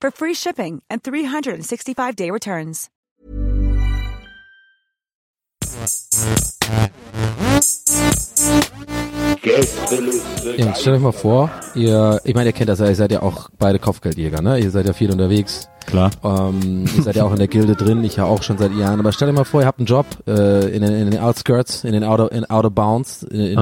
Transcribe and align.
for 0.00 0.10
free 0.10 0.34
shipping 0.34 0.82
and 0.90 1.02
365-day 1.02 2.30
returns. 2.30 2.90
Jungs, 10.56 10.80
stellt 10.80 10.96
euch 10.96 11.02
mal 11.02 11.12
vor, 11.12 11.50
ihr, 11.74 12.20
ich 12.24 12.34
meine, 12.34 12.50
ihr 12.50 12.52
kennt 12.52 12.68
das 12.68 12.80
ja, 12.80 12.86
ihr 12.88 12.94
seid 12.94 13.12
ja 13.12 13.22
auch 13.22 13.48
beide 13.58 13.78
Kopfgeldjäger, 13.78 14.42
ne? 14.42 14.58
Ihr 14.58 14.70
seid 14.70 14.86
ja 14.86 14.92
viel 14.92 15.10
unterwegs. 15.10 15.68
Klar. 15.88 16.10
Ähm, 16.22 16.84
ihr 16.96 17.02
seid 17.02 17.16
ja 17.16 17.24
auch 17.24 17.32
in 17.32 17.38
der 17.38 17.48
Gilde 17.48 17.74
drin, 17.74 18.04
ich 18.04 18.16
ja 18.16 18.24
auch 18.26 18.42
schon 18.42 18.58
seit 18.58 18.74
Jahren. 18.74 19.00
Aber 19.00 19.10
stellt 19.10 19.30
euch 19.30 19.36
mal 19.36 19.44
vor, 19.44 19.62
ihr 19.62 19.66
habt 19.66 19.78
einen 19.80 19.86
Job 19.86 20.04
äh, 20.26 20.68
in, 20.68 20.82
den, 20.82 20.92
in 20.94 21.10
den 21.10 21.18
Outskirts, 21.20 21.82
in 21.84 21.92
den 21.92 22.04
Outer, 22.04 22.30
in 22.30 22.44
Outer 22.50 22.68
Bounds, 22.70 23.22
in, 23.22 23.40
in, 23.40 23.58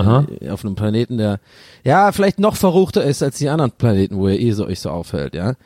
auf 0.50 0.64
einem 0.64 0.74
Planeten, 0.74 1.18
der 1.18 1.38
ja 1.84 2.10
vielleicht 2.10 2.40
noch 2.40 2.56
verruchter 2.56 3.04
ist 3.04 3.22
als 3.22 3.38
die 3.38 3.48
anderen 3.48 3.70
Planeten, 3.70 4.16
wo 4.16 4.26
ihr 4.28 4.40
eh 4.40 4.50
so 4.50 4.66
euch 4.66 4.80
so 4.80 4.90
auffällt, 4.90 5.34
ja. 5.36 5.50
Und 5.50 5.56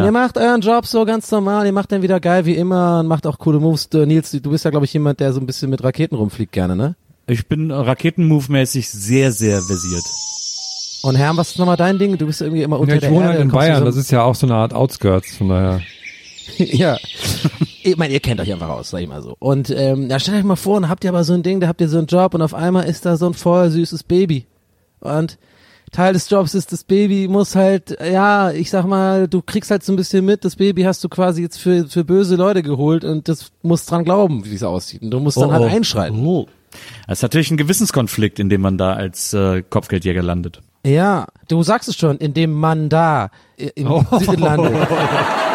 Ja. 0.00 0.04
ihr 0.04 0.12
macht 0.12 0.36
euren 0.36 0.60
Job 0.60 0.84
so 0.86 1.06
ganz 1.06 1.30
normal, 1.30 1.64
ihr 1.64 1.72
macht 1.72 1.90
den 1.90 2.02
wieder 2.02 2.20
geil 2.20 2.44
wie 2.44 2.54
immer 2.56 3.00
und 3.00 3.06
macht 3.06 3.26
auch 3.26 3.38
coole 3.38 3.58
Moves. 3.58 3.88
Du, 3.88 4.04
Nils, 4.06 4.30
du 4.30 4.50
bist 4.50 4.66
ja 4.66 4.70
glaube 4.70 4.84
ich 4.84 4.92
jemand, 4.92 5.20
der 5.20 5.32
so 5.32 5.40
ein 5.40 5.46
bisschen 5.46 5.70
mit 5.70 5.82
Raketen 5.82 6.16
rumfliegt 6.16 6.52
gerne, 6.52 6.76
ne? 6.76 6.96
Ich 7.26 7.46
bin 7.46 7.70
Raketenmove-mäßig 7.72 8.90
sehr, 8.90 9.32
sehr 9.32 9.62
versiert. 9.62 10.04
Und 11.02 11.14
Herm, 11.16 11.38
was 11.38 11.52
ist 11.52 11.58
nochmal 11.58 11.78
dein 11.78 11.98
Ding? 11.98 12.18
Du 12.18 12.26
bist 12.26 12.42
irgendwie 12.42 12.62
immer 12.62 12.78
unter 12.78 12.92
Ja, 12.92 12.96
ich 12.96 13.00
der 13.00 13.10
wohne 13.10 13.20
Erde. 13.26 13.32
halt 13.38 13.42
in 13.42 13.50
Bayern, 13.50 13.78
so- 13.78 13.84
das 13.86 13.96
ist 13.96 14.10
ja 14.10 14.22
auch 14.22 14.34
so 14.34 14.46
eine 14.46 14.56
Art 14.56 14.74
Outskirts, 14.74 15.34
von 15.36 15.48
daher. 15.48 15.80
ja. 16.58 16.96
Ich 17.82 17.96
meine, 17.96 18.12
ihr 18.12 18.20
kennt 18.20 18.40
euch 18.40 18.52
einfach 18.52 18.68
aus, 18.68 18.90
sag 18.90 19.00
ich 19.00 19.08
mal 19.08 19.22
so. 19.22 19.36
Und 19.38 19.70
ähm, 19.70 20.10
ja, 20.10 20.18
stellt 20.18 20.38
euch 20.38 20.44
mal 20.44 20.56
vor, 20.56 20.80
dann 20.80 20.90
habt 20.90 21.04
ihr 21.04 21.10
aber 21.10 21.24
so 21.24 21.32
ein 21.32 21.42
Ding, 21.42 21.60
da 21.60 21.68
habt 21.68 21.80
ihr 21.80 21.88
so 21.88 21.98
einen 21.98 22.06
Job 22.06 22.34
und 22.34 22.42
auf 22.42 22.54
einmal 22.54 22.84
ist 22.84 23.06
da 23.06 23.16
so 23.16 23.26
ein 23.26 23.34
voll 23.34 23.70
süßes 23.70 24.02
Baby. 24.04 24.46
Und 25.00 25.38
Teil 25.92 26.12
des 26.12 26.30
Jobs 26.30 26.54
ist, 26.54 26.72
das 26.72 26.84
Baby 26.84 27.26
muss 27.26 27.56
halt, 27.56 27.98
ja, 28.00 28.52
ich 28.52 28.70
sag 28.70 28.86
mal, 28.86 29.26
du 29.26 29.42
kriegst 29.42 29.70
halt 29.70 29.82
so 29.82 29.92
ein 29.92 29.96
bisschen 29.96 30.24
mit, 30.24 30.44
das 30.44 30.56
Baby 30.56 30.82
hast 30.82 31.02
du 31.02 31.08
quasi 31.08 31.42
jetzt 31.42 31.58
für, 31.58 31.86
für 31.88 32.04
böse 32.04 32.36
Leute 32.36 32.62
geholt 32.62 33.02
und 33.04 33.28
das 33.28 33.50
muss 33.62 33.86
dran 33.86 34.04
glauben, 34.04 34.44
wie 34.44 34.54
es 34.54 34.62
aussieht. 34.62 35.02
Und 35.02 35.10
du 35.10 35.18
musst 35.18 35.36
dann 35.36 35.50
Oh, 35.50 35.52
halt 35.52 35.64
oh. 35.64 35.66
einschreiten. 35.66 36.24
Oh. 36.24 36.46
Das 37.08 37.18
ist 37.18 37.22
natürlich 37.22 37.50
ein 37.50 37.56
Gewissenskonflikt, 37.56 38.38
in 38.38 38.48
dem 38.48 38.60
man 38.60 38.78
da 38.78 38.92
als 38.92 39.32
äh, 39.34 39.62
Kopfgeldjäger 39.62 40.22
landet. 40.22 40.60
Ja, 40.86 41.26
du 41.48 41.62
sagst 41.62 41.88
es 41.88 41.96
schon, 41.96 42.18
indem 42.18 42.52
man 42.52 42.88
da 42.88 43.30
äh, 43.56 43.70
im 43.74 43.88
landet. 44.38 44.72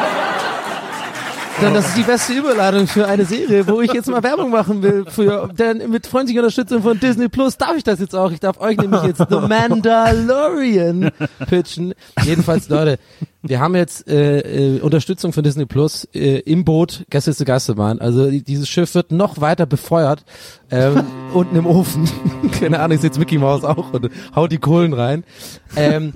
Dann 1.61 1.73
das 1.73 1.87
ist 1.87 1.97
die 1.97 2.03
beste 2.03 2.33
Überladung 2.33 2.85
für 2.85 3.07
eine 3.07 3.23
Serie, 3.25 3.65
wo 3.67 3.79
ich 3.79 3.91
jetzt 3.93 4.09
mal 4.09 4.21
Werbung 4.21 4.51
machen 4.51 4.83
will. 4.83 5.05
Für, 5.07 5.49
denn 5.57 5.89
mit 5.89 6.05
freundlicher 6.05 6.41
Unterstützung 6.41 6.81
von 6.83 6.99
Disney 6.99 7.29
Plus 7.29 7.57
darf 7.57 7.77
ich 7.77 7.83
das 7.83 7.99
jetzt 7.99 8.13
auch. 8.13 8.31
Ich 8.31 8.41
darf 8.41 8.59
euch 8.59 8.77
nämlich 8.77 9.01
jetzt 9.03 9.19
The 9.29 9.37
Mandalorian 9.47 11.11
pitchen. 11.47 11.93
Jedenfalls, 12.23 12.67
Leute, 12.67 12.99
wir 13.41 13.59
haben 13.61 13.73
jetzt 13.75 14.07
äh, 14.07 14.75
äh, 14.75 14.81
Unterstützung 14.81 15.31
von 15.31 15.43
Disney 15.43 15.65
Plus 15.65 16.05
äh, 16.13 16.39
im 16.39 16.65
Boot 16.65 17.05
Gäste 17.09 17.45
Geisterbahn. 17.45 17.99
Also 18.01 18.29
die- 18.29 18.43
dieses 18.43 18.67
Schiff 18.67 18.93
wird 18.93 19.11
noch 19.13 19.39
weiter 19.39 19.65
befeuert 19.65 20.25
ähm, 20.71 21.03
unten 21.33 21.55
im 21.55 21.65
Ofen. 21.67 22.09
Keine 22.59 22.79
Ahnung, 22.81 22.97
ist 22.97 23.03
jetzt 23.03 23.17
Mickey 23.19 23.37
Mouse 23.37 23.63
auch 23.63 23.93
und 23.93 24.09
haut 24.35 24.51
die 24.51 24.57
Kohlen 24.57 24.91
rein. 24.93 25.23
Ähm, 25.77 26.13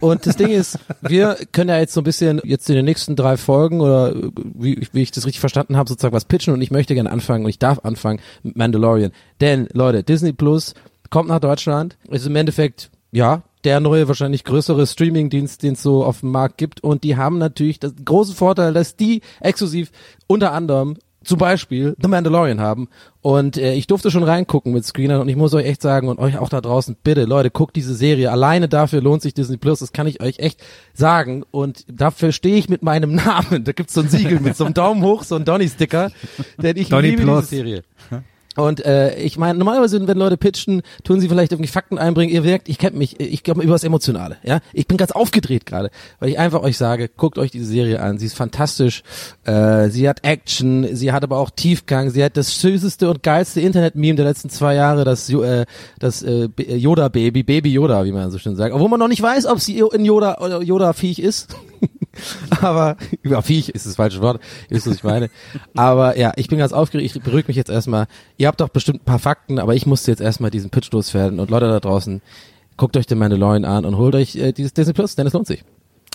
und 0.00 0.26
das 0.26 0.36
Ding 0.36 0.50
ist, 0.50 0.78
wir 1.00 1.36
können 1.52 1.70
ja 1.70 1.78
jetzt 1.78 1.94
so 1.94 2.00
ein 2.00 2.04
bisschen 2.04 2.40
jetzt 2.44 2.68
in 2.68 2.76
den 2.76 2.84
nächsten 2.84 3.16
drei 3.16 3.36
Folgen 3.36 3.80
oder 3.80 4.14
äh, 4.14 4.30
wie, 4.54 4.86
wie 4.92 5.02
ich 5.02 5.10
das 5.10 5.26
richtig 5.26 5.40
verstanden 5.40 5.76
habe, 5.76 5.88
sozusagen 5.88 6.14
was 6.14 6.24
pitchen 6.24 6.54
und 6.54 6.62
ich 6.62 6.70
möchte 6.70 6.94
gerne 6.94 7.10
anfangen 7.10 7.44
und 7.44 7.50
ich 7.50 7.58
darf 7.58 7.80
anfangen 7.84 8.20
mit 8.42 8.56
Mandalorian. 8.56 9.12
Denn, 9.40 9.68
Leute, 9.72 10.02
Disney 10.02 10.32
Plus 10.32 10.74
kommt 11.10 11.28
nach 11.28 11.40
Deutschland, 11.40 11.96
ist 12.10 12.26
im 12.26 12.36
Endeffekt, 12.36 12.90
ja, 13.10 13.42
der 13.64 13.80
neue, 13.80 14.08
wahrscheinlich 14.08 14.44
größere 14.44 14.86
Streaming-Dienst, 14.86 15.62
den 15.62 15.74
es 15.74 15.82
so 15.82 16.04
auf 16.04 16.20
dem 16.20 16.30
Markt 16.30 16.58
gibt 16.58 16.82
und 16.82 17.04
die 17.04 17.16
haben 17.16 17.38
natürlich 17.38 17.78
das 17.78 17.92
große 18.04 18.34
Vorteil, 18.34 18.72
dass 18.72 18.96
die 18.96 19.22
exklusiv 19.40 19.92
unter 20.26 20.52
anderem 20.52 20.96
zum 21.24 21.38
Beispiel 21.38 21.96
The 22.00 22.08
Mandalorian 22.08 22.60
haben. 22.60 22.88
Und 23.20 23.56
äh, 23.56 23.74
ich 23.74 23.86
durfte 23.86 24.10
schon 24.10 24.22
reingucken 24.24 24.72
mit 24.72 24.84
Screenern 24.84 25.20
und 25.20 25.28
ich 25.28 25.36
muss 25.36 25.54
euch 25.54 25.66
echt 25.66 25.82
sagen 25.82 26.08
und 26.08 26.18
euch 26.18 26.38
auch 26.38 26.48
da 26.48 26.60
draußen, 26.60 26.96
bitte 27.02 27.24
Leute, 27.24 27.50
guckt 27.50 27.76
diese 27.76 27.94
Serie. 27.94 28.32
Alleine 28.32 28.68
dafür 28.68 29.00
lohnt 29.00 29.22
sich 29.22 29.34
Disney 29.34 29.56
Plus, 29.56 29.78
das 29.78 29.92
kann 29.92 30.06
ich 30.06 30.20
euch 30.20 30.38
echt 30.38 30.62
sagen. 30.94 31.44
Und 31.50 31.84
dafür 31.88 32.32
stehe 32.32 32.56
ich 32.56 32.68
mit 32.68 32.82
meinem 32.82 33.14
Namen. 33.14 33.64
Da 33.64 33.72
gibt's 33.72 33.94
so 33.94 34.00
ein 34.00 34.08
Siegel 34.08 34.40
mit 34.40 34.56
so 34.56 34.64
einem 34.64 34.74
Daumen 34.74 35.02
hoch, 35.02 35.22
so 35.22 35.36
ein 35.36 35.44
Donny-Sticker. 35.44 36.10
Denn 36.58 36.76
ich 36.76 36.88
Donny 36.88 37.10
liebe 37.10 37.22
Plus. 37.22 37.48
diese 37.48 37.62
Serie. 37.62 37.82
Und 38.54 38.84
äh, 38.84 39.14
ich 39.18 39.38
meine, 39.38 39.58
normalerweise, 39.58 40.06
wenn 40.06 40.18
Leute 40.18 40.36
pitchen, 40.36 40.82
tun 41.04 41.20
sie 41.20 41.28
vielleicht 41.28 41.52
irgendwie 41.52 41.70
Fakten 41.70 41.96
einbringen. 41.96 42.32
Ihr 42.32 42.44
wirkt, 42.44 42.68
ich 42.68 42.78
kennt 42.78 42.94
mich, 42.96 43.18
ich 43.18 43.42
glaube 43.42 43.62
über 43.62 43.72
das 43.72 43.82
Emotionale. 43.84 44.36
Ja, 44.42 44.60
ich 44.74 44.86
bin 44.86 44.98
ganz 44.98 45.10
aufgedreht 45.10 45.64
gerade, 45.64 45.90
weil 46.20 46.28
ich 46.28 46.38
einfach 46.38 46.60
euch 46.62 46.76
sage, 46.76 47.08
guckt 47.08 47.38
euch 47.38 47.50
diese 47.50 47.64
Serie 47.64 48.00
an. 48.00 48.18
Sie 48.18 48.26
ist 48.26 48.34
fantastisch. 48.36 49.02
Äh, 49.44 49.88
sie 49.88 50.06
hat 50.08 50.24
Action, 50.24 50.94
sie 50.94 51.12
hat 51.12 51.24
aber 51.24 51.38
auch 51.38 51.48
Tiefgang. 51.50 52.10
Sie 52.10 52.22
hat 52.22 52.36
das 52.36 52.60
süßeste 52.60 53.08
und 53.08 53.22
geilste 53.22 53.60
Internet-Meme 53.62 54.16
der 54.16 54.26
letzten 54.26 54.50
zwei 54.50 54.74
Jahre, 54.74 55.04
das 55.04 55.30
äh, 55.30 55.64
das 55.98 56.22
äh, 56.22 56.48
B- 56.48 56.76
Yoda 56.76 57.08
Baby, 57.08 57.42
Yoda, 57.70 58.04
wie 58.04 58.12
man 58.12 58.30
so 58.30 58.38
schön 58.38 58.56
sagt. 58.56 58.74
Obwohl 58.74 58.88
man 58.90 59.00
noch 59.00 59.08
nicht 59.08 59.22
weiß, 59.22 59.46
ob 59.46 59.60
sie 59.60 59.78
in 59.78 60.04
Yoda 60.04 60.38
oder 60.40 60.60
Yoda 60.62 60.92
Viech 60.92 61.18
ist. 61.20 61.56
Aber 62.60 62.96
über 63.22 63.42
Viech 63.42 63.70
ist 63.70 63.86
das 63.86 63.96
falsche 63.96 64.20
Wort. 64.20 64.40
Ihr 64.68 64.78
was 64.78 64.86
ich 64.86 65.04
meine. 65.04 65.30
Aber 65.74 66.18
ja, 66.18 66.32
ich 66.36 66.48
bin 66.48 66.58
ganz 66.58 66.72
aufgeregt. 66.72 67.16
Ich 67.16 67.22
beruhige 67.22 67.48
mich 67.48 67.56
jetzt 67.56 67.70
erstmal. 67.70 68.06
Ihr 68.36 68.48
habt 68.48 68.60
doch 68.60 68.68
bestimmt 68.68 69.02
ein 69.02 69.04
paar 69.04 69.18
Fakten, 69.18 69.58
aber 69.58 69.74
ich 69.74 69.86
musste 69.86 70.10
jetzt 70.10 70.20
erstmal 70.20 70.50
diesen 70.50 70.70
Pitch 70.70 70.92
loswerden. 70.92 71.40
Und 71.40 71.50
Leute 71.50 71.68
da 71.68 71.80
draußen, 71.80 72.20
guckt 72.76 72.96
euch 72.96 73.06
den 73.06 73.18
Mandalorian 73.18 73.64
an 73.64 73.84
und 73.84 73.96
holt 73.96 74.14
euch 74.14 74.36
äh, 74.36 74.52
dieses 74.52 74.74
Disney 74.74 74.92
Plus, 74.92 75.16
denn 75.16 75.26
es 75.26 75.32
lohnt 75.32 75.46
sich. 75.46 75.64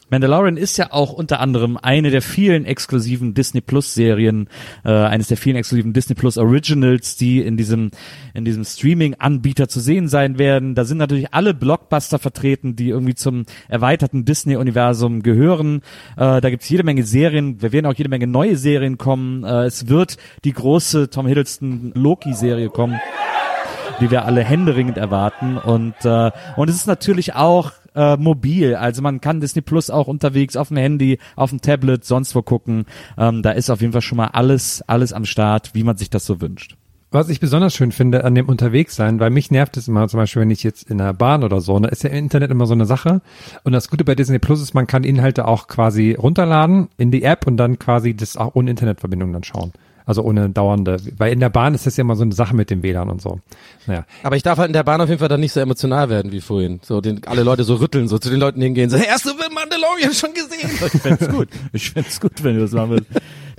Mandalorian 0.10 0.58
ist 0.58 0.78
ja 0.78 0.92
auch 0.92 1.12
unter 1.12 1.40
anderem 1.40 1.78
eine 1.78 2.12
der 2.12 2.22
vielen 2.22 2.66
exklusiven 2.66 3.34
Disney 3.34 3.62
Plus 3.62 3.94
Serien, 3.94 4.50
äh, 4.86 4.92
eines 4.92 5.28
der 5.28 5.38
vielen 5.38 5.58
exklusiven 5.58 5.94
Disney 5.94 6.16
Plus 6.16 6.38
Originals, 6.38 7.18
die 7.18 7.42
in 7.42 7.58
diesem 7.58 7.92
in 8.34 8.46
diesem 8.46 8.64
Streaming 8.64 9.16
Anbieter 9.20 9.68
zu 9.68 9.80
sehen 9.80 10.08
sein 10.08 10.38
werden. 10.38 10.76
Da 10.76 10.86
sind 10.86 10.98
natürlich 10.98 11.34
alle 11.34 11.54
Blockbuster 11.54 12.20
vertreten, 12.20 12.76
die 12.76 12.90
irgendwie 12.90 13.16
zum 13.16 13.46
erweiterten 13.68 14.26
Disney 14.26 14.56
Universum 14.56 15.24
gehören. 15.24 15.82
Äh, 16.16 16.40
da 16.42 16.50
gibt's 16.50 16.70
jede 16.70 16.84
Menge 16.84 17.04
Serien, 17.04 17.62
wir 17.62 17.72
werden 17.72 17.86
auch 17.86 17.96
jede 17.96 18.10
Menge 18.10 18.28
neue 18.28 18.56
Serien 18.56 18.98
kommen. 18.98 19.44
Äh, 19.44 19.66
es 19.66 19.88
wird 19.90 20.18
die 20.44 20.54
große 20.54 21.10
Tom 21.10 21.28
Hiddleston 21.28 21.92
Loki 21.96 22.34
Serie 22.34 22.70
kommen 22.70 23.00
die 24.00 24.12
wir 24.12 24.26
alle 24.26 24.44
händeringend 24.44 24.98
erwarten. 24.98 25.58
Und, 25.58 25.96
äh, 26.04 26.32
und 26.56 26.70
es 26.70 26.76
ist 26.76 26.88
natürlich 26.88 27.34
auch 27.34 27.72
äh, 27.98 28.16
mobil. 28.18 28.76
Also 28.76 29.02
man 29.02 29.20
kann 29.20 29.42
Disney 29.42 29.62
Plus 29.62 29.90
auch 29.90 30.08
unterwegs 30.08 30.56
auf 30.56 30.70
dem 30.70 30.78
Handy, 30.78 31.20
auf 31.36 31.50
dem 31.50 31.62
Tablet, 31.62 32.06
sonst 32.06 32.36
wo 32.36 32.42
gucken. 32.42 32.86
Ähm, 33.18 33.42
da 33.42 33.52
ist 33.52 33.70
auf 33.70 33.82
jeden 33.82 33.94
Fall 33.94 34.02
schon 34.02 34.18
mal 34.18 34.28
alles, 34.28 34.84
alles 34.88 35.12
am 35.12 35.26
Start, 35.26 35.72
wie 35.74 35.84
man 35.84 35.98
sich 35.98 36.10
das 36.10 36.26
so 36.26 36.40
wünscht. 36.40 36.78
Was 37.10 37.30
ich 37.30 37.40
besonders 37.40 37.74
schön 37.74 37.94
finde 37.94 38.26
an 38.26 38.36
dem 38.36 38.50
Unterwegssein, 38.50 39.22
weil 39.22 39.30
mich 39.30 39.50
nervt 39.50 39.78
es 39.78 39.88
immer, 39.88 40.10
zum 40.10 40.20
Beispiel, 40.20 40.42
wenn 40.42 40.52
ich 40.52 40.62
jetzt 40.62 40.90
in 40.90 40.98
der 40.98 41.14
Bahn 41.14 41.46
oder 41.46 41.62
so, 41.62 41.80
da 41.80 41.88
ist 41.88 42.04
ja 42.04 42.10
Internet 42.10 42.52
immer 42.52 42.66
so 42.66 42.74
eine 42.74 42.86
Sache. 42.86 43.22
Und 43.64 43.72
das 43.72 43.90
Gute 43.90 44.04
bei 44.04 44.14
Disney 44.14 44.40
Plus 44.40 44.62
ist, 44.62 44.74
man 44.74 44.88
kann 44.88 45.06
Inhalte 45.06 45.48
auch 45.48 45.68
quasi 45.68 46.18
runterladen 46.20 46.90
in 46.98 47.10
die 47.10 47.24
App 47.24 47.48
und 47.48 47.56
dann 47.56 47.80
quasi 47.80 48.14
das 48.14 48.36
auch 48.36 48.56
ohne 48.56 48.72
Internetverbindung 48.72 49.32
dann 49.32 49.44
schauen. 49.44 49.72
Also 50.08 50.24
ohne 50.24 50.50
dauernde, 50.50 50.98
weil 51.18 51.34
in 51.34 51.42
der 51.42 51.50
Bahn 51.50 51.76
ist 51.76 51.86
das 51.86 51.98
ja 51.98 52.02
immer 52.02 52.16
so 52.16 52.24
eine 52.24 52.34
Sache 52.34 52.56
mit 52.56 52.70
dem 52.70 52.82
WLAN 52.82 53.10
und 53.10 53.22
so. 53.22 53.42
Naja. 53.88 54.06
Aber 54.24 54.38
ich 54.38 54.42
darf 54.42 54.58
halt 54.58 54.68
in 54.68 54.74
der 54.74 54.84
Bahn 54.84 55.02
auf 55.02 55.10
jeden 55.10 55.20
Fall 55.20 55.28
dann 55.28 55.42
nicht 55.42 55.52
so 55.52 55.60
emotional 55.60 56.10
werden 56.10 56.32
wie 56.32 56.40
vorhin. 56.40 56.80
So 56.82 57.02
den 57.02 57.26
alle 57.26 57.44
Leute 57.44 57.66
so 57.66 57.76
rütteln, 57.76 58.08
so 58.08 58.18
zu 58.18 58.30
den 58.30 58.40
Leuten 58.40 58.62
hingehen, 58.62 58.90
so, 58.90 58.98
hey, 58.98 59.08
hast 59.10 59.26
du 59.26 59.32
Mandalorian 59.54 60.14
schon 60.14 60.34
gesehen? 60.34 60.72
Ich 60.72 61.02
fänd's 61.02 61.28
gut. 61.28 61.50
Ich 61.74 61.92
fänd's 61.92 62.22
gut, 62.22 62.42
wenn 62.42 62.56
du 62.56 62.62
das 62.62 62.72
machen 62.72 62.92
willst. 62.92 63.08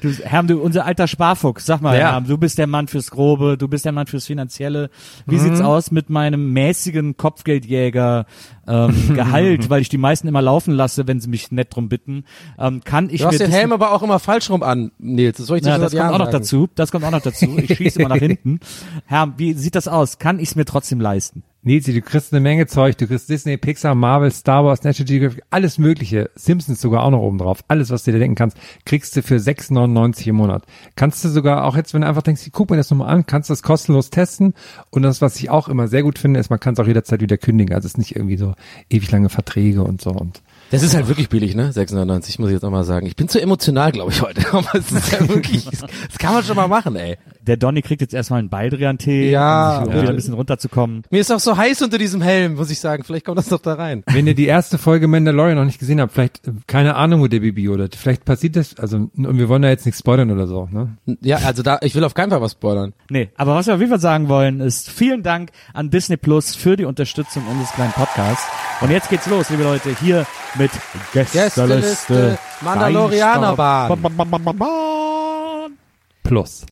Du, 0.01 0.11
Herm, 0.11 0.47
du, 0.47 0.61
unser 0.61 0.85
alter 0.87 1.09
Sparfuchs, 1.09 1.67
sag 1.67 1.81
mal, 1.83 1.99
Ja. 1.99 2.13
Herm, 2.13 2.27
du 2.27 2.39
bist 2.39 2.57
der 2.59 2.67
Mann 2.69 2.87
fürs 2.87 3.11
Grobe, 3.11 3.59
du 3.59 3.67
bist 3.67 3.85
der 3.85 3.93
Mann 3.93 4.07
fürs 4.07 4.27
Finanzielle. 4.27 4.91
Wie 5.27 5.39
sieht's 5.39 5.61
aus 5.61 5.91
mit 5.91 6.09
meinem 6.09 6.53
mäßigen 6.53 7.17
Kopfgeldjäger 7.17 8.27
ähm, 8.69 8.95
Gehalt, 9.15 9.71
weil 9.71 9.81
ich 9.83 9.89
die 9.89 9.99
meisten 9.99 10.29
immer 10.29 10.43
laufen 10.43 10.73
lasse, 10.73 11.07
wenn 11.09 11.21
sie 11.21 11.29
mich 11.29 11.51
nett 11.51 11.75
drum 11.75 11.89
bitten? 11.89 12.25
Ähm, 12.59 12.83
kann 12.85 13.11
ich 13.11 13.23
Du 13.23 13.27
hast 13.27 13.41
den 13.41 13.51
Helm 13.51 13.73
aber 13.73 13.93
auch 13.93 14.03
immer 14.03 14.19
falsch 14.21 14.51
rum 14.51 14.63
an, 14.63 14.93
Nils. 14.99 15.39
Das 15.39 15.47
soll 15.47 15.57
ich 15.57 15.63
dir 15.65 15.71
ja, 15.71 15.79
das 15.79 15.91
kommt 15.93 15.99
Jahren 16.01 16.15
auch 16.15 16.19
noch 16.19 16.27
sagen. 16.27 16.39
dazu. 16.45 16.69
Das 16.75 16.93
kommt 16.93 17.05
auch 17.05 17.11
noch 17.11 17.23
dazu. 17.23 17.59
Ich 17.59 17.77
schieße 17.77 17.99
immer 18.01 18.11
nach 18.11 18.17
hinten. 18.19 18.61
Herr, 19.07 19.35
wie 19.37 19.55
sieht 19.55 19.75
das 19.75 19.89
aus? 19.89 20.19
Kann 20.19 20.39
ich 20.39 20.51
es 20.51 20.55
mir 20.55 20.65
trotzdem 20.65 21.01
leisten? 21.01 21.43
Nilsi, 21.63 21.93
du 21.93 22.03
kriegst 22.03 22.33
eine 22.33 22.41
Menge 22.41 22.67
Zeug. 22.69 22.97
Du 22.97 23.09
kriegst 23.09 23.29
Disney, 23.29 23.57
Pixar, 23.57 23.97
Marvel, 23.97 24.31
Star 24.31 24.65
Wars, 24.65 24.85
National 24.85 25.09
Geographic, 25.09 25.43
alles 25.51 25.77
mögliche. 25.77 26.31
Simpsons 26.37 26.81
sogar 26.81 27.03
auch 27.03 27.11
noch 27.11 27.21
oben 27.21 27.39
drauf. 27.39 27.65
Alles, 27.67 27.91
was 27.91 28.05
du 28.05 28.13
dir 28.13 28.21
denken 28.21 28.37
kannst, 28.37 28.57
kriegst 28.85 29.17
du 29.17 29.23
für 29.23 29.37
6,99 29.37 30.29
im 30.29 30.37
Monat. 30.37 30.65
Kannst 30.95 31.25
du 31.25 31.29
sogar 31.29 31.65
auch 31.65 31.77
jetzt, 31.77 31.95
wenn 31.95 32.03
du 32.03 32.07
einfach 32.07 32.23
denkst, 32.23 32.47
ich 32.47 32.53
guck 32.53 32.71
mir 32.71 32.77
das 32.77 32.91
nochmal 32.91 33.13
an, 33.13 33.27
kannst 33.27 33.51
du 33.51 33.53
das 33.53 33.65
kostenlos 33.65 34.11
testen. 34.11 34.55
Und 34.91 35.03
das, 35.03 35.21
was 35.21 35.37
ich 35.37 35.51
auch 35.51 35.69
immer 35.69 35.89
sehr 35.89 36.05
gut 36.05 36.21
finde, 36.21 36.39
ist, 36.39 36.49
man 36.49 36.61
kann 36.61 36.75
es 36.75 36.81
auch 36.81 36.87
jederzeit 36.87 37.21
wieder 37.21 37.37
kündigen. 37.37 37.75
Also 37.75 37.87
es 37.87 37.95
ist 37.95 37.99
nicht 37.99 38.15
irgendwie 38.15 38.37
so 38.37 38.55
ewig 38.89 39.11
lange 39.11 39.29
Verträge 39.29 39.83
und 39.83 40.01
so. 40.01 40.11
Und 40.11 40.43
Das 40.71 40.83
ist 40.83 40.95
halt 40.95 41.09
wirklich 41.09 41.29
billig, 41.29 41.55
ne? 41.55 41.73
690, 41.73 42.39
muss 42.39 42.51
ich 42.51 42.55
jetzt 42.55 42.65
auch 42.65 42.71
mal 42.71 42.85
sagen. 42.85 43.07
Ich 43.07 43.17
bin 43.17 43.29
zu 43.29 43.41
emotional, 43.41 43.91
glaube 43.93 44.11
ich, 44.13 44.21
heute. 44.21 44.43
Aber 44.53 44.75
es 44.75 44.93
ist 44.93 45.13
ja 45.13 45.27
wirklich, 45.29 45.65
das 45.65 46.19
kann 46.19 46.35
man 46.35 46.45
schon 46.45 46.57
mal 46.57 46.69
machen, 46.69 46.95
ey. 46.97 47.17
Der 47.41 47.57
Donny 47.57 47.81
kriegt 47.81 48.03
jetzt 48.03 48.13
erstmal 48.13 48.41
einen 48.41 48.51
Baldrian-Tee, 48.51 49.31
Ja, 49.31 49.79
um 49.79 49.85
sich 49.85 49.89
bitte. 49.93 50.03
wieder 50.03 50.11
ein 50.13 50.17
bisschen 50.17 50.35
runterzukommen. 50.35 51.03
Mir 51.11 51.21
ist 51.21 51.33
auch 51.33 51.41
so 51.41 51.57
heiß 51.57 51.81
unter 51.81 51.97
diesem 51.97 52.21
Helm, 52.21 52.57
muss 52.57 52.71
ich 52.71 52.79
sagen. 52.81 53.05
Vielleicht 53.05 53.25
kommt 53.25 53.39
das 53.39 53.49
doch 53.49 53.61
da 53.63 53.75
rein. 53.75 54.03
wenn 54.07 54.27
ihr 54.27 54.35
die 54.35 54.45
erste 54.45 54.77
Folge 54.77 55.09
Mandalorian 55.09 55.57
noch 55.57 55.65
nicht 55.65 55.79
gesehen 55.79 56.01
habt, 56.03 56.13
vielleicht, 56.13 56.47
äh, 56.47 56.53
keine 56.67 56.97
Ahnung, 56.97 57.23
wo 57.23 57.27
der 57.29 57.41
Bibi 57.41 57.71
oder 57.71 57.89
vielleicht 57.97 58.27
passiert 58.27 58.57
das, 58.57 58.77
also, 58.79 58.97
und 59.17 59.39
wir 59.39 59.49
wollen 59.49 59.63
da 59.63 59.71
jetzt 59.71 59.87
nichts 59.87 60.01
spoilern 60.01 60.31
oder 60.31 60.47
so, 60.47 60.69
ne? 60.71 60.99
Ja, 61.23 61.39
also 61.39 61.63
da, 61.63 61.79
ich 61.81 61.95
will 61.95 62.05
auf 62.05 62.13
keinen 62.13 62.29
Fall 62.31 62.43
was 62.43 62.53
spoilern. 62.53 62.93
Nee, 63.09 63.31
aber 63.37 63.55
was 63.55 63.67
wir 63.67 63.75
auf 63.75 63.81
jeden 63.81 63.91
Fall 63.91 64.01
sagen 64.01 64.29
wollen, 64.29 64.61
ist 64.61 64.91
vielen 64.91 65.23
Dank 65.23 65.51
an 65.73 65.89
Disney 65.89 66.19
Plus 66.19 66.55
für 66.55 66.77
die 66.77 66.85
Unterstützung 66.85 67.45
unseres 67.51 67.73
kleinen 67.73 67.93
Podcasts. 67.93 68.45
Und 68.83 68.91
jetzt 68.91 69.09
geht's 69.09 69.27
los, 69.27 69.49
liebe 69.49 69.63
Leute, 69.63 69.91
hier 69.99 70.27
mit 70.59 70.71
Gästeliste. 71.13 71.67
Gästeliste 71.67 72.39
Mandalorianerbahn. 72.61 74.03
Geisterbahn. 74.03 75.79
Plus. 76.23 76.67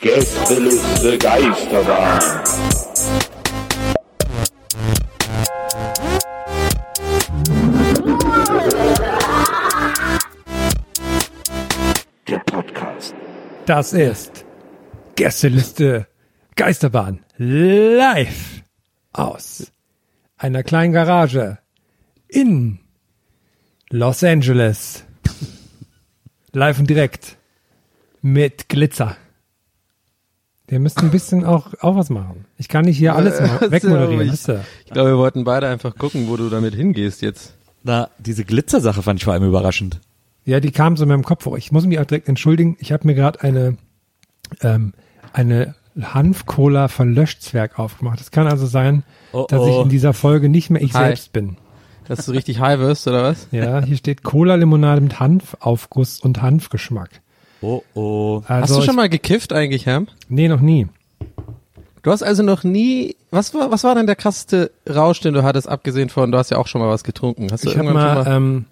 Gästeliste 0.00 1.18
Geisterbahn. 1.18 2.20
Der 12.28 12.38
Podcast. 12.38 13.14
Das 13.66 13.92
ist 13.92 14.44
Gästeliste 15.16 16.06
Geisterbahn 16.56 17.24
live 17.36 18.62
aus 19.12 19.70
einer 20.36 20.62
kleinen 20.62 20.92
Garage 20.92 21.58
in 22.28 22.78
Los 23.90 24.24
Angeles. 24.24 25.04
Live 26.52 26.78
und 26.78 26.88
direkt 26.88 27.36
mit 28.20 28.68
Glitzer. 28.68 29.16
Wir 30.66 30.80
müssen 30.80 31.00
ein 31.00 31.10
bisschen 31.10 31.44
auch, 31.44 31.74
auch 31.80 31.96
was 31.96 32.08
machen. 32.08 32.46
Ich 32.56 32.68
kann 32.68 32.86
nicht 32.86 32.96
hier 32.96 33.14
alles 33.14 33.38
wegmoderieren. 33.70 34.28
ich, 34.32 34.48
ich 34.48 34.92
glaube, 34.92 35.10
wir 35.10 35.18
wollten 35.18 35.44
beide 35.44 35.68
einfach 35.68 35.94
gucken, 35.96 36.28
wo 36.28 36.36
du 36.36 36.48
damit 36.48 36.74
hingehst 36.74 37.20
jetzt. 37.20 37.54
Na, 37.82 38.08
diese 38.18 38.44
Glitzersache 38.44 39.02
fand 39.02 39.20
ich 39.20 39.24
vor 39.24 39.34
allem 39.34 39.44
überraschend. 39.44 40.00
Ja, 40.44 40.60
die 40.60 40.72
kam 40.72 40.96
so 40.96 41.02
in 41.04 41.08
meinem 41.08 41.24
Kopf 41.24 41.44
hoch. 41.46 41.56
Ich 41.56 41.72
muss 41.72 41.84
mich 41.84 41.98
auch 41.98 42.04
direkt 42.04 42.28
entschuldigen. 42.28 42.76
Ich 42.80 42.92
habe 42.92 43.06
mir 43.06 43.14
gerade 43.14 43.42
eine, 43.42 43.76
ähm, 44.60 44.94
eine 45.32 45.74
Hanf-Cola 46.00 46.88
von 46.88 47.14
Löschzwerg 47.14 47.78
aufgemacht. 47.78 48.20
Es 48.20 48.30
kann 48.30 48.46
also 48.46 48.66
sein, 48.66 49.04
Oh, 49.32 49.46
dass 49.48 49.66
ich 49.66 49.74
oh. 49.74 49.82
in 49.82 49.88
dieser 49.88 50.12
Folge 50.12 50.48
nicht 50.48 50.70
mehr 50.70 50.82
ich 50.82 50.94
Hi. 50.94 51.06
selbst 51.06 51.32
bin. 51.32 51.56
Dass 52.06 52.26
du 52.26 52.32
richtig 52.32 52.60
high 52.60 52.78
wirst, 52.80 53.06
oder 53.06 53.22
was? 53.22 53.48
Ja, 53.52 53.82
hier 53.82 53.96
steht 53.96 54.22
Cola-Limonade 54.22 55.00
mit 55.00 55.20
Hanfaufguss 55.20 56.20
und 56.20 56.42
Hanfgeschmack. 56.42 57.10
Oh, 57.60 57.82
oh. 57.94 58.42
Also 58.46 58.74
Hast 58.74 58.80
du 58.80 58.82
schon 58.82 58.94
ich, 58.94 58.96
mal 58.96 59.08
gekifft 59.08 59.52
eigentlich, 59.52 59.86
Herm? 59.86 60.08
Nee, 60.28 60.48
noch 60.48 60.60
nie. 60.60 60.88
Du 62.02 62.10
hast 62.10 62.22
also 62.22 62.42
noch 62.42 62.64
nie, 62.64 63.14
was 63.30 63.54
war, 63.54 63.70
was 63.70 63.84
war 63.84 63.94
denn 63.94 64.06
der 64.06 64.16
krasseste 64.16 64.72
Rausch, 64.90 65.20
den 65.20 65.32
du 65.34 65.44
hattest, 65.44 65.68
abgesehen 65.68 66.08
von, 66.08 66.32
du 66.32 66.38
hast 66.38 66.50
ja 66.50 66.58
auch 66.58 66.66
schon 66.66 66.80
mal 66.80 66.88
was 66.90 67.04
getrunken. 67.04 67.48
Hast 67.52 67.64
du 67.64 67.70
Ich 67.70 67.78
habe 67.78 67.92
mal, 67.92 68.24
schon 68.24 68.32
ähm, 68.32 68.64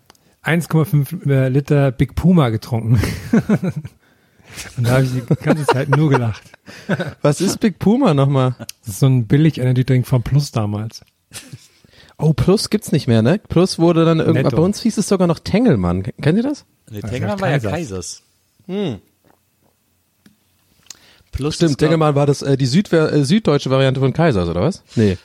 1,5 0.45 1.31
äh, 1.31 1.49
Liter 1.49 1.93
Big 1.93 2.17
Puma 2.17 2.49
getrunken. 2.49 3.01
und 4.77 4.87
da 4.87 4.93
habe 4.93 5.05
ich 5.05 5.11
die 5.13 5.23
ganze 5.45 5.67
Zeit 5.67 5.89
nur 5.89 6.11
gelacht. 6.11 6.43
was 7.23 7.41
ist 7.41 7.61
Big 7.61 7.79
Puma 7.79 8.15
nochmal? 8.15 8.55
Das 8.59 8.95
ist 8.95 9.01
so 9.01 9.07
ein 9.07 9.27
billig 9.27 9.59
Energy 9.59 9.85
Drink 9.85 10.07
von 10.07 10.23
Plus 10.23 10.51
damals. 10.51 11.03
Oh, 12.19 12.33
Plus 12.33 12.69
gibt's 12.71 12.93
nicht 12.93 13.07
mehr, 13.07 13.23
ne? 13.23 13.41
Plus 13.49 13.79
wurde 13.79 14.05
dann 14.05 14.21
irgendwann, 14.21 14.53
bei 14.53 14.63
uns 14.63 14.83
hieß 14.83 14.99
es 14.99 15.09
sogar 15.09 15.27
noch 15.27 15.39
Tengelmann. 15.39 16.03
Kennt 16.21 16.37
ihr 16.37 16.43
das? 16.43 16.65
Nee, 16.91 17.01
Tengelmann 17.01 17.41
war 17.41 17.51
ja 17.51 17.59
Kaisers. 17.59 18.23
Hm. 18.67 18.99
Plus 21.33 21.55
Stimmt, 21.55 21.79
Tengelmann 21.79 22.15
war 22.15 22.27
das, 22.27 22.43
äh, 22.43 22.57
die 22.57 22.67
Südver 22.67 23.13
äh, 23.13 23.25
süddeutsche 23.25 23.71
Variante 23.71 24.01
von 24.01 24.13
Kaisers, 24.13 24.49
oder 24.49 24.61
was? 24.61 24.83
Nee. 24.97 25.17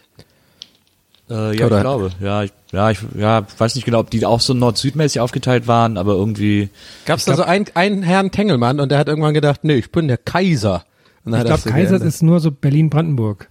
Äh, 1.30 1.58
ja, 1.58 1.66
Oder- 1.66 1.78
ich 1.78 1.82
glaube. 1.82 2.10
Ja, 2.20 2.44
ich, 2.44 2.52
ja, 2.72 2.92
ich 2.92 3.00
ja, 3.18 3.46
weiß 3.58 3.76
nicht 3.76 3.86
genau, 3.86 4.00
ob 4.00 4.10
die 4.12 4.26
auch 4.26 4.40
so 4.42 4.54
nord-südmäßig 4.54 5.20
aufgeteilt 5.22 5.68
waren, 5.68 5.98
aber 5.98 6.14
irgendwie. 6.14 6.70
Gab's 7.06 7.26
da 7.26 7.36
so 7.36 7.44
einen, 7.44 7.66
einen 7.74 8.04
Herrn 8.04 8.32
Tengelmann 8.32 8.80
und 8.80 8.90
der 8.90 9.00
hat 9.00 9.08
irgendwann 9.08 9.34
gedacht, 9.34 9.64
nee, 9.64 9.76
ich 9.76 9.92
bin 9.92 10.08
der 10.08 10.18
Kaiser. 10.18 10.86
Und 11.24 11.34
Ich 11.34 11.40
glaube, 11.44 11.62
Kaisers 11.64 11.74
geändert. 11.90 12.04
ist 12.04 12.22
nur 12.22 12.40
so 12.40 12.52
Berlin-Brandenburg. 12.52 13.50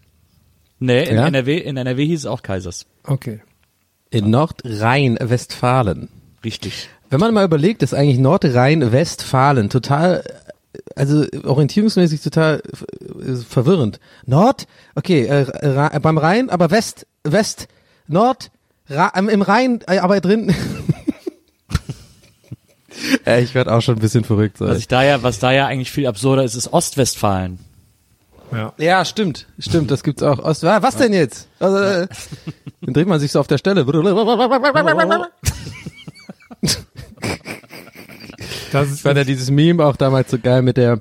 Nee, 0.79 1.05
in 1.05 1.17
Ja? 1.17 1.26
NRW, 1.26 1.59
in 1.59 1.76
NRW 1.76 2.06
hieß 2.06 2.21
es 2.21 2.26
auch 2.26 2.43
Kaisers. 2.43 2.87
Okay. 3.05 3.41
in 4.11 4.31
Nordrhein-Westfalen. 4.31 6.09
Richtig. 6.44 6.88
Wenn 7.11 7.21
man 7.21 7.35
mal 7.35 7.44
überlegt, 7.44 7.82
ist 7.82 7.94
eigentlich 7.94 8.19
Nordrhein-Westfalen 8.19 9.71
total, 9.71 10.25
also 10.97 11.25
orientierungsmäßig 11.44 12.21
total 12.23 12.62
äh, 13.26 13.35
verwirrend. 13.37 14.00
Nord, 14.26 14.67
okay, 14.94 15.25
äh, 15.26 15.99
beim 16.00 16.19
Rhein, 16.19 16.50
aber 16.50 16.71
West, 16.71 17.06
West, 17.25 17.69
Nord, 18.06 18.50
Ra 18.88 19.12
ähm, 19.17 19.29
im 19.29 19.43
Rhein, 19.43 19.81
äh, 19.87 19.99
aber 19.99 20.21
drin. 20.21 20.55
ja, 23.25 23.38
ich 23.38 23.55
werde 23.55 23.73
auch 23.73 23.81
schon 23.81 23.97
ein 23.97 24.00
bisschen 24.00 24.25
verrückt 24.25 24.61
Was 24.61 24.69
sein. 24.69 24.78
ich 24.78 24.88
da 24.88 25.02
ja, 25.02 25.23
was 25.23 25.38
da 25.38 25.52
ja 25.52 25.66
eigentlich 25.66 25.90
viel 25.90 26.07
absurder 26.07 26.45
ist, 26.45 26.54
ist 26.54 26.73
Ostwestfalen. 26.73 27.59
Ja. 28.52 28.73
Ja, 28.76 29.04
stimmt, 29.04 29.47
stimmt, 29.59 29.90
das 29.90 30.02
gibt's 30.02 30.23
auch. 30.23 30.38
Ost 30.38 30.64
ah, 30.64 30.83
was 30.83 30.97
denn 30.97 31.12
jetzt? 31.12 31.49
Also, 31.59 31.78
äh, 31.78 32.07
dann 32.83 32.95
dreht 32.95 33.09
man 33.09 33.19
sich 33.19 33.33
so 33.33 33.40
auf 33.40 33.47
der 33.47 33.59
Stelle. 33.59 33.85
Das 38.71 38.88
ist 38.88 38.97
Ich 38.97 39.02
fand 39.02 39.16
ja 39.16 39.25
dieses 39.25 39.50
Meme 39.50 39.85
auch 39.85 39.97
damals 39.97 40.31
so 40.31 40.38
geil 40.38 40.62
mit 40.62 40.76
der, 40.76 41.00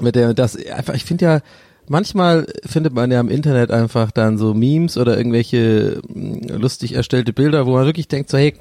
mit 0.00 0.16
der, 0.16 0.34
das 0.34 0.56
einfach, 0.56 0.94
ich 0.94 1.04
finde 1.04 1.24
ja, 1.24 1.40
manchmal 1.88 2.46
findet 2.64 2.94
man 2.94 3.10
ja 3.10 3.20
im 3.20 3.28
Internet 3.28 3.70
einfach 3.70 4.10
dann 4.10 4.38
so 4.38 4.54
Memes 4.54 4.96
oder 4.96 5.16
irgendwelche 5.16 6.00
mm, 6.08 6.48
lustig 6.60 6.94
erstellte 6.94 7.32
Bilder, 7.32 7.66
wo 7.66 7.72
man 7.72 7.86
wirklich 7.86 8.08
denkt 8.08 8.30
so, 8.30 8.38
hey, 8.38 8.54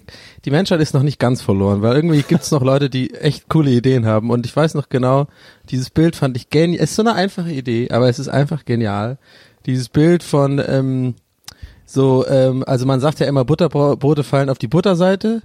die 0.45 0.51
Menschheit 0.51 0.81
ist 0.81 0.93
noch 0.93 1.03
nicht 1.03 1.19
ganz 1.19 1.41
verloren, 1.41 1.81
weil 1.81 1.95
irgendwie 1.95 2.21
gibt's 2.21 2.51
noch 2.51 2.63
Leute, 2.63 2.89
die 2.89 3.13
echt 3.13 3.49
coole 3.49 3.71
Ideen 3.71 4.05
haben 4.05 4.29
und 4.29 4.45
ich 4.45 4.55
weiß 4.55 4.73
noch 4.75 4.89
genau, 4.89 5.27
dieses 5.69 5.89
Bild 5.89 6.15
fand 6.15 6.37
ich 6.37 6.49
genial, 6.49 6.83
es 6.83 6.91
ist 6.91 6.95
so 6.97 7.03
eine 7.03 7.13
einfache 7.13 7.51
Idee, 7.51 7.89
aber 7.91 8.09
es 8.09 8.19
ist 8.19 8.29
einfach 8.29 8.65
genial. 8.65 9.17
Dieses 9.65 9.89
Bild 9.89 10.21
von, 10.21 10.61
ähm, 10.65 11.15
so, 11.85 12.25
ähm, 12.27 12.63
also 12.67 12.85
man 12.85 12.99
sagt 12.99 13.19
ja 13.19 13.27
immer, 13.27 13.45
Butterbrote 13.45 14.23
fallen 14.23 14.49
auf 14.49 14.57
die 14.57 14.67
Butterseite 14.67 15.41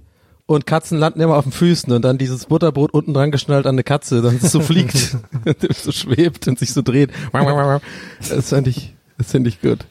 und 0.51 0.67
Katzen 0.67 0.99
landen 0.99 1.21
immer 1.21 1.37
auf 1.37 1.45
den 1.45 1.53
Füßen 1.53 1.93
und 1.93 2.03
dann 2.03 2.19
dieses 2.19 2.47
Butterbrot 2.47 2.93
unten 2.93 3.15
dran 3.15 3.31
geschnallt 3.31 3.67
an 3.67 3.77
eine 3.77 3.85
Katze, 3.85 4.21
dann 4.21 4.41
so 4.41 4.61
fliegt, 4.61 4.97
so 5.75 5.93
schwebt 5.93 6.49
und 6.49 6.59
sich 6.59 6.73
so 6.73 6.83
dreht. 6.83 7.11
Das 8.29 8.49
fand 8.49 8.67
ich, 8.67 8.93
das 9.17 9.31
finde 9.31 9.49
ich 9.49 9.61
gut. 9.61 9.87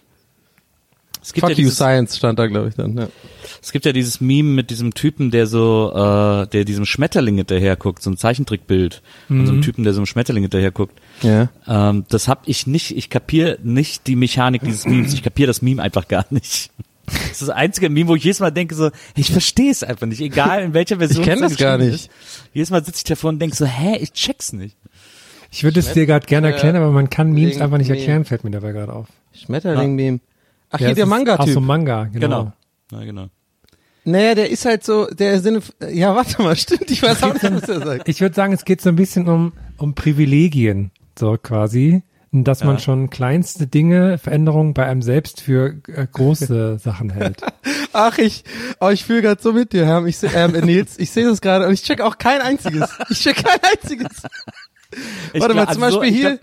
Es 1.21 1.31
gibt, 1.31 1.45
Fuck 1.45 1.51
ja 1.51 1.55
you 1.55 1.63
dieses, 1.63 1.75
Science 1.77 2.17
stand 2.17 2.39
da, 2.39 2.47
glaube 2.47 2.67
ich, 2.67 2.75
dann. 2.75 2.97
Ja. 2.97 3.07
es 3.61 3.71
gibt 3.71 3.85
ja 3.85 3.93
dieses 3.93 4.19
Meme 4.19 4.49
mit 4.49 4.69
diesem 4.69 4.93
Typen, 4.93 5.31
der 5.31 5.47
so, 5.47 5.93
äh, 5.93 6.47
der 6.47 6.65
diesem 6.65 6.85
Schmetterling 6.85 7.37
hinterher 7.37 7.77
guckt, 7.77 8.03
so 8.03 8.09
ein 8.09 8.17
Zeichentrickbild 8.17 9.01
von 9.29 9.45
so 9.45 9.53
einem 9.53 9.61
Typen, 9.61 9.85
der 9.85 9.93
so 9.93 9.99
einem 9.99 10.07
Schmetterling 10.07 10.43
hinterher 10.43 10.71
guckt. 10.71 10.99
ja. 11.21 11.47
Ähm, 11.67 12.03
das 12.09 12.27
hab 12.27 12.49
ich 12.49 12.67
nicht, 12.67 12.97
ich 12.97 13.09
kapier 13.09 13.59
nicht 13.63 14.07
die 14.07 14.17
Mechanik 14.17 14.61
dieses 14.63 14.85
Memes, 14.85 15.13
ich 15.13 15.23
kapier 15.23 15.47
das 15.47 15.61
Meme 15.61 15.81
einfach 15.81 16.09
gar 16.09 16.25
nicht. 16.31 16.69
Das 17.11 17.31
ist 17.31 17.41
das 17.43 17.49
einzige 17.49 17.89
Meme, 17.89 18.09
wo 18.09 18.15
ich 18.15 18.23
jedes 18.23 18.39
Mal 18.39 18.51
denke 18.51 18.75
so, 18.75 18.89
ich 19.15 19.31
verstehe 19.31 19.71
es 19.71 19.83
einfach 19.83 20.07
nicht, 20.07 20.21
egal 20.21 20.63
in 20.63 20.73
welcher 20.73 20.97
Version 20.97 21.23
kenn 21.23 21.43
es 21.43 21.51
das 21.51 21.57
gar 21.57 21.77
nicht. 21.77 21.93
Ist. 21.93 22.09
Jedes 22.53 22.69
Mal 22.69 22.83
sitze 22.83 22.97
ich 22.97 23.03
davor 23.03 23.29
und 23.29 23.39
denke 23.39 23.55
so, 23.55 23.65
hä, 23.65 23.97
ich 23.97 24.13
check's 24.13 24.53
nicht. 24.53 24.77
Ich 25.51 25.63
würde 25.63 25.79
es 25.79 25.93
dir 25.93 26.05
gerade 26.05 26.27
gerne 26.27 26.51
erklären, 26.51 26.75
aber 26.75 26.91
man 26.91 27.09
kann 27.09 27.31
Memes 27.31 27.59
einfach 27.59 27.77
nicht 27.79 27.89
erklären, 27.89 28.25
fällt 28.25 28.43
mir 28.43 28.51
dabei 28.51 28.71
gerade 28.71 28.93
auf. 28.93 29.07
Schmetterling-Meme. 29.33 30.19
Ach, 30.69 30.79
Ja, 30.79 30.87
hier 30.87 30.95
der 30.95 31.05
Manga-Typ. 31.07 31.53
so 31.53 31.61
Manga, 31.61 32.03
genau. 32.05 32.19
Genau. 32.27 32.53
Ja, 32.91 33.03
genau. 33.05 33.27
Naja, 34.05 34.35
der 34.35 34.49
ist 34.49 34.65
halt 34.65 34.83
so, 34.83 35.07
der 35.07 35.39
Sinne, 35.39 35.61
ja, 35.91 36.15
warte 36.15 36.41
mal, 36.41 36.55
stimmt, 36.57 36.89
ich 36.89 37.01
weiß 37.01 37.23
auch 37.23 37.33
nicht, 37.33 37.43
was 37.43 37.69
er 37.69 37.79
sagt. 37.85 38.07
Ich 38.07 38.21
würde 38.21 38.35
sagen, 38.35 38.53
es 38.53 38.65
geht 38.65 38.81
so 38.81 38.89
ein 38.89 38.95
bisschen 38.95 39.27
um, 39.27 39.53
um 39.77 39.93
Privilegien, 39.95 40.91
so 41.17 41.37
quasi. 41.41 42.03
Dass 42.31 42.63
man 42.63 42.77
schon 42.77 43.09
kleinste 43.09 43.65
Dinge, 43.65 44.19
Veränderungen 44.19 44.75
bei 44.75 44.85
einem 44.85 45.01
selbst 45.01 45.41
für 45.41 45.77
äh, 45.87 46.05
große 46.11 46.77
Sachen 46.83 47.09
hält. 47.09 47.41
Ach, 47.91 48.19
ich, 48.19 48.43
oh, 48.79 48.89
ich 48.89 49.03
fühle 49.03 49.23
gerade 49.23 49.41
so 49.41 49.51
mit 49.51 49.73
dir, 49.73 49.85
Herr. 49.87 50.05
Ich 50.05 50.17
seh, 50.19 50.27
ähm, 50.35 50.51
Nils, 50.65 50.99
ich 50.99 51.09
sehe 51.09 51.25
das 51.25 51.41
gerade 51.41 51.65
und 51.65 51.73
ich 51.73 51.81
check 51.83 52.01
auch 52.01 52.17
kein 52.19 52.41
einziges. 52.41 52.87
Ich 53.09 53.19
check 53.21 53.37
kein 53.43 53.57
einziges. 53.73 54.09
Ich 55.33 55.41
warte 55.41 55.55
mal, 55.55 55.63
glaub, 55.65 55.73
zum 55.73 55.83
also 55.83 55.95
so- 55.95 56.01
Beispiel 56.01 56.15
ich 56.15 56.21
hier, 56.21 56.39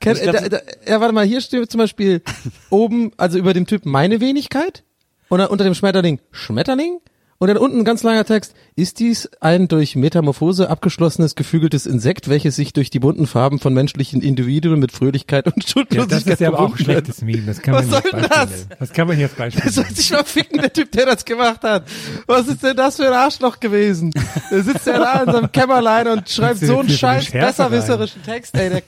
glaub- 0.00 0.16
ich 0.16 0.22
glaub, 0.22 0.34
da, 0.34 0.48
da, 0.48 0.58
ja, 0.86 1.00
warte 1.00 1.14
mal, 1.14 1.24
hier 1.24 1.40
steht 1.40 1.70
zum 1.70 1.78
Beispiel 1.78 2.22
oben, 2.70 3.12
also 3.16 3.38
über 3.38 3.54
dem 3.54 3.66
Typ 3.66 3.86
meine 3.86 4.20
Wenigkeit 4.20 4.82
und 5.28 5.40
unter 5.40 5.62
dem 5.64 5.74
Schmetterling 5.74 6.18
Schmetterling 6.32 6.98
und 7.38 7.48
dann 7.48 7.56
unten 7.56 7.78
ein 7.78 7.84
ganz 7.84 8.02
langer 8.02 8.24
Text. 8.24 8.54
Ist 8.74 8.98
dies 8.98 9.28
ein 9.40 9.68
durch 9.68 9.96
Metamorphose 9.96 10.68
abgeschlossenes, 10.68 11.34
geflügeltes 11.34 11.86
Insekt, 11.86 12.28
welches 12.28 12.56
sich 12.56 12.72
durch 12.72 12.90
die 12.90 12.98
bunten 12.98 13.26
Farben 13.26 13.58
von 13.60 13.72
menschlichen 13.74 14.22
Individuen 14.22 14.80
mit 14.80 14.92
Fröhlichkeit 14.92 15.46
und 15.46 15.64
Ja, 15.64 15.70
Schuldlosigkeit 15.70 16.26
das 16.26 16.32
ist 16.32 16.40
ja 16.40 16.48
aber 16.48 16.60
auch 16.60 16.72
ein 16.72 16.84
schlechtes 16.84 17.22
Meme. 17.22 17.42
Das 17.46 17.62
kann 17.62 17.74
Was 17.74 17.86
man 17.86 18.02
soll 18.02 18.20
das? 18.28 18.66
Das 18.78 18.92
kann 18.92 19.08
man 19.08 19.16
hier 19.16 19.26
als 19.26 19.34
Beispiel 19.34 19.62
Der 19.62 19.72
soll 19.72 19.86
sich 19.86 20.10
mal 20.10 20.24
ficken, 20.24 20.60
der 20.60 20.72
Typ, 20.72 20.90
der 20.92 21.06
das 21.06 21.24
gemacht 21.24 21.62
hat. 21.62 21.84
Was 22.26 22.48
ist 22.48 22.62
denn 22.62 22.76
das 22.76 22.96
für 22.96 23.06
ein 23.06 23.12
Arschloch 23.12 23.60
gewesen? 23.60 24.12
Der 24.50 24.62
sitzt 24.62 24.86
ja 24.86 24.98
da 24.98 25.22
in 25.22 25.32
seinem 25.32 25.52
Kämmerlein 25.52 26.08
und 26.08 26.28
schreibt 26.28 26.60
so 26.60 26.80
einen 26.80 26.88
scheiß 26.88 27.30
besserwisserischen 27.30 28.22
Text, 28.22 28.56
ey. 28.56 28.70
Der, 28.70 28.82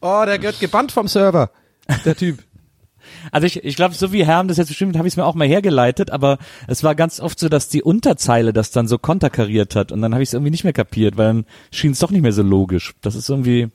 oh, 0.00 0.22
der 0.26 0.38
gehört 0.38 0.60
gebannt 0.60 0.92
vom 0.92 1.08
Server. 1.08 1.50
Der 2.04 2.16
Typ. 2.16 2.38
Also 3.30 3.46
ich, 3.46 3.64
ich 3.64 3.76
glaube, 3.76 3.94
so 3.94 4.12
wie 4.12 4.24
Herm 4.24 4.48
das 4.48 4.56
jetzt 4.56 4.68
bestimmt, 4.68 4.96
habe 4.96 5.06
ich 5.06 5.14
es 5.14 5.16
mir 5.16 5.24
auch 5.24 5.34
mal 5.34 5.46
hergeleitet, 5.46 6.10
aber 6.10 6.38
es 6.66 6.82
war 6.82 6.94
ganz 6.94 7.20
oft 7.20 7.38
so, 7.38 7.48
dass 7.48 7.68
die 7.68 7.82
Unterzeile 7.82 8.52
das 8.52 8.70
dann 8.70 8.88
so 8.88 8.98
konterkariert 8.98 9.76
hat 9.76 9.92
und 9.92 10.02
dann 10.02 10.12
habe 10.12 10.22
ich 10.22 10.30
es 10.30 10.32
irgendwie 10.34 10.50
nicht 10.50 10.64
mehr 10.64 10.72
kapiert, 10.72 11.16
weil 11.16 11.26
dann 11.26 11.46
schien 11.70 11.92
es 11.92 11.98
doch 11.98 12.10
nicht 12.10 12.22
mehr 12.22 12.32
so 12.32 12.42
logisch. 12.42 12.94
Das 13.00 13.14
ist 13.14 13.28
irgendwie, 13.28 13.68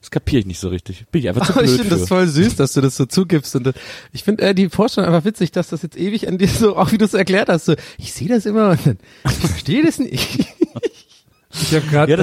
das 0.00 0.10
kapiere 0.10 0.40
ich 0.40 0.46
nicht 0.46 0.58
so 0.58 0.68
richtig. 0.68 1.06
Bin 1.12 1.20
ich 1.20 1.28
einfach 1.28 1.46
zu 1.46 1.52
Aber 1.52 1.62
ich 1.64 1.70
blöd 1.70 1.80
finde 1.82 1.96
das 1.96 2.08
voll 2.08 2.26
süß, 2.26 2.56
dass 2.56 2.72
du 2.72 2.80
das 2.80 2.96
so 2.96 3.06
zugibst. 3.06 3.54
Und 3.54 3.68
äh, 3.68 3.72
ich 4.12 4.24
finde 4.24 4.42
äh, 4.42 4.54
die 4.54 4.68
Vorstellung 4.68 5.12
einfach 5.12 5.24
witzig, 5.24 5.52
dass 5.52 5.68
das 5.68 5.82
jetzt 5.82 5.96
ewig 5.96 6.28
an 6.28 6.38
dir 6.38 6.48
so, 6.48 6.76
auch 6.76 6.92
wie 6.92 6.98
du 6.98 7.04
es 7.04 7.14
erklärt 7.14 7.48
hast, 7.48 7.66
so, 7.66 7.74
ich 7.98 8.12
sehe 8.12 8.28
das 8.28 8.46
immer 8.46 8.70
und 8.70 8.86
dann, 8.86 8.98
ich 9.24 9.48
verstehe 9.48 9.84
das 9.84 9.98
nicht. 9.98 10.46
Ich 11.54 11.74
habe 11.74 11.86
gerade 11.86 12.10
Ja, 12.10 12.16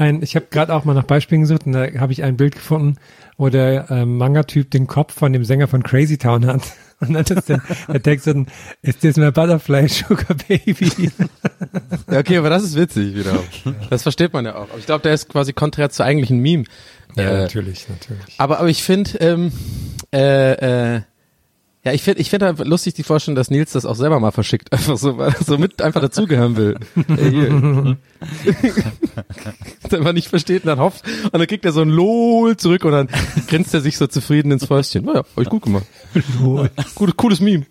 ein, 0.00 0.22
ich 0.22 0.34
habe 0.34 0.46
gerade 0.50 0.74
auch 0.74 0.84
mal 0.84 0.94
nach 0.94 1.04
Beispielen 1.04 1.42
gesucht 1.42 1.66
und 1.66 1.72
da 1.72 1.86
habe 1.98 2.12
ich 2.12 2.22
ein 2.22 2.36
Bild 2.36 2.54
gefunden, 2.54 2.96
wo 3.36 3.48
der 3.48 3.90
ähm, 3.90 4.16
Manga-Typ 4.16 4.70
den 4.70 4.86
Kopf 4.86 5.14
von 5.14 5.32
dem 5.32 5.44
Sänger 5.44 5.68
von 5.68 5.82
Crazy 5.82 6.18
Town 6.18 6.46
hat. 6.46 6.62
Und 7.00 7.14
dann 7.14 7.24
ist 7.24 7.48
der, 7.48 7.62
der 7.88 8.02
Text 8.02 8.26
dann, 8.26 8.46
ist 8.82 9.02
das 9.02 9.16
my 9.16 9.30
Butterfly 9.30 9.88
Sugar 9.88 10.36
Baby? 10.46 11.10
Ja, 12.10 12.18
okay, 12.18 12.36
aber 12.36 12.50
das 12.50 12.62
ist 12.62 12.76
witzig 12.76 13.14
wiederum. 13.14 13.42
Das 13.88 14.02
versteht 14.02 14.34
man 14.34 14.44
ja 14.44 14.54
auch. 14.54 14.68
Aber 14.68 14.76
ich 14.78 14.84
glaube, 14.84 15.00
der 15.00 15.14
ist 15.14 15.30
quasi 15.30 15.54
konträr 15.54 15.88
zur 15.88 16.04
eigentlichen 16.04 16.40
Meme. 16.40 16.64
Äh, 17.16 17.22
natürlich, 17.22 17.88
natürlich. 17.88 18.34
Aber, 18.36 18.58
aber 18.58 18.68
ich 18.68 18.82
finde, 18.82 19.16
ähm, 19.20 19.50
äh, 20.12 20.96
äh, 20.96 21.00
ja, 21.82 21.92
ich 21.92 22.02
finde, 22.02 22.20
ich 22.20 22.28
finde 22.28 22.46
einfach 22.46 22.66
lustig 22.66 22.92
die 22.94 23.02
Vorstellung, 23.02 23.36
dass 23.36 23.50
Nils 23.50 23.72
das 23.72 23.86
auch 23.86 23.94
selber 23.94 24.20
mal 24.20 24.32
verschickt, 24.32 24.70
einfach 24.74 24.98
so, 24.98 25.16
weil 25.16 25.34
so 25.44 25.56
mit 25.56 25.80
einfach 25.80 26.00
dazugehören 26.00 26.56
will. 26.56 26.76
Wenn 29.88 30.02
man 30.02 30.14
nicht 30.14 30.28
versteht 30.28 30.64
und 30.64 30.68
dann 30.68 30.78
hofft 30.78 31.06
und 31.24 31.34
dann 31.34 31.46
kriegt 31.46 31.64
er 31.64 31.72
so 31.72 31.80
ein 31.80 31.88
LOL 31.88 32.56
zurück 32.58 32.84
und 32.84 32.92
dann 32.92 33.08
grinst 33.48 33.72
er 33.72 33.80
sich 33.80 33.96
so 33.96 34.06
zufrieden 34.06 34.52
ins 34.52 34.66
Fäustchen. 34.66 35.04
Naja, 35.04 35.20
hab 35.20 35.42
ich 35.42 35.48
gut 35.48 35.62
gemacht. 35.62 35.86
Gutes, 36.94 37.16
cooles 37.16 37.40
Meme. 37.40 37.64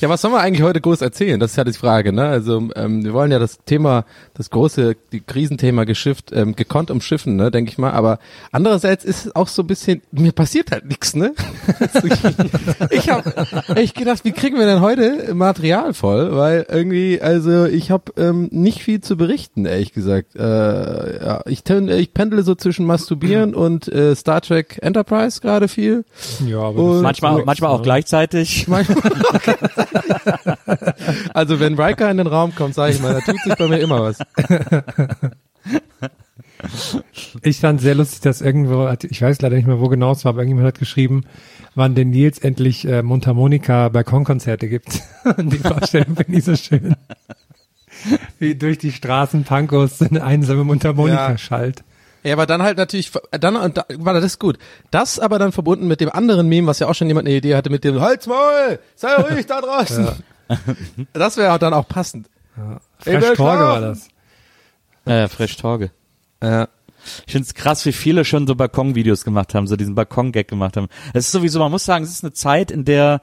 Ja, 0.00 0.08
was 0.08 0.20
sollen 0.20 0.32
wir 0.34 0.40
eigentlich 0.40 0.62
heute 0.62 0.80
groß 0.80 1.00
erzählen? 1.00 1.40
Das 1.40 1.50
ist 1.50 1.56
ja 1.56 1.64
die 1.64 1.72
Frage, 1.72 2.12
ne? 2.12 2.28
Also 2.28 2.68
ähm, 2.76 3.04
wir 3.04 3.12
wollen 3.14 3.32
ja 3.32 3.40
das 3.40 3.58
Thema, 3.66 4.04
das 4.34 4.48
große, 4.50 4.94
die 5.10 5.18
Krisenthema 5.20 5.82
geschifft, 5.84 6.30
ähm, 6.32 6.54
gekonnt 6.54 6.92
umschiffen, 6.92 7.34
ne, 7.34 7.50
denke 7.50 7.72
ich 7.72 7.78
mal. 7.78 7.90
Aber 7.90 8.20
andererseits 8.52 9.04
ist 9.04 9.26
es 9.26 9.34
auch 9.34 9.48
so 9.48 9.62
ein 9.62 9.66
bisschen, 9.66 10.02
mir 10.12 10.30
passiert 10.30 10.70
halt 10.70 10.86
nichts, 10.86 11.16
ne? 11.16 11.34
Also 11.80 12.06
ich 12.90 13.10
habe 13.10 13.32
echt 13.74 13.96
gedacht, 13.96 14.24
wie 14.24 14.30
kriegen 14.30 14.56
wir 14.56 14.66
denn 14.66 14.80
heute 14.82 15.34
Material 15.34 15.92
voll? 15.94 16.36
Weil 16.36 16.66
irgendwie, 16.68 17.20
also 17.20 17.64
ich 17.64 17.90
habe 17.90 18.12
ähm, 18.16 18.48
nicht 18.52 18.82
viel 18.84 19.00
zu 19.00 19.16
berichten, 19.16 19.66
ehrlich 19.66 19.92
gesagt. 19.92 20.36
Äh, 20.36 21.24
ja, 21.24 21.40
ich, 21.46 21.64
ten- 21.64 21.88
ich 21.88 22.14
pendle 22.14 22.44
so 22.44 22.54
zwischen 22.54 22.86
Masturbieren 22.86 23.52
und 23.56 23.88
äh, 23.88 24.14
Star 24.14 24.42
Trek 24.42 24.78
Enterprise 24.80 25.40
gerade 25.40 25.66
viel. 25.66 26.04
Ja, 26.46 26.60
aber 26.60 26.92
das 26.94 27.02
Manchmal, 27.02 27.42
manchmal 27.44 27.70
auch 27.74 27.82
gleichzeitig. 27.82 28.68
Also 31.34 31.60
wenn 31.60 31.78
Riker 31.80 32.10
in 32.10 32.16
den 32.18 32.26
Raum 32.26 32.54
kommt, 32.54 32.74
sage 32.74 32.92
ich 32.94 33.00
mal, 33.00 33.14
da 33.14 33.20
tut 33.20 33.40
sich 33.42 33.54
bei 33.56 33.68
mir 33.68 33.78
immer 33.78 34.02
was. 34.02 34.18
Ich 37.42 37.60
fand 37.60 37.80
sehr 37.80 37.94
lustig, 37.94 38.20
dass 38.20 38.40
irgendwo, 38.40 38.88
hat- 38.88 39.04
ich 39.04 39.22
weiß 39.22 39.40
leider 39.42 39.56
nicht 39.56 39.66
mehr, 39.66 39.80
wo 39.80 39.88
genau 39.88 40.12
es 40.12 40.24
war, 40.24 40.30
aber 40.30 40.40
irgendjemand 40.40 40.66
hat 40.66 40.78
geschrieben, 40.78 41.24
wann 41.74 41.94
denn 41.94 42.10
Nils 42.10 42.38
endlich 42.38 42.86
äh, 42.86 43.02
Mundharmonika 43.02 43.88
Balkonkonzerte 43.90 44.68
gibt. 44.68 45.00
Und 45.36 45.52
die 45.52 45.58
Vorstellung 45.58 46.16
finde 46.16 46.36
ich 46.38 46.44
so 46.44 46.56
schön. 46.56 46.96
Wie 48.38 48.54
durch 48.54 48.78
die 48.78 48.92
Straßen 48.92 49.44
Pankos 49.44 50.00
eine 50.02 50.22
einsame 50.24 50.64
Mundharmonika 50.64 51.30
Ja. 51.32 51.38
schallt. 51.38 51.84
Ja, 52.22 52.32
aber 52.34 52.46
dann 52.46 52.62
halt 52.62 52.78
natürlich, 52.78 53.12
dann, 53.30 53.56
und 53.56 53.76
da, 53.76 53.84
warte, 53.96 54.20
das 54.20 54.32
ist 54.32 54.40
gut. 54.40 54.58
Das 54.90 55.18
aber 55.18 55.38
dann 55.38 55.52
verbunden 55.52 55.86
mit 55.86 56.00
dem 56.00 56.10
anderen 56.10 56.48
Meme, 56.48 56.66
was 56.66 56.78
ja 56.78 56.88
auch 56.88 56.94
schon 56.94 57.08
jemand 57.08 57.26
eine 57.26 57.36
Idee 57.36 57.54
hatte, 57.54 57.70
mit 57.70 57.84
dem 57.84 58.00
Halt's 58.00 58.26
Maul, 58.26 58.78
sei 58.96 59.14
ruhig 59.14 59.46
da 59.46 59.60
draußen. 59.60 60.08
Das 61.12 61.36
wäre 61.36 61.58
dann 61.58 61.74
auch 61.74 61.86
passend. 61.86 62.30
Ey, 63.04 63.20
Fresh 63.20 63.36
Torge 63.36 63.62
war 63.64 63.80
das. 63.82 64.08
Äh, 65.04 65.28
Fresh 65.28 65.58
Torge. 65.58 65.90
Ja. 66.42 66.68
Ich 67.26 67.32
finde 67.32 67.46
es 67.46 67.54
krass, 67.54 67.84
wie 67.86 67.92
viele 67.92 68.24
schon 68.24 68.46
so 68.46 68.54
Balkon-Videos 68.54 69.24
gemacht 69.24 69.54
haben, 69.54 69.66
so 69.66 69.76
diesen 69.76 69.94
Balkon-Gag 69.94 70.48
gemacht 70.48 70.76
haben. 70.76 70.88
Es 71.14 71.26
ist 71.26 71.32
sowieso, 71.32 71.58
man 71.58 71.70
muss 71.70 71.84
sagen, 71.84 72.04
es 72.04 72.10
ist 72.10 72.24
eine 72.24 72.32
Zeit, 72.32 72.70
in 72.70 72.84
der 72.84 73.20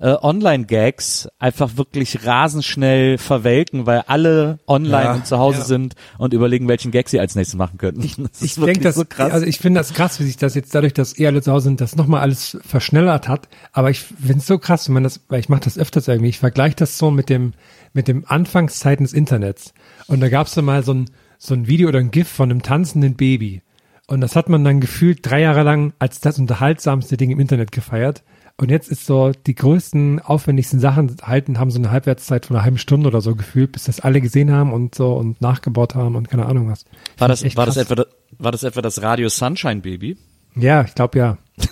äh, 0.00 0.14
Online-Gags 0.20 1.28
einfach 1.38 1.76
wirklich 1.76 2.24
rasend 2.26 2.64
schnell 2.64 3.18
verwelken, 3.18 3.86
weil 3.86 4.02
alle 4.06 4.58
online 4.66 5.04
Ja, 5.04 5.14
und 5.14 5.26
zu 5.26 5.38
Hause 5.38 5.58
ja. 5.58 5.64
sind 5.64 5.94
und 6.18 6.34
überlegen, 6.34 6.68
welchen 6.68 6.90
Gag 6.90 7.08
sie 7.08 7.20
als 7.20 7.34
nächstes 7.34 7.56
machen 7.56 7.78
könnten. 7.78 7.98
Das 8.28 8.42
Ich 8.42 8.56
denke, 8.56 8.80
das, 8.80 8.96
so 8.96 9.04
krass. 9.08 9.32
also 9.32 9.46
ich 9.46 9.58
finde 9.58 9.80
das 9.80 9.94
krass, 9.94 10.20
wie 10.20 10.24
sich 10.24 10.36
das 10.36 10.54
jetzt 10.54 10.74
dadurch, 10.74 10.92
dass 10.92 11.16
ihr 11.16 11.28
alle 11.28 11.40
zu 11.40 11.52
Hause 11.52 11.64
sind, 11.64 11.80
das 11.80 11.96
nochmal 11.96 12.20
alles 12.20 12.58
verschnellert 12.66 13.28
hat. 13.28 13.48
Aber 13.72 13.90
ich 13.90 14.00
finde 14.00 14.38
es 14.38 14.46
so 14.46 14.58
krass, 14.58 14.88
wenn 14.88 14.94
man 14.94 15.04
das, 15.04 15.20
weil 15.28 15.40
ich 15.40 15.48
mache 15.48 15.60
das 15.60 15.78
öfters 15.78 16.08
irgendwie. 16.08 16.28
Ich 16.28 16.38
vergleiche 16.38 16.76
das 16.76 16.98
so 16.98 17.10
mit 17.10 17.30
dem 17.30 17.52
mit 17.92 18.08
dem 18.08 18.24
Anfangszeiten 18.26 19.04
des 19.04 19.12
Internets. 19.12 19.72
Und 20.06 20.20
da 20.20 20.28
gab 20.28 20.46
es 20.46 20.54
so 20.54 20.62
mal 20.62 20.82
so 20.82 20.94
ein 20.94 21.10
so 21.38 21.54
ein 21.54 21.66
Video 21.68 21.88
oder 21.88 21.98
ein 22.00 22.10
GIF 22.10 22.28
von 22.28 22.50
einem 22.50 22.62
tanzenden 22.62 23.14
Baby. 23.14 23.62
Und 24.06 24.20
das 24.20 24.36
hat 24.36 24.48
man 24.48 24.64
dann 24.64 24.80
gefühlt 24.80 25.20
drei 25.22 25.40
Jahre 25.42 25.62
lang 25.62 25.92
als 25.98 26.20
das 26.20 26.38
unterhaltsamste 26.38 27.16
Ding 27.16 27.30
im 27.30 27.40
Internet 27.40 27.72
gefeiert. 27.72 28.22
Und 28.60 28.70
jetzt 28.70 28.88
ist 28.90 29.06
so, 29.06 29.30
die 29.46 29.54
größten, 29.54 30.18
aufwendigsten 30.20 30.80
Sachen 30.80 31.14
halten, 31.22 31.60
haben 31.60 31.70
so 31.70 31.78
eine 31.78 31.92
Halbwertszeit 31.92 32.46
von 32.46 32.56
einer 32.56 32.64
halben 32.64 32.78
Stunde 32.78 33.06
oder 33.06 33.20
so 33.20 33.36
gefühlt, 33.36 33.70
bis 33.70 33.84
das 33.84 34.00
alle 34.00 34.20
gesehen 34.20 34.50
haben 34.50 34.72
und 34.72 34.96
so 34.96 35.12
und 35.14 35.40
nachgebaut 35.40 35.94
haben 35.94 36.16
und 36.16 36.28
keine 36.28 36.46
Ahnung 36.46 36.68
was. 36.68 36.84
war 37.18 37.28
das, 37.28 37.44
war 37.56 37.66
das 37.66 37.76
etwa, 37.76 37.94
das- 37.94 38.06
war 38.38 38.50
das 38.50 38.62
etwa 38.64 38.82
das 38.82 39.00
Radio 39.02 39.28
Sunshine 39.28 39.80
Baby? 39.80 40.16
Ja, 40.56 40.82
ich 40.82 40.94
glaube 40.94 41.18
ja. 41.18 41.38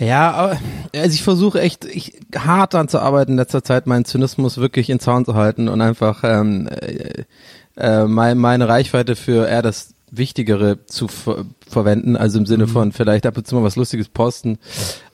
Ja, 0.00 0.30
aber 0.30 0.58
also 0.94 1.12
ich 1.14 1.22
versuche 1.24 1.60
echt 1.60 1.84
ich, 1.84 2.20
hart 2.36 2.72
daran 2.72 2.86
zu 2.88 3.00
arbeiten 3.00 3.32
in 3.32 3.36
letzter 3.38 3.64
Zeit, 3.64 3.88
meinen 3.88 4.04
Zynismus 4.04 4.58
wirklich 4.58 4.90
in 4.90 5.00
Zaun 5.00 5.24
zu 5.24 5.34
halten 5.34 5.68
und 5.68 5.80
einfach 5.80 6.22
ähm, 6.22 6.68
äh, 7.78 8.04
mein, 8.04 8.38
meine 8.38 8.68
Reichweite 8.68 9.16
für 9.16 9.46
eher 9.46 9.62
das 9.62 9.94
Wichtigere 10.10 10.86
zu 10.86 11.08
ver 11.08 11.44
verwenden, 11.68 12.16
also 12.16 12.38
im 12.38 12.46
Sinne 12.46 12.66
von 12.66 12.92
vielleicht 12.92 13.26
ab 13.26 13.36
und 13.36 13.46
zu 13.46 13.54
mal 13.54 13.62
was 13.62 13.76
Lustiges 13.76 14.08
posten. 14.08 14.58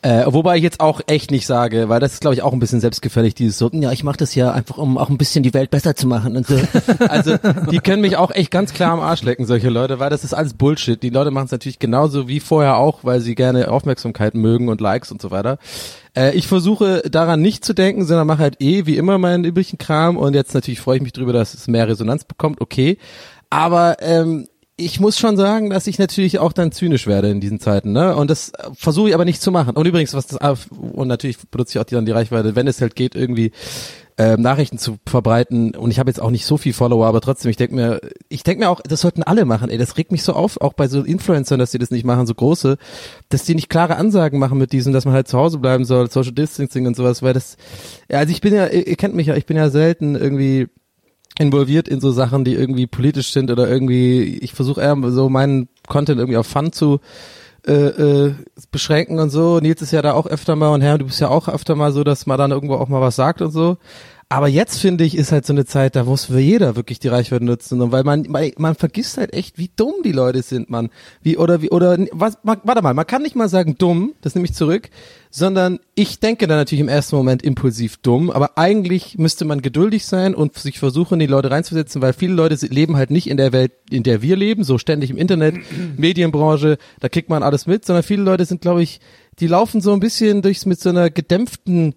Äh, 0.03 0.23
wobei 0.27 0.57
ich 0.57 0.63
jetzt 0.63 0.79
auch 0.79 1.01
echt 1.09 1.33
nicht 1.33 1.49
sage, 1.49 1.89
weil 1.89 1.99
das 1.99 2.13
ist 2.13 2.21
glaube 2.21 2.35
ich 2.35 2.43
auch 2.43 2.53
ein 2.53 2.61
bisschen 2.61 2.81
selbstgefällig, 2.81 3.35
dieses 3.35 3.59
so, 3.59 3.71
ja, 3.73 3.91
ich 3.91 4.05
mache 4.05 4.19
das 4.19 4.37
ja 4.37 4.53
einfach, 4.53 4.79
um 4.79 4.97
auch 4.97 5.11
ein 5.11 5.19
bisschen 5.19 5.43
die 5.43 5.53
Welt 5.53 5.73
besser 5.73 5.97
zu 5.97 6.07
machen 6.07 6.37
und 6.37 6.47
so. 6.47 6.55
Also 7.09 7.37
die 7.73 7.79
können 7.79 8.03
mich 8.03 8.17
auch 8.17 8.31
echt 8.31 8.53
ganz 8.53 8.73
klar 8.73 8.93
am 8.93 9.01
Arsch 9.01 9.23
lecken, 9.23 9.47
solche 9.47 9.69
Leute, 9.69 9.99
weil 9.99 10.11
das 10.11 10.23
ist 10.23 10.33
alles 10.33 10.55
Bullshit. 10.55 11.03
Die 11.03 11.11
Leute 11.11 11.33
machen 11.33 11.47
es 11.47 11.51
natürlich 11.51 11.81
genauso 11.81 12.29
wie 12.29 12.39
vorher 12.39 12.77
auch, 12.77 13.01
weil 13.03 13.21
sie 13.21 13.35
gerne 13.35 13.73
Aufmerksamkeit 13.73 14.35
mögen 14.35 14.69
und 14.69 14.81
Likes 14.81 15.11
und 15.11 15.21
so 15.21 15.33
weiter. 15.33 15.59
Äh, 16.17 16.35
ich 16.37 16.47
versuche 16.47 17.03
daran 17.11 17.41
nicht 17.41 17.65
zu 17.65 17.75
denken, 17.75 18.05
sondern 18.05 18.27
mache 18.27 18.43
halt 18.43 18.61
eh 18.61 18.87
wie 18.87 18.97
immer 18.97 19.19
meinen 19.19 19.45
üblichen 19.45 19.79
Kram 19.79 20.17
und 20.17 20.35
jetzt 20.35 20.55
natürlich 20.55 20.81
freue 20.81 20.97
ich 20.97 21.03
mich 21.03 21.13
drüber, 21.13 21.33
dass 21.33 21.55
es 21.55 21.69
mehr 21.69 21.89
Resonanz 21.89 22.25
bekommt, 22.25 22.61
okay. 22.61 22.99
Aber 23.51 23.97
ähm, 24.01 24.49
ich 24.77 24.99
muss 24.99 25.19
schon 25.19 25.37
sagen, 25.37 25.71
dass 25.71 25.87
ich 25.87 25.99
natürlich 25.99 26.41
auch 26.41 26.53
dann 26.53 26.73
zynisch 26.73 27.07
werde 27.07 27.31
in 27.31 27.41
diesen 27.41 27.61
Zeiten, 27.61 27.93
ne? 27.93 28.17
Und 28.17 28.29
das 28.29 28.51
äh, 28.51 28.71
versuche 28.75 29.09
ich 29.09 29.15
aber 29.15 29.25
nicht 29.25 29.41
zu 29.41 29.53
machen. 29.53 29.77
Und 29.77 29.87
übrigens, 29.87 30.15
was 30.15 30.27
das 30.27 30.67
und 30.71 31.09
natürlich 31.09 31.39
benutze 31.51 31.73
ich 31.73 31.81
auch 31.81 31.85
die, 31.85 31.95
dann 31.95 32.07
die 32.07 32.13
Reichweite, 32.13 32.57
wenn 32.57 32.67
es 32.67 32.81
halt 32.81 32.97
geht, 32.97 33.15
irgendwie 33.15 33.53
äh, 34.17 34.37
Nachrichten 34.37 34.79
zu 34.79 34.99
verbreiten. 35.07 35.75
Und 35.75 35.91
ich 35.91 35.99
habe 35.99 36.09
jetzt 36.09 36.21
auch 36.21 36.31
nicht 36.31 36.47
so 36.47 36.57
viel 36.57 36.73
Follower, 36.73 37.07
aber 37.07 37.21
trotzdem, 37.21 37.51
ich 37.51 37.57
denke 37.57 37.75
mir, 37.75 38.01
ich 38.29 38.45
denke 38.45 38.65
mir 38.65 38.71
auch, 38.71 38.81
das 38.81 39.01
sollten 39.01 39.23
alle 39.23 39.45
machen. 39.45 39.71
Ey, 39.71 39.79
das 39.79 39.97
regt 39.97 40.13
mich 40.13 40.23
so 40.23 40.35
auf, 40.35 40.61
auch 40.61 40.73
bei 40.73 40.87
so 40.89 41.03
Influencern, 41.03 41.59
dass 41.59 41.73
die 41.73 41.79
das 41.79 41.91
nicht 41.91 42.05
machen, 42.05 42.27
so 42.27 42.35
große, 42.35 42.77
dass 43.29 43.45
die 43.45 43.55
nicht 43.55 43.69
klare 43.69 43.97
Ansagen 43.97 44.39
machen 44.39 44.59
mit 44.59 44.73
diesem, 44.73 44.93
dass 44.93 45.05
man 45.05 45.15
halt 45.15 45.29
zu 45.29 45.39
Hause 45.39 45.59
bleiben 45.59 45.85
soll, 45.85 46.11
Social 46.11 46.33
Distancing 46.33 46.87
und 46.87 46.97
sowas, 46.97 47.23
weil 47.23 47.33
das, 47.33 47.57
ja, 48.09 48.19
also 48.19 48.31
ich 48.31 48.41
bin 48.41 48.55
ja, 48.55 48.69
ihr, 48.69 48.97
kennt 48.97 49.15
mich 49.15 49.27
ja, 49.27 49.37
ich 49.37 49.47
bin 49.47 49.57
ja 49.57 49.71
selten 49.71 50.15
irgendwie 50.15 50.69
involviert 51.39 51.89
in 51.89 52.01
so 52.01 52.13
Sachen, 52.13 52.45
die 52.45 52.55
irgendwie 52.55 52.87
politisch 52.87 53.33
sind 53.33 53.51
oder 53.51 53.69
irgendwie, 53.69 54.39
ich 54.39 54.55
versuche 54.55 54.81
eher 54.81 54.97
so 55.11 55.29
meinen 55.29 55.69
Content 55.89 56.21
irgendwie 56.21 56.37
auf 56.37 56.47
Fun 56.47 56.73
zu 56.73 57.01
äh, 57.67 57.73
äh, 57.73 58.35
beschränken 58.71 59.19
und 59.19 59.31
so. 59.31 59.59
Nils 59.61 59.83
ist 59.83 59.93
ja 59.93 60.03
da 60.03 60.13
auch 60.13 60.27
öfter 60.27 60.57
mal 60.57 60.69
und 60.69 60.83
Herr, 60.83 60.99
du 60.99 61.07
bist 61.07 61.21
ja 61.21 61.29
auch 61.29 61.49
öfter 61.49 61.75
mal 61.75 61.93
so, 61.93 62.05
dass 62.05 62.27
man 62.27 62.39
dann 62.39 62.51
irgendwo 62.51 62.75
auch 62.75 62.89
mal 62.89 63.01
was 63.01 63.17
sagt 63.17 63.43
und 63.43 63.51
so. 63.51 63.79
Aber 64.35 64.49
jetzt 64.49 64.81
finde 64.81 65.05
ich, 65.05 65.17
ist 65.17 65.31
halt 65.31 65.47
so 65.47 65.53
eine 65.53 65.65
Zeit, 65.65 65.95
da 65.95 66.03
muss 66.03 66.27
jeder 66.29 66.75
wirklich 66.75 66.99
die 66.99 67.07
Reichweite 67.07 67.45
nutzen, 67.45 67.81
und 67.81 67.93
weil 67.93 68.03
man, 68.03 68.27
man, 68.29 68.51
man 68.59 68.75
vergisst 68.75 69.17
halt 69.17 69.33
echt, 69.33 69.59
wie 69.59 69.71
dumm 69.77 69.95
die 70.05 70.11
Leute 70.11 70.43
sind, 70.43 70.71
man. 70.71 70.91
Wie, 71.23 71.37
oder 71.37 71.63
wie, 71.63 71.71
oder, 71.71 71.97
was, 72.11 72.39
man, 72.43 72.59
warte 72.65 72.83
mal, 72.83 72.95
man 72.95 73.07
kann 73.07 73.23
nicht 73.23 73.37
mal 73.37 73.49
sagen 73.49 73.77
dumm, 73.79 74.13
das 74.23 74.35
nehme 74.35 74.47
ich 74.47 74.53
zurück, 74.53 74.91
sondern 75.31 75.79
ich 75.95 76.19
denke 76.19 76.49
dann 76.49 76.57
natürlich 76.57 76.81
im 76.81 76.89
ersten 76.89 77.15
Moment 77.15 77.45
impulsiv 77.45 77.99
dumm, 77.99 78.29
aber 78.29 78.59
eigentlich 78.59 79.19
müsste 79.19 79.45
man 79.45 79.63
geduldig 79.63 80.05
sein 80.05 80.35
und 80.35 80.59
sich 80.59 80.81
versuchen, 80.81 81.21
die 81.21 81.27
Leute 81.27 81.53
reinzusetzen, 81.53 82.03
weil 82.03 82.13
viele 82.13 82.35
Leute 82.35 82.67
leben 82.67 82.97
halt 82.97 83.13
nicht 83.13 83.29
in 83.31 83.37
der 83.37 83.53
Welt, 83.53 83.71
in 83.89 84.03
der 84.03 84.21
wir 84.21 84.35
leben, 84.35 84.65
so 84.65 84.79
ständig 84.79 85.11
im 85.11 85.17
Internet, 85.17 85.55
Medienbranche, 85.97 86.79
da 86.99 87.09
kriegt 87.09 87.29
man 87.29 87.45
alles 87.45 87.69
mit, 87.69 87.85
sondern 87.85 88.03
viele 88.03 88.25
Leute 88.25 88.45
sind, 88.47 88.63
glaube 88.63 88.83
ich, 88.83 88.99
die 89.39 89.47
laufen 89.47 89.81
so 89.81 89.93
ein 89.93 90.01
bisschen 90.01 90.43
durchs 90.43 90.67
mit 90.67 90.81
so 90.81 90.89
einer 90.89 91.09
gedämpften 91.09 91.95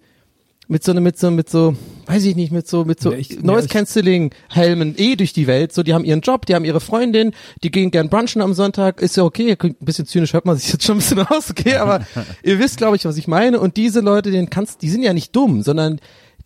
mit 0.68 0.84
so 0.84 0.92
mit 0.94 1.18
so 1.18 1.30
mit 1.30 1.48
so 1.48 1.74
weiß 2.06 2.24
ich 2.24 2.36
nicht 2.36 2.52
mit 2.52 2.68
so 2.68 2.84
mit 2.84 3.00
so 3.00 3.10
Ja, 3.12 3.18
ich- 3.18 3.42
Noise 3.42 3.66
ja, 3.68 3.72
Cancelling 3.72 4.32
Helmen 4.50 4.94
eh 4.98 5.16
durch 5.16 5.32
die 5.32 5.46
Welt. 5.46 5.72
So 5.72 5.82
die 5.82 5.94
haben 5.94 6.04
ihren 6.04 6.20
Job 6.20 6.46
die 6.46 6.54
haben 6.54 6.64
ihre 6.64 6.80
Freundin 6.80 7.32
die 7.62 7.70
gehen 7.70 7.90
gern 7.90 8.08
brunchen 8.10 8.42
am 8.42 8.54
Sonntag. 8.54 9.00
Ist 9.00 9.16
ja 9.16 9.24
okay 9.24 9.56
ein 9.60 9.74
bisschen 9.80 10.06
zynisch 10.06 10.32
hört 10.34 10.44
man 10.44 10.56
sich 10.56 10.72
jetzt 10.72 10.84
schon 10.84 10.96
ein 10.96 11.00
bisschen 11.00 11.20
aus 11.26 11.50
okay 11.50 11.76
aber 11.76 12.06
ihr 12.42 12.58
wisst 12.58 12.76
glaube 12.78 12.96
ich 12.96 13.04
was 13.04 13.16
ich 13.16 13.26
meine. 13.28 13.60
Und 13.60 13.76
diese 13.76 14.00
Leute 14.00 14.30
den 14.30 14.50
kannst 14.50 14.82
die 14.82 14.90
sind 14.90 15.02
ja 15.02 15.12
nicht 15.12 15.34
dumm 15.34 15.62
sondern 15.62 16.00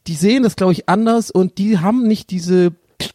die 0.07 0.15
sehen 0.15 0.43
das 0.43 0.57
glaube 0.57 0.73
ich 0.73 0.89
anders 0.89 1.31
und 1.31 1.59
die 1.59 1.79
haben 1.79 2.07
nicht 2.07 2.31
diese 2.31 2.73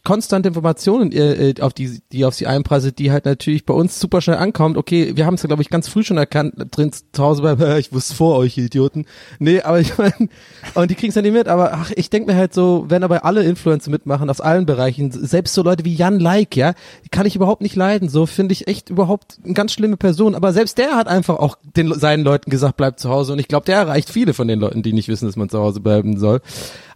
konstante 0.08 0.48
Informationen, 0.48 1.12
äh, 1.12 1.50
äh, 1.50 1.60
auf 1.60 1.74
die, 1.74 2.00
die 2.12 2.24
auf 2.24 2.32
sie 2.32 2.46
einprasselt, 2.46 2.98
die 2.98 3.12
halt 3.12 3.26
natürlich 3.26 3.66
bei 3.66 3.74
uns 3.74 4.00
super 4.00 4.22
schnell 4.22 4.38
ankommt. 4.38 4.78
Okay, 4.78 5.12
wir 5.16 5.26
haben 5.26 5.34
es 5.34 5.42
ja, 5.42 5.48
glaube 5.48 5.60
ich, 5.60 5.68
ganz 5.68 5.86
früh 5.86 6.02
schon 6.02 6.16
erkannt, 6.16 6.54
drin 6.70 6.92
zu 7.12 7.22
Hause 7.22 7.42
beim, 7.42 7.60
äh, 7.60 7.78
ich 7.78 7.92
wusste 7.92 8.14
vor 8.14 8.38
euch, 8.38 8.56
Idioten. 8.56 9.04
Nee, 9.38 9.60
aber 9.60 9.80
ich 9.80 9.98
meine, 9.98 10.30
und 10.72 10.90
die 10.90 10.94
kriegen 10.94 11.10
es 11.10 11.14
ja 11.14 11.20
nicht 11.20 11.34
mit, 11.34 11.46
aber 11.46 11.74
ach, 11.74 11.90
ich 11.94 12.08
denke 12.08 12.32
mir 12.32 12.38
halt 12.38 12.54
so, 12.54 12.86
wenn 12.88 13.04
aber 13.04 13.26
alle 13.26 13.42
Influencer 13.42 13.90
mitmachen, 13.90 14.30
aus 14.30 14.40
allen 14.40 14.64
Bereichen, 14.64 15.10
selbst 15.10 15.52
so 15.52 15.62
Leute 15.62 15.84
wie 15.84 15.94
Jan 15.94 16.20
Like, 16.20 16.56
ja, 16.56 16.72
kann 17.10 17.26
ich 17.26 17.36
überhaupt 17.36 17.60
nicht 17.60 17.76
leiden. 17.76 18.08
So 18.08 18.24
finde 18.24 18.54
ich 18.54 18.66
echt 18.66 18.88
überhaupt 18.88 19.36
eine 19.44 19.52
ganz 19.52 19.74
schlimme 19.74 19.98
Person. 19.98 20.34
Aber 20.34 20.54
selbst 20.54 20.78
der 20.78 20.96
hat 20.96 21.06
einfach 21.06 21.36
auch 21.36 21.58
den 21.76 21.92
seinen 21.92 22.24
Leuten 22.24 22.50
gesagt, 22.50 22.78
bleibt 22.78 22.98
zu 22.98 23.10
Hause. 23.10 23.34
Und 23.34 23.40
ich 23.40 23.48
glaube, 23.48 23.66
der 23.66 23.76
erreicht 23.76 24.08
viele 24.08 24.32
von 24.32 24.48
den 24.48 24.58
Leuten, 24.58 24.82
die 24.82 24.94
nicht 24.94 25.08
wissen, 25.08 25.26
dass 25.26 25.36
man 25.36 25.50
zu 25.50 25.58
Hause 25.58 25.80
bleiben 25.80 26.16
soll. 26.16 26.40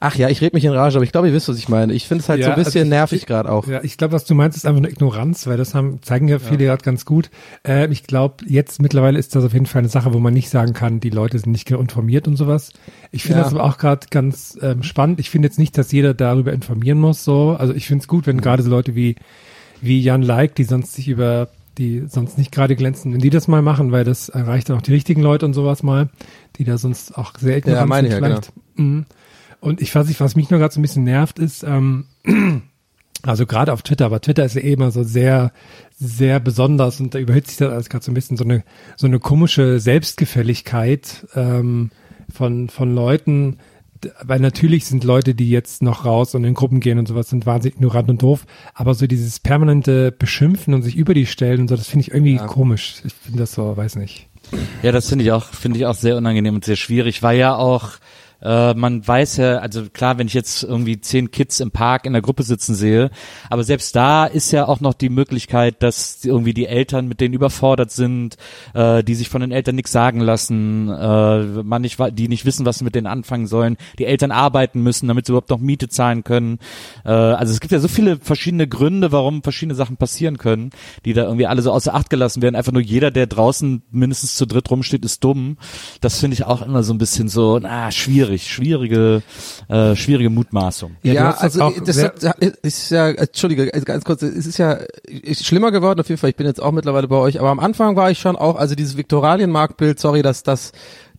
Ach 0.05 0.17
ja, 0.17 0.29
ich 0.29 0.41
rede 0.41 0.57
mich 0.57 0.65
in 0.65 0.73
Rage, 0.73 0.97
aber 0.97 1.05
ich 1.05 1.13
glaube, 1.13 1.29
ihr 1.29 1.33
wisst, 1.35 1.49
was 1.49 1.59
ich 1.59 1.69
meine. 1.69 1.93
Ich 1.93 2.09
finde 2.09 2.23
es 2.23 2.29
halt 2.29 2.41
Ja, 2.41 2.47
so 2.47 2.51
ein 2.53 2.57
bisschen 2.57 2.81
also 2.81 2.85
ich- 2.87 2.89
nervig 2.91 3.27
gerade 3.27 3.51
auch. 3.53 3.69
Ja, 3.69 3.85
ich 3.85 3.97
glaube, 3.97 4.13
was 4.13 4.25
du 4.25 4.35
meinst, 4.35 4.57
ist 4.57 4.67
einfach 4.67 4.79
eine 4.81 4.89
Ignoranz, 4.91 5.47
weil 5.47 5.57
das 5.57 5.75
haben, 5.77 6.01
zeigen 6.03 6.27
ja 6.27 6.41
viele 6.41 6.65
gerade 6.65 6.83
ganz 6.83 7.05
gut. 7.05 7.31
Äh, 7.67 7.87
ich 7.93 8.03
glaube, 8.05 8.45
jetzt 8.47 8.83
mittlerweile 8.83 9.19
ist 9.19 9.37
das 9.37 9.45
auf 9.45 9.53
jeden 9.53 9.67
Fall 9.67 9.79
eine 9.81 9.89
Sache, 9.89 10.13
wo 10.13 10.19
man 10.19 10.35
nicht 10.35 10.51
sagen 10.51 10.73
kann, 10.73 10.99
die 10.99 11.11
Leute 11.11 11.39
sind 11.39 11.53
nicht 11.53 11.71
informiert 11.71 12.27
und 12.27 12.37
sowas. 12.37 12.73
Ich 13.13 13.23
finde 13.23 13.39
Ja. 13.39 13.45
das 13.45 13.55
aber 13.55 13.63
auch 13.63 13.79
gerade 13.79 14.09
ganz 14.11 14.59
ähm, 14.61 14.83
spannend. 14.83 15.21
Ich 15.21 15.31
finde 15.31 15.47
jetzt 15.47 15.59
nicht, 15.61 15.79
dass 15.79 15.93
jeder 15.93 16.15
darüber 16.15 16.53
informieren 16.53 16.99
muss. 16.99 17.23
So, 17.23 17.57
also 17.59 17.73
ich 17.73 17.87
finde 17.87 18.03
es 18.03 18.09
gut, 18.09 18.27
wenn 18.27 18.41
gerade 18.41 18.63
so 18.65 18.71
Leute 18.71 18.95
wie 18.97 19.15
wie 19.81 20.01
Jan 20.01 20.23
Like, 20.23 20.55
die 20.57 20.65
sonst 20.65 20.95
sich 20.95 21.09
über 21.09 21.49
die 21.79 22.05
sonst 22.09 22.39
nicht 22.39 22.53
gerade 22.53 22.77
glänzen, 22.77 23.13
wenn 23.13 23.21
die 23.21 23.31
das 23.31 23.49
mal 23.49 23.63
machen, 23.63 23.93
weil 23.93 24.05
das 24.05 24.29
erreicht 24.29 24.69
dann 24.69 24.77
auch 24.79 24.83
die 24.83 24.93
richtigen 24.93 25.23
Leute 25.23 25.47
und 25.47 25.55
sowas 25.55 25.83
mal, 25.83 26.09
die 26.57 26.65
da 26.65 26.77
sonst 26.77 27.17
auch 27.17 27.33
sehr 27.39 27.57
ignorant 27.57 27.89
meine 27.89 28.09
sind 28.11 28.19
ich 28.19 28.23
ja, 28.23 28.29
genau. 28.29 28.41
Mhm. 28.77 29.07
Und 29.63 29.81
ich 29.81 29.95
weiß 29.95 30.09
nicht, 30.09 30.21
was 30.21 30.35
mich 30.35 30.51
nur 30.51 30.59
gerade 30.59 30.75
so 30.75 30.81
ein 30.81 30.83
bisschen 30.83 31.05
nervt, 31.05 31.39
ist, 31.39 31.63
ähm, 31.63 32.07
also 33.23 33.47
gerade 33.47 33.73
auf 33.73 33.83
Twitter, 33.83 34.07
aber 34.07 34.21
Twitter 34.21 34.45
ist 34.45 34.57
ja 34.57 34.61
eh 34.61 34.73
immer 34.73 34.91
so 34.91 35.05
sehr, 35.05 35.53
sehr 35.97 36.41
besonders 36.41 36.99
und 37.01 37.15
da 37.15 37.21
überhitzt 37.21 37.51
sich 37.51 37.59
das 37.59 37.71
alles 37.71 37.89
gerade 37.89 38.05
so 38.05 38.11
ein 38.11 38.15
bisschen 38.15 38.37
so 38.37 38.43
eine, 38.43 38.65
so 38.97 39.07
eine 39.07 39.21
komische 39.21 39.79
Selbstgefälligkeit 39.79 41.29
ähm, 41.37 41.93
von, 42.29 42.71
von 42.71 42.93
Leuten, 42.93 43.59
weil 44.21 44.41
natürlich 44.41 44.87
sind 44.87 45.05
Leute, 45.05 45.33
die 45.33 45.49
jetzt 45.49 45.81
noch 45.81 46.05
raus 46.05 46.35
und 46.35 46.43
in 46.43 46.55
Gruppen 46.55 46.81
gehen 46.81 46.99
und 46.99 47.07
sowas, 47.07 47.31
sind 47.31 47.47
wahnsinnig 47.47 47.77
ignorant 47.77 48.11
und 48.11 48.21
doof, 48.21 48.47
aber 48.75 48.95
so 48.95 49.07
dieses 49.07 49.39
permanente 49.39 50.11
Beschimpfen 50.11 50.75
und 50.75 50.83
sich 50.83 50.97
über 50.97 51.15
die 51.15 51.27
stellen 51.27 51.61
und 51.61 51.69
so, 51.69 51.77
das 51.77 51.87
finde 51.87 52.09
ich 52.09 52.13
irgendwie 52.13 52.37
komisch. 52.37 52.97
Ich 53.05 53.15
finde 53.15 53.39
das 53.39 53.53
so, 53.53 53.77
weiß 53.77 53.95
nicht. 53.95 54.29
Ja, 54.83 54.91
das 54.91 55.09
finde 55.09 55.25
ich 55.25 55.31
auch, 55.31 55.45
finde 55.45 55.79
ich 55.79 55.87
auch 55.87 55.95
sehr 55.95 56.17
unangenehm 56.17 56.57
und 56.57 56.65
sehr 56.65 56.75
schwierig, 56.75 57.23
weil 57.23 57.39
ja 57.39 57.55
auch 57.55 57.93
äh, 58.43 58.75
man 58.75 59.07
weiß 59.07 59.37
ja, 59.39 59.59
also 59.59 59.85
klar, 59.93 60.19
wenn 60.19 60.27
ich 60.27 60.35
jetzt 60.35 60.65
irgendwie 60.65 61.01
zehn 61.01 61.31
Kids 61.31 61.61
im 61.61 61.71
Park 61.71 62.07
in 62.07 62.13
der 62.13 62.23
Gruppe 62.23 62.43
sitzen 62.43 62.75
sehe, 62.75 63.11
aber 63.51 63.65
selbst 63.65 63.95
da 63.97 64.27
ist 64.27 64.51
ja 64.51 64.67
auch 64.67 64.81
noch 64.81 64.95
die 64.95 65.09
Möglichkeit, 65.09 65.83
dass 65.83 66.25
irgendwie 66.25 66.55
die 66.55 66.67
Eltern 66.67 67.09
mit 67.09 67.21
denen 67.21 67.35
überfordert 67.35 67.91
sind, 67.91 68.37
äh, 68.75 69.05
die 69.05 69.15
sich 69.15 69.29
von 69.29 69.41
den 69.41 69.53
Eltern 69.53 69.77
nichts 69.77 69.93
sagen 69.93 70.21
lassen, 70.21 70.89
äh, 70.89 71.63
man 71.63 71.83
nicht, 71.83 71.99
die 72.13 72.29
nicht 72.29 72.45
wissen, 72.45 72.67
was 72.67 72.79
sie 72.79 72.85
mit 72.85 72.95
denen 72.95 73.07
anfangen 73.07 73.47
sollen, 73.47 73.77
die 73.99 74.07
Eltern 74.07 74.31
arbeiten 74.31 74.83
müssen, 74.83 75.09
damit 75.09 75.27
sie 75.27 75.33
überhaupt 75.33 75.51
noch 75.51 75.59
Miete 75.59 75.89
zahlen 75.89 76.25
können. 76.25 76.59
Äh, 77.05 77.11
also 77.11 77.53
es 77.53 77.61
gibt 77.61 77.73
ja 77.73 77.79
so 77.79 77.89
viele 77.89 78.17
verschiedene 78.17 78.67
Gründe, 78.67 79.13
warum 79.13 79.43
verschiedene 79.43 79.75
Sachen 79.75 79.97
passieren 79.97 80.39
können, 80.39 80.71
die 81.05 81.13
da 81.13 81.25
irgendwie 81.25 81.47
alle 81.47 81.63
so 81.63 81.73
außer 81.73 81.95
Acht 81.95 82.11
gelassen 82.11 82.43
werden. 82.43 82.57
Einfach 82.57 82.73
nur 82.73 82.83
jeder, 82.83 83.11
der 83.11 83.27
draußen 83.27 83.83
mindestens 83.91 84.37
zu 84.37 84.47
dritt 84.47 84.71
rumsteht, 84.71 85.05
ist 85.05 85.23
dumm. 85.23 85.59
Das 86.01 86.19
finde 86.19 86.35
ich 86.35 86.45
auch 86.45 86.63
immer 86.63 86.83
so 86.83 86.93
ein 86.93 86.99
bisschen 86.99 87.29
so, 87.29 87.59
na, 87.59 87.91
schwierig, 87.91 88.32
schwierige, 88.39 89.23
äh, 89.69 89.95
schwierige 89.97 90.31
Mutmaßung. 90.31 90.97
Ja, 91.03 91.13
Ja, 91.13 91.31
also 91.33 91.63
auch 91.63 91.73
das 91.85 92.03
hat, 92.03 92.23
ist 92.63 92.91
ja, 92.91 93.11
Entschuldige, 93.11 93.73
also 93.73 93.85
ganz 93.85 94.05
kurz, 94.05 94.23
es 94.23 94.47
ist 94.47 94.59
ja 94.59 94.79
ist 95.05 95.47
schlimmer 95.47 95.71
geworden 95.71 96.01
auf 96.01 96.09
jeden 96.09 96.19
Fall. 96.19 96.31
Ich 96.31 96.37
bin 96.37 96.47
jetzt 96.47 96.63
auch 96.63 96.73
mittlerweile 96.73 97.09
bei 97.09 97.17
euch, 97.17 97.39
aber 97.41 97.51
am 97.51 97.61
Anfang 97.61 97.97
war 97.97 98.11
ich 98.11 98.19
schon 98.19 98.37
auch, 98.37 98.57
also 98.57 98.75
dieses 98.75 98.97
Viktualienmarktbild, 98.97 99.99
sorry, 99.99 100.23
dass 100.23 100.43
das, 100.43 100.73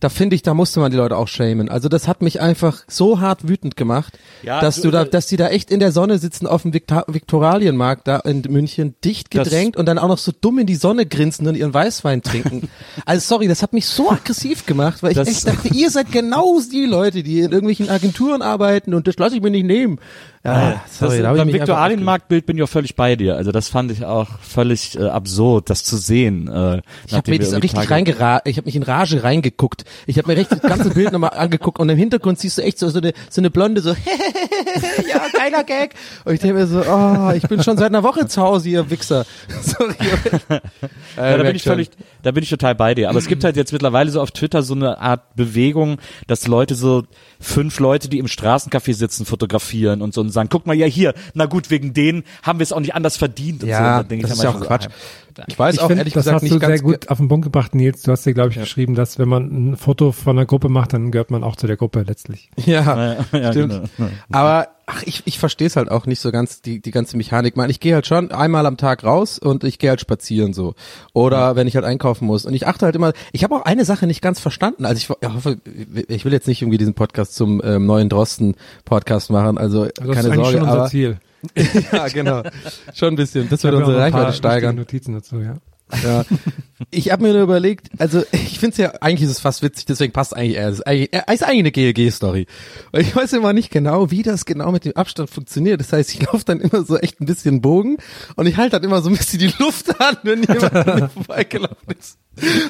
da 0.04 0.10
finde 0.10 0.36
ich, 0.36 0.42
da 0.42 0.52
musste 0.52 0.80
man 0.80 0.90
die 0.90 0.98
Leute 0.98 1.16
auch 1.16 1.28
schämen. 1.28 1.70
Also 1.70 1.88
das 1.88 2.06
hat 2.06 2.20
mich 2.20 2.40
einfach 2.40 2.82
so 2.88 3.20
hart 3.20 3.48
wütend 3.48 3.74
gemacht, 3.74 4.18
Ja, 4.42 4.60
dass 4.60 4.82
du- 4.82 4.90
da, 4.90 5.02
äh, 5.04 5.08
dass 5.08 5.26
die 5.26 5.36
da 5.38 5.48
echt 5.48 5.70
in 5.70 5.80
der 5.80 5.92
Sonne 5.92 6.18
sitzen 6.18 6.46
auf 6.46 6.60
dem 6.62 6.74
Vikta 6.74 7.04
Viktualienmarkt 7.06 8.06
da 8.06 8.18
in 8.18 8.42
München, 8.50 8.94
dicht 9.02 9.30
gedrängt 9.30 9.76
und 9.78 9.86
dann 9.86 9.98
auch 9.98 10.08
noch 10.08 10.18
so 10.18 10.30
dumm 10.38 10.58
in 10.58 10.66
die 10.66 10.74
Sonne 10.74 11.06
grinsen 11.06 11.48
und 11.48 11.56
ihren 11.56 11.72
Weißwein 11.72 12.20
trinken. 12.22 12.68
also 13.06 13.26
sorry, 13.26 13.48
das 13.48 13.62
hat 13.62 13.72
mich 13.72 13.86
so 13.86 14.10
aggressiv 14.10 14.66
gemacht, 14.66 15.02
weil 15.02 15.12
ich 15.12 15.18
echt 15.18 15.46
dachte, 15.48 15.68
ihr 15.68 15.90
seid 15.90 16.12
genau 16.12 16.60
die 16.70 16.84
Leute, 16.84 17.22
die 17.22 17.38
in 17.38 17.50
irgendwelchen 17.52 17.88
Agenturen 17.88 18.42
arbeiten 18.42 18.92
und 18.92 19.08
das 19.08 19.16
lasse 19.16 19.36
ich 19.36 19.42
mir 19.42 19.50
nicht 19.50 19.64
nehmen. 19.66 19.98
Ja, 20.44 20.82
sorry, 20.90 21.22
das, 21.22 21.22
da 21.22 21.32
beim 21.32 21.50
Viktualienmarktbild 21.50 22.44
bin 22.44 22.58
ich 22.58 22.62
auch 22.62 22.68
völlig 22.68 22.96
bei 22.96 23.16
dir. 23.16 23.36
Also 23.36 23.50
das 23.50 23.68
fand 23.68 23.90
ich 23.90 24.04
auch 24.04 24.28
völlig 24.40 24.94
äh, 24.98 25.04
absurd, 25.04 25.70
das 25.70 25.84
zu 25.84 25.96
sehen. 25.96 26.48
Äh, 26.48 26.82
Ich 27.06 27.14
habe 27.14 27.30
mir 27.30 27.38
das 27.38 27.54
richtig 27.54 27.90
reingera 27.90 28.42
ich 28.44 28.58
habe 28.58 28.66
mich 28.66 28.76
in 28.76 28.82
Rage 28.82 29.22
reingeguckt. 29.24 29.84
Ich 30.06 30.18
habe 30.18 30.28
mir 30.28 30.36
richtig 30.36 30.60
das 30.60 30.70
ganze 30.70 30.90
Bild 30.90 31.12
nochmal 31.12 31.30
angeguckt 31.30 31.78
und 31.78 31.88
im 31.88 31.98
Hintergrund 31.98 32.38
siehst 32.38 32.58
du 32.58 32.62
echt 32.62 32.78
so, 32.78 32.88
so 32.88 32.98
eine 32.98 33.12
so 33.30 33.40
eine 33.40 33.50
blonde 33.50 33.80
so 33.80 33.90
ja, 35.08 35.22
geiler 35.32 35.64
Gag. 35.64 35.94
Und 36.24 36.34
ich 36.34 36.40
denke 36.40 36.56
mir 36.56 36.66
so, 36.66 36.82
oh, 36.82 37.32
ich 37.34 37.42
bin 37.48 37.62
schon 37.62 37.76
seit 37.76 37.88
einer 37.88 38.02
Woche 38.02 38.26
zu 38.26 38.42
Hause, 38.42 38.68
ihr 38.68 38.90
Wichser. 38.90 39.24
Sorry. 39.62 39.94
Ja, 41.16 41.36
da 41.36 41.42
bin 41.42 41.56
ich 41.56 41.62
völlig, 41.62 41.90
da 42.22 42.30
bin 42.30 42.42
ich 42.42 42.50
total 42.50 42.74
bei 42.74 42.94
dir. 42.94 43.08
Aber 43.10 43.18
es 43.18 43.26
gibt 43.26 43.44
halt 43.44 43.56
jetzt 43.56 43.72
mittlerweile 43.72 44.10
so 44.10 44.20
auf 44.20 44.30
Twitter 44.30 44.62
so 44.62 44.74
eine 44.74 44.98
Art 44.98 45.34
Bewegung, 45.36 45.98
dass 46.26 46.46
Leute 46.46 46.74
so 46.74 47.04
fünf 47.40 47.78
Leute, 47.80 48.08
die 48.08 48.18
im 48.18 48.26
Straßencafé 48.26 48.94
sitzen, 48.94 49.26
fotografieren 49.26 50.02
und 50.02 50.14
so 50.14 50.20
und 50.20 50.30
sagen, 50.30 50.48
guck 50.50 50.66
mal, 50.66 50.74
ja 50.74 50.86
hier, 50.86 51.14
na 51.34 51.46
gut, 51.46 51.70
wegen 51.70 51.94
denen 51.94 52.24
haben 52.42 52.58
wir 52.58 52.64
es 52.64 52.72
auch 52.72 52.80
nicht 52.80 52.94
anders 52.94 53.16
verdient. 53.16 53.62
Und 53.62 53.68
so. 53.70 53.74
Und 53.76 53.82
Ja, 53.82 53.98
dann 53.98 54.08
denk 54.08 54.22
das 54.22 54.32
ich 54.32 54.36
ist 54.38 54.42
ja 54.44 54.50
auch 54.50 54.60
Quatsch. 54.60 54.84
So, 54.84 54.90
Ich 55.46 55.58
weiß 55.58 55.74
ich 55.74 55.80
auch 55.80 55.86
finde, 55.86 56.00
ehrlich 56.00 56.14
das 56.14 56.24
gesagt 56.24 56.36
hast 56.36 56.42
nicht 56.42 56.54
du 56.54 56.58
ganz 56.58 56.80
sehr 56.80 56.82
gut 56.82 57.08
auf 57.08 57.18
den 57.18 57.28
Punkt 57.28 57.44
gebracht, 57.44 57.74
Nils. 57.74 58.02
Du 58.02 58.12
hast 58.12 58.24
ja, 58.24 58.32
glaube 58.32 58.50
ich, 58.50 58.58
geschrieben, 58.58 58.94
dass 58.94 59.18
wenn 59.18 59.28
man 59.28 59.70
ein 59.72 59.76
Foto 59.76 60.12
von 60.12 60.36
einer 60.36 60.46
Gruppe 60.46 60.68
macht, 60.68 60.92
dann 60.92 61.10
gehört 61.10 61.30
man 61.30 61.44
auch 61.44 61.56
zu 61.56 61.66
der 61.66 61.76
Gruppe 61.76 62.04
letztlich. 62.06 62.50
Ja, 62.64 63.16
ja, 63.32 63.52
stimmt. 63.52 63.90
genau. 63.96 64.10
Aber 64.30 64.68
ach, 64.86 65.02
ich, 65.04 65.22
ich 65.24 65.38
verstehe 65.38 65.66
es 65.66 65.76
halt 65.76 65.90
auch 65.90 66.06
nicht 66.06 66.20
so 66.20 66.30
ganz, 66.30 66.60
die, 66.62 66.80
die 66.80 66.90
ganze 66.90 67.16
Mechanik. 67.16 67.54
Ich 67.54 67.56
meine, 67.56 67.70
ich 67.70 67.80
gehe 67.80 67.94
halt 67.94 68.06
schon 68.06 68.30
einmal 68.32 68.66
am 68.66 68.76
Tag 68.76 69.04
raus 69.04 69.38
und 69.38 69.64
ich 69.64 69.78
gehe 69.78 69.90
halt 69.90 70.00
spazieren 70.00 70.52
so. 70.52 70.74
Oder 71.12 71.56
wenn 71.56 71.66
ich 71.66 71.76
halt 71.76 71.84
einkaufen 71.84 72.26
muss. 72.26 72.44
Und 72.44 72.54
ich 72.54 72.66
achte 72.66 72.86
halt 72.86 72.96
immer, 72.96 73.12
ich 73.32 73.44
habe 73.44 73.54
auch 73.54 73.62
eine 73.62 73.84
Sache 73.84 74.06
nicht 74.06 74.22
ganz 74.22 74.40
verstanden. 74.40 74.84
Also 74.84 74.98
ich, 74.98 75.10
ich 75.20 75.34
hoffe, 75.34 75.58
ich 76.08 76.24
will 76.24 76.32
jetzt 76.32 76.48
nicht 76.48 76.62
irgendwie 76.62 76.78
diesen 76.78 76.94
Podcast 76.94 77.34
zum 77.34 77.60
ähm, 77.64 77.86
neuen 77.86 78.08
Drosten-Podcast 78.08 79.30
machen. 79.30 79.58
Also, 79.58 79.82
Also 79.82 79.92
das 79.96 80.16
keine 80.16 80.28
ist 80.28 80.34
Sorge. 80.34 80.50
schon 80.52 80.62
unser 80.62 80.72
aber, 80.72 80.88
Ziel. 80.88 81.18
ja, 81.92 82.08
genau. 82.08 82.42
Schon 82.94 83.14
ein 83.14 83.16
bisschen. 83.16 83.48
Das 83.48 83.62
wird 83.62 83.74
ja 83.74 83.80
unsere 83.80 83.98
Reichweite 83.98 84.32
steigern. 84.32 84.76
Notizen 84.76 85.12
dazu, 85.14 85.40
ja. 85.40 85.56
Ja. 86.02 86.24
Ich 86.90 87.10
habe 87.12 87.22
mir 87.22 87.32
nur 87.32 87.42
überlegt, 87.42 87.88
also 87.98 88.22
ich 88.32 88.58
finde 88.58 88.72
es 88.72 88.78
ja, 88.78 88.92
eigentlich 89.00 89.22
ist 89.22 89.36
es 89.36 89.40
fast 89.40 89.62
witzig, 89.62 89.86
deswegen 89.86 90.12
passt 90.12 90.34
eigentlich. 90.34 90.58
Es 90.58 90.74
ist 90.74 90.86
eigentlich, 90.86 91.12
äh, 91.12 91.34
ist 91.34 91.44
eigentlich 91.44 91.76
eine 91.76 91.92
GLG-Story. 91.92 92.46
Ich 92.92 93.14
weiß 93.14 93.32
immer 93.34 93.52
nicht 93.52 93.70
genau, 93.70 94.10
wie 94.10 94.22
das 94.22 94.44
genau 94.44 94.72
mit 94.72 94.84
dem 94.84 94.96
Abstand 94.96 95.30
funktioniert. 95.30 95.80
Das 95.80 95.92
heißt, 95.92 96.14
ich 96.14 96.22
laufe 96.22 96.44
dann 96.44 96.60
immer 96.60 96.84
so 96.84 96.96
echt 96.96 97.20
ein 97.20 97.26
bisschen 97.26 97.60
Bogen 97.60 97.98
und 98.36 98.46
ich 98.46 98.56
halte 98.56 98.76
dann 98.76 98.84
immer 98.84 99.02
so 99.02 99.10
ein 99.10 99.16
bisschen 99.16 99.38
die 99.38 99.52
Luft 99.58 100.00
an, 100.00 100.16
wenn 100.22 100.42
jemand 100.42 101.12
vorbeigelaufen 101.12 101.94
ist. 101.98 102.18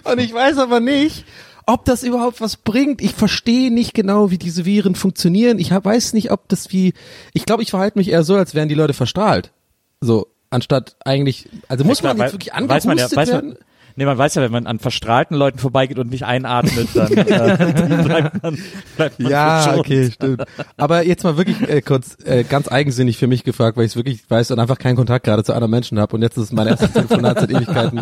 Und 0.05 0.21
ich 0.21 0.35
weiß 0.35 0.59
aber 0.59 0.81
nicht, 0.81 1.25
ob 1.67 1.85
das 1.85 2.03
überhaupt 2.03 2.41
was 2.41 2.57
bringt. 2.57 3.01
Ich 3.01 3.15
verstehe 3.15 3.73
nicht 3.73 3.95
genau, 3.95 4.31
wie 4.31 4.39
diese 4.39 4.65
Viren 4.65 4.95
funktionieren. 4.95 5.59
Ich 5.59 5.71
weiß 5.71 6.13
nicht, 6.13 6.31
ob 6.31 6.49
das 6.49 6.73
wie, 6.73 6.93
ich 7.33 7.47
glaube, 7.47 7.63
ich 7.63 7.71
verhalte 7.71 7.99
mich 7.99 8.11
eher 8.11 8.25
so, 8.25 8.35
als 8.37 8.55
wären 8.55 8.69
die 8.69 8.75
Leute 8.75 8.93
verstrahlt. 8.93 9.53
So, 10.01 10.27
anstatt 10.55 10.97
eigentlich, 11.05 11.49
also 11.69 11.85
muss 11.85 11.99
klar, 11.99 12.15
man 12.15 12.19
jetzt 12.19 12.33
weil- 12.33 12.41
wirklich 12.41 12.53
weiß 12.69 12.85
man 12.87 12.97
ja, 12.97 13.05
angehustet 13.05 13.29
werden? 13.33 13.49
man, 13.51 13.59
Nee, 13.97 14.07
man 14.07 14.19
weiß 14.19 14.35
ja, 14.35 14.43
wenn 14.43 14.53
man 14.53 14.67
an 14.67 14.79
verstrahlten 14.79 15.37
Leuten 15.37 15.59
vorbeigeht 15.59 15.99
und 15.99 16.11
nicht 16.11 16.25
einatmet, 16.25 16.89
dann, 16.95 17.13
äh, 17.13 17.25
dann 17.89 18.05
bleibt 18.05 18.43
man, 18.43 18.59
bleibt 18.97 19.21
man 19.21 19.31
Ja, 19.31 19.77
okay, 19.77 20.11
stimmt. 20.11 20.45
Aber 20.77 21.05
jetzt 21.05 21.23
mal 21.23 21.37
wirklich 21.37 21.61
äh, 21.69 21.81
kurz 21.81 22.17
äh, 22.25 22.43
ganz 22.43 22.69
eigensinnig 22.69 23.19
für 23.19 23.27
mich 23.27 23.45
gefragt, 23.45 23.77
weil 23.77 23.85
ich 23.85 23.93
es 23.93 23.97
wirklich 23.97 24.29
weiß 24.29 24.51
und 24.51 24.59
einfach 24.59 24.79
keinen 24.79 24.97
Kontakt 24.97 25.25
gerade 25.25 25.45
zu 25.45 25.53
anderen 25.53 25.71
Menschen 25.71 25.99
habe 25.99 26.17
und 26.17 26.23
jetzt 26.23 26.37
ist 26.37 26.45
es 26.45 26.53
mein 26.53 26.67
erstes 26.67 26.93
Telefonat 26.93 27.41
seit 27.41 27.51
Ewigkeiten. 27.51 28.01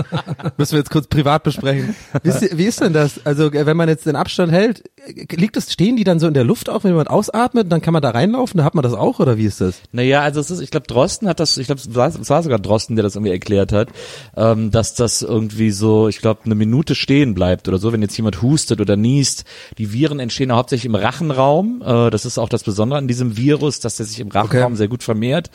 Müssen 0.57 0.73
wir 0.73 0.79
jetzt 0.79 0.91
kurz 0.91 1.07
privat 1.09 1.43
besprechen. 1.43 1.95
Ihr, 2.23 2.35
wie 2.53 2.65
ist 2.65 2.81
denn 2.81 2.93
das? 2.93 3.25
Also 3.27 3.53
äh, 3.53 3.67
wenn 3.67 3.77
man 3.77 3.89
jetzt 3.89 4.07
den 4.07 4.17
Abstand 4.17 4.53
hält, 4.53 4.85
äh, 4.97 5.37
liegt 5.37 5.57
das, 5.57 5.71
stehen 5.71 5.97
die 5.97 6.05
dann 6.05 6.21
so 6.21 6.27
in 6.27 6.35
der 6.35 6.45
Luft 6.45 6.71
auch, 6.71 6.85
wenn 6.85 6.93
jemand 6.93 7.11
ausatmet, 7.11 7.71
dann 7.71 7.83
kann 7.83 7.93
man 7.93 8.03
da 8.03 8.11
reinlaufen, 8.11 8.59
da 8.59 8.65
hat 8.65 8.75
man 8.75 8.83
das 8.83 8.95
auch 8.95 9.19
oder 9.21 9.37
wie 9.37 9.45
ist 9.45 9.61
das? 9.61 9.81
Naja, 9.93 10.23
also 10.23 10.41
es 10.41 10.51
ist, 10.51 10.61
ich 10.61 10.71
glaube, 10.71 10.87
Drosten 10.87 11.29
hat 11.29 11.41
das, 11.41 11.59
ich 11.59 11.67
glaube, 11.67 11.81
es 11.81 11.95
war, 11.95 12.09
es 12.09 12.31
war 12.31 12.43
sogar 12.43 12.59
Drosten, 12.59 12.97
der 12.97 13.03
das 13.03 13.15
irgendwie 13.15 13.33
erklärt 13.33 13.73
hat, 13.73 13.89
ähm, 14.37 14.71
dass 14.71 14.95
das 14.95 15.23
irgendwie 15.23 15.71
so, 15.71 15.82
ich 16.09 16.19
glaube, 16.19 16.41
eine 16.45 16.55
Minute 16.55 16.95
stehen 16.95 17.35
bleibt 17.35 17.69
oder 17.69 17.79
so, 17.79 17.93
wenn 17.93 18.03
jetzt 18.03 18.17
jemand 18.17 18.43
hustet 18.43 18.81
oder 18.81 18.97
niest. 18.97 19.45
Die 19.79 19.93
Viren 19.93 20.21
entstehen 20.21 20.51
ja 20.51 20.57
hauptsächlich 20.57 20.87
im 20.87 20.95
Rachenraum. 20.95 21.83
Äh, 21.85 22.11
das 22.11 22.25
ist 22.25 22.39
auch 22.39 22.49
das 22.49 22.63
Besondere 22.63 22.99
an 22.99 23.09
diesem 23.09 23.37
Virus, 23.37 23.81
dass 23.81 23.97
der 23.97 24.07
sich 24.07 24.21
im 24.21 24.29
Rachenraum 24.29 24.73
Okay. 24.73 24.77
sehr 24.77 24.89
gut 24.89 25.03
vermehrt. 25.03 25.51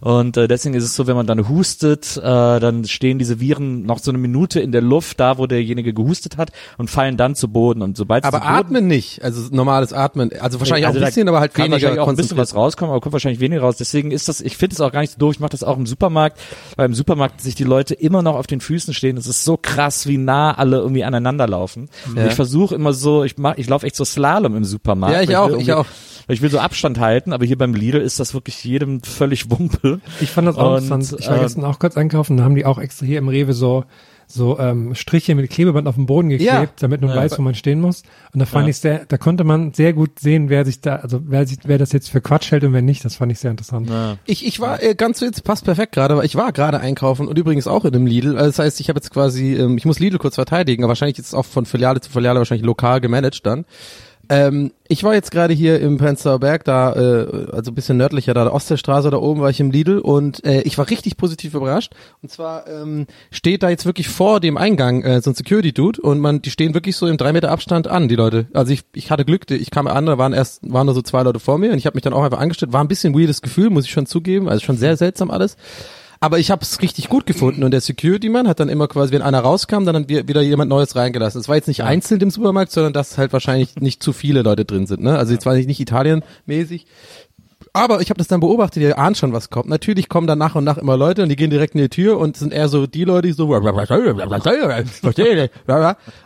Und 0.00 0.36
äh, 0.36 0.48
deswegen 0.48 0.74
ist 0.74 0.84
es 0.84 0.94
so, 0.94 1.06
wenn 1.06 1.16
man 1.16 1.26
dann 1.26 1.48
hustet, 1.48 2.16
äh, 2.16 2.20
dann 2.22 2.84
stehen 2.84 3.18
diese 3.18 3.40
Viren 3.40 3.84
noch 3.84 3.98
so 3.98 4.10
eine 4.10 4.18
Minute 4.18 4.60
in 4.60 4.72
der 4.72 4.82
Luft, 4.82 5.20
da 5.20 5.38
wo 5.38 5.46
derjenige 5.46 5.92
gehustet 5.92 6.36
hat 6.36 6.50
und 6.78 6.90
fallen 6.90 7.16
dann 7.16 7.34
zu 7.34 7.48
Boden. 7.48 7.82
Und 7.82 7.96
sobald 7.96 8.24
Aber 8.24 8.40
Boden 8.40 8.50
atmen 8.52 8.86
nicht, 8.86 9.22
also 9.22 9.42
normales 9.54 9.92
Atmen, 9.92 10.30
also 10.40 10.60
wahrscheinlich 10.60 10.86
also 10.86 10.98
auch 10.98 11.00
da 11.00 11.06
ein 11.06 11.10
bisschen, 11.10 11.28
aber 11.28 11.40
halt 11.40 11.56
weniger 11.58 12.02
auch 12.02 12.08
ein 12.08 12.16
bisschen 12.16 12.36
was 12.36 12.54
rauskommen, 12.54 12.90
aber 12.92 13.00
kommt 13.00 13.12
wahrscheinlich 13.12 13.40
weniger 13.40 13.62
raus. 13.62 13.76
Deswegen 13.76 14.10
ist 14.10 14.28
das, 14.28 14.40
ich 14.40 14.56
finde 14.56 14.74
es 14.74 14.80
auch 14.80 14.92
gar 14.92 15.00
nicht 15.00 15.12
so 15.12 15.18
doof. 15.18 15.34
Ich 15.34 15.40
mache 15.40 15.50
das 15.50 15.62
auch 15.62 15.76
im 15.76 15.86
Supermarkt, 15.86 16.38
weil 16.76 16.86
im 16.86 16.94
Supermarkt 16.94 17.40
sich 17.40 17.54
die 17.54 17.64
Leute 17.64 17.94
immer 17.94 18.22
noch 18.22 18.36
auf 18.36 18.46
den 18.46 18.60
Füßen 18.60 18.94
stehen. 18.94 19.16
Es 19.16 19.26
ist 19.26 19.44
so 19.44 19.56
krass, 19.66 20.06
wie 20.06 20.16
nah 20.16 20.52
alle 20.52 20.78
irgendwie 20.78 21.04
aneinander 21.04 21.46
laufen. 21.46 21.88
Und 22.06 22.16
Ja. 22.16 22.26
ich 22.26 22.34
versuche 22.34 22.74
immer 22.74 22.92
so, 22.92 23.24
ich 23.24 23.36
mach, 23.36 23.56
ich 23.58 23.68
laufe 23.68 23.86
echt 23.86 23.96
so 23.96 24.04
Slalom 24.04 24.56
im 24.56 24.64
Supermarkt. 24.64 25.14
Ja, 25.14 25.22
ich 25.22 25.36
auch, 25.36 25.50
will 25.50 25.60
ich 25.60 25.72
auch. 25.72 25.86
Ich 26.28 26.42
will 26.42 26.50
so 26.50 26.58
Abstand 26.58 26.98
halten, 26.98 27.32
aber 27.32 27.44
hier 27.44 27.56
beim 27.56 27.72
Lidl 27.74 28.00
ist 28.00 28.18
das 28.18 28.34
wirklich 28.34 28.64
jedem 28.64 29.00
völlig 29.02 29.48
Wumpe. 29.50 30.00
Ich 30.20 30.30
fand 30.30 30.48
das 30.48 30.56
auch 30.56 30.72
Und, 30.76 30.84
interessant. 30.84 31.20
Ich 31.20 31.28
war 31.28 31.36
äh, 31.36 31.40
gestern 31.40 31.64
auch 31.64 31.78
kurz 31.78 31.96
einkaufen, 31.96 32.36
da 32.36 32.42
haben 32.44 32.56
die 32.56 32.64
auch 32.64 32.78
extra 32.78 33.06
hier 33.06 33.18
im 33.18 33.28
Rewe 33.28 33.52
so 33.52 33.84
so 34.28 34.58
ähm, 34.58 34.94
Striche 34.94 35.34
mit 35.34 35.48
Klebeband 35.50 35.86
auf 35.86 35.94
den 35.94 36.06
Boden 36.06 36.28
geklebt, 36.30 36.52
Ja. 36.52 36.66
damit 36.80 37.00
man 37.00 37.10
Ja. 37.10 37.16
weiß, 37.16 37.38
wo 37.38 37.42
man 37.42 37.54
stehen 37.54 37.80
muss. 37.80 38.02
Und 38.32 38.40
da 38.40 38.46
fand 38.46 38.66
Ja. 38.66 38.70
ich 38.70 38.78
sehr, 38.78 39.04
da 39.06 39.18
konnte 39.18 39.44
man 39.44 39.72
sehr 39.72 39.92
gut 39.92 40.18
sehen, 40.18 40.48
wer 40.48 40.64
sich 40.64 40.80
da, 40.80 40.96
also 40.96 41.20
wer 41.26 41.46
sich, 41.46 41.58
wer 41.64 41.78
das 41.78 41.92
jetzt 41.92 42.10
für 42.10 42.20
Quatsch 42.20 42.50
hält 42.50 42.64
und 42.64 42.72
wer 42.72 42.82
nicht. 42.82 43.04
Das 43.04 43.16
fand 43.16 43.30
ich 43.30 43.38
sehr 43.38 43.50
interessant. 43.52 43.88
Ja. 43.88 44.16
Ich, 44.26 44.44
ich 44.46 44.58
war 44.60 44.82
äh, 44.82 44.94
ganz 44.94 45.20
jetzt 45.20 45.44
passt 45.44 45.64
perfekt 45.64 45.92
gerade, 45.92 46.16
weil 46.16 46.26
ich 46.26 46.34
war 46.36 46.52
gerade 46.52 46.80
einkaufen 46.80 47.28
und 47.28 47.38
übrigens 47.38 47.66
auch 47.66 47.84
in 47.84 47.94
einem 47.94 48.06
Lidl. 48.06 48.36
Also 48.36 48.46
das 48.46 48.58
heißt, 48.58 48.80
ich 48.80 48.88
habe 48.88 48.98
jetzt 48.98 49.10
quasi, 49.12 49.54
ähm, 49.54 49.78
ich 49.78 49.84
muss 49.84 50.00
Lidl 50.00 50.18
kurz 50.18 50.34
verteidigen, 50.34 50.82
aber 50.82 50.88
wahrscheinlich 50.90 51.18
ist 51.18 51.26
es 51.28 51.34
auch 51.34 51.44
von 51.44 51.64
Filiale 51.66 52.00
zu 52.00 52.10
Filiale 52.10 52.38
wahrscheinlich 52.38 52.66
lokal 52.66 53.00
gemanagt 53.00 53.46
dann. 53.46 53.64
Ähm, 54.28 54.72
ich 54.88 55.04
war 55.04 55.14
jetzt 55.14 55.30
gerade 55.30 55.54
hier 55.54 55.80
im 55.80 55.98
Prenzlauer 55.98 56.40
Berg, 56.40 56.64
da, 56.64 56.92
äh, 56.92 57.46
also 57.52 57.72
bisschen 57.72 57.96
nördlicher, 57.96 58.34
da 58.34 58.44
der 58.44 58.52
Ostseestraße, 58.52 59.10
da 59.10 59.18
oben 59.18 59.40
war 59.40 59.50
ich 59.50 59.60
im 59.60 59.70
Lidl 59.70 59.98
und 59.98 60.44
äh, 60.44 60.62
ich 60.62 60.78
war 60.78 60.88
richtig 60.90 61.16
positiv 61.16 61.54
überrascht. 61.54 61.92
Und 62.22 62.30
zwar 62.30 62.66
ähm, 62.68 63.06
steht 63.30 63.62
da 63.62 63.68
jetzt 63.68 63.86
wirklich 63.86 64.08
vor 64.08 64.40
dem 64.40 64.56
Eingang 64.56 65.02
äh, 65.02 65.20
so 65.20 65.30
ein 65.30 65.34
Security-Dude 65.34 66.00
und 66.00 66.20
man, 66.20 66.42
die 66.42 66.50
stehen 66.50 66.74
wirklich 66.74 66.96
so 66.96 67.06
im 67.06 67.16
drei 67.16 67.32
Meter 67.32 67.50
Abstand 67.50 67.88
an, 67.88 68.08
die 68.08 68.16
Leute. 68.16 68.46
Also 68.52 68.72
ich, 68.72 68.82
ich 68.94 69.10
hatte 69.10 69.24
Glück, 69.24 69.50
ich 69.50 69.70
kam 69.70 69.86
an, 69.86 70.06
da 70.06 70.18
waren 70.18 70.32
erst, 70.32 70.60
waren 70.70 70.86
nur 70.86 70.94
so 70.94 71.02
zwei 71.02 71.22
Leute 71.22 71.40
vor 71.40 71.58
mir 71.58 71.72
und 71.72 71.78
ich 71.78 71.86
habe 71.86 71.96
mich 71.96 72.02
dann 72.02 72.12
auch 72.12 72.24
einfach 72.24 72.40
angestellt. 72.40 72.72
War 72.72 72.82
ein 72.82 72.88
bisschen 72.88 73.14
weirdes 73.14 73.42
Gefühl, 73.42 73.70
muss 73.70 73.84
ich 73.84 73.90
schon 73.90 74.06
zugeben, 74.06 74.48
also 74.48 74.64
schon 74.64 74.76
sehr 74.76 74.96
seltsam 74.96 75.30
alles. 75.30 75.56
Aber 76.20 76.38
ich 76.38 76.50
habe 76.50 76.62
es 76.62 76.80
richtig 76.82 77.08
gut 77.08 77.26
gefunden 77.26 77.64
und 77.64 77.70
der 77.70 77.80
Security-Mann 77.80 78.48
hat 78.48 78.60
dann 78.60 78.68
immer 78.68 78.88
quasi, 78.88 79.12
wenn 79.12 79.22
einer 79.22 79.40
rauskam, 79.40 79.84
dann 79.84 79.96
hat 79.96 80.08
wieder 80.08 80.40
jemand 80.40 80.68
Neues 80.70 80.96
reingelassen. 80.96 81.40
Es 81.40 81.48
war 81.48 81.56
jetzt 81.56 81.68
nicht 81.68 81.84
einzeln 81.84 82.20
im 82.20 82.30
Supermarkt, 82.30 82.72
sondern 82.72 82.92
dass 82.92 83.18
halt 83.18 83.32
wahrscheinlich 83.32 83.76
nicht 83.76 84.02
zu 84.02 84.12
viele 84.12 84.42
Leute 84.42 84.64
drin 84.64 84.86
sind. 84.86 85.02
Ne? 85.02 85.16
Also 85.16 85.32
jetzt 85.32 85.46
war 85.46 85.54
nicht, 85.54 85.66
nicht 85.66 85.80
Italien-mäßig. 85.80 86.86
Aber 87.76 88.00
ich 88.00 88.08
habe 88.08 88.16
das 88.16 88.26
dann 88.26 88.40
beobachtet, 88.40 88.82
ihr 88.82 88.98
ahnt 88.98 89.18
schon, 89.18 89.34
was 89.34 89.50
kommt. 89.50 89.68
Natürlich 89.68 90.08
kommen 90.08 90.26
dann 90.26 90.38
nach 90.38 90.54
und 90.54 90.64
nach 90.64 90.78
immer 90.78 90.96
Leute 90.96 91.22
und 91.22 91.28
die 91.28 91.36
gehen 91.36 91.50
direkt 91.50 91.74
in 91.74 91.82
die 91.82 91.90
Tür 91.90 92.18
und 92.18 92.36
sind 92.36 92.54
eher 92.54 92.68
so 92.68 92.86
die 92.86 93.04
Leute, 93.04 93.28
die 93.28 93.34
so 93.34 93.48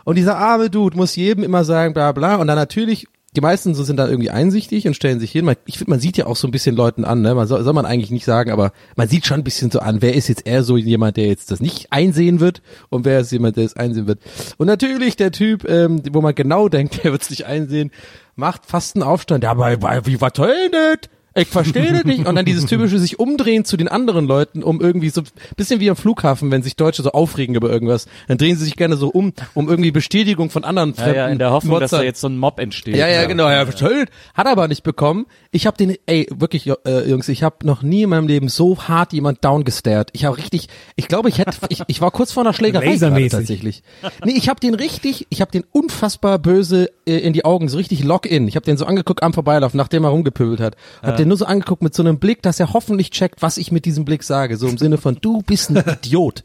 und 0.05 0.15
dieser 0.15 0.37
arme 0.37 0.69
Dude 0.69 0.95
muss 0.95 1.17
jedem 1.17 1.43
immer 1.43 1.65
sagen, 1.65 1.93
bla 1.93 2.13
bla. 2.13 2.35
Und 2.35 2.47
dann 2.47 2.55
natürlich, 2.55 3.07
die 3.35 3.41
meisten 3.41 3.73
so 3.75 3.83
sind 3.83 3.95
dann 3.97 4.09
irgendwie 4.09 4.29
einsichtig 4.29 4.87
und 4.87 4.93
stellen 4.93 5.19
sich 5.21 5.31
hin. 5.31 5.45
Man- 5.45 5.55
Ich 5.65 5.77
finde, 5.77 5.91
man 5.91 5.99
sieht 6.01 6.17
ja 6.17 6.25
auch 6.25 6.35
so 6.35 6.47
ein 6.47 6.51
bisschen 6.51 6.75
Leuten 6.75 7.05
an, 7.05 7.21
ne? 7.21 7.33
Man 7.33 7.47
soll, 7.47 7.63
soll 7.63 7.73
man 7.73 7.85
eigentlich 7.85 8.11
nicht 8.11 8.25
sagen, 8.25 8.51
aber 8.51 8.73
man 8.97 9.07
sieht 9.07 9.25
schon 9.25 9.39
ein 9.39 9.43
bisschen 9.45 9.71
so 9.71 9.79
an, 9.79 10.01
wer 10.01 10.13
ist 10.15 10.27
jetzt 10.27 10.45
eher 10.45 10.63
so 10.63 10.75
jemand, 10.75 11.15
der 11.17 11.27
jetzt 11.27 11.49
das 11.49 11.61
nicht 11.61 11.87
einsehen 11.91 12.39
wird 12.41 12.61
und 12.89 13.05
wer 13.05 13.21
ist 13.21 13.31
jemand, 13.31 13.55
der 13.55 13.63
es 13.65 13.75
einsehen 13.77 14.05
wird. 14.07 14.19
Und 14.57 14.67
natürlich 14.67 15.15
der 15.15 15.31
Typ, 15.31 15.63
ähm, 15.69 16.01
wo 16.11 16.19
man 16.21 16.35
genau 16.35 16.67
denkt, 16.67 16.99
der 17.03 17.11
wird 17.13 17.21
es 17.21 17.29
nicht 17.29 17.45
einsehen, 17.45 17.91
macht 18.35 18.65
fast 18.65 18.95
einen 18.95 19.03
Aufstand. 19.03 19.43
Ja, 19.45 19.51
aber 19.51 19.77
wie 20.05 20.17
soll 20.17 20.31
denn 20.47 20.71
das? 20.71 21.09
Ich 21.33 21.47
verstehe 21.47 21.93
das 21.93 22.03
nicht. 22.03 22.25
Und 22.27 22.35
dann 22.35 22.43
dieses 22.45 22.65
typische 22.65 22.99
sich 22.99 23.19
umdrehen 23.19 23.63
zu 23.63 23.77
den 23.77 23.87
anderen 23.87 24.25
Leuten, 24.27 24.63
um 24.63 24.81
irgendwie 24.81 25.09
so 25.09 25.21
bisschen 25.55 25.79
wie 25.79 25.89
am 25.89 25.95
Flughafen, 25.95 26.51
wenn 26.51 26.61
sich 26.61 26.75
Deutsche 26.75 27.03
so 27.03 27.11
aufregen 27.11 27.55
über 27.55 27.69
irgendwas, 27.69 28.07
dann 28.27 28.37
drehen 28.37 28.57
sie 28.57 28.65
sich 28.65 28.75
gerne 28.75 28.97
so 28.97 29.07
um, 29.09 29.31
um 29.53 29.69
irgendwie 29.69 29.91
Bestätigung 29.91 30.49
von 30.49 30.63
anderen 30.65 30.89
Ja, 30.89 31.03
Fremden. 31.03 31.15
ja, 31.17 31.27
in 31.29 31.39
der 31.39 31.51
Hoffnung, 31.51 31.79
dass 31.79 31.91
da 31.91 32.01
jetzt 32.03 32.19
so 32.21 32.27
ein 32.27 32.37
Mob 32.37 32.59
entsteht. 32.59 32.95
ja, 32.95 33.07
ja, 33.07 33.25
genau. 33.25 33.49
Ja, 33.49 33.63
toll. 33.65 34.05
Hat 34.33 34.45
er 34.45 34.51
aber 34.51 34.67
nicht 34.67 34.83
bekommen. 34.83 35.25
Ich 35.51 35.67
habe 35.67 35.77
den, 35.77 35.95
ey, 36.05 36.27
wirklich, 36.33 36.67
äh, 36.85 37.09
Jungs, 37.09 37.29
ich 37.29 37.43
habe 37.43 37.65
noch 37.65 37.81
nie 37.81 38.03
in 38.03 38.09
meinem 38.09 38.27
Leben 38.27 38.49
so 38.49 38.77
hart 38.87 39.13
jemand 39.13 39.43
downgestared. 39.43 40.09
Ich 40.13 40.25
habe 40.25 40.37
richtig, 40.37 40.67
ich 40.95 41.07
glaube, 41.07 41.29
ich 41.29 41.37
hätte, 41.37 41.57
ich, 41.69 41.81
ich 41.87 42.01
war 42.01 42.11
kurz 42.11 42.31
vor 42.31 42.43
einer 42.43 42.53
Schlägerei 42.53 42.95
gerade 42.97 43.27
tatsächlich. 43.29 43.83
Nee, 44.25 44.33
ich 44.35 44.49
habe 44.49 44.59
den 44.59 44.73
richtig, 44.75 45.27
ich 45.29 45.41
habe 45.41 45.51
den 45.51 45.63
unfassbar 45.71 46.39
böse 46.39 46.89
äh, 47.05 47.17
in 47.17 47.33
die 47.33 47.45
Augen, 47.45 47.69
so 47.69 47.77
richtig 47.77 48.03
lock-in. 48.03 48.47
Ich 48.47 48.55
habe 48.55 48.65
den 48.65 48.77
so 48.77 48.85
angeguckt 48.85 49.23
am 49.23 49.33
Vorbeilaufen, 49.33 49.77
nachdem 49.77 50.03
er 50.03 50.09
rumgepöbelt 50.09 50.59
hat. 50.59 50.75
Hab 51.01 51.17
den 51.21 51.27
nur 51.27 51.37
so 51.37 51.45
angeguckt 51.45 51.81
mit 51.81 51.93
so 51.93 52.03
einem 52.03 52.19
Blick, 52.19 52.41
dass 52.41 52.59
er 52.59 52.73
hoffentlich 52.73 53.11
checkt, 53.11 53.41
was 53.41 53.57
ich 53.57 53.71
mit 53.71 53.85
diesem 53.85 54.05
Blick 54.05 54.23
sage. 54.23 54.57
So 54.57 54.67
im 54.67 54.77
Sinne 54.77 54.97
von, 54.97 55.17
du 55.21 55.41
bist 55.41 55.69
ein 55.69 55.77
Idiot. 56.03 56.43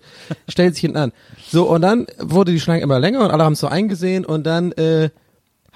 Stellt 0.49 0.75
sich 0.75 0.83
hinten 0.83 0.99
an. 0.99 1.13
So, 1.49 1.69
und 1.69 1.83
dann 1.83 2.07
wurde 2.19 2.53
die 2.53 2.61
Schlange 2.61 2.83
immer 2.83 2.99
länger 2.99 3.25
und 3.25 3.31
alle 3.31 3.45
haben 3.45 3.55
es 3.55 3.61
so 3.61 3.69
eingesehen 3.69 4.25
und 4.25 4.45
dann, 4.47 4.73
äh, 4.73 5.11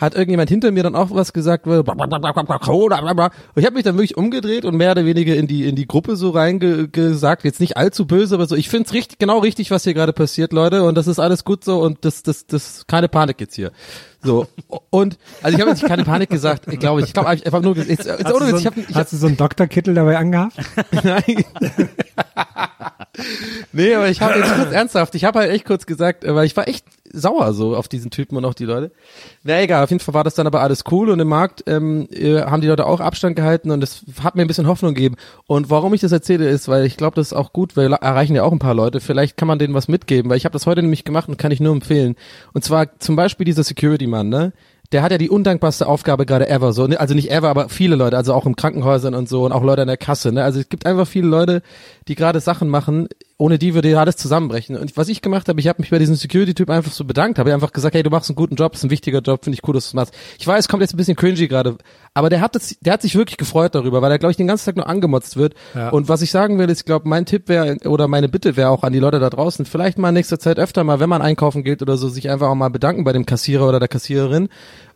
hat 0.00 0.14
irgendjemand 0.14 0.48
hinter 0.48 0.70
mir 0.70 0.82
dann 0.82 0.94
auch 0.94 1.10
was 1.10 1.34
gesagt, 1.34 1.66
und 1.66 1.78
ich 1.78 3.64
habe 3.66 3.74
mich 3.74 3.84
dann 3.84 3.96
wirklich 3.96 4.16
umgedreht 4.16 4.64
und 4.64 4.76
mehr 4.76 4.92
oder 4.92 5.04
weniger 5.04 5.36
in 5.36 5.46
die 5.46 5.68
in 5.68 5.76
die 5.76 5.86
Gruppe 5.86 6.16
so 6.16 6.30
reingesagt, 6.30 7.44
jetzt 7.44 7.60
nicht 7.60 7.76
allzu 7.76 8.06
böse, 8.06 8.34
aber 8.34 8.46
so, 8.46 8.56
ich 8.56 8.70
find's 8.70 8.94
richtig 8.94 9.18
genau 9.18 9.40
richtig, 9.40 9.70
was 9.70 9.84
hier 9.84 9.92
gerade 9.92 10.14
passiert, 10.14 10.54
Leute, 10.54 10.84
und 10.84 10.94
das 10.94 11.06
ist 11.06 11.18
alles 11.18 11.44
gut 11.44 11.64
so 11.64 11.82
und 11.82 11.98
das 12.06 12.22
das 12.22 12.46
das 12.46 12.86
keine 12.86 13.08
Panik 13.08 13.40
jetzt 13.42 13.56
hier. 13.56 13.72
So 14.22 14.46
und 14.90 15.18
also 15.42 15.56
ich 15.56 15.60
habe 15.60 15.70
jetzt 15.70 15.84
keine 15.84 16.04
Panik 16.04 16.28
gesagt, 16.30 16.66
ich 16.70 16.78
glaube, 16.78 17.00
ich 17.02 17.12
glaube 17.12 17.28
einfach 17.30 17.62
nur 17.62 17.76
jetzt, 17.76 17.88
jetzt 17.88 18.08
Hast, 18.08 18.34
ohne 18.34 18.46
du, 18.46 18.46
Witz, 18.46 18.50
so 18.50 18.58
ich 18.58 18.66
habe 18.66 18.80
ich 18.80 18.94
hast 18.94 19.12
du 19.12 19.16
so 19.16 19.26
einen 19.26 19.36
Doktorkittel 19.36 19.94
dabei 19.94 20.18
angehabt? 20.18 20.56
Nein. 21.02 21.44
nee, 23.72 23.94
aber 23.94 24.08
ich 24.08 24.20
habe 24.20 24.38
jetzt 24.38 24.54
kurz 24.54 24.72
ernsthaft, 24.72 25.14
ich 25.14 25.24
habe 25.24 25.38
halt 25.38 25.50
echt 25.50 25.64
kurz 25.64 25.86
gesagt, 25.86 26.24
äh, 26.24 26.34
weil 26.34 26.46
ich 26.46 26.56
war 26.56 26.68
echt 26.68 26.84
sauer 27.12 27.52
so 27.52 27.76
auf 27.76 27.88
diesen 27.88 28.10
Typen 28.10 28.36
und 28.36 28.44
auf 28.44 28.54
die 28.54 28.64
Leute. 28.64 28.92
Na 29.42 29.60
egal, 29.60 29.84
auf 29.84 29.90
jeden 29.90 30.00
Fall 30.00 30.14
war 30.14 30.24
das 30.24 30.34
dann 30.34 30.46
aber 30.46 30.60
alles 30.60 30.84
cool 30.90 31.10
und 31.10 31.18
im 31.20 31.28
Markt 31.28 31.64
ähm, 31.66 32.08
äh, 32.12 32.42
haben 32.42 32.60
die 32.60 32.68
Leute 32.68 32.86
auch 32.86 33.00
Abstand 33.00 33.36
gehalten 33.36 33.70
und 33.70 33.80
das 33.80 34.02
hat 34.22 34.36
mir 34.36 34.42
ein 34.42 34.48
bisschen 34.48 34.66
Hoffnung 34.66 34.94
gegeben. 34.94 35.16
Und 35.46 35.70
warum 35.70 35.92
ich 35.94 36.00
das 36.00 36.12
erzähle 36.12 36.48
ist, 36.48 36.68
weil 36.68 36.86
ich 36.86 36.96
glaube, 36.96 37.16
das 37.16 37.28
ist 37.28 37.32
auch 37.32 37.52
gut, 37.52 37.76
weil 37.76 37.88
wir 37.88 37.96
erreichen 37.96 38.34
ja 38.34 38.44
auch 38.44 38.52
ein 38.52 38.58
paar 38.58 38.74
Leute. 38.74 39.00
Vielleicht 39.00 39.36
kann 39.36 39.48
man 39.48 39.58
denen 39.58 39.74
was 39.74 39.88
mitgeben, 39.88 40.30
weil 40.30 40.36
ich 40.36 40.44
habe 40.44 40.52
das 40.52 40.66
heute 40.66 40.82
nämlich 40.82 41.04
gemacht 41.04 41.28
und 41.28 41.38
kann 41.38 41.50
ich 41.50 41.60
nur 41.60 41.72
empfehlen. 41.72 42.16
Und 42.52 42.64
zwar 42.64 42.98
zum 43.00 43.16
Beispiel 43.16 43.44
dieser 43.44 43.64
Security-Mann, 44.10 44.28
ne? 44.28 44.52
der 44.92 45.02
hat 45.02 45.12
ja 45.12 45.18
die 45.18 45.30
undankbarste 45.30 45.86
Aufgabe 45.86 46.26
gerade 46.26 46.48
ever, 46.48 46.72
so, 46.72 46.86
ne? 46.88 46.98
also 46.98 47.14
nicht 47.14 47.30
ever, 47.30 47.48
aber 47.48 47.68
viele 47.68 47.94
Leute, 47.94 48.16
also 48.16 48.34
auch 48.34 48.44
im 48.44 48.56
Krankenhäusern 48.56 49.14
und 49.14 49.28
so 49.28 49.44
und 49.44 49.52
auch 49.52 49.62
Leute 49.62 49.82
an 49.82 49.88
der 49.88 49.96
Kasse, 49.96 50.32
ne? 50.32 50.42
Also 50.42 50.58
es 50.58 50.68
gibt 50.68 50.84
einfach 50.84 51.06
viele 51.06 51.28
Leute, 51.28 51.62
die 52.08 52.16
gerade 52.16 52.40
Sachen 52.40 52.68
machen 52.68 53.08
ohne 53.40 53.58
die 53.58 53.74
würde 53.74 53.88
ja 53.88 54.00
alles 54.00 54.18
zusammenbrechen. 54.18 54.76
Und 54.76 54.98
was 54.98 55.08
ich 55.08 55.22
gemacht 55.22 55.48
habe, 55.48 55.58
ich 55.60 55.66
habe 55.66 55.80
mich 55.80 55.88
bei 55.88 55.98
diesem 55.98 56.14
Security-Typ 56.14 56.68
einfach 56.68 56.92
so 56.92 57.04
bedankt, 57.04 57.38
habe 57.38 57.54
einfach 57.54 57.72
gesagt, 57.72 57.94
hey, 57.94 58.02
du 58.02 58.10
machst 58.10 58.28
einen 58.28 58.36
guten 58.36 58.54
Job, 58.54 58.74
ist 58.74 58.84
ein 58.84 58.90
wichtiger 58.90 59.20
Job, 59.20 59.44
finde 59.44 59.54
ich 59.54 59.66
cool, 59.66 59.72
dass 59.72 59.84
du 59.84 59.88
es 59.88 59.94
machst. 59.94 60.14
Ich 60.38 60.46
weiß, 60.46 60.68
kommt 60.68 60.82
jetzt 60.82 60.92
ein 60.92 60.98
bisschen 60.98 61.16
cringy 61.16 61.48
gerade, 61.48 61.78
aber 62.12 62.28
der 62.28 62.42
hat 62.42 62.54
das, 62.54 62.76
der 62.80 62.92
hat 62.92 63.00
sich 63.00 63.14
wirklich 63.14 63.38
gefreut 63.38 63.74
darüber, 63.74 64.02
weil 64.02 64.12
er, 64.12 64.18
glaube 64.18 64.32
ich, 64.32 64.36
den 64.36 64.46
ganzen 64.46 64.66
Tag 64.66 64.76
nur 64.76 64.86
angemotzt 64.86 65.38
wird. 65.38 65.54
Ja. 65.74 65.88
Und 65.88 66.10
was 66.10 66.20
ich 66.20 66.30
sagen 66.30 66.58
will, 66.58 66.68
ist, 66.68 66.80
ich 66.80 66.84
glaube, 66.84 67.08
mein 67.08 67.24
Tipp 67.24 67.48
wäre 67.48 67.78
oder 67.86 68.08
meine 68.08 68.28
Bitte 68.28 68.58
wäre 68.58 68.68
auch 68.68 68.82
an 68.82 68.92
die 68.92 68.98
Leute 68.98 69.20
da 69.20 69.30
draußen, 69.30 69.64
vielleicht 69.64 69.96
mal 69.96 70.10
in 70.10 70.14
nächster 70.16 70.38
Zeit 70.38 70.58
öfter 70.58 70.84
mal, 70.84 71.00
wenn 71.00 71.08
man 71.08 71.22
einkaufen 71.22 71.64
geht 71.64 71.80
oder 71.80 71.96
so, 71.96 72.10
sich 72.10 72.28
einfach 72.28 72.48
auch 72.48 72.54
mal 72.54 72.68
bedanken 72.68 73.04
bei 73.04 73.14
dem 73.14 73.24
Kassierer 73.24 73.66
oder 73.66 73.78
der 73.78 73.88
Kassiererin. 73.88 74.50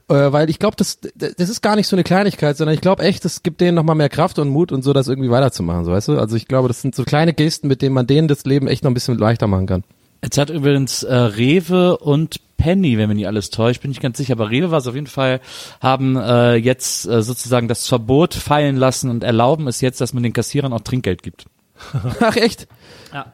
Äh, 0.09 0.33
weil 0.33 0.51
ich 0.51 0.59
glaube, 0.59 0.77
das, 0.77 0.99
das 1.15 1.49
ist 1.49 1.63
gar 1.63 1.77
nicht 1.77 1.87
so 1.87 1.97
eine 1.97 2.05
Kleinigkeit, 2.05 2.57
sondern 2.57 2.75
ich 2.75 2.83
glaube 2.83 3.03
echt, 3.03 3.25
das 3.25 3.43
gibt 3.43 3.61
denen 3.61 3.75
nochmal 3.75 3.97
mehr 3.97 4.11
Kraft 4.11 4.39
und 4.39 4.49
Mut 4.49 4.71
und 4.71 4.83
so, 4.83 4.93
das 4.93 5.09
irgendwie 5.09 5.31
weiterzumachen, 5.31 5.85
so 5.85 5.93
weißt 5.93 6.09
du? 6.09 6.19
Also 6.19 6.37
ich 6.37 6.47
glaube, 6.47 6.69
das 6.69 6.83
sind 6.83 6.95
so 6.95 7.05
kleine 7.05 7.33
Gesten, 7.33 7.69
mit 7.69 7.81
denen 7.81 7.95
man 7.95 8.07
denen 8.07 8.29
das 8.29 8.45
Leben 8.45 8.69
echt 8.69 8.85
noch 8.85 8.91
ein 8.91 8.95
bisschen 8.95 9.17
leichter 9.17 9.47
machen 9.47 9.67
kann. 9.67 9.85
Jetzt 10.23 10.39
hat 10.39 10.51
übrigens 10.51 11.03
äh, 11.03 11.15
Rewe 11.15 11.97
und 11.99 12.41
Penny, 12.57 12.97
wenn 12.97 13.09
mich 13.09 13.17
nicht 13.17 13.27
alles 13.27 13.51
täuscht, 13.51 13.83
bin 13.83 13.91
ich 13.91 14.01
ganz 14.01 14.17
sicher, 14.17 14.33
aber 14.35 14.51
Rewe 14.51 14.71
war 14.71 14.79
es 14.79 14.87
auf 14.87 14.95
jeden 14.95 15.07
Fall, 15.07 15.41
haben 15.81 16.17
äh, 16.17 16.55
jetzt 16.55 17.07
äh, 17.07 17.23
sozusagen 17.23 17.69
das 17.69 17.87
Verbot 17.87 18.35
fallen 18.35 18.77
lassen 18.77 19.11
und 19.11 19.25
erlauben 19.25 19.67
es 19.69 19.81
jetzt, 19.81 20.01
dass 20.01 20.15
man 20.15 20.23
den 20.23 20.33
Kassierern 20.33 20.73
auch 20.73 20.81
Trinkgeld 20.81 21.23
gibt. 21.23 21.47
Ach 22.21 22.37
echt? 22.37 22.69
Ja. 23.13 23.33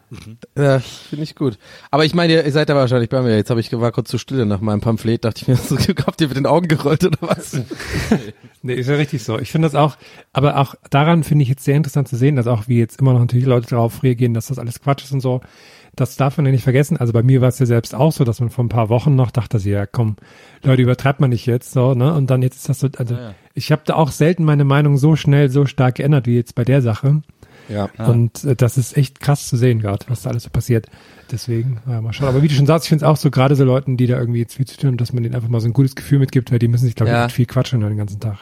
Ja, 0.56 0.78
finde 0.78 1.22
ich 1.22 1.34
gut. 1.34 1.58
Aber 1.90 2.04
ich 2.04 2.14
meine, 2.14 2.42
ihr 2.42 2.52
seid 2.52 2.68
ja 2.68 2.74
wahrscheinlich 2.74 3.08
bei 3.08 3.22
mir. 3.22 3.36
Jetzt 3.36 3.50
habe 3.50 3.60
ich 3.60 3.72
war 3.72 3.92
kurz 3.92 4.10
zu 4.10 4.18
stille 4.18 4.44
nach 4.44 4.60
meinem 4.60 4.80
Pamphlet, 4.80 5.24
dachte 5.24 5.42
ich 5.42 5.48
mir, 5.48 5.56
so, 5.56 5.76
habt 5.76 6.20
ihr 6.20 6.28
mit 6.28 6.36
den 6.36 6.46
Augen 6.46 6.68
gerollt 6.68 7.04
oder 7.04 7.18
was? 7.20 7.60
Nee, 8.62 8.74
ist 8.74 8.88
ja 8.88 8.96
richtig 8.96 9.24
so. 9.24 9.38
Ich 9.38 9.50
finde 9.50 9.68
das 9.68 9.74
auch, 9.74 9.96
aber 10.34 10.58
auch 10.58 10.74
daran 10.90 11.24
finde 11.24 11.44
ich 11.44 11.48
jetzt 11.48 11.64
sehr 11.64 11.76
interessant 11.76 12.08
zu 12.08 12.16
sehen, 12.16 12.36
dass 12.36 12.46
auch 12.46 12.68
wie 12.68 12.78
jetzt 12.78 13.00
immer 13.00 13.14
noch 13.14 13.20
natürlich 13.20 13.46
Leute 13.46 13.68
darauf 13.68 14.02
reagieren, 14.02 14.34
dass 14.34 14.48
das 14.48 14.58
alles 14.58 14.82
Quatsch 14.82 15.02
ist 15.04 15.12
und 15.12 15.20
so. 15.20 15.40
Das 15.96 16.16
darf 16.16 16.36
man 16.36 16.44
ja 16.44 16.52
nicht 16.52 16.64
vergessen. 16.64 16.98
Also 16.98 17.14
bei 17.14 17.22
mir 17.22 17.40
war 17.40 17.48
es 17.48 17.58
ja 17.58 17.64
selbst 17.64 17.94
auch 17.94 18.12
so, 18.12 18.22
dass 18.22 18.38
man 18.38 18.50
vor 18.50 18.62
ein 18.62 18.68
paar 18.68 18.90
Wochen 18.90 19.14
noch 19.14 19.30
dachte, 19.30 19.58
sie, 19.58 19.70
ja 19.70 19.86
komm, 19.86 20.16
Leute, 20.62 20.82
übertreibt 20.82 21.20
man 21.20 21.30
nicht 21.30 21.46
jetzt 21.46 21.72
so, 21.72 21.94
ne? 21.94 22.12
Und 22.12 22.28
dann 22.28 22.42
jetzt 22.42 22.56
ist 22.56 22.68
das 22.68 22.80
so, 22.80 22.88
also 22.98 23.16
ich 23.54 23.72
habe 23.72 23.82
da 23.86 23.94
auch 23.94 24.10
selten 24.10 24.44
meine 24.44 24.64
Meinung 24.64 24.98
so 24.98 25.16
schnell, 25.16 25.48
so 25.48 25.64
stark 25.64 25.94
geändert 25.94 26.26
wie 26.26 26.36
jetzt 26.36 26.54
bei 26.54 26.64
der 26.64 26.82
Sache. 26.82 27.22
Ja. 27.70 27.88
Und 28.06 28.44
äh, 28.44 28.56
das 28.56 28.76
ist 28.76 28.96
echt 28.96 29.20
krass 29.20 29.46
zu 29.48 29.56
sehen 29.56 29.78
gerade, 29.80 30.04
was 30.08 30.22
da 30.22 30.30
alles 30.30 30.42
so 30.44 30.50
passiert. 30.50 30.86
Deswegen, 31.30 31.78
ja, 31.88 32.00
mal 32.00 32.12
schauen. 32.12 32.28
Aber 32.28 32.42
wie 32.42 32.48
du 32.48 32.54
schon 32.54 32.66
sagst, 32.66 32.86
ich 32.86 32.88
finde 32.88 33.04
es 33.04 33.08
auch 33.08 33.16
so 33.16 33.30
gerade 33.30 33.54
so 33.54 33.64
Leuten, 33.64 33.96
die 33.96 34.06
da 34.08 34.18
irgendwie 34.18 34.40
jetzt 34.40 34.54
viel 34.56 34.66
zu 34.66 34.76
tun 34.76 34.88
haben, 34.88 34.96
dass 34.96 35.12
man 35.12 35.22
denen 35.22 35.34
einfach 35.36 35.48
mal 35.48 35.60
so 35.60 35.68
ein 35.68 35.72
gutes 35.72 35.94
Gefühl 35.94 36.18
mitgibt, 36.18 36.50
weil 36.50 36.58
die 36.58 36.68
müssen 36.68 36.86
sich, 36.86 36.96
glaube 36.96 37.10
ich, 37.10 37.16
Ja. 37.16 37.28
viel 37.28 37.46
quatschen 37.46 37.80
den 37.80 37.96
ganzen 37.96 38.18
Tag. 38.20 38.38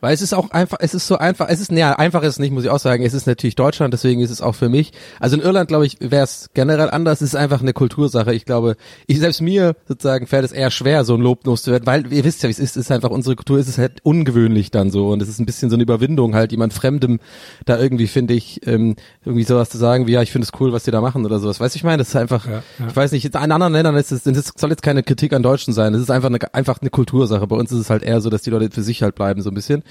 Weil 0.00 0.14
es 0.14 0.22
ist 0.22 0.32
auch 0.32 0.50
einfach, 0.50 0.78
es 0.80 0.94
ist 0.94 1.06
so 1.06 1.18
einfach, 1.18 1.48
es 1.48 1.60
ist, 1.60 1.70
ja, 1.70 1.92
einfach 1.92 2.22
ist 2.22 2.30
es 2.30 2.38
nicht, 2.38 2.52
muss 2.52 2.64
ich 2.64 2.70
auch 2.70 2.78
sagen, 2.78 3.04
es 3.04 3.14
ist 3.14 3.26
natürlich 3.26 3.54
Deutschland, 3.54 3.92
deswegen 3.92 4.20
ist 4.20 4.30
es 4.30 4.40
auch 4.40 4.54
für 4.54 4.68
mich. 4.68 4.92
Also 5.18 5.36
in 5.36 5.42
Irland, 5.42 5.68
glaube 5.68 5.86
ich, 5.86 5.98
wäre 6.00 6.24
es 6.24 6.50
generell 6.54 6.90
anders, 6.90 7.20
es 7.20 7.30
ist 7.30 7.36
einfach 7.36 7.60
eine 7.60 7.72
Kultursache. 7.72 8.34
Ich 8.34 8.44
glaube, 8.44 8.76
ich 9.06 9.18
selbst 9.18 9.40
mir 9.40 9.76
sozusagen 9.86 10.26
fällt 10.26 10.44
es 10.44 10.52
eher 10.52 10.70
schwer, 10.70 11.04
so 11.04 11.14
ein 11.14 11.20
Lob 11.20 11.44
loszuwerden, 11.46 11.86
weil 11.86 12.12
ihr 12.12 12.24
wisst 12.24 12.42
ja, 12.42 12.48
wie 12.48 12.52
es 12.52 12.58
ist, 12.58 12.76
es 12.76 12.86
ist 12.86 12.92
einfach 12.92 13.10
unsere 13.10 13.36
Kultur, 13.36 13.58
es 13.58 13.68
ist 13.68 13.78
halt 13.78 14.00
ungewöhnlich 14.02 14.70
dann 14.70 14.90
so 14.90 15.10
und 15.10 15.22
es 15.22 15.28
ist 15.28 15.38
ein 15.38 15.46
bisschen 15.46 15.70
so 15.70 15.76
eine 15.76 15.82
Überwindung, 15.82 16.34
halt 16.34 16.52
jemand 16.52 16.72
Fremdem 16.72 17.20
da 17.66 17.78
irgendwie, 17.78 18.06
finde 18.06 18.34
ich, 18.34 18.66
ähm, 18.66 18.96
irgendwie 19.24 19.44
sowas 19.44 19.70
zu 19.70 19.78
sagen, 19.78 20.06
wie 20.06 20.12
ja, 20.12 20.22
ich 20.22 20.32
finde 20.32 20.46
es 20.50 20.60
cool, 20.60 20.72
was 20.72 20.84
die 20.84 20.90
da 20.90 21.00
machen 21.00 21.24
oder 21.24 21.38
sowas. 21.38 21.60
Weißt 21.60 21.74
du, 21.74 21.78
ich 21.78 21.84
meine, 21.84 21.98
das 21.98 22.08
ist 22.08 22.16
einfach, 22.16 22.46
Ja, 22.46 22.62
ja. 22.78 22.86
ich 22.88 22.96
weiß 22.96 23.12
nicht, 23.12 23.24
in 23.24 23.34
anderen 23.34 23.72
Ländern 23.72 23.96
ist 23.96 24.12
es, 24.12 24.22
das 24.22 24.52
soll 24.56 24.70
jetzt 24.70 24.82
keine 24.82 25.02
Kritik 25.02 25.32
an 25.32 25.42
Deutschen 25.42 25.74
sein, 25.74 25.94
es 25.94 26.00
ist 26.00 26.10
einfach 26.10 26.28
eine, 26.28 26.38
einfach 26.54 26.80
eine 26.80 26.90
Kultursache. 26.90 27.46
Bei 27.46 27.56
uns 27.56 27.70
ist 27.72 27.78
es 27.78 27.90
halt 27.90 28.02
eher 28.02 28.20
so, 28.20 28.30
dass 28.30 28.42
die 28.42 28.50
Leute 28.50 28.70
für 28.70 28.82
sich 28.82 29.02
halt 29.02 29.14
bleiben, 29.14 29.42
so 29.42 29.50
ein 29.50 29.54
bisschen. 29.54 29.82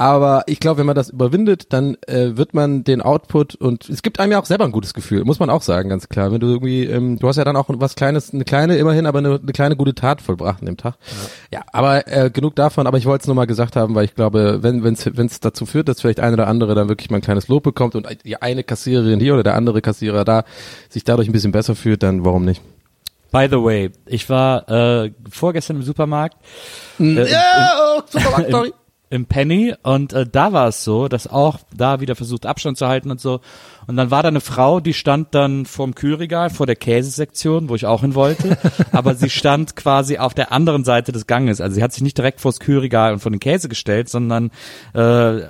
Aber 0.00 0.44
ich 0.46 0.60
glaube, 0.60 0.78
wenn 0.78 0.86
man 0.86 0.94
das 0.94 1.10
überwindet, 1.10 1.74
dann 1.74 1.98
äh, 2.06 2.36
wird 2.36 2.54
man 2.54 2.84
den 2.84 3.02
Output 3.02 3.54
und 3.54 3.86
es 3.90 4.00
gibt 4.02 4.18
einem 4.18 4.32
ja 4.32 4.40
auch 4.40 4.46
selber 4.46 4.64
ein 4.64 4.72
gutes 4.72 4.94
Gefühl, 4.94 5.24
muss 5.26 5.40
man 5.40 5.50
auch 5.50 5.60
sagen, 5.60 5.90
ganz 5.90 6.08
klar. 6.08 6.32
Wenn 6.32 6.40
du 6.40 6.46
irgendwie, 6.46 6.84
ähm, 6.84 7.18
du 7.18 7.28
hast 7.28 7.36
ja 7.36 7.44
dann 7.44 7.56
auch 7.56 7.66
was 7.68 7.96
Kleines, 7.96 8.32
eine 8.32 8.44
kleine, 8.44 8.76
immerhin, 8.78 9.04
aber 9.04 9.18
eine, 9.18 9.38
eine 9.42 9.52
kleine 9.52 9.76
gute 9.76 9.94
Tat 9.94 10.22
vollbracht 10.22 10.60
an 10.60 10.66
dem 10.66 10.78
Tag. 10.78 10.94
Ja, 11.52 11.60
aber 11.72 12.08
äh, 12.08 12.30
genug 12.30 12.56
davon, 12.56 12.86
aber 12.86 12.96
ich 12.96 13.04
wollte 13.04 13.24
es 13.24 13.26
nur 13.26 13.36
mal 13.36 13.46
gesagt 13.46 13.76
haben, 13.76 13.94
weil 13.94 14.06
ich 14.06 14.14
glaube, 14.14 14.62
wenn 14.62 14.82
es 14.94 15.40
dazu 15.40 15.66
führt, 15.66 15.88
dass 15.88 16.00
vielleicht 16.00 16.20
ein 16.20 16.32
oder 16.32 16.46
andere 16.46 16.74
dann 16.74 16.88
wirklich 16.88 17.10
mal 17.10 17.18
ein 17.18 17.22
kleines 17.22 17.48
Lob 17.48 17.62
bekommt 17.62 17.94
und 17.94 18.08
die 18.24 18.40
eine 18.40 18.64
Kassiererin 18.64 19.20
hier 19.20 19.34
oder 19.34 19.42
der 19.42 19.54
andere 19.54 19.82
Kassierer 19.82 20.24
da 20.24 20.44
sich 20.88 21.04
dadurch 21.04 21.28
ein 21.28 21.32
bisschen 21.32 21.52
besser 21.52 21.74
fühlt, 21.74 22.02
dann 22.02 22.24
warum 22.24 22.46
nicht? 22.46 22.62
By 23.32 23.46
the 23.48 23.62
way, 23.62 23.90
ich 24.06 24.28
war 24.28 24.68
äh, 24.68 25.12
vorgestern 25.30 25.76
im 25.76 25.82
Supermarkt. 25.82 26.36
Äh, 26.98 27.30
Ja, 27.30 27.98
oh, 27.98 28.02
Supermarkt, 28.08 28.50
sorry. 28.50 28.72
im 29.10 29.26
Penny 29.26 29.74
und 29.82 30.12
äh, 30.12 30.24
da 30.24 30.52
war 30.52 30.68
es 30.68 30.84
so, 30.84 31.08
dass 31.08 31.26
auch 31.26 31.58
da 31.76 32.00
wieder 32.00 32.14
versucht 32.14 32.46
Abstand 32.46 32.78
zu 32.78 32.86
halten 32.86 33.10
und 33.10 33.20
so. 33.20 33.40
Und 33.88 33.96
dann 33.96 34.12
war 34.12 34.22
da 34.22 34.28
eine 34.28 34.40
Frau, 34.40 34.78
die 34.78 34.94
stand 34.94 35.34
dann 35.34 35.66
vorm 35.66 35.96
Kühlregal, 35.96 36.48
vor 36.48 36.66
der 36.66 36.76
Käsesektion, 36.76 37.68
wo 37.68 37.74
ich 37.74 37.86
auch 37.86 38.02
hin 38.02 38.14
wollte, 38.14 38.56
aber 38.92 39.16
sie 39.16 39.28
stand 39.28 39.74
quasi 39.74 40.18
auf 40.18 40.32
der 40.32 40.52
anderen 40.52 40.84
Seite 40.84 41.10
des 41.10 41.26
Ganges. 41.26 41.60
Also 41.60 41.74
sie 41.74 41.82
hat 41.82 41.92
sich 41.92 42.04
nicht 42.04 42.16
direkt 42.16 42.40
vors 42.40 42.60
Kühlregal 42.60 43.12
und 43.12 43.18
vor 43.18 43.32
den 43.32 43.40
Käse 43.40 43.68
gestellt, 43.68 44.08
sondern 44.08 44.52
äh, 44.94 45.40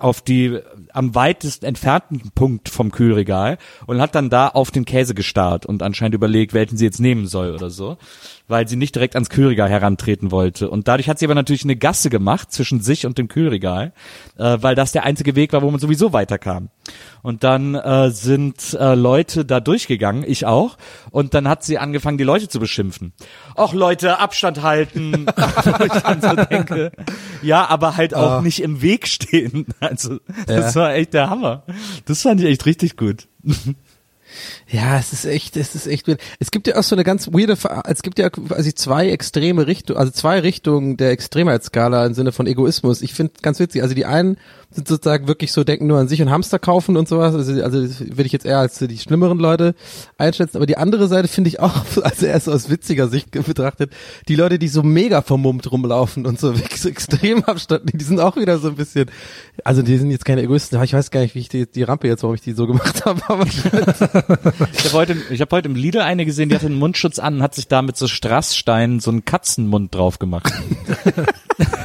auf 0.00 0.20
die 0.20 0.58
am 0.94 1.14
weitest 1.14 1.64
entfernten 1.64 2.30
Punkt 2.34 2.68
vom 2.68 2.90
Kühlregal 2.90 3.58
und 3.86 4.00
hat 4.00 4.14
dann 4.14 4.30
da 4.30 4.48
auf 4.48 4.70
den 4.70 4.84
Käse 4.84 5.14
gestarrt 5.14 5.66
und 5.66 5.82
anscheinend 5.82 6.14
überlegt, 6.14 6.54
welchen 6.54 6.76
sie 6.76 6.84
jetzt 6.84 7.00
nehmen 7.00 7.26
soll 7.26 7.52
oder 7.52 7.70
so, 7.70 7.96
weil 8.46 8.68
sie 8.68 8.76
nicht 8.76 8.94
direkt 8.94 9.14
ans 9.14 9.30
Kühlregal 9.30 9.68
herantreten 9.68 10.30
wollte. 10.30 10.70
Und 10.70 10.88
dadurch 10.88 11.08
hat 11.08 11.18
sie 11.18 11.26
aber 11.26 11.34
natürlich 11.34 11.64
eine 11.64 11.76
Gasse 11.76 12.10
gemacht 12.10 12.52
zwischen 12.52 12.80
sich 12.80 13.06
und 13.06 13.18
dem 13.18 13.28
Kühlregal, 13.28 13.92
äh, 14.36 14.58
weil 14.60 14.74
das 14.74 14.92
der 14.92 15.04
einzige 15.04 15.36
Weg 15.36 15.52
war, 15.52 15.62
wo 15.62 15.70
man 15.70 15.80
sowieso 15.80 16.12
weiterkam. 16.12 16.70
Und 17.22 17.44
dann 17.44 17.74
äh, 17.74 18.10
sind 18.10 18.74
äh, 18.74 18.94
Leute 18.94 19.44
da 19.44 19.60
durchgegangen, 19.60 20.24
ich 20.26 20.46
auch, 20.46 20.76
und 21.10 21.34
dann 21.34 21.48
hat 21.48 21.64
sie 21.64 21.78
angefangen, 21.78 22.18
die 22.18 22.24
Leute 22.24 22.48
zu 22.48 22.60
beschimpfen. 22.60 23.12
Och 23.56 23.72
Leute, 23.72 24.18
Abstand 24.18 24.62
halten, 24.62 25.26
ich 25.36 26.02
dann 26.02 26.20
so 26.22 26.34
denke, 26.44 26.92
ja, 27.42 27.66
aber 27.66 27.96
halt 27.96 28.14
auch 28.14 28.40
nicht 28.40 28.62
im 28.62 28.82
Weg 28.82 29.06
stehen. 29.06 29.66
Also 29.80 30.18
das 30.46 30.74
war 30.76 30.92
echt 30.94 31.14
der 31.14 31.30
Hammer. 31.30 31.62
Das 32.04 32.22
fand 32.22 32.40
ich 32.40 32.46
echt 32.46 32.66
richtig 32.66 32.96
gut. 32.96 33.28
Ja, 34.70 34.98
es 34.98 35.12
ist 35.12 35.24
echt, 35.24 35.56
es 35.56 35.74
ist 35.74 35.86
echt 35.86 36.08
weird. 36.08 36.20
Es 36.38 36.50
gibt 36.50 36.66
ja 36.66 36.76
auch 36.76 36.82
so 36.82 36.94
eine 36.94 37.04
ganz 37.04 37.28
weirde, 37.28 37.56
es 37.84 38.02
gibt 38.02 38.18
ja 38.18 38.30
quasi 38.30 38.74
zwei 38.74 39.08
extreme 39.10 39.66
Richtungen, 39.66 39.98
also 39.98 40.12
zwei 40.12 40.40
Richtungen 40.40 40.96
der 40.96 41.10
Extremheitsskala 41.10 42.06
im 42.06 42.14
Sinne 42.14 42.32
von 42.32 42.46
Egoismus. 42.46 43.02
Ich 43.02 43.14
finde 43.14 43.32
ganz 43.42 43.58
witzig, 43.60 43.82
also 43.82 43.94
die 43.94 44.06
einen 44.06 44.36
sind 44.70 44.86
sozusagen 44.86 45.28
wirklich 45.28 45.52
so, 45.52 45.64
denken 45.64 45.86
nur 45.86 45.98
an 45.98 46.08
sich 46.08 46.20
und 46.20 46.30
Hamster 46.30 46.58
kaufen 46.58 46.98
und 46.98 47.08
sowas, 47.08 47.34
also, 47.34 47.62
also 47.62 47.78
würde 47.78 48.24
ich 48.24 48.32
jetzt 48.32 48.44
eher 48.44 48.58
als 48.58 48.78
die 48.78 48.98
schlimmeren 48.98 49.38
Leute 49.38 49.74
einschätzen, 50.18 50.58
aber 50.58 50.66
die 50.66 50.76
andere 50.76 51.08
Seite 51.08 51.26
finde 51.26 51.48
ich 51.48 51.60
auch, 51.60 51.84
also 52.02 52.26
erst 52.26 52.50
aus 52.50 52.68
witziger 52.68 53.08
Sicht 53.08 53.30
betrachtet, 53.30 53.92
die 54.28 54.36
Leute, 54.36 54.58
die 54.58 54.68
so 54.68 54.82
mega 54.82 55.22
vermummt 55.22 55.70
rumlaufen 55.72 56.26
und 56.26 56.38
so 56.38 56.54
wirklich 56.54 56.82
so 56.82 56.90
extrem 56.90 57.44
Abstand, 57.44 57.86
nehmen, 57.86 57.98
die 57.98 58.04
sind 58.04 58.20
auch 58.20 58.36
wieder 58.36 58.58
so 58.58 58.68
ein 58.68 58.74
bisschen, 58.74 59.10
also 59.64 59.80
die 59.80 59.96
sind 59.96 60.10
jetzt 60.10 60.26
keine 60.26 60.42
Egoisten, 60.42 60.82
ich 60.82 60.92
weiß 60.92 61.10
gar 61.10 61.20
nicht, 61.20 61.34
wie 61.34 61.40
ich 61.40 61.48
die, 61.48 61.70
die 61.70 61.82
Rampe 61.84 62.06
jetzt, 62.06 62.22
warum 62.22 62.34
ich 62.34 62.42
die 62.42 62.52
so 62.52 62.66
gemacht 62.66 63.04
habe, 63.06 63.22
aber 63.26 63.46
Ich 64.72 64.84
habe 64.84 64.92
heute, 64.92 65.16
ich 65.30 65.40
hab 65.40 65.52
heute 65.52 65.68
im 65.68 65.74
Lidl 65.74 66.00
eine 66.00 66.24
gesehen, 66.24 66.48
die 66.48 66.54
hatte 66.54 66.66
einen 66.66 66.78
Mundschutz 66.78 67.18
an 67.18 67.36
und 67.36 67.42
hat 67.42 67.54
sich 67.54 67.68
da 67.68 67.82
mit 67.82 67.96
so 67.96 68.06
Strasssteinen 68.08 69.00
so 69.00 69.10
einen 69.10 69.24
Katzenmund 69.24 69.94
drauf 69.94 70.18
gemacht. 70.18 70.52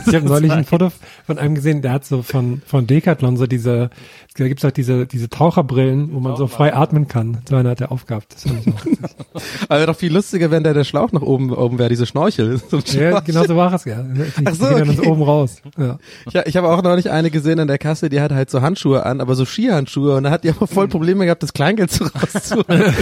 Ich 0.05 0.13
habe 0.13 0.25
neulich 0.27 0.51
ein 0.51 0.65
Foto 0.65 0.91
von 1.25 1.37
einem 1.37 1.55
gesehen, 1.55 1.81
der 1.81 1.91
hat 1.91 2.05
so 2.05 2.21
von, 2.21 2.61
von 2.65 2.85
Decathlon 2.85 3.37
so 3.37 3.47
diese, 3.47 3.89
da 4.37 4.47
gibt's 4.47 4.63
auch 4.65 4.71
diese, 4.71 5.05
diese 5.05 5.29
Taucherbrillen, 5.29 6.13
wo 6.13 6.19
man 6.19 6.35
so 6.35 6.47
frei 6.47 6.73
atmen 6.73 7.07
kann. 7.07 7.39
So 7.49 7.55
eine 7.55 7.69
hat 7.69 7.81
er 7.81 7.91
aufgehabt. 7.91 8.33
Das 8.33 8.43
fand 8.43 8.67
ich 8.67 8.73
auch. 8.73 9.41
Aber 9.69 9.79
wäre 9.79 9.87
doch 9.87 9.97
viel 9.97 10.13
lustiger, 10.13 10.51
wenn 10.51 10.63
da 10.63 10.73
der 10.73 10.83
Schlauch 10.83 11.11
nach 11.11 11.21
oben, 11.21 11.51
oben 11.51 11.79
wäre, 11.79 11.89
diese 11.89 12.05
Schnorchel. 12.05 12.61
So 12.73 12.79
ja, 12.97 13.19
genau 13.19 13.43
so 13.45 13.55
war 13.55 13.73
es, 13.73 13.85
ja. 13.85 14.01
Die, 14.01 14.45
Ach 14.45 14.55
so, 14.55 14.67
die 14.67 14.75
gehen 14.75 14.79
dann 14.79 14.89
okay. 14.89 15.01
so 15.03 15.11
oben 15.11 15.21
raus. 15.21 15.57
Ja. 15.77 15.99
Ich, 16.25 16.35
ich 16.35 16.57
habe 16.57 16.69
auch 16.69 16.81
neulich 16.81 17.11
eine 17.11 17.29
gesehen 17.29 17.59
an 17.59 17.67
der 17.67 17.77
Kasse, 17.77 18.09
die 18.09 18.19
hatte 18.19 18.33
halt 18.33 18.49
so 18.49 18.61
Handschuhe 18.61 19.05
an, 19.05 19.21
aber 19.21 19.35
so 19.35 19.45
Skihandschuhe 19.45 20.15
und 20.15 20.23
da 20.23 20.31
hat 20.31 20.43
die 20.43 20.49
aber 20.49 20.65
voll 20.65 20.87
Probleme 20.87 21.25
gehabt, 21.25 21.43
das 21.43 21.53
Kleingeld 21.53 21.91
so 22.31 22.55
rauszuholen. 22.55 22.93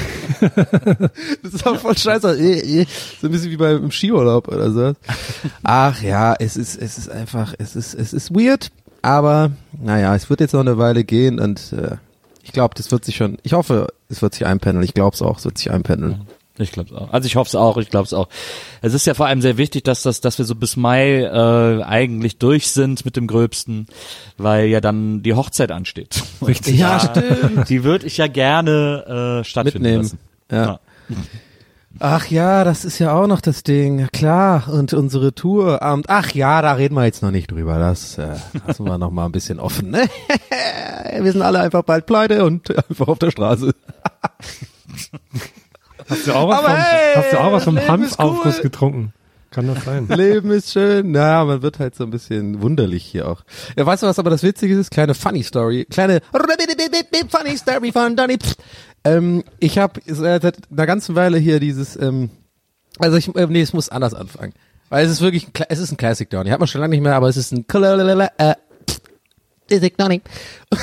das 1.43 1.53
ist 1.53 1.67
auch 1.67 1.77
voll 1.77 1.97
scheiße. 1.97 2.37
Eh, 2.37 2.81
eh. 2.81 2.85
So 3.19 3.27
ein 3.27 3.31
bisschen 3.31 3.51
wie 3.51 3.57
beim 3.57 3.91
Skiurlaub 3.91 4.47
oder 4.47 4.71
so. 4.71 4.93
Ach 5.63 6.01
ja, 6.01 6.35
es 6.39 6.57
ist, 6.57 6.81
es 6.81 6.97
ist 6.97 7.09
einfach, 7.09 7.53
es 7.57 7.75
ist, 7.75 7.93
es 7.93 8.13
ist 8.13 8.33
weird, 8.33 8.71
aber 9.01 9.51
naja, 9.71 10.15
es 10.15 10.29
wird 10.29 10.39
jetzt 10.39 10.53
noch 10.53 10.61
eine 10.61 10.77
Weile 10.77 11.03
gehen 11.03 11.39
und 11.39 11.73
äh, 11.73 11.97
ich 12.43 12.51
glaube, 12.51 12.73
das 12.75 12.91
wird 12.91 13.05
sich 13.05 13.15
schon, 13.15 13.37
ich 13.43 13.53
hoffe, 13.53 13.87
es 14.09 14.21
wird 14.21 14.33
sich 14.33 14.45
einpendeln. 14.45 14.83
Ich 14.83 14.93
glaube 14.93 15.13
es 15.13 15.21
auch, 15.21 15.37
es 15.37 15.45
wird 15.45 15.57
sich 15.57 15.71
einpendeln. 15.71 16.27
Ich 16.61 16.71
glaube 16.71 16.95
auch. 16.99 17.11
Also 17.11 17.25
ich 17.25 17.35
hoffe 17.35 17.49
es 17.49 17.55
auch, 17.55 17.77
ich 17.77 17.89
glaube 17.89 18.05
es 18.05 18.13
auch. 18.13 18.27
Es 18.81 18.93
ist 18.93 19.05
ja 19.05 19.13
vor 19.13 19.25
allem 19.25 19.41
sehr 19.41 19.57
wichtig, 19.57 19.83
dass 19.83 20.01
das, 20.01 20.21
dass 20.21 20.37
wir 20.37 20.45
so 20.45 20.55
bis 20.55 20.77
Mai 20.77 21.21
äh, 21.21 21.83
eigentlich 21.83 22.37
durch 22.37 22.71
sind 22.71 23.03
mit 23.05 23.15
dem 23.15 23.27
Gröbsten, 23.27 23.87
weil 24.37 24.67
ja 24.67 24.81
dann 24.81 25.23
die 25.23 25.33
Hochzeit 25.33 25.71
ansteht. 25.71 26.23
Richtig. 26.45 26.77
Ja, 26.77 26.99
stimmt. 26.99 27.69
Die 27.69 27.83
würde 27.83 28.07
ich 28.07 28.17
ja 28.17 28.27
gerne 28.27 29.41
äh, 29.41 29.43
stattfinden 29.43 29.81
Mitnehmen. 29.81 30.03
lassen. 30.03 30.19
Ja. 30.51 30.79
Ach 31.99 32.25
ja, 32.27 32.63
das 32.63 32.85
ist 32.85 32.99
ja 32.99 33.13
auch 33.13 33.27
noch 33.27 33.41
das 33.41 33.63
Ding. 33.63 33.99
Ja, 33.99 34.07
Klar, 34.07 34.69
und 34.69 34.93
unsere 34.93 35.33
Tour. 35.35 35.81
Und 35.81 36.09
ach 36.09 36.31
ja, 36.31 36.61
da 36.61 36.73
reden 36.73 36.95
wir 36.95 37.05
jetzt 37.05 37.21
noch 37.21 37.31
nicht 37.31 37.51
drüber. 37.51 37.77
Das 37.79 38.17
äh, 38.17 38.35
lassen 38.65 38.85
wir 38.85 38.97
noch 38.97 39.11
mal 39.11 39.25
ein 39.25 39.31
bisschen 39.31 39.59
offen. 39.59 39.91
Ne? 39.91 40.07
wir 41.19 41.31
sind 41.31 41.41
alle 41.41 41.59
einfach 41.59 41.83
bald 41.83 42.05
pleite 42.05 42.43
und 42.45 42.75
einfach 42.89 43.07
auf 43.07 43.19
der 43.19 43.31
Straße. 43.31 43.73
Hast 46.11 46.27
du 46.27 46.33
auch 46.33 46.49
was 46.49 46.59
Aber 46.59 46.67
vom, 46.67 46.77
hey, 46.77 47.15
hast 47.15 47.33
du 47.33 47.39
auch 47.39 47.51
was 47.51 47.63
vom 47.63 47.79
Hanfaufguss 47.79 48.57
cool. 48.57 48.61
getrunken? 48.61 49.13
Kann 49.49 49.67
das 49.67 49.83
sein? 49.83 50.07
Leben 50.07 50.51
ist 50.51 50.71
schön. 50.71 51.11
Na, 51.11 51.43
man 51.43 51.61
wird 51.61 51.79
halt 51.79 51.95
so 51.95 52.03
ein 52.05 52.09
bisschen 52.09 52.61
wunderlich 52.61 53.03
hier 53.03 53.27
auch. 53.27 53.43
Ja, 53.75 53.85
weißt 53.85 54.03
du, 54.03 54.07
was 54.07 54.19
aber 54.19 54.29
das 54.29 54.43
Witzige 54.43 54.77
ist? 54.79 54.91
Kleine 54.91 55.13
Funny 55.13 55.43
Story. 55.43 55.85
Kleine 55.89 56.21
Funny 57.29 57.57
Story 57.57 57.91
von 57.91 58.15
Donny. 58.15 58.37
Ähm, 59.03 59.43
ich 59.59 59.77
habe 59.77 59.99
seit 60.05 60.57
einer 60.71 60.85
ganzen 60.85 61.15
Weile 61.15 61.37
hier 61.37 61.59
dieses, 61.59 61.95
ähm, 61.97 62.29
also 62.99 63.17
ich, 63.17 63.33
äh, 63.35 63.47
nee, 63.47 63.61
es 63.61 63.73
muss 63.73 63.89
anders 63.89 64.13
anfangen. 64.13 64.53
Weil 64.89 65.05
es 65.05 65.11
ist 65.11 65.21
wirklich, 65.21 65.47
ein, 65.47 65.65
es 65.69 65.79
ist 65.79 65.91
ein 65.91 65.97
Classic 65.97 66.29
Donny. 66.29 66.49
Hat 66.49 66.59
man 66.59 66.67
schon 66.67 66.81
lange 66.81 66.91
nicht 66.91 67.01
mehr, 67.01 67.15
aber 67.15 67.27
es 67.27 67.37
ist 67.37 67.51
ein 67.51 67.65
äh, 67.67 68.55
Classic 69.67 69.97
Donny. 69.97 70.21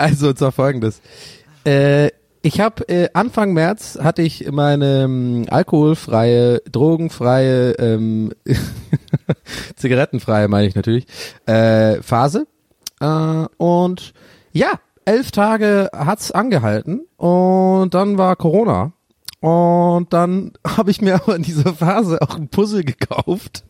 Also, 0.00 0.28
und 0.28 0.38
zwar 0.38 0.50
folgendes. 0.50 1.02
Äh, 1.62 2.08
ich 2.42 2.60
habe 2.60 2.88
äh, 2.88 3.08
Anfang 3.12 3.52
März 3.52 3.98
hatte 4.02 4.22
ich 4.22 4.50
meine 4.50 5.02
ähm, 5.04 5.46
alkoholfreie, 5.50 6.60
drogenfreie, 6.70 7.72
ähm, 7.72 8.32
zigarettenfreie, 9.76 10.48
meine 10.48 10.66
ich 10.66 10.74
natürlich, 10.74 11.06
äh, 11.46 12.00
Phase. 12.02 12.46
Äh, 13.00 13.46
und 13.58 14.14
ja, 14.52 14.72
elf 15.04 15.30
Tage 15.30 15.90
hat's 15.92 16.30
angehalten 16.30 17.06
und 17.16 17.94
dann 17.94 18.16
war 18.16 18.36
Corona. 18.36 18.92
Und 19.40 20.12
dann 20.12 20.52
habe 20.66 20.90
ich 20.90 21.00
mir 21.00 21.16
aber 21.16 21.36
in 21.36 21.42
dieser 21.42 21.74
Phase 21.74 22.22
auch 22.22 22.36
ein 22.36 22.48
Puzzle 22.48 22.84
gekauft. 22.84 23.64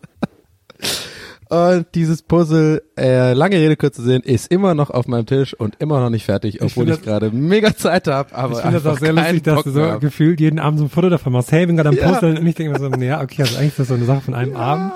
Und 1.51 1.87
dieses 1.95 2.23
Puzzle, 2.23 2.83
äh, 2.97 3.33
lange 3.33 3.57
Rede, 3.57 3.77
kurzer 3.77 4.03
Sinn, 4.03 4.23
ist 4.23 4.51
immer 4.53 4.75
noch 4.75 4.91
auf 4.91 5.09
meinem 5.09 5.27
Tisch 5.27 5.53
und 5.53 5.75
immer 5.81 5.99
noch 6.01 6.09
nicht 6.11 6.25
fertig, 6.25 6.63
obwohl 6.63 6.85
finde 6.85 6.95
ich, 6.95 7.03
gerade 7.03 7.31
mega 7.33 7.75
Zeit 7.77 8.07
habe. 8.07 8.35
Aber 8.35 8.55
Ich 8.55 8.61
finde 8.61 8.81
das 8.81 8.87
auch 8.87 8.99
sehr 8.99 9.13
lustig, 9.13 9.43
dass 9.43 9.57
Bock 9.57 9.65
du 9.65 9.71
so 9.73 9.83
hab. 9.83 10.01
gefühlt 10.01 10.41
jeden 10.41 10.59
Abend 10.61 10.79
so 10.79 10.85
ein 10.87 10.91
Foto 10.91 11.09
davon 11.11 11.33
machst. 11.33 11.51
Hey, 11.51 11.67
bin 11.67 11.77
gerade 11.77 11.89
am 11.89 11.97
Ja. 11.97 12.09
Puzzeln 12.09 12.39
und 12.39 12.47
ich 12.47 12.55
denke 12.55 12.73
mir 12.73 12.79
so, 12.79 13.03
ja, 13.03 13.21
okay, 13.21 13.43
also 13.43 13.57
eigentlich 13.57 13.71
ist 13.71 13.79
das 13.81 13.89
so 13.89 13.95
eine 13.95 14.05
Sache 14.05 14.21
von 14.21 14.35
einem 14.35 14.55
Abend. 14.55 14.93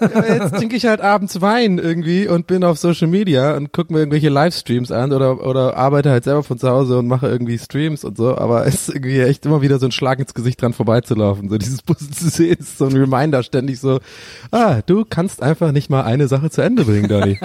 Ja, 0.00 0.34
jetzt 0.34 0.56
trinke 0.56 0.74
ich 0.76 0.86
halt 0.86 1.00
abends 1.02 1.40
Wein 1.42 1.78
irgendwie 1.78 2.28
und 2.28 2.46
bin 2.46 2.64
auf 2.64 2.78
Social 2.78 3.08
Media 3.08 3.54
und 3.56 3.72
gucke 3.72 3.92
mir 3.92 3.98
irgendwelche 3.98 4.30
Livestreams 4.30 4.90
an 4.90 5.12
oder 5.12 5.46
oder 5.46 5.76
arbeite 5.76 6.10
halt 6.10 6.24
selber 6.24 6.42
von 6.42 6.58
zu 6.58 6.68
Hause 6.70 6.98
und 6.98 7.08
mache 7.08 7.28
irgendwie 7.28 7.58
Streams 7.58 8.04
und 8.04 8.16
so, 8.16 8.38
aber 8.38 8.66
es 8.66 8.88
ist 8.88 8.94
irgendwie 8.94 9.20
echt 9.20 9.44
immer 9.44 9.60
wieder 9.60 9.78
so 9.78 9.86
ein 9.86 9.92
Schlag 9.92 10.18
ins 10.18 10.32
Gesicht 10.32 10.62
dran 10.62 10.72
vorbeizulaufen. 10.72 11.50
So 11.50 11.58
dieses 11.58 11.82
Puzzle 11.82 12.10
zu 12.10 12.28
sehen, 12.30 12.56
ist 12.58 12.78
so 12.78 12.86
ein 12.86 12.96
Reminder 12.96 13.42
ständig 13.42 13.80
so, 13.80 14.00
ah, 14.50 14.80
du 14.86 15.04
kannst 15.04 15.42
einfach 15.42 15.72
nicht 15.74 15.90
mal 15.90 16.02
eine 16.02 16.28
Sache 16.28 16.48
zu 16.50 16.62
Ende 16.62 16.84
bringen, 16.84 17.08
Donny. 17.08 17.38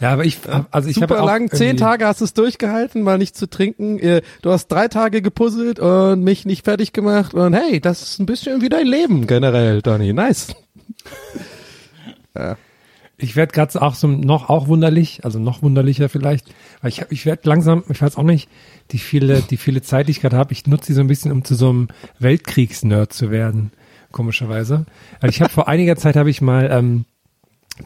Ja, 0.00 0.12
aber 0.12 0.24
ich, 0.24 0.38
also 0.70 0.88
ich 0.88 1.02
habe 1.02 1.14
Super 1.14 1.24
auch 1.24 1.26
lang, 1.26 1.50
zehn 1.50 1.76
Tage 1.76 2.06
hast 2.06 2.20
du 2.20 2.24
es 2.24 2.32
durchgehalten, 2.32 3.02
mal 3.02 3.18
nicht 3.18 3.36
zu 3.36 3.50
trinken. 3.50 4.00
Du 4.40 4.50
hast 4.50 4.68
drei 4.68 4.88
Tage 4.88 5.20
gepuzzelt 5.20 5.78
und 5.78 6.22
mich 6.22 6.46
nicht 6.46 6.64
fertig 6.64 6.92
gemacht 6.92 7.34
und 7.34 7.52
hey, 7.52 7.80
das 7.80 8.00
ist 8.02 8.18
ein 8.18 8.26
bisschen 8.26 8.62
wie 8.62 8.68
dein 8.68 8.86
Leben 8.86 9.26
generell, 9.26 9.82
Donny. 9.82 10.12
Nice. 10.12 10.54
Ich 13.22 13.36
werde 13.36 13.52
gerade 13.52 13.82
auch 13.82 13.94
so 13.94 14.06
noch 14.08 14.48
auch 14.48 14.66
wunderlich, 14.66 15.24
also 15.24 15.38
noch 15.38 15.62
wunderlicher 15.62 16.08
vielleicht, 16.08 16.46
weil 16.80 16.88
ich 16.90 17.04
ich 17.10 17.26
werde 17.26 17.48
langsam, 17.48 17.84
ich 17.90 18.00
weiß 18.00 18.16
auch 18.16 18.22
nicht, 18.22 18.48
die 18.92 18.98
viele 18.98 19.42
die 19.42 19.58
viele 19.58 19.82
Zeit, 19.82 20.08
die 20.08 20.12
ich 20.12 20.20
gerade 20.22 20.38
habe, 20.38 20.52
ich 20.52 20.66
nutze 20.66 20.86
sie 20.86 20.94
so 20.94 21.02
ein 21.02 21.06
bisschen, 21.06 21.30
um 21.30 21.44
zu 21.44 21.54
so 21.54 21.68
einem 21.68 21.88
Weltkriegsnerd 22.18 23.12
zu 23.12 23.30
werden, 23.30 23.72
komischerweise. 24.10 24.86
Also 25.20 25.34
ich 25.34 25.42
habe 25.42 25.52
vor 25.52 25.68
einiger 25.68 25.96
Zeit 25.96 26.16
habe 26.16 26.30
ich 26.30 26.40
mal 26.40 26.70
ähm, 26.72 27.04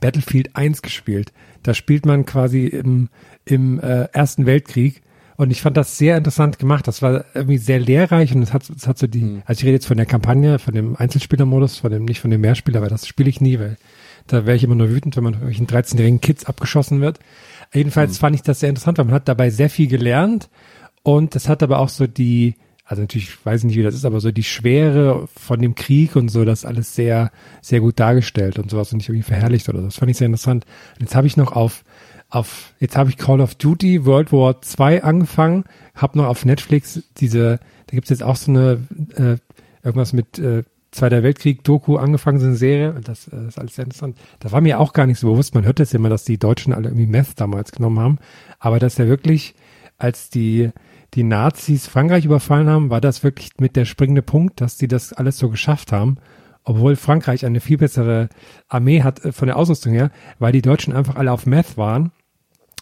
Battlefield 0.00 0.56
1 0.56 0.82
gespielt. 0.82 1.32
Da 1.62 1.74
spielt 1.74 2.06
man 2.06 2.26
quasi 2.26 2.66
im 2.66 3.08
im 3.44 3.80
äh, 3.80 4.04
Ersten 4.12 4.46
Weltkrieg 4.46 5.02
und 5.36 5.50
ich 5.50 5.62
fand 5.62 5.76
das 5.76 5.98
sehr 5.98 6.16
interessant 6.16 6.58
gemacht. 6.58 6.86
Das 6.86 7.02
war 7.02 7.24
irgendwie 7.34 7.58
sehr 7.58 7.80
lehrreich 7.80 8.34
und 8.34 8.42
es 8.42 8.52
hat, 8.52 8.68
es 8.70 8.86
hat 8.86 8.98
so 8.98 9.06
die, 9.06 9.42
also 9.46 9.60
ich 9.60 9.64
rede 9.64 9.74
jetzt 9.74 9.86
von 9.86 9.96
der 9.96 10.06
Kampagne, 10.06 10.58
von 10.58 10.74
dem 10.74 10.96
Einzelspielermodus, 10.96 11.78
von 11.78 11.90
dem, 11.90 12.04
nicht 12.04 12.20
von 12.20 12.30
dem 12.30 12.40
Mehrspieler, 12.40 12.82
weil 12.82 12.88
das 12.88 13.06
spiele 13.06 13.28
ich 13.28 13.40
nie, 13.40 13.58
weil 13.58 13.76
da 14.26 14.46
wäre 14.46 14.56
ich 14.56 14.64
immer 14.64 14.76
nur 14.76 14.90
wütend, 14.90 15.16
wenn 15.16 15.24
man 15.24 15.34
von 15.34 15.42
irgendwelchen 15.42 15.96
13-jährigen 15.96 16.20
Kids 16.20 16.46
abgeschossen 16.46 17.00
wird. 17.00 17.18
Jedenfalls 17.72 18.18
fand 18.18 18.36
ich 18.36 18.42
das 18.42 18.60
sehr 18.60 18.68
interessant, 18.68 18.98
weil 18.98 19.06
man 19.06 19.14
hat 19.14 19.28
dabei 19.28 19.50
sehr 19.50 19.68
viel 19.68 19.88
gelernt 19.88 20.48
und 21.02 21.34
das 21.34 21.48
hat 21.48 21.62
aber 21.62 21.80
auch 21.80 21.88
so 21.88 22.06
die, 22.06 22.54
also 22.84 23.02
natürlich 23.02 23.28
ich 23.30 23.46
weiß 23.46 23.64
nicht, 23.64 23.76
wie 23.76 23.82
das 23.82 23.94
ist, 23.94 24.04
aber 24.04 24.20
so 24.20 24.30
die 24.30 24.44
Schwere 24.44 25.26
von 25.34 25.60
dem 25.60 25.74
Krieg 25.74 26.16
und 26.16 26.28
so, 26.28 26.44
das 26.44 26.64
alles 26.64 26.94
sehr, 26.94 27.30
sehr 27.62 27.80
gut 27.80 27.98
dargestellt 27.98 28.58
und 28.58 28.70
sowas 28.70 28.92
und 28.92 28.98
nicht 28.98 29.08
irgendwie 29.08 29.22
verherrlicht 29.22 29.68
oder 29.68 29.80
so. 29.80 29.86
Das 29.86 29.96
fand 29.96 30.10
ich 30.10 30.18
sehr 30.18 30.26
interessant. 30.26 30.66
Und 30.94 31.02
jetzt 31.02 31.14
habe 31.14 31.26
ich 31.26 31.36
noch 31.36 31.52
auf, 31.52 31.84
auf, 32.28 32.74
jetzt 32.80 32.96
habe 32.96 33.08
ich 33.08 33.16
Call 33.16 33.40
of 33.40 33.54
Duty 33.54 34.04
World 34.04 34.32
War 34.32 34.60
2 34.60 35.02
angefangen, 35.02 35.64
habe 35.94 36.18
noch 36.18 36.26
auf 36.26 36.44
Netflix 36.44 37.02
diese, 37.16 37.58
da 37.86 37.94
gibt's 37.94 38.10
jetzt 38.10 38.22
auch 38.22 38.36
so 38.36 38.50
eine, 38.50 38.86
äh, 39.16 39.36
irgendwas 39.82 40.12
mit 40.12 40.38
äh, 40.38 40.64
Zweiter 40.90 41.24
Weltkrieg-Doku 41.24 41.96
angefangen, 41.96 42.38
so 42.38 42.46
eine 42.46 42.54
Serie, 42.54 42.92
und 42.92 43.08
das 43.08 43.26
äh, 43.26 43.48
ist 43.48 43.58
alles 43.58 43.74
sehr 43.74 43.84
interessant. 43.84 44.16
Das 44.38 44.52
war 44.52 44.60
mir 44.60 44.78
auch 44.78 44.92
gar 44.92 45.06
nicht 45.06 45.18
so 45.18 45.28
bewusst. 45.32 45.52
Man 45.54 45.64
hört 45.64 45.80
das 45.80 45.92
immer, 45.92 46.08
dass 46.08 46.24
die 46.24 46.38
Deutschen 46.38 46.72
alle 46.72 46.88
irgendwie 46.88 47.06
Meth 47.06 47.40
damals 47.40 47.72
genommen 47.72 47.98
haben, 47.98 48.18
aber 48.60 48.78
dass 48.78 48.98
ja 48.98 49.08
wirklich, 49.08 49.54
als 49.98 50.30
die 50.30 50.70
die 51.14 51.22
Nazis 51.22 51.86
Frankreich 51.86 52.24
überfallen 52.24 52.68
haben, 52.68 52.90
war 52.90 53.00
das 53.00 53.22
wirklich 53.22 53.50
mit 53.58 53.76
der 53.76 53.84
springende 53.84 54.22
Punkt, 54.22 54.60
dass 54.60 54.76
die 54.76 54.88
das 54.88 55.12
alles 55.12 55.38
so 55.38 55.48
geschafft 55.48 55.92
haben, 55.92 56.16
obwohl 56.64 56.96
Frankreich 56.96 57.46
eine 57.46 57.60
viel 57.60 57.78
bessere 57.78 58.28
Armee 58.68 59.02
hat 59.02 59.24
äh, 59.24 59.32
von 59.32 59.46
der 59.46 59.56
Ausrüstung 59.56 59.92
her, 59.92 60.10
weil 60.38 60.52
die 60.52 60.62
Deutschen 60.62 60.92
einfach 60.92 61.16
alle 61.16 61.32
auf 61.32 61.46
Meth 61.46 61.76
waren 61.76 62.12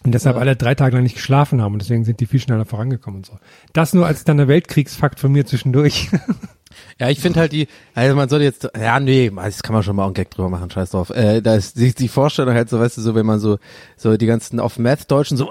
und 0.04 0.12
deshalb 0.12 0.36
alle 0.36 0.56
drei 0.56 0.74
Tage 0.74 0.96
lang 0.96 1.02
nicht 1.02 1.16
geschlafen 1.16 1.60
haben 1.60 1.74
und 1.74 1.82
deswegen 1.82 2.04
sind 2.04 2.20
die 2.20 2.26
viel 2.26 2.40
schneller 2.40 2.64
vorangekommen 2.64 3.18
und 3.18 3.26
so. 3.26 3.38
Das 3.72 3.92
nur 3.92 4.06
als 4.06 4.24
dann 4.24 4.38
der 4.38 4.48
Weltkriegsfakt 4.48 5.20
von 5.20 5.32
mir 5.32 5.46
zwischendurch. 5.46 6.10
Ja, 6.98 7.08
ich 7.08 7.20
finde 7.20 7.40
halt 7.40 7.52
die, 7.52 7.68
also 7.94 8.16
man 8.16 8.28
sollte 8.28 8.44
jetzt, 8.44 8.68
ja 8.78 9.00
nee, 9.00 9.30
das 9.34 9.62
kann 9.62 9.74
man 9.74 9.82
schon 9.82 9.96
mal 9.96 10.04
einen 10.04 10.14
Gag 10.14 10.30
drüber 10.30 10.48
machen, 10.48 10.70
scheiß 10.70 10.90
drauf. 10.90 11.10
Äh, 11.10 11.40
da 11.40 11.54
ist 11.54 11.78
die, 11.78 11.94
die 11.94 12.08
Vorstellung 12.08 12.54
halt 12.54 12.68
so, 12.68 12.80
weißt 12.80 12.96
du, 12.96 13.00
so 13.00 13.14
wenn 13.14 13.26
man 13.26 13.40
so, 13.40 13.58
so 13.96 14.16
die 14.16 14.26
ganzen 14.26 14.60
auf 14.60 14.78
Meth-Deutschen 14.78 15.36
so 15.36 15.50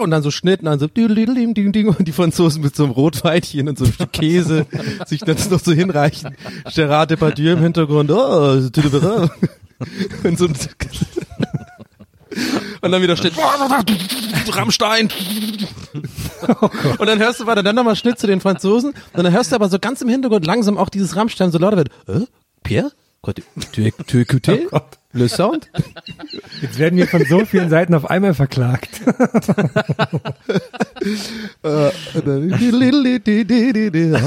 und 0.00 0.10
dann 0.10 0.22
so 0.22 0.30
Schnitt 0.30 0.60
und 0.60 0.66
dann 0.66 0.78
so 0.78 0.86
und 0.86 2.08
die 2.08 2.12
Franzosen 2.12 2.62
mit 2.62 2.76
so 2.76 2.84
einem 2.84 2.92
Rotweinchen 2.92 3.68
und 3.68 3.78
so 3.78 3.84
einem 3.84 3.94
Stück 3.94 4.12
Käse 4.12 4.66
sich 5.06 5.20
dann 5.20 5.36
noch 5.50 5.60
so 5.60 5.72
hinreichen. 5.72 6.36
Gerard 6.74 7.10
Depardieu 7.10 7.52
im 7.52 7.60
Hintergrund, 7.60 8.10
oh, 8.10 8.60
und 10.24 10.38
so 10.38 10.46
ein 10.46 10.54
und 12.80 12.92
dann 12.92 13.02
wieder 13.02 13.16
steht 13.16 13.34
Rammstein. 14.48 15.10
und 16.98 17.06
dann 17.06 17.18
hörst 17.18 17.40
du 17.40 17.46
weiter, 17.46 17.62
dann 17.62 17.74
nochmal 17.76 17.96
Schnitt 17.96 18.18
zu 18.18 18.26
den 18.26 18.40
Franzosen. 18.40 18.92
Und 19.12 19.24
dann 19.24 19.32
hörst 19.32 19.52
du 19.52 19.56
aber 19.56 19.68
so 19.68 19.78
ganz 19.78 20.00
im 20.02 20.08
Hintergrund 20.08 20.46
langsam 20.46 20.78
auch 20.78 20.88
dieses 20.88 21.16
Rammstein 21.16 21.50
so 21.52 21.58
lauter 21.58 21.76
wird. 21.78 21.88
Äh? 22.08 22.26
Pierre? 22.62 22.90
Tu, 23.22 23.32
tu, 23.72 23.90
tu 24.06 24.18
écouté? 24.18 24.68
Le 25.12 25.28
Sound? 25.28 25.68
Jetzt 26.62 26.78
werden 26.78 26.96
wir 26.96 27.08
von 27.08 27.24
so 27.24 27.44
vielen 27.44 27.70
Seiten 27.70 27.92
auf 27.94 28.08
einmal 28.08 28.34
verklagt. 28.34 29.00
Oh, 31.64 31.90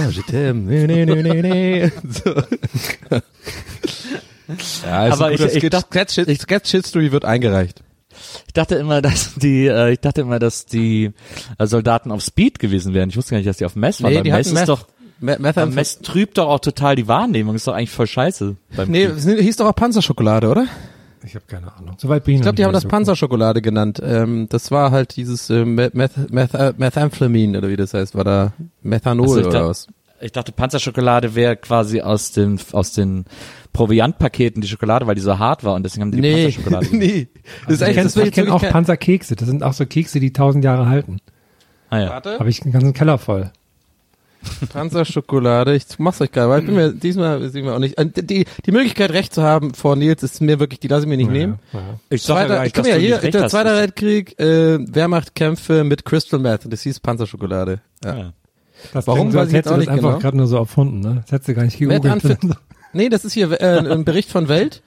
je 0.10 0.24
t'aime. 0.28 1.92
So. 2.10 2.34
Ja, 4.86 5.14
Aber 5.14 5.32
ich- 5.32 5.40
ich 5.42 5.52
Sketch, 5.52 5.70
dachte- 5.70 6.06
Sketch, 6.12 6.42
Sketch 6.42 6.72
History 6.72 7.12
wird 7.12 7.24
eingereicht. 7.24 7.82
Ich 8.50 8.54
dachte 8.54 8.76
immer, 8.76 9.00
dass 9.04 9.36
die, 9.36 9.68
äh, 9.68 9.94
ich 9.94 10.00
dachte 10.00 10.22
immer, 10.22 10.40
dass 10.40 10.66
die 10.66 11.12
äh, 11.60 11.68
Soldaten 11.68 12.12
auf 12.12 12.22
Speed 12.24 12.58
gewesen 12.58 12.96
wären. 12.96 13.10
Ich 13.10 13.16
wusste 13.18 13.32
gar 13.32 13.38
nicht, 13.38 13.48
dass 13.48 13.58
die 13.58 13.66
auf 13.66 13.76
Mess 13.76 14.02
waren. 14.02 14.12
Nee, 14.12 14.24
die 14.24 14.32
Mess 14.32 14.48
ist 14.48 14.54
Meth. 14.54 14.70
doch, 14.70 14.88
Me- 15.20 15.34
aber 15.34 15.42
Methamph 15.44 15.76
Mess 15.76 16.00
trübt 16.00 16.38
doch 16.40 16.48
auch 16.48 16.60
total 16.60 16.96
die 16.96 17.08
Wahrnehmung. 17.08 17.54
Ist 17.56 17.68
doch 17.68 17.74
eigentlich 17.74 17.92
voll 17.92 18.08
scheiße. 18.08 18.56
Beim 18.76 18.90
Nee, 18.90 19.04
es 19.04 19.26
hieß 19.26 19.58
doch 19.58 19.68
auch 19.68 19.76
Panzerschokolade, 19.76 20.48
oder? 20.50 20.66
Ich 21.24 21.36
habe 21.36 21.44
keine 21.48 21.72
Ahnung. 21.76 21.96
Soweit 22.00 22.24
bin 22.24 22.34
ich 22.36 22.40
Ich 22.40 22.44
glaube, 22.44 22.56
die 22.56 22.64
haben 22.64 22.72
das 22.74 22.84
Panzer. 22.84 23.12
Panzerschokolade 23.12 23.62
genannt. 23.62 24.02
Ähm, 24.04 24.48
das 24.50 24.72
war 24.72 24.92
halt 24.92 25.16
dieses 25.18 25.50
äh, 25.50 25.66
Meth, 25.66 25.94
Meth, 25.94 26.32
Meth, 26.32 26.54
äh, 26.56 26.74
Methamphetamine 26.78 27.58
oder 27.58 27.70
wie 27.70 27.76
das 27.76 27.94
heißt, 27.94 28.16
war 28.16 28.24
da 28.24 28.54
Methanol 28.82 29.28
so, 29.28 29.40
ich 29.42 29.46
oder 29.46 29.54
dachte- 29.60 29.70
was? 29.70 29.88
Ich 30.22 30.32
dachte, 30.34 30.52
Panzerschokolade 30.52 31.36
wäre 31.36 31.56
quasi 31.56 32.02
aus 32.02 32.32
den, 32.34 32.60
aus 32.74 32.92
den 32.94 33.24
Proviantpaketen 33.74 34.62
die 34.62 34.68
Schokolade, 34.68 35.08
weil 35.08 35.16
die 35.16 35.22
so 35.22 35.38
hart 35.40 35.64
war 35.64 35.76
und 35.76 35.84
deswegen 35.84 36.04
haben 36.04 36.12
die, 36.12 36.18
die 36.18 36.22
Nee, 36.22 36.44
Panzerschokolade. 36.44 36.88
nee. 36.92 37.28
Das 37.66 37.76
ist 37.76 37.82
Ich 37.82 37.88
eigentlich 37.88 37.96
kenne 37.96 38.04
das 38.06 38.16
ich 38.28 38.34
kenn 38.34 38.50
auch 38.50 38.62
Panzerkekse. 38.62 39.36
Das 39.36 39.48
sind 39.48 39.64
auch 39.64 39.74
so 39.74 39.86
Kekse, 39.86 40.20
die 40.20 40.34
tausend 40.34 40.64
Jahre 40.64 40.88
halten. 40.88 41.18
Ah, 41.90 42.00
ja. 42.00 42.10
Warte. 42.10 42.40
Habe 42.40 42.50
ich 42.50 42.62
einen 42.64 42.72
ganzen 42.72 42.94
Keller 42.94 43.18
voll. 43.18 43.52
Panzerschokolade, 44.72 45.76
ich 45.76 45.84
mach's 45.98 46.22
euch 46.22 46.32
geil, 46.32 46.48
weil 46.48 46.62
ich 46.62 46.66
bin 46.66 46.76
mir 46.76 46.94
diesmal 46.94 47.50
sind 47.50 47.66
wir 47.66 47.76
auch 47.76 47.80
nicht. 47.80 47.98
äh, 47.98 48.06
Die, 48.06 48.46
die 48.66 48.72
Möglichkeit 48.72 49.12
recht 49.12 49.34
zu 49.34 49.44
haben 49.44 49.74
vor 49.74 49.96
Nils 49.98 50.24
ist 50.24 50.40
mir 50.42 50.60
wirklich, 50.60 50.80
die 50.80 50.88
lasse 50.88 51.04
ich 51.04 51.10
mir 51.10 51.18
nicht 51.18 51.30
nehmen. 51.32 51.60
Ja, 51.74 51.80
ja. 51.80 51.86
Ich 52.10 52.22
sag 52.22 52.36
ja 52.36 52.48
Zweiter, 52.48 52.64
nicht, 52.64 52.76
guck 52.76 52.84
dass 52.86 52.94
du 52.94 53.00
hier, 53.00 53.10
nicht 53.16 53.24
recht 53.24 53.34
der 53.34 53.44
hast. 53.44 53.52
Zweite 53.52 53.70
Weltkrieg, 53.72 54.40
äh, 54.40 54.80
Wehrmachtkämpfe 54.94 55.84
mit 55.84 56.06
Crystal 56.06 56.40
Meth, 56.40 56.72
das 56.72 56.82
hieß 56.84 57.00
Panzerschokolade. 57.02 57.82
Ja. 58.04 58.18
Ja. 58.18 58.34
Das 58.94 59.08
Warum, 59.08 59.30
so, 59.32 59.40
weiß 59.40 59.48
ich 59.50 59.54
jetzt 59.56 59.66
hättest 59.66 59.72
auch 59.72 59.76
du 59.76 59.80
nicht 59.80 59.90
das 59.90 59.98
einfach 59.98 60.10
genau. 60.12 60.20
gerade 60.22 60.38
nur 60.38 60.48
so 60.48 60.56
erfunden, 60.56 61.02
ne? 61.02 61.16
Das 61.24 61.32
hättest 61.34 61.50
du 61.50 61.54
gar 61.56 61.64
nicht 61.64 61.78
gegoogelt. 61.78 62.06
Unfit. 62.14 62.40
Nee, 62.94 63.10
das 63.10 63.26
ist 63.26 63.34
hier 63.34 63.60
äh, 63.62 63.80
ein 63.80 64.06
Bericht 64.06 64.30
von 64.30 64.48
Welt. 64.48 64.82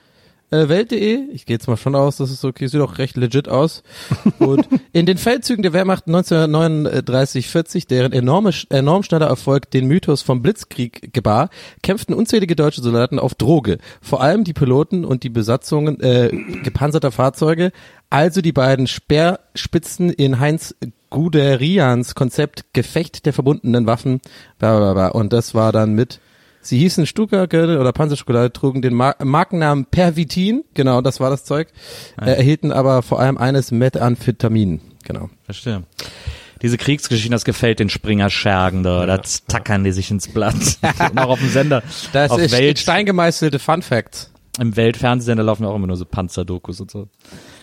Äh, 0.52 0.68
Welt.de, 0.68 1.30
ich 1.32 1.46
gehe 1.46 1.56
jetzt 1.56 1.66
mal 1.66 1.78
schon 1.78 1.94
aus, 1.94 2.18
das 2.18 2.30
ist 2.30 2.44
okay, 2.44 2.66
sieht 2.66 2.82
auch 2.82 2.98
recht 2.98 3.16
legit 3.16 3.48
aus. 3.48 3.82
Und 4.38 4.68
in 4.92 5.06
den 5.06 5.16
Feldzügen 5.16 5.62
der 5.62 5.72
Wehrmacht 5.72 6.06
1939-40, 6.06 7.88
deren 7.88 8.12
enorme, 8.12 8.50
enorm 8.68 9.02
schneller 9.02 9.28
Erfolg 9.28 9.70
den 9.70 9.86
Mythos 9.86 10.20
vom 10.20 10.42
Blitzkrieg 10.42 11.14
gebar, 11.14 11.48
kämpften 11.82 12.14
unzählige 12.14 12.54
deutsche 12.54 12.82
Soldaten 12.82 13.18
auf 13.18 13.34
Droge. 13.34 13.78
Vor 14.02 14.20
allem 14.20 14.44
die 14.44 14.52
Piloten 14.52 15.06
und 15.06 15.22
die 15.22 15.30
Besatzungen 15.30 15.98
äh, 16.00 16.28
gepanzerter 16.62 17.12
Fahrzeuge, 17.12 17.72
also 18.10 18.42
die 18.42 18.52
beiden 18.52 18.86
Speerspitzen 18.86 20.10
in 20.10 20.38
Heinz 20.38 20.74
Guderians 21.08 22.14
Konzept 22.14 22.64
Gefecht 22.74 23.24
der 23.24 23.32
verbundenen 23.32 23.86
Waffen. 23.86 24.20
Bla, 24.58 24.76
bla, 24.76 24.92
bla. 24.92 25.08
Und 25.08 25.32
das 25.32 25.54
war 25.54 25.72
dann 25.72 25.94
mit 25.94 26.20
Sie 26.62 26.78
hießen 26.78 27.06
Stuka-Gürtel 27.06 27.78
oder 27.78 27.92
Panzerschokolade, 27.92 28.52
trugen 28.52 28.82
den 28.82 28.94
Mar 28.94 29.16
Markennamen 29.22 29.84
Pervitin, 29.86 30.64
genau, 30.74 31.00
das 31.00 31.18
war 31.20 31.28
das 31.28 31.44
Zeug, 31.44 31.68
äh, 32.20 32.30
erhielten 32.30 32.70
aber 32.72 33.02
vor 33.02 33.18
allem 33.20 33.36
eines 33.36 33.72
Methamphetamin, 33.72 34.80
genau. 35.04 35.28
Verstehe. 35.44 35.82
Diese 36.62 36.78
Kriegsgeschichten, 36.78 37.32
das 37.32 37.44
gefällt 37.44 37.80
den 37.80 37.88
Springer-Schergen 37.88 38.84
da, 38.84 39.04
das 39.04 39.44
tackern 39.46 39.82
die 39.82 39.90
sich 39.90 40.12
ins 40.12 40.28
Blatt. 40.28 40.54
Auch 41.16 41.30
auf 41.30 41.40
dem 41.40 41.48
Sender, 41.50 41.82
Das 42.12 42.30
auf 42.30 42.38
ist 42.38 42.52
Welt, 42.52 42.78
steingemeißelte 42.78 43.58
Fun 43.58 43.82
Facts. 43.82 44.30
im 44.60 44.76
Weltfernsehsender 44.76 45.42
laufen 45.42 45.64
ja 45.64 45.70
auch 45.70 45.74
immer 45.74 45.88
nur 45.88 45.96
so 45.96 46.04
Panzerdokus 46.04 46.80
und 46.80 46.90
so. 46.92 47.08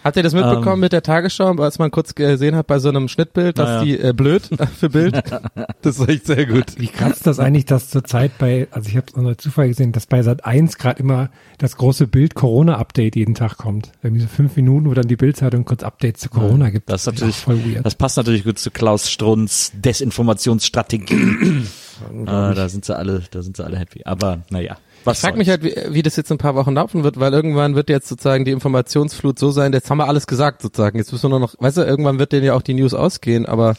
Habt 0.03 0.15
ihr 0.17 0.23
das 0.23 0.33
mitbekommen 0.33 0.75
Ähm. 0.75 0.79
mit 0.79 0.93
der 0.93 1.03
Tagesschau, 1.03 1.51
als 1.55 1.77
man 1.79 1.91
kurz 1.91 2.15
gesehen 2.15 2.55
hat 2.55 2.67
bei 2.67 2.79
so 2.79 2.89
einem 2.89 3.07
Schnittbild, 3.07 3.57
dass 3.59 3.67
Naja. 3.67 3.83
die 3.83 3.99
äh, 3.99 4.13
blöd 4.13 4.43
für 4.79 4.89
Bild? 4.89 5.21
Das 5.81 5.97
war 5.99 6.09
echt 6.09 6.25
sehr 6.25 6.45
gut. 6.45 6.65
Wie 6.77 6.87
krass 6.87 7.17
ist 7.17 7.27
das 7.27 7.39
eigentlich, 7.39 7.65
dass 7.65 7.89
zur 7.89 8.03
Zeit 8.03 8.37
bei, 8.37 8.67
also 8.71 8.89
ich 8.89 8.97
habe 8.97 9.05
es 9.07 9.13
unter 9.13 9.37
Zufall 9.37 9.69
gesehen, 9.69 9.91
dass 9.93 10.07
bei 10.07 10.21
Sat 10.23 10.45
1 10.45 10.77
gerade 10.77 10.99
immer 10.99 11.29
das 11.57 11.77
große 11.77 12.07
Bild 12.07 12.35
Corona-Update 12.35 13.15
jeden 13.15 13.33
Tag 13.33 13.57
kommt. 13.57 13.91
Irgendwie 14.03 14.21
so 14.23 14.27
fünf 14.27 14.55
Minuten, 14.57 14.89
wo 14.89 14.93
dann 14.93 15.07
die 15.07 15.15
Bildzeitung 15.15 15.63
kurz 15.63 15.83
Updates 15.83 16.21
zu 16.21 16.29
Corona 16.29 16.69
gibt. 16.69 16.89
Das 16.89 17.01
ist 17.01 17.07
natürlich, 17.07 17.37
voll 17.37 17.59
weird. 17.63 17.85
das 17.85 17.95
passt 17.95 18.17
natürlich 18.17 18.43
gut 18.43 18.59
zu 18.59 18.71
Klaus 18.71 19.09
Strunz 19.09 19.71
Desinformationsstrategie. 19.75 21.13
äh, 21.13 22.25
da 22.25 22.67
sind 22.69 22.83
sie 22.85 22.95
alle, 22.97 23.23
da 23.31 23.41
sind 23.41 23.55
sie 23.57 23.63
alle 23.63 23.77
happy. 23.77 24.01
Aber 24.05 24.39
naja. 24.49 24.77
Was 25.09 25.17
Ich 25.17 25.21
frag 25.21 25.31
soll's. 25.31 25.37
mich 25.37 25.49
halt, 25.49 25.63
wie, 25.63 25.93
wie 25.93 26.01
das 26.01 26.15
jetzt 26.15 26.31
in 26.31 26.35
ein 26.35 26.37
paar 26.39 26.55
Wochen 26.55 26.73
laufen 26.73 27.03
wird, 27.03 27.19
weil 27.19 27.33
irgendwann 27.33 27.75
wird 27.75 27.89
jetzt 27.89 28.07
sozusagen 28.07 28.45
die 28.45 28.51
Informationsflut 28.51 29.37
so 29.39 29.51
sein, 29.51 29.73
jetzt 29.73 29.89
haben 29.89 29.97
wir 29.97 30.07
alles 30.07 30.27
gesagt 30.27 30.61
sozusagen. 30.61 30.97
Jetzt 30.97 31.11
müssen 31.11 31.23
wir 31.23 31.29
nur 31.29 31.39
noch, 31.39 31.55
weißt 31.59 31.77
du, 31.77 31.81
irgendwann 31.81 32.19
wird 32.19 32.31
denen 32.31 32.45
ja 32.45 32.53
auch 32.53 32.61
die 32.61 32.73
News 32.73 32.93
ausgehen, 32.93 33.45
aber 33.45 33.75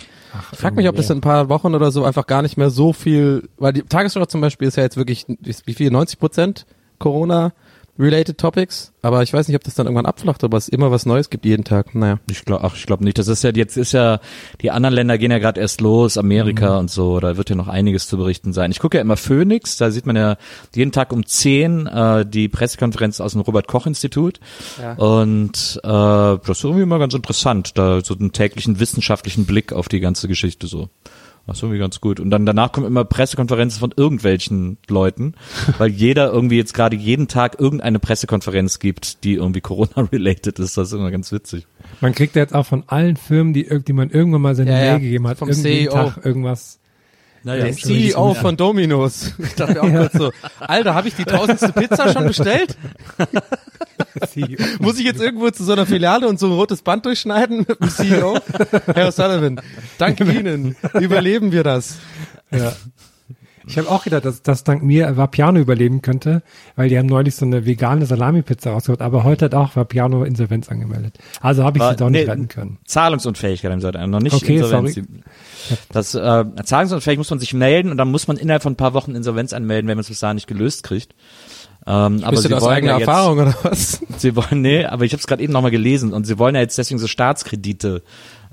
ich 0.53 0.59
frag 0.59 0.77
mich, 0.77 0.89
ob 0.89 0.97
das 0.97 1.11
in 1.11 1.19
ein 1.19 1.23
paar 1.23 1.49
Wochen 1.49 1.75
oder 1.75 1.91
so 1.91 2.05
einfach 2.05 2.27
gar 2.27 2.43
nicht 2.43 2.57
mehr 2.57 2.71
so 2.71 2.93
viel, 2.93 3.49
weil 3.59 3.73
die 3.73 3.83
Tagesschau 3.83 4.25
zum 4.27 4.41
Beispiel 4.41 4.69
ist 4.69 4.77
ja 4.77 4.83
jetzt 4.83 4.97
wirklich, 4.97 5.27
wie 5.29 5.75
viel, 5.75 5.91
90 5.91 6.19
Prozent 6.19 6.67
Corona 6.99 7.53
related 8.01 8.39
Topics, 8.39 8.93
aber 9.03 9.23
ich 9.23 9.33
weiß 9.33 9.47
nicht, 9.47 9.57
ob 9.57 9.63
das 9.63 9.75
dann 9.75 9.87
irgendwann 9.87 10.07
abflacht, 10.07 10.43
aber 10.43 10.57
es 10.57 10.69
immer 10.69 10.91
was 10.91 11.07
Neues 11.07 11.31
gibt 11.31 11.45
jeden 11.45 11.65
Tag. 11.65 11.95
Naja. 11.95 12.19
Ich 12.31 12.45
glaube, 12.45 12.65
ach, 12.65 12.75
ich 12.75 12.87
glaube 12.87 13.05
nicht. 13.05 13.19
Das 13.19 13.29
ist 13.29 13.45
ja 13.45 13.51
jetzt 13.55 13.77
ist 13.77 13.93
ja 13.93 14.21
die 14.63 14.71
anderen 14.71 14.95
Länder 14.95 15.19
gehen 15.19 15.31
ja 15.31 15.39
gerade 15.39 15.61
erst 15.61 15.81
los, 15.81 16.19
Amerika 16.19 16.79
und 16.79 16.91
so. 16.91 17.21
Da 17.21 17.37
wird 17.37 17.51
ja 17.51 17.57
noch 17.57 17.69
einiges 17.69 18.09
zu 18.09 18.17
berichten 18.17 18.53
sein. 18.53 18.71
Ich 18.71 18.79
gucke 18.79 18.97
ja 18.97 19.03
immer 19.03 19.17
Phoenix. 19.17 19.77
Da 19.77 19.91
sieht 19.91 20.07
man 20.07 20.17
ja 20.17 20.37
jeden 20.75 20.93
Tag 20.93 21.13
um 21.13 21.25
10 21.25 21.87
äh, 21.87 22.27
die 22.27 22.49
Pressekonferenz 22.49 23.21
aus 23.21 23.33
dem 23.33 23.43
Robert 23.43 23.69
Koch 23.69 23.87
Institut. 23.87 24.41
Und 24.97 25.81
äh, 25.83 25.89
das 25.89 26.49
ist 26.49 26.65
irgendwie 26.65 26.83
immer 26.83 26.99
ganz 26.99 27.15
interessant, 27.15 27.77
da 27.77 28.01
so 28.03 28.15
einen 28.15 28.33
täglichen 28.33 28.81
wissenschaftlichen 28.81 29.47
Blick 29.47 29.73
auf 29.73 29.89
die 29.89 30.01
ganze 30.01 30.27
Geschichte 30.27 30.67
so. 30.67 30.89
Das 31.47 31.57
ist 31.57 31.63
irgendwie 31.65 31.81
ganz 31.81 32.01
gut. 32.01 32.21
Und 32.21 32.31
dann 32.31 32.47
danach 32.47 32.71
kommen 32.71 32.87
immer 32.87 33.05
Pressekonferenzen 33.05 33.81
von 33.81 33.93
irgendwelchen 33.97 34.79
Leuten, 34.89 35.35
weil 35.79 35.91
jeder 35.91 36.33
irgendwie 36.33 36.57
jetzt 36.57 36.75
gerade 36.75 36.95
jeden 36.97 37.27
Tag 37.27 37.59
irgendeine 37.59 37.99
Pressekonferenz 37.99 38.79
gibt, 38.79 39.25
die 39.25 39.35
irgendwie 39.35 39.61
Corona-related 39.63 40.59
ist. 40.59 40.77
Das 40.77 40.89
ist 40.89 40.95
immer 40.95 41.11
ganz 41.11 41.33
witzig. 41.33 41.67
Man 42.01 42.15
kriegt 42.15 42.37
jetzt 42.37 42.55
auch 42.55 42.67
von 42.67 42.85
allen 42.87 43.17
Firmen, 43.17 43.53
die, 43.53 43.67
die 43.83 43.93
man 43.93 44.11
irgendwann 44.11 44.43
mal 44.43 44.55
seine 44.55 44.71
Ja, 44.71 44.79
ja. 44.79 44.93
Mail 44.93 45.01
gegeben 45.01 45.27
hat, 45.29 45.39
Vom 45.39 45.53
CEO. 45.53 45.93
Tag 45.93 46.25
irgendwas. 46.25 46.79
Naja, 47.43 47.65
Der 47.65 47.73
CEO 47.73 48.35
von 48.35 48.57
Domino's. 48.57 49.33
Ich 49.39 49.55
dachte 49.55 49.83
auch 49.83 49.89
kurz 49.91 50.13
so, 50.13 50.31
Alter, 50.61 50.95
habe 50.95 51.09
ich 51.09 51.15
die 51.15 51.25
tausendste 51.25 51.73
Pizza 51.73 52.13
schon 52.13 52.27
bestellt? 52.27 52.77
CEO. 54.29 54.59
Muss 54.81 54.99
ich 54.99 55.05
jetzt 55.05 55.21
irgendwo 55.21 55.51
zu 55.51 55.65
so 55.65 55.73
einer 55.73 55.87
Filiale 55.87 56.29
und 56.29 56.39
so 56.39 56.47
ein 56.47 56.53
rotes 56.53 56.83
Band 56.83 57.07
durchschneiden 57.07 57.59
mit 57.69 57.81
dem 57.81 57.89
CEO? 57.89 58.39
Herr 58.95 59.09
O'Sullivan, 59.09 59.61
dank 59.99 60.21
Ihnen 60.21 60.77
überleben 61.01 61.53
wir 61.53 61.63
das. 61.65 61.97
Ja. 62.51 62.73
Ich 63.67 63.79
habe 63.79 63.89
auch 63.89 64.03
gedacht, 64.03 64.25
dass 64.25 64.43
das 64.43 64.65
dank 64.65 64.83
mir 64.83 65.17
Vapiano 65.17 65.61
überleben 65.61 66.03
könnte, 66.03 66.43
weil 66.77 66.89
die 66.89 66.99
haben 66.99 67.07
neulich 67.07 67.37
so 67.37 67.45
eine 67.45 67.67
vegane 67.67 68.05
Salami-Pizza 68.07 68.73
rausgeholt, 68.73 69.01
aber 69.01 69.23
heute 69.23 69.45
hat 69.45 69.55
auch 69.55 69.77
Vapiano 69.77 70.25
Insolvenz 70.25 70.69
angemeldet. 70.71 71.19
Also 71.41 71.63
habe 71.63 71.79
ich 71.79 71.83
War- 71.85 71.91
sie 71.91 71.97
doch 71.99 72.11
nicht 72.11 72.25
nee, 72.25 72.31
retten 72.31 72.49
können. 72.49 72.79
Zahlungsunfähigkeit 72.87 73.71
haben 73.71 73.81
sie 73.81 73.87
halt 73.87 74.09
noch 74.09 74.21
nicht 74.21 74.35
Okay, 74.35 74.57
Insolvenz. 74.57 74.95
sorry. 74.95 75.07
Das 75.93 76.15
äh, 76.15 76.45
zahlungsunfähig 76.65 77.19
muss 77.19 77.31
man 77.31 77.39
sich 77.39 77.55
melden 77.55 77.91
und 77.91 77.99
dann 77.99 78.11
muss 78.11 78.27
man 78.27 78.39
innerhalb 78.39 78.63
von 78.63 78.73
ein 78.73 78.77
paar 78.77 78.95
Wochen 78.95 79.15
Insolvenz 79.15 79.53
anmelden, 79.53 79.89
wenn 79.89 79.97
man 79.99 80.03
es 80.03 80.09
bis 80.09 80.21
dahin 80.21 80.37
nicht 80.37 80.49
gelöst 80.49 80.83
kriegt. 80.83 81.15
Ähm, 81.87 82.23
aber 82.23 82.37
sie 82.37 82.49
das 82.49 82.63
wollen 82.63 82.85
ja 82.85 82.99
jetzt, 82.99 83.09
Erfahrung 83.09 83.39
oder 83.39 83.55
was? 83.63 84.01
Sie 84.19 84.37
wollen, 84.37 84.61
nee, 84.61 84.85
aber 84.85 85.05
ich 85.07 85.13
habe 85.13 85.21
es 85.21 85.27
gerade 85.27 85.43
eben 85.43 85.53
nochmal 85.53 85.71
gelesen 85.71 86.13
und 86.13 86.27
sie 86.27 86.39
wollen 86.39 86.55
ja 86.55 86.61
jetzt 86.61 86.77
deswegen 86.77 86.99
so 86.99 87.07
Staatskredite 87.07 88.03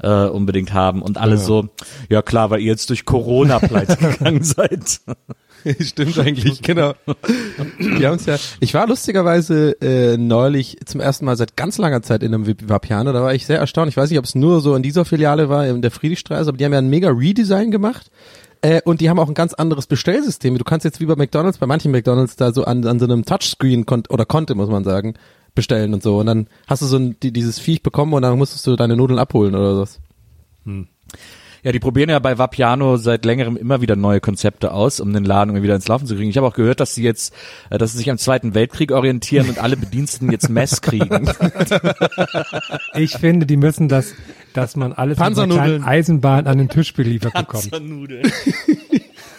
äh, 0.02 0.26
unbedingt 0.26 0.74
haben 0.74 1.02
und 1.02 1.18
alles 1.18 1.46
so, 1.46 1.68
ja 2.10 2.22
klar, 2.22 2.52
weil 2.52 2.62
ihr 2.62 2.68
jetzt 2.68 2.90
durch 2.90 3.04
Corona 3.04 3.60
pleite 3.60 3.98
gegangen 3.98 4.44
seid. 4.44 5.02
Stimmt 5.82 6.18
eigentlich, 6.20 6.62
genau. 6.62 6.94
Die 7.80 8.06
haben's 8.06 8.26
ja. 8.28 8.38
Ich 8.62 8.74
war 8.74 8.88
lustigerweise 8.88 9.76
äh, 9.82 10.16
neulich 10.16 10.78
zum 10.86 11.02
ersten 11.02 11.26
Mal 11.26 11.36
seit 11.36 11.58
ganz 11.58 11.78
langer 11.78 12.02
Zeit 12.04 12.24
in 12.24 12.34
einem 12.34 12.48
Vapiano. 12.70 13.12
Da 13.12 13.22
war 13.22 13.34
ich 13.34 13.46
sehr 13.46 13.60
erstaunt. 13.60 13.90
Ich 13.90 13.98
weiß 13.98 14.10
nicht, 14.10 14.20
ob 14.20 14.26
es 14.26 14.36
nur 14.36 14.62
so 14.62 14.76
in 14.76 14.84
dieser 14.84 15.04
Filiale 15.04 15.50
war, 15.50 15.68
in 15.68 15.82
der 15.82 15.92
Friedrichstraße, 15.92 16.48
aber 16.48 16.58
die 16.58 16.64
haben 16.64 16.74
ja 16.74 16.80
ein 16.80 16.90
mega 16.90 17.10
Redesign 17.10 17.72
gemacht. 17.72 18.10
Äh, 18.68 18.82
und 18.84 19.00
die 19.00 19.10
haben 19.10 19.18
auch 19.18 19.30
ein 19.30 19.34
ganz 19.34 19.54
anderes 19.54 19.88
Bestellsystem. 19.88 20.58
Du 20.58 20.66
kannst 20.66 20.84
jetzt 20.84 21.00
wie 21.00 21.06
bei 21.06 21.16
McDonalds, 21.16 21.58
bei 21.58 21.68
manchen 21.68 21.90
McDonalds 21.90 22.36
da 22.36 22.52
so 22.52 22.66
an, 22.66 22.86
an 22.86 23.00
so 23.00 23.06
einem 23.06 23.24
Touchscreen 23.24 23.86
kon 23.86 24.04
oder 24.10 24.26
konnte, 24.26 24.56
muss 24.56 24.68
man 24.68 24.84
sagen, 24.84 25.14
bestellen 25.56 25.94
und 25.94 26.04
so. 26.04 26.20
Und 26.20 26.26
dann 26.26 26.48
hast 26.68 26.82
du 26.82 26.86
so 26.86 26.98
ein, 26.98 27.18
die, 27.22 27.32
dieses 27.32 27.60
Viech 27.60 27.82
bekommen 27.82 28.14
und 28.14 28.24
dann 28.24 28.38
musstest 28.38 28.68
du 28.68 28.76
deine 28.76 28.98
Nudeln 28.98 29.20
abholen 29.20 29.56
oder 29.56 29.80
was. 29.80 30.02
Ja, 31.64 31.72
die 31.72 31.80
probieren 31.80 32.10
ja 32.10 32.20
bei 32.20 32.38
Vapiano 32.38 32.98
seit 32.98 33.26
längerem 33.26 33.58
immer 33.58 33.82
wieder 33.82 33.96
neue 33.96 34.20
Konzepte 34.20 34.72
aus, 34.72 35.00
um 35.00 35.14
den 35.14 35.26
Laden 35.26 35.52
irgendwie 35.52 35.64
wieder 35.64 35.76
ins 35.76 35.88
Laufen 35.88 36.08
zu 36.08 36.16
kriegen. 36.16 36.30
Ich 36.30 36.38
habe 36.38 36.48
auch 36.48 36.54
gehört, 36.54 36.80
dass 36.80 36.96
sie 36.96 37.04
jetzt, 37.04 37.34
äh, 37.70 37.78
dass 37.78 37.92
sie 37.92 38.00
sich 38.00 38.10
am 38.10 38.18
Zweiten 38.18 38.54
Weltkrieg 38.54 38.92
orientieren 38.92 39.50
und 39.50 39.60
alle 39.60 39.78
Bediensteten 39.78 40.32
jetzt 40.32 40.50
Mess 40.50 40.82
kriegen. 40.82 41.30
Ich 42.96 43.18
finde, 43.18 43.46
die 43.46 43.58
müssen 43.58 43.90
das, 43.90 44.14
dass 44.54 44.76
man 44.76 44.94
alles 44.94 45.18
mit 45.18 45.26
einer 45.26 45.36
Panzernudeln. 45.36 45.66
kleinen 45.66 45.84
Eisenbahn 45.84 46.48
an 46.48 46.58
den 46.58 46.70
Tisch 46.70 46.94
beliefert 46.94 47.34
bekommt. 47.34 47.72
Panzernudeln. 47.72 48.32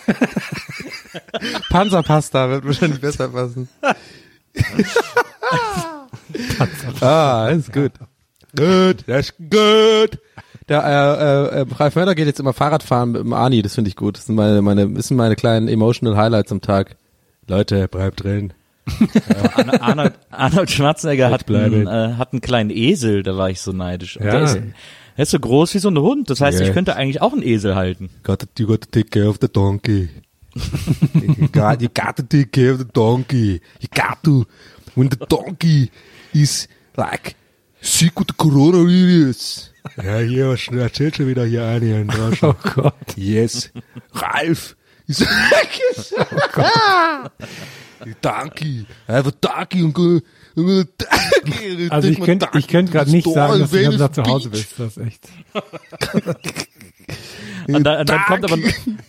Panzerpasta 1.70 2.50
wird 2.50 2.64
wahrscheinlich 2.64 3.00
besser 3.00 3.28
passen. 3.28 3.68
ah, 7.00 7.48
ist 7.48 7.72
gut. 7.72 7.92
Gut, 8.56 9.04
das 9.06 9.30
ist 9.30 9.36
gut. 9.38 10.18
Der 10.68 10.84
äh, 10.84 11.58
äh, 11.58 11.62
äh, 11.62 11.66
Ralf 11.76 11.94
Möller 11.96 12.14
geht 12.14 12.26
jetzt 12.26 12.40
immer 12.40 12.52
Fahrradfahren 12.52 13.12
mit 13.12 13.22
dem 13.22 13.32
Ani, 13.32 13.62
das 13.62 13.74
finde 13.74 13.88
ich 13.88 13.96
gut. 13.96 14.16
Das 14.18 14.26
sind 14.26 14.34
meine, 14.34 14.60
meine, 14.62 14.88
das 14.90 15.08
sind 15.08 15.16
meine 15.16 15.34
kleinen 15.36 15.68
emotional 15.68 16.16
Highlights 16.16 16.52
am 16.52 16.60
Tag. 16.60 16.96
Leute, 17.46 17.88
bleibt 17.88 18.22
drin. 18.24 18.52
Arnold, 19.54 19.82
Arnold, 19.82 20.12
Arnold 20.30 20.70
Schwarzenegger 20.70 21.30
hat 21.30 21.48
einen, 21.50 21.86
äh, 21.86 22.14
hat 22.16 22.32
einen 22.32 22.40
kleinen 22.40 22.70
Esel, 22.70 23.22
da 23.22 23.36
war 23.36 23.50
ich 23.50 23.60
so 23.60 23.72
neidisch. 23.72 24.16
Und 24.18 24.26
Ja. 24.26 24.32
Der, 24.32 24.42
ist, 24.42 24.54
der 24.54 25.22
ist 25.22 25.30
so 25.30 25.38
groß 25.38 25.74
wie 25.74 25.78
so 25.78 25.88
ein 25.88 25.98
Hund. 25.98 26.30
Das 26.30 26.40
heißt, 26.40 26.60
Ja. 26.60 26.66
ich 26.66 26.72
könnte 26.72 26.96
eigentlich 26.96 27.20
auch 27.22 27.32
einen 27.32 27.42
Esel 27.42 27.74
halten. 27.74 28.10
Got 28.22 28.40
to, 28.40 28.46
you 28.58 28.66
got 28.66 28.82
to 28.82 28.88
take 28.90 29.08
care 29.10 29.28
of 29.28 29.38
the 29.40 29.48
donkey. 29.48 30.08
you, 30.54 31.48
got, 31.52 31.80
you 31.82 31.88
got 31.94 32.16
to 32.16 32.22
take 32.22 32.46
care 32.50 32.72
of 32.72 32.78
the 32.78 32.86
donkey. 32.92 33.60
You 33.80 33.88
got 33.94 34.22
to. 34.24 34.44
When 34.94 35.08
the 35.10 35.18
donkey 35.28 35.90
is 36.32 36.68
like 36.96 37.36
the 38.28 38.34
coronavirus. 38.36 39.72
Ja, 39.96 40.18
hier, 40.18 40.48
was 40.48 40.66
erzählt 40.68 41.16
schon 41.16 41.28
wieder 41.28 41.44
hier 41.44 41.64
eine 41.64 42.00
in 42.00 42.08
Deutschland. 42.08 42.56
Oh 42.64 42.70
Gott. 42.74 43.16
Yes. 43.16 43.70
Ralf. 44.12 44.76
Oh 45.08 45.14
have 49.08 49.26
a 49.26 49.32
donkey 49.40 49.82
und. 49.82 50.88
Also 51.90 52.08
ich 52.08 52.20
könnte, 52.20 52.48
ich 52.54 52.68
könnte 52.68 52.92
gerade 52.92 53.10
nicht 53.10 53.28
sagen, 53.28 53.60
dass 53.60 53.70
du 53.70 53.96
nach 53.96 54.12
zu 54.12 54.22
Hause 54.24 54.50
bist. 54.50 54.74
Das 54.78 54.96
ist 54.96 55.06
echt. 55.06 55.28
Und 57.68 57.84
dann, 57.84 58.06
dann 58.06 58.20
kommt 58.24 58.44
aber, 58.44 58.58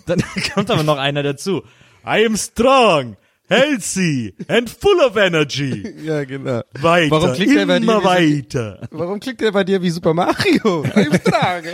dann 0.05 0.23
kommt 0.53 0.69
aber 0.71 0.83
noch 0.83 0.97
einer 0.97 1.23
dazu. 1.23 1.63
I 2.05 2.25
am 2.25 2.35
strong, 2.35 3.15
healthy 3.49 4.33
and 4.47 4.69
full 4.69 4.99
of 5.01 5.17
energy. 5.17 5.95
Ja, 6.03 6.23
genau. 6.23 6.61
Weiter, 6.79 7.11
Warum 7.11 7.33
klingt 7.33 7.55
der 7.55 7.65
bei 7.65 7.79
dir 7.79 7.83
immer 7.83 8.03
weiter. 8.03 8.87
Warum 8.91 9.19
klingt 9.19 9.41
der 9.41 9.51
bei 9.51 9.63
dir 9.63 9.81
wie 9.81 9.89
Super 9.89 10.13
Mario? 10.13 10.83
Im 10.95 11.13
Strage. 11.15 11.73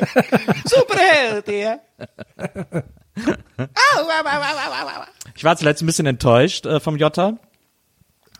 Superheld, 0.65 1.47
der. 1.47 1.79
Ich 5.35 5.43
war 5.43 5.55
zuletzt 5.55 5.81
ein 5.81 5.85
bisschen 5.85 6.05
enttäuscht 6.05 6.65
äh, 6.65 6.79
vom 6.79 6.97
Jota. 6.97 7.37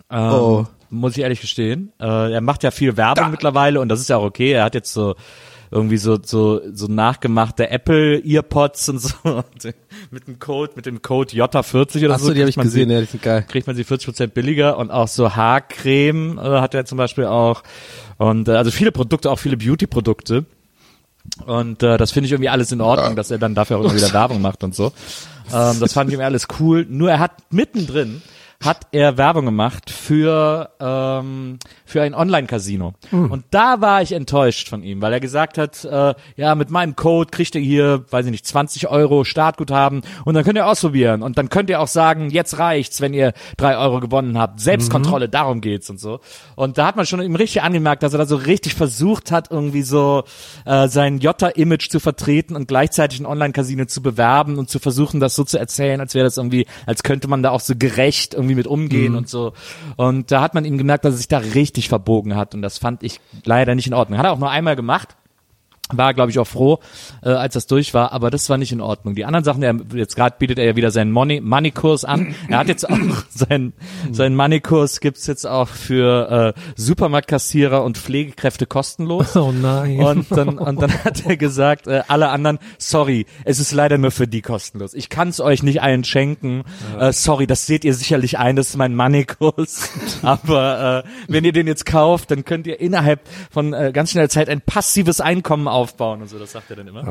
Ähm, 0.10 0.32
Oh. 0.32 0.66
Muss 0.90 1.18
ich 1.18 1.24
ehrlich 1.24 1.42
gestehen. 1.42 1.92
Äh, 2.00 2.34
er 2.34 2.42
macht 2.42 2.64
ja 2.64 2.72
viel 2.72 2.96
Werbung 2.96 3.32
mittlerweile 3.32 3.80
und 3.82 3.90
das 3.90 4.00
ist 4.00 4.10
ja 4.10 4.18
auch 4.18 4.24
okay. 4.24 4.52
Er 4.52 4.64
hat 4.66 4.76
jetzt 4.76 4.94
so 4.94 5.16
irgendwie 5.72 5.98
so 5.98 6.18
so 6.24 6.62
so 6.74 6.88
nachgemachte 6.88 7.70
Apple 7.70 8.22
Earpods 8.26 8.90
und 8.90 9.00
so 9.00 9.14
mit 10.12 10.28
dem 10.28 10.40
Code 10.40 10.74
mit 10.76 10.86
dem 10.86 11.02
Code 11.02 11.34
J40 11.34 12.06
oder 12.06 12.14
Achso, 12.16 12.28
so. 12.28 12.34
die 12.34 12.42
habe 12.42 12.50
ich 12.50 12.56
gesehen, 12.56 12.90
sie- 12.90 12.94
ja, 12.96 13.02
die 13.02 13.08
sind 13.08 13.24
geil. 13.24 13.46
kriegt 13.48 13.68
man 13.68 13.76
sie 13.76 13.84
40% 13.84 14.28
billiger 14.28 14.78
und 14.78 14.92
auch 14.92 15.08
so 15.08 15.36
Haarcreme 15.36 16.38
äh, 16.38 16.42
hat 16.62 16.74
er 16.76 16.86
zum 16.86 16.98
Beispiel 16.98 17.26
auch 17.26 17.64
und 18.18 18.48
äh, 18.48 18.52
also 18.52 18.72
viele 18.72 18.92
Produkte, 18.92 19.30
auch 19.32 19.40
viele 19.40 19.58
Beauty-Produkte 19.58 20.46
und 21.46 21.82
äh, 21.84 21.98
das 21.98 22.12
finde 22.12 22.28
ich 22.28 22.32
irgendwie 22.32 22.50
alles 22.50 22.72
in 22.72 22.82
Ordnung, 22.82 23.16
dass 23.16 23.32
er 23.32 23.38
dann 23.40 23.56
dafür 23.56 23.78
auch 23.78 23.84
immer 23.84 23.96
wieder 23.96 24.14
Werbung 24.14 24.42
macht 24.42 24.64
und 24.64 24.76
so. 24.76 24.94
Ähm, 25.54 25.80
das 25.80 25.94
fand 25.94 26.10
ich 26.10 26.14
irgendwie 26.14 26.26
alles 26.26 26.48
cool. 26.60 26.86
Nur 26.88 27.10
er 27.12 27.20
hat 27.20 27.32
mittendrin 27.52 28.22
hat 28.64 28.88
er 28.94 29.18
Werbung 29.18 29.46
gemacht 29.46 29.90
für 29.90 30.70
ähm, 30.80 31.58
für 31.86 32.02
ein 32.02 32.14
Online-Casino 32.14 32.94
und 33.12 33.46
da 33.52 33.82
war 33.82 34.02
ich 34.02 34.12
enttäuscht 34.12 34.70
von 34.70 34.84
ihm, 34.84 35.02
weil 35.02 35.14
er 35.14 35.20
gesagt 35.20 35.58
hat, 35.58 35.86
äh, 35.86 36.14
ja 36.36 36.56
mit 36.56 36.70
meinem 36.70 36.96
Code 36.96 37.30
kriegt 37.32 37.56
ihr 37.56 37.62
hier, 37.62 38.06
weiß 38.10 38.26
ich 38.26 38.32
nicht, 38.32 38.46
20 38.46 38.90
Euro 38.90 39.24
Startguthaben 39.24 40.02
und 40.24 40.34
dann 40.34 40.44
könnt 40.44 40.58
ihr 40.58 40.68
ausprobieren 40.68 41.22
und 41.22 41.38
dann 41.38 41.50
könnt 41.50 41.70
ihr 41.70 41.80
auch 41.80 41.88
sagen, 41.88 42.30
jetzt 42.30 42.60
reicht's, 42.60 43.02
wenn 43.02 43.14
ihr 43.14 43.34
drei 43.58 43.78
Euro 43.78 44.00
gewonnen 44.00 44.38
habt. 44.38 44.60
Selbstkontrolle, 44.60 45.30
darum 45.30 45.62
geht's 45.62 45.90
und 45.90 46.00
so. 46.00 46.20
Und 46.56 46.78
da 46.78 46.88
hat 46.88 46.96
man 46.96 47.06
schon 47.06 47.22
ihm 47.22 47.36
richtig 47.36 47.62
angemerkt, 47.62 48.04
dass 48.04 48.14
er 48.14 48.20
da 48.20 48.26
so 48.26 48.36
richtig 48.36 48.76
versucht 48.76 49.32
hat, 49.32 49.52
irgendwie 49.52 49.82
so 49.82 50.24
äh, 50.66 50.88
sein 50.88 51.20
Jota-Image 51.20 51.90
zu 51.90 52.00
vertreten 52.00 52.56
und 52.56 52.68
gleichzeitig 52.68 53.20
ein 53.20 53.26
Online-Casino 53.26 53.86
zu 53.86 54.02
bewerben 54.02 54.58
und 54.58 54.70
zu 54.70 54.80
versuchen, 54.80 55.20
das 55.20 55.36
so 55.36 55.44
zu 55.44 55.58
erzählen, 55.60 56.00
als 56.00 56.16
wäre 56.16 56.26
das 56.26 56.38
irgendwie, 56.38 56.66
als 56.86 57.04
könnte 57.04 57.28
man 57.28 57.44
da 57.44 57.52
auch 57.52 57.60
so 57.60 57.74
gerecht 57.78 58.34
irgendwie 58.34 58.56
mit 58.56 58.68
umgehen 58.68 59.16
und 59.16 59.30
so. 59.30 59.54
Und 59.96 60.32
da 60.32 60.42
hat 60.42 60.54
man 60.54 60.66
ihm 60.66 60.78
gemerkt, 60.78 61.06
dass 61.06 61.14
er 61.14 61.18
sich 61.18 61.28
da 61.28 61.38
richtig 61.40 61.75
verbogen 61.84 62.36
hat 62.36 62.56
und 62.56 62.62
das 62.62 62.78
fand 62.78 63.04
ich 63.04 63.20
leider 63.44 63.76
nicht 63.76 63.88
in 63.88 63.94
Ordnung. 63.94 64.18
Hat 64.18 64.26
er 64.26 64.32
auch 64.32 64.40
nur 64.40 64.50
einmal 64.50 64.76
gemacht. 64.76 65.16
War, 65.94 66.16
glaube 66.16 66.32
ich, 66.32 66.40
auch 66.40 66.48
froh, 66.48 66.80
äh, 67.22 67.30
als 67.30 67.54
das 67.54 67.68
durch 67.68 67.94
war, 67.94 68.12
aber 68.12 68.32
das 68.32 68.50
war 68.50 68.58
nicht 68.58 68.72
in 68.72 68.82
Ordnung. 68.82 69.14
Die 69.14 69.24
anderen 69.24 69.44
Sachen, 69.44 69.62
er, 69.62 69.76
jetzt 69.94 70.16
gerade 70.16 70.36
bietet 70.40 70.58
er 70.58 70.66
ja 70.66 70.76
wieder 70.76 70.90
seinen 70.90 71.12
Money- 71.12 71.42
Money-Kurs 71.42 72.06
an. 72.06 72.34
Er 72.50 72.58
hat 72.58 72.68
jetzt 72.70 72.90
auch 72.90 72.98
seinen, 73.30 73.74
seinen 74.12 74.36
Money-Kurs 74.36 75.00
gibt's 75.00 75.28
jetzt 75.28 75.46
auch 75.46 75.68
für 75.68 76.54
äh, 76.56 76.60
Supermarktkassierer 76.76 77.84
und 77.84 78.00
Pflegekräfte 78.00 78.66
kostenlos. 78.66 79.36
Oh 79.36 79.52
nein. 79.52 80.00
Und 80.00 80.32
dann, 80.32 80.58
und 80.58 80.82
dann 80.82 80.92
hat 81.04 81.24
er 81.26 81.38
gesagt, 81.38 81.86
äh, 81.86 82.02
alle 82.08 82.30
anderen, 82.30 82.58
sorry, 82.80 83.28
es 83.44 83.60
ist 83.60 83.72
leider 83.72 84.00
nur 84.00 84.10
für 84.10 84.28
die 84.28 84.42
kostenlos. 84.42 84.96
Ich 84.96 85.10
kann 85.10 85.30
es 85.30 85.40
euch 85.40 85.62
nicht 85.62 85.84
allen 85.84 86.04
schenken. 86.04 86.64
Äh, 87.00 87.12
sorry, 87.14 87.46
das 87.46 87.68
seht 87.68 87.86
ihr 87.86 87.94
sicherlich 87.94 88.40
ein, 88.40 88.56
das 88.56 88.70
ist 88.70 88.78
mein 88.78 88.96
Money-Kurs. 88.96 89.90
Aber 90.24 91.04
äh, 91.06 91.10
wenn 91.28 91.46
ihr 91.46 91.52
den 91.54 91.68
jetzt 91.68 91.86
kauft, 91.86 92.32
dann 92.32 92.44
könnt 92.44 92.66
ihr 92.66 92.80
innerhalb 92.80 93.20
von 93.52 93.74
äh, 93.74 93.92
ganz 93.94 94.12
schneller 94.12 94.30
Zeit 94.30 94.50
ein 94.50 94.62
passives 94.62 95.22
Einkommen 95.22 95.68
aufbauen 95.76 96.22
und 96.22 96.30
so, 96.30 96.40
das 96.40 96.54
sagt 96.54 96.70
er 96.70 96.78
dann 96.78 96.88
immer. 96.88 97.04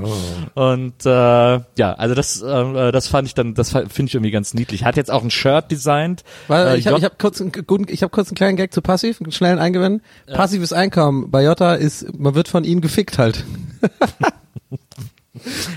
Und 0.55 1.05
äh, 1.05 1.09
ja, 1.09 1.93
also 1.95 2.15
das, 2.15 2.41
äh, 2.41 2.93
das 2.93 3.09
fand 3.09 3.29
ich 3.29 3.35
dann, 3.35 3.55
das 3.55 3.71
finde 3.71 4.05
ich 4.07 4.15
irgendwie 4.15 4.31
ganz 4.31 4.55
niedlich. 4.55 4.85
Hat 4.85 4.97
jetzt 4.97 5.11
auch 5.11 5.23
ein 5.23 5.31
Shirt 5.31 5.71
designt. 5.71 6.25
Weil 6.49 6.69
Äh, 6.69 6.79
ich 6.79 6.87
habe 6.87 7.01
hab 7.03 7.19
kurz, 7.19 7.41
einen 7.41 7.53
guten, 7.53 7.87
ich 7.89 8.03
hab 8.03 8.11
kurz 8.11 8.29
einen 8.29 8.37
kleinen 8.37 8.57
Gag 8.57 8.73
zu 8.73 8.81
Passiv, 8.81 9.21
einen 9.21 9.33
schnellen 9.33 9.59
Eingewinn. 9.59 10.01
Passives 10.27 10.73
Einkommen 10.73 11.31
bei 11.31 11.45
Jota 11.45 11.75
ist, 11.75 12.19
man 12.19 12.35
wird 12.35 12.49
von 12.49 12.65
ihnen 12.65 12.81
gefickt 12.81 13.19
halt. 13.19 13.45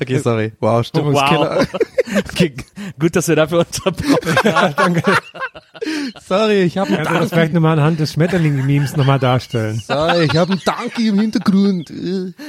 okay, 0.02 0.20
sorry. 0.20 0.54
Wow, 0.60 0.86
Stimmungskiller. 0.86 1.68
Wow. 1.72 1.80
okay, 2.32 2.54
gut, 3.00 3.16
dass 3.16 3.28
wir 3.28 3.36
dafür 3.36 3.60
unterbrochen 3.60 4.54
haben. 4.56 5.02
Sorry, 6.26 6.64
ich 6.64 6.78
habe 6.78 6.96
Kannst 6.96 7.12
du 7.12 7.16
das 7.16 7.30
vielleicht 7.30 7.54
nochmal 7.54 7.78
anhand 7.78 8.00
des 8.00 8.14
Schmetterling-Memes 8.14 8.96
nochmal 8.98 9.20
darstellen? 9.20 9.82
Sorry, 9.86 10.26
ich 10.26 10.36
habe 10.36 10.54
einen 10.54 10.62
Danke 10.66 11.08
im 11.08 11.20
Hintergrund. 11.20 11.92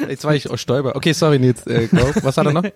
Jetzt 0.08 0.24
war 0.24 0.34
ich 0.34 0.50
oh, 0.50 0.56
Stäuber. 0.56 0.96
Okay, 0.96 1.12
sorry, 1.12 1.38
Nils. 1.38 1.66
Äh. 1.66 1.88
Was 2.22 2.36
hat 2.36 2.46
er 2.46 2.52
noch? 2.52 2.64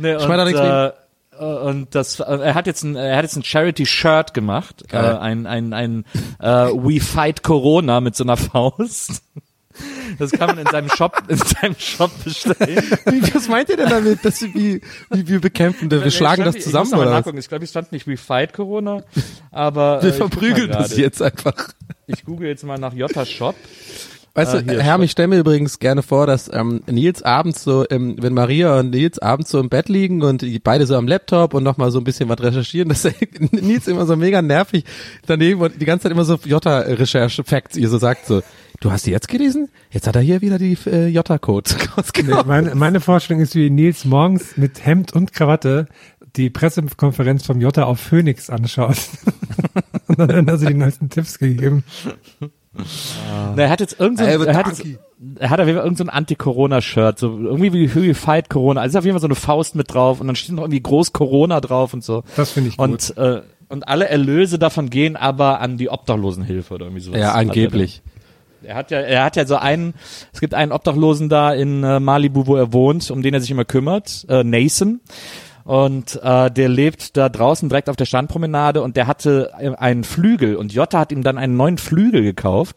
Nee, 0.00 0.14
und, 0.14 0.22
Schmetterlingsmeme. 0.22 0.94
äh, 1.38 1.44
und 1.44 1.94
das, 1.94 2.20
äh, 2.20 2.24
er 2.24 2.54
hat 2.54 2.66
jetzt 2.68 2.84
ein, 2.84 2.94
er 2.94 3.16
hat 3.16 3.24
jetzt 3.24 3.36
ein 3.36 3.42
Charity-Shirt 3.42 4.32
gemacht, 4.32 4.84
äh, 4.92 4.96
ein, 4.96 5.46
ein, 5.46 5.72
ein 5.72 6.04
äh, 6.38 6.46
We 6.46 7.00
Fight 7.00 7.42
Corona 7.42 8.00
mit 8.00 8.14
so 8.14 8.22
einer 8.22 8.36
Faust. 8.36 9.22
Das 10.18 10.30
kann 10.32 10.48
man 10.48 10.58
in 10.58 10.66
seinem 10.66 10.88
Shop, 10.90 11.22
in 11.28 11.36
seinem 11.36 11.76
Shop 11.78 12.10
bestellen. 12.24 12.82
Wie, 13.06 13.34
was 13.34 13.48
meint 13.48 13.68
ihr 13.68 13.76
denn 13.76 13.88
damit? 13.88 14.24
Dass 14.24 14.40
wir, 14.40 14.54
wie, 14.54 14.80
wie 15.10 15.28
wir 15.28 15.40
bekämpfen, 15.40 15.90
wir 15.90 16.10
schlagen 16.10 16.44
das 16.44 16.56
Ich 16.56 16.62
zusammen 16.64 16.90
mal 16.90 17.06
oder. 17.06 17.38
Ich 17.38 17.48
glaube, 17.48 17.64
es 17.64 17.70
stand 17.70 17.92
nicht 17.92 18.06
We 18.06 18.16
Fight 18.16 18.52
Corona, 18.52 19.02
aber 19.50 20.02
Wir 20.02 20.08
äh, 20.08 20.12
ich 20.12 20.18
guck 20.18 20.30
mal 20.32 20.38
verprügeln 20.40 20.70
das 20.70 20.96
jetzt 20.96 21.22
einfach. 21.22 21.68
Ich 22.06 22.24
google 22.24 22.48
jetzt 22.48 22.64
mal 22.64 22.78
nach 22.78 22.94
Jota 22.94 23.24
Shop. 23.26 23.54
Weißt 24.34 24.54
Ah, 24.54 24.62
du, 24.62 24.80
Herr, 24.80 25.00
ich 25.00 25.10
stelle 25.10 25.26
mir 25.26 25.38
übrigens 25.38 25.80
gerne 25.80 26.02
vor, 26.02 26.28
dass 26.28 26.48
ähm, 26.52 26.82
Nils 26.86 27.24
abends 27.24 27.64
so, 27.64 27.84
ähm, 27.90 28.14
wenn 28.20 28.34
Maria 28.34 28.78
und 28.78 28.90
Nils 28.90 29.18
abends 29.18 29.50
so 29.50 29.58
im 29.58 29.68
Bett 29.68 29.88
liegen 29.88 30.22
und 30.22 30.42
die 30.42 30.60
beide 30.60 30.86
so 30.86 30.94
am 30.96 31.08
Laptop 31.08 31.54
und 31.54 31.64
nochmal 31.64 31.90
so 31.90 31.98
ein 31.98 32.04
bisschen 32.04 32.28
was 32.28 32.40
recherchieren, 32.40 32.88
dass 32.88 33.02
Nils 33.50 33.88
immer 33.88 34.06
so 34.06 34.14
mega 34.14 34.40
nervig 34.40 34.84
daneben 35.26 35.60
und 35.60 35.80
die 35.80 35.84
ganze 35.84 36.04
Zeit 36.04 36.12
immer 36.12 36.24
so 36.24 36.38
Jota-Recherche-Facts 36.44 37.76
ihr 37.76 37.88
so 37.88 37.98
sagt 37.98 38.26
so, 38.26 38.42
du 38.80 38.90
hast 38.90 39.06
die 39.06 39.10
jetzt 39.10 39.28
gelesen? 39.28 39.68
Jetzt 39.90 40.06
hat 40.06 40.16
er 40.16 40.22
hier 40.22 40.40
wieder 40.40 40.58
die 40.58 40.76
äh, 40.86 41.08
Jota-Codes 41.08 41.76
Nee, 41.78 41.84
rausgenommen. 41.96 42.46
meine, 42.46 42.74
meine 42.74 43.00
Vorstellung 43.00 43.42
ist, 43.42 43.54
wie 43.54 43.70
Nils 43.70 44.04
morgens 44.04 44.56
mit 44.56 44.84
Hemd 44.84 45.12
und 45.12 45.32
Krawatte 45.32 45.86
die 46.36 46.50
Pressekonferenz 46.50 47.44
vom 47.46 47.60
Jota 47.60 47.84
auf 47.84 48.00
Phoenix 48.00 48.50
anschaut. 48.50 48.98
und 50.06 50.18
dann 50.18 50.32
hat 50.32 50.48
er 50.48 50.58
sie 50.58 50.66
die 50.66 50.74
neuesten 50.74 51.08
Tipps 51.08 51.38
gegeben. 51.38 51.84
Na, 53.56 53.62
er 53.62 53.70
hat 53.70 53.80
jetzt 53.80 53.98
irgend 53.98 54.18
so, 54.18 54.24
er 54.24 54.54
hat 54.56 54.68
jetzt, 54.68 54.84
er 55.38 55.50
hat 55.50 55.58
auf 55.58 55.66
jeden 55.66 55.78
Fall 55.78 55.84
irgend 55.84 55.98
so 55.98 56.04
ein 56.04 56.10
Anti-Corona-Shirt, 56.10 57.18
so 57.18 57.38
irgendwie 57.38 57.72
wie, 57.72 57.94
wie 57.94 58.14
Fight 58.14 58.50
Corona. 58.50 58.82
Also 58.82 58.96
ist 58.96 59.00
auf 59.00 59.04
jeden 59.04 59.14
Fall 59.14 59.22
so 59.22 59.26
eine 59.26 59.34
Faust 59.34 59.74
mit 59.74 59.92
drauf 59.92 60.20
und 60.20 60.26
dann 60.26 60.36
steht 60.36 60.54
noch 60.54 60.62
irgendwie 60.62 60.82
groß 60.82 61.12
Corona 61.12 61.60
drauf 61.60 61.92
und 61.92 62.04
so. 62.04 62.22
Das 62.36 62.52
finde 62.52 62.68
ich 62.68 62.76
gut. 62.76 62.88
Und, 62.88 63.16
äh, 63.16 63.42
und 63.68 63.88
alle 63.88 64.08
Erlöse 64.08 64.58
davon 64.58 64.90
gehen 64.90 65.16
aber 65.16 65.60
an 65.60 65.76
die 65.76 65.90
Obdachlosenhilfe 65.90 66.74
oder 66.74 66.86
irgendwie 66.86 67.02
sowas. 67.02 67.20
Ja, 67.20 67.28
er 67.28 67.34
angeblich. 67.34 68.02
Er 68.62 68.74
hat 68.74 68.90
ja, 68.90 68.98
er 68.98 69.24
hat 69.24 69.36
ja 69.36 69.46
so 69.46 69.56
einen, 69.56 69.94
es 70.32 70.40
gibt 70.40 70.54
einen 70.54 70.72
Obdachlosen 70.72 71.28
da 71.28 71.52
in 71.52 71.84
äh, 71.84 72.00
Malibu, 72.00 72.46
wo 72.46 72.56
er 72.56 72.72
wohnt, 72.72 73.10
um 73.10 73.22
den 73.22 73.34
er 73.34 73.40
sich 73.40 73.50
immer 73.50 73.64
kümmert, 73.64 74.26
äh, 74.28 74.42
Nathan. 74.42 75.00
Und 75.68 76.18
äh, 76.22 76.50
der 76.50 76.70
lebt 76.70 77.18
da 77.18 77.28
draußen 77.28 77.68
direkt 77.68 77.90
auf 77.90 77.96
der 77.96 78.06
Strandpromenade 78.06 78.80
und 78.80 78.96
der 78.96 79.06
hatte 79.06 79.52
äh, 79.58 79.68
einen 79.74 80.02
Flügel 80.02 80.56
und 80.56 80.72
Jota 80.72 80.98
hat 80.98 81.12
ihm 81.12 81.22
dann 81.22 81.36
einen 81.36 81.58
neuen 81.58 81.76
Flügel 81.76 82.22
gekauft 82.22 82.76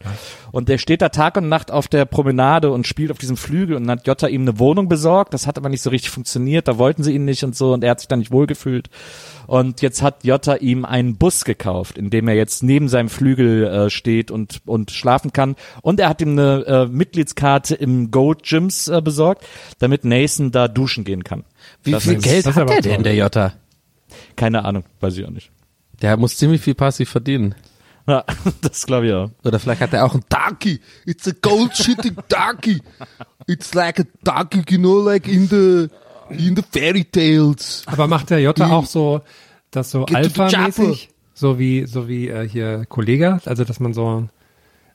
und 0.52 0.68
der 0.68 0.78
steht 0.78 1.02
da 1.02 1.08
Tag 1.08 1.38
und 1.38 1.48
Nacht 1.48 1.72
auf 1.72 1.88
der 1.88 2.04
Promenade 2.04 2.70
und 2.70 2.86
spielt 2.86 3.10
auf 3.10 3.18
diesem 3.18 3.38
Flügel 3.38 3.78
und 3.78 3.88
dann 3.88 4.00
hat 4.00 4.08
Jota 4.08 4.28
ihm 4.28 4.42
eine 4.42 4.60
Wohnung 4.60 4.90
besorgt, 4.90 5.34
das 5.34 5.48
hat 5.48 5.58
aber 5.58 5.70
nicht 5.70 5.84
so 5.84 5.90
richtig 5.90 6.10
funktioniert, 6.10 6.68
da 6.68 6.78
wollten 6.78 7.02
sie 7.02 7.16
ihn 7.16 7.24
nicht 7.24 7.46
und 7.46 7.56
so 7.56 7.72
und 7.72 7.82
er 7.82 7.92
hat 7.92 8.02
sich 8.02 8.10
da 8.10 8.18
nicht 8.18 8.34
wohlgefühlt 8.34 8.90
und 9.48 9.82
jetzt 9.82 10.02
hat 10.02 10.24
Jota 10.24 10.56
ihm 10.56 10.86
einen 10.86 11.18
Bus 11.18 11.46
gekauft, 11.46 11.98
in 11.98 12.10
dem 12.10 12.28
er 12.28 12.36
jetzt 12.36 12.64
neben 12.64 12.88
seinem 12.88 13.10
Flügel 13.10 13.66
äh, 13.66 13.90
steht 13.90 14.32
und, 14.32 14.62
und 14.66 14.92
schlafen 14.92 15.34
kann. 15.34 15.58
Und 15.82 16.00
er 16.00 16.08
hat 16.08 16.22
ihm 16.22 16.40
eine 16.40 16.66
äh, 16.66 16.86
Mitgliedskarte 16.88 17.76
im 17.76 18.12
Goat 18.12 18.44
Gyms 18.44 18.88
äh, 18.88 19.02
besorgt, 19.02 19.46
damit 19.80 20.06
Nathan 20.06 20.52
da 20.52 20.70
duschen 20.70 21.04
gehen 21.04 21.26
kann. 21.26 21.44
Wie 21.84 21.92
Das 21.92 22.04
viel 22.04 22.14
ist- 22.14 22.24
Geld 22.24 22.46
hat 22.46 22.58
aber 22.58 22.74
der 22.74 22.82
denn, 22.82 23.04
der 23.04 23.16
Jota? 23.16 23.54
Keine 24.36 24.66
Ahnung, 24.66 24.84
weiß 25.00 25.18
ich 25.18 25.26
auch 25.26 25.30
nicht. 25.32 25.52
Der 26.02 26.18
muss 26.18 26.38
ziemlich 26.38 26.62
viel 26.62 26.76
passiv 26.76 27.10
verdienen. 27.10 27.56
Ja, 28.08 28.24
das 28.62 28.86
glaube 28.86 29.08
ich 29.08 29.14
auch. 29.14 29.30
Oder 29.44 29.60
vielleicht 29.60 29.82
hat 29.82 29.94
er 29.94 30.06
auch 30.06 30.16
ein 30.16 30.24
Donkey. 30.30 30.80
It's 31.06 31.28
a 31.28 31.32
gold 31.42 31.76
shitting 31.78 32.16
donkey. 32.28 32.82
It's 33.48 33.74
like 33.74 34.00
a 34.00 34.04
donkey, 34.24 34.64
you 34.70 34.78
know, 34.80 35.00
like 35.02 35.28
in 35.28 35.48
the, 35.48 35.88
in 36.36 36.56
the 36.56 36.64
fairy 36.72 37.06
tales. 37.06 37.84
Aber 37.86 38.08
macht 38.08 38.30
der 38.32 38.40
Jota 38.40 38.72
auch 38.72 38.86
so, 38.86 39.22
das 39.70 39.92
so 39.92 40.06
Alpha-mäßig? 40.06 41.10
So 41.34 41.58
wie, 41.60 41.86
so 41.86 42.08
wie 42.08 42.28
äh, 42.28 42.48
hier 42.48 42.86
Kollege? 42.88 43.40
Also, 43.46 43.64
dass 43.64 43.80
man 43.80 43.94
so 43.94 44.28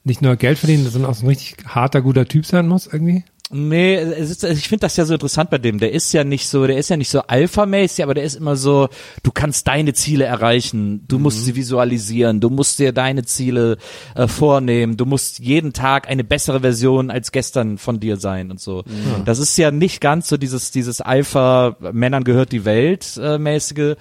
nicht 0.05 0.23
nur 0.23 0.37
Geld 0.37 0.59
verdienen, 0.59 0.89
sondern 0.89 1.11
auch 1.11 1.14
so 1.17 1.25
ein 1.25 1.29
richtig 1.29 1.57
harter, 1.67 2.03
guter 2.03 2.27
Typ 2.27 2.45
sein 2.47 2.69
muss 2.69 2.87
irgendwie? 2.87 3.25
Nee, 3.53 3.94
es 3.94 4.30
ist, 4.30 4.44
ich 4.44 4.68
finde 4.68 4.80
das 4.80 4.97
ja 4.97 5.05
so 5.05 5.14
interessant 5.14 5.51
bei 5.51 5.59
dem. 5.59 5.78
Der 5.78 5.92
ist 5.92 6.12
ja 6.12 6.24
nicht 6.24 6.49
so, 6.49 6.66
der 6.66 6.78
ist 6.78 6.90
ja 6.90 6.97
nicht 6.97 7.11
so 7.11 7.20
alphamäßig, 7.20 8.03
aber 8.03 8.12
der 8.12 8.24
ist 8.24 8.34
immer 8.34 8.57
so, 8.57 8.88
du 9.22 9.30
kannst 9.30 9.68
deine 9.68 9.92
Ziele 9.94 10.24
erreichen, 10.24 11.05
du 11.07 11.20
musst 11.20 11.44
sie 11.44 11.55
visualisieren, 11.55 12.40
du 12.40 12.51
musst 12.51 12.80
dir 12.80 12.92
deine 12.92 13.24
Ziele 13.24 13.76
äh, 14.16 14.26
vornehmen, 14.26 14.97
du 14.97 15.07
musst 15.07 15.38
jeden 15.38 15.72
Tag 15.72 16.09
eine 16.09 16.24
bessere 16.24 16.61
Version 16.61 17.09
als 17.09 17.30
gestern 17.30 17.78
von 17.78 18.01
dir 18.01 18.16
sein 18.16 18.51
und 18.51 18.61
so. 18.61 18.82
Das 19.24 19.38
ist 19.38 19.57
ja 19.59 19.70
nicht 19.70 20.01
ganz 20.01 20.28
so 20.28 20.36
dieses, 20.36 20.72
dieses 20.72 21.01
Alpha, 21.01 21.76
Männern 21.92 22.24
gehört 22.24 22.51
die 22.51 22.64
Welt 22.64 23.16
äh, 23.22 23.38
mäßige, 23.38 23.94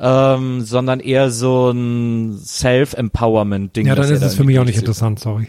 ähm, 0.00 0.62
sondern 0.62 1.00
eher 1.00 1.30
so 1.30 1.70
ein 1.70 2.38
Self-Empowerment-Ding. 2.42 3.88
Ja, 3.88 3.94
dann 3.94 4.10
ist 4.10 4.22
da 4.22 4.26
es 4.26 4.36
für 4.36 4.44
mich 4.44 4.58
auch 4.58 4.64
nicht 4.64 4.78
interessant, 4.78 5.18
sorry. 5.20 5.48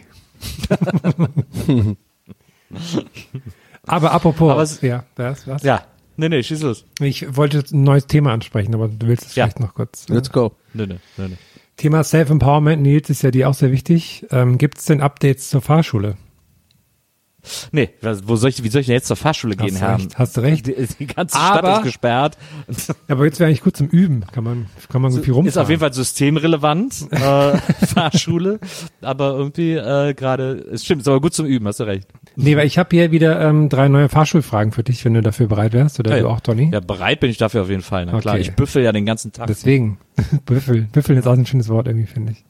Aber 3.86 4.12
apropos, 4.12 4.52
Aber 4.52 4.62
es- 4.64 4.82
ja, 4.82 5.04
was, 5.16 5.48
was? 5.48 5.64
Ja. 5.64 5.84
Nee, 6.18 6.30
nee, 6.30 6.42
schieß 6.42 6.62
los. 6.64 6.86
Ich 7.00 7.36
wollte 7.38 7.64
ein 7.72 7.84
neues 7.84 8.08
Thema 8.08 8.34
ansprechen, 8.34 8.74
aber 8.74 8.88
du 8.88 9.06
willst 9.08 9.28
es 9.28 9.36
Ja. 9.36 9.46
vielleicht 9.46 9.60
noch 9.60 9.76
kurz. 9.76 10.10
Let's 10.10 10.32
go. 10.32 10.54
Nee, 10.74 10.88
nee, 10.88 10.96
nee, 11.18 11.28
nee. 11.30 11.38
Thema 11.78 12.04
Self-Empowerment, 12.04 12.82
Nils, 12.82 13.10
ist 13.12 13.22
ja 13.22 13.30
dir 13.30 13.48
auch 13.48 13.54
sehr 13.54 13.72
wichtig. 13.72 14.26
Ähm, 14.32 14.58
Gibt 14.58 14.80
es 14.80 14.86
denn 14.86 15.00
Updates 15.02 15.50
zur 15.50 15.62
Fahrschule? 15.62 16.18
Nee, 17.72 17.92
wo 18.24 18.36
soll 18.36 18.50
ich, 18.50 18.62
wie 18.64 18.68
soll 18.70 18.82
ich 18.82 18.88
denn 18.88 18.96
jetzt 18.96 19.08
zur 19.08 19.16
Fahrschule 19.16 19.56
gehen, 19.56 19.68
Hast 19.76 19.82
du 19.82 19.86
Herr? 19.86 19.98
recht, 20.00 20.18
hast 20.18 20.38
du 20.38 20.42
recht. 20.42 20.68
Die, 20.68 20.88
die 21.00 21.06
ganze 21.08 21.38
Aber- 21.38 21.60
Stadt 21.60 21.78
ist 21.78 21.84
gesperrt. 21.84 22.38
Aber 23.08 23.26
jetzt 23.26 23.40
wäre 23.40 23.48
eigentlich 23.48 23.62
gut 23.64 23.78
zum 23.78 23.88
Üben. 23.88 24.26
Kann 24.34 24.44
man, 24.44 24.66
kann 24.90 25.02
man 25.04 25.12
so 25.12 25.22
viel 25.22 25.34
rumfahren. 25.34 25.48
Ist 25.48 25.58
auf 25.58 25.70
jeden 25.70 25.80
Fall 25.80 25.94
systemrelevant, 25.94 27.08
äh, 27.12 27.58
Fahrschule. 27.86 28.60
Aber 29.02 29.30
irgendwie 29.38 29.74
äh, 29.76 30.14
gerade, 30.16 30.54
es 30.74 30.84
stimmt, 30.84 31.04
ist 31.04 31.08
aber 31.08 31.22
gut 31.22 31.36
zum 31.36 31.46
Üben, 31.46 31.68
hast 31.68 31.80
du 31.80 31.84
recht. 31.86 32.08
Nee, 32.40 32.56
weil 32.56 32.68
ich 32.68 32.78
habe 32.78 32.96
hier 32.96 33.12
wieder 33.12 33.42
ähm, 33.42 33.68
drei 33.68 33.88
neue 33.88 34.10
Fahrschulfragen 34.10 34.72
für 34.72 34.84
dich, 34.84 35.04
wenn 35.04 35.16
du 35.16 35.22
dafür 35.22 35.48
bereit 35.48 35.74
wärst. 35.74 36.00
Oder 36.00 36.20
du 36.20 36.30
auch, 36.30 36.40
Tony? 36.40 36.70
Ja, 36.72 36.82
bereit 36.82 37.20
bin 37.20 37.32
ich 37.32 37.38
dafür 37.38 37.64
auf 37.64 37.70
jeden 37.70 37.82
Fall. 37.82 38.06
Na 38.06 38.20
klar, 38.20 38.36
Okay. 38.36 38.44
ich 38.44 38.52
büffel 38.54 38.84
ja 38.84 38.92
den 38.92 39.08
ganzen 39.08 39.34
Tag. 39.34 39.48
Deswegen. 39.48 39.98
Büffel. 40.46 40.84
Büffeln 40.92 41.18
ist 41.18 41.26
auch 41.28 41.34
ein 41.34 41.48
schönes 41.48 41.68
Wort 41.68 41.88
irgendwie, 41.88 42.06
finde 42.06 42.34
ich. 42.34 42.46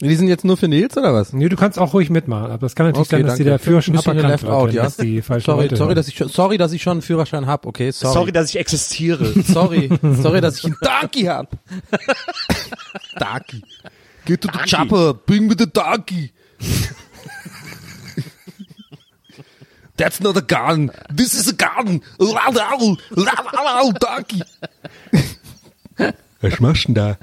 Die 0.00 0.14
sind 0.14 0.28
jetzt 0.28 0.46
nur 0.46 0.56
für 0.56 0.66
Nils 0.66 0.96
oder 0.96 1.12
was? 1.12 1.34
Nee, 1.34 1.50
du 1.50 1.56
kannst 1.56 1.78
auch 1.78 1.92
ruhig 1.92 2.08
mitmachen. 2.08 2.50
Aber 2.50 2.64
es 2.64 2.74
kann 2.74 2.86
natürlich 2.86 3.08
sein, 3.08 3.26
dass 3.26 3.36
dir 3.36 3.44
der 3.44 3.52
Ein 3.54 3.58
Führerschein 3.58 3.98
aberkannt 3.98 4.28
left 4.28 4.44
wird, 4.44 4.52
out, 4.52 4.72
ja. 4.72 4.84
das 4.84 4.96
die 4.96 5.20
falschen 5.20 5.44
sorry, 5.44 5.62
Leute 5.64 5.76
sorry, 5.76 5.88
hören. 5.88 5.96
dass 5.96 6.08
ich 6.08 6.16
schon, 6.16 6.28
sorry, 6.28 6.56
dass 6.56 6.72
ich 6.72 6.82
schon 6.82 6.92
einen 6.92 7.02
Führerschein 7.02 7.46
hab. 7.46 7.66
Okay, 7.66 7.90
sorry. 7.90 8.14
Sorry, 8.14 8.32
dass 8.32 8.48
ich 8.48 8.56
existiere. 8.58 9.26
sorry, 9.44 9.90
sorry, 10.22 10.40
dass 10.40 10.58
ich 10.60 10.64
einen 10.64 10.76
Darky 10.80 11.24
hab. 11.24 11.50
Darky. 13.18 13.62
Geh 14.24 14.36
to 14.38 14.48
the 14.50 14.58
chopper, 14.64 15.12
bring 15.12 15.48
me 15.48 15.54
the 15.58 15.66
Darky. 15.70 16.32
That's 19.98 20.20
not 20.20 20.36
a 20.36 20.40
gun. 20.40 20.90
This 21.14 21.34
is 21.34 21.48
a 21.48 21.54
gun. 21.56 22.02
Darky. 24.00 24.42
Was 26.40 26.60
machst 26.60 26.88
du 26.88 26.92
denn 26.92 26.94
da? 26.94 27.16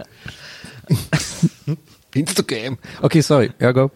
Instagram. 2.13 2.77
Okay, 3.01 3.21
sorry. 3.21 3.51
Ja, 3.59 3.71
go. 3.71 3.91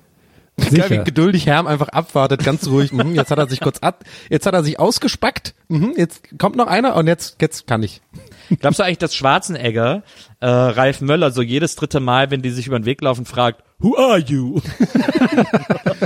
Geil, 0.60 0.72
wie 0.72 0.76
Sicher. 0.82 1.04
geduldig 1.04 1.46
Herm 1.46 1.68
einfach 1.68 1.88
abwartet, 1.90 2.44
ganz 2.44 2.68
ruhig. 2.68 2.92
Mhm, 2.92 3.16
jetzt 3.16 3.32
hat 3.32 3.38
er 3.40 3.48
sich 3.48 3.62
kurz 3.62 3.80
ab, 3.80 4.04
jetzt 4.30 4.46
hat 4.46 4.54
er 4.54 4.64
sich 4.64 4.78
ausgespackt. 4.78 5.56
Mhm, 5.70 5.94
jetzt 5.96 6.38
kommt 6.38 6.58
noch 6.58 6.68
einer 6.68 6.96
und 6.98 7.08
jetzt, 7.08 7.42
jetzt 7.42 7.66
kann 7.66 7.82
ich. 7.82 8.02
Glaubst 8.60 8.80
du 8.80 8.84
eigentlich, 8.84 8.98
dass 8.98 9.16
Schwarzenegger 9.16 10.04
äh, 10.42 10.48
Ralf 10.48 11.00
Möller 11.02 11.32
so 11.32 11.42
jedes 11.42 11.76
dritte 11.76 12.00
Mal, 12.02 12.30
wenn 12.32 12.42
die 12.42 12.50
sich 12.50 12.68
über 12.68 12.78
den 12.78 12.86
Weg 12.86 13.02
laufen, 13.02 13.26
fragt, 13.26 13.64
Who 13.80 13.96
are 13.98 14.18
you? 14.20 14.60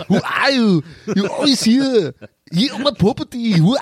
Who 0.08 0.18
are 0.44 0.52
you? 0.52 0.84
Always 1.30 1.64
here. 1.64 2.14
Here 2.52 2.74
on 2.74 2.84
my 2.84 2.92
property. 2.92 3.38
You? 3.38 3.76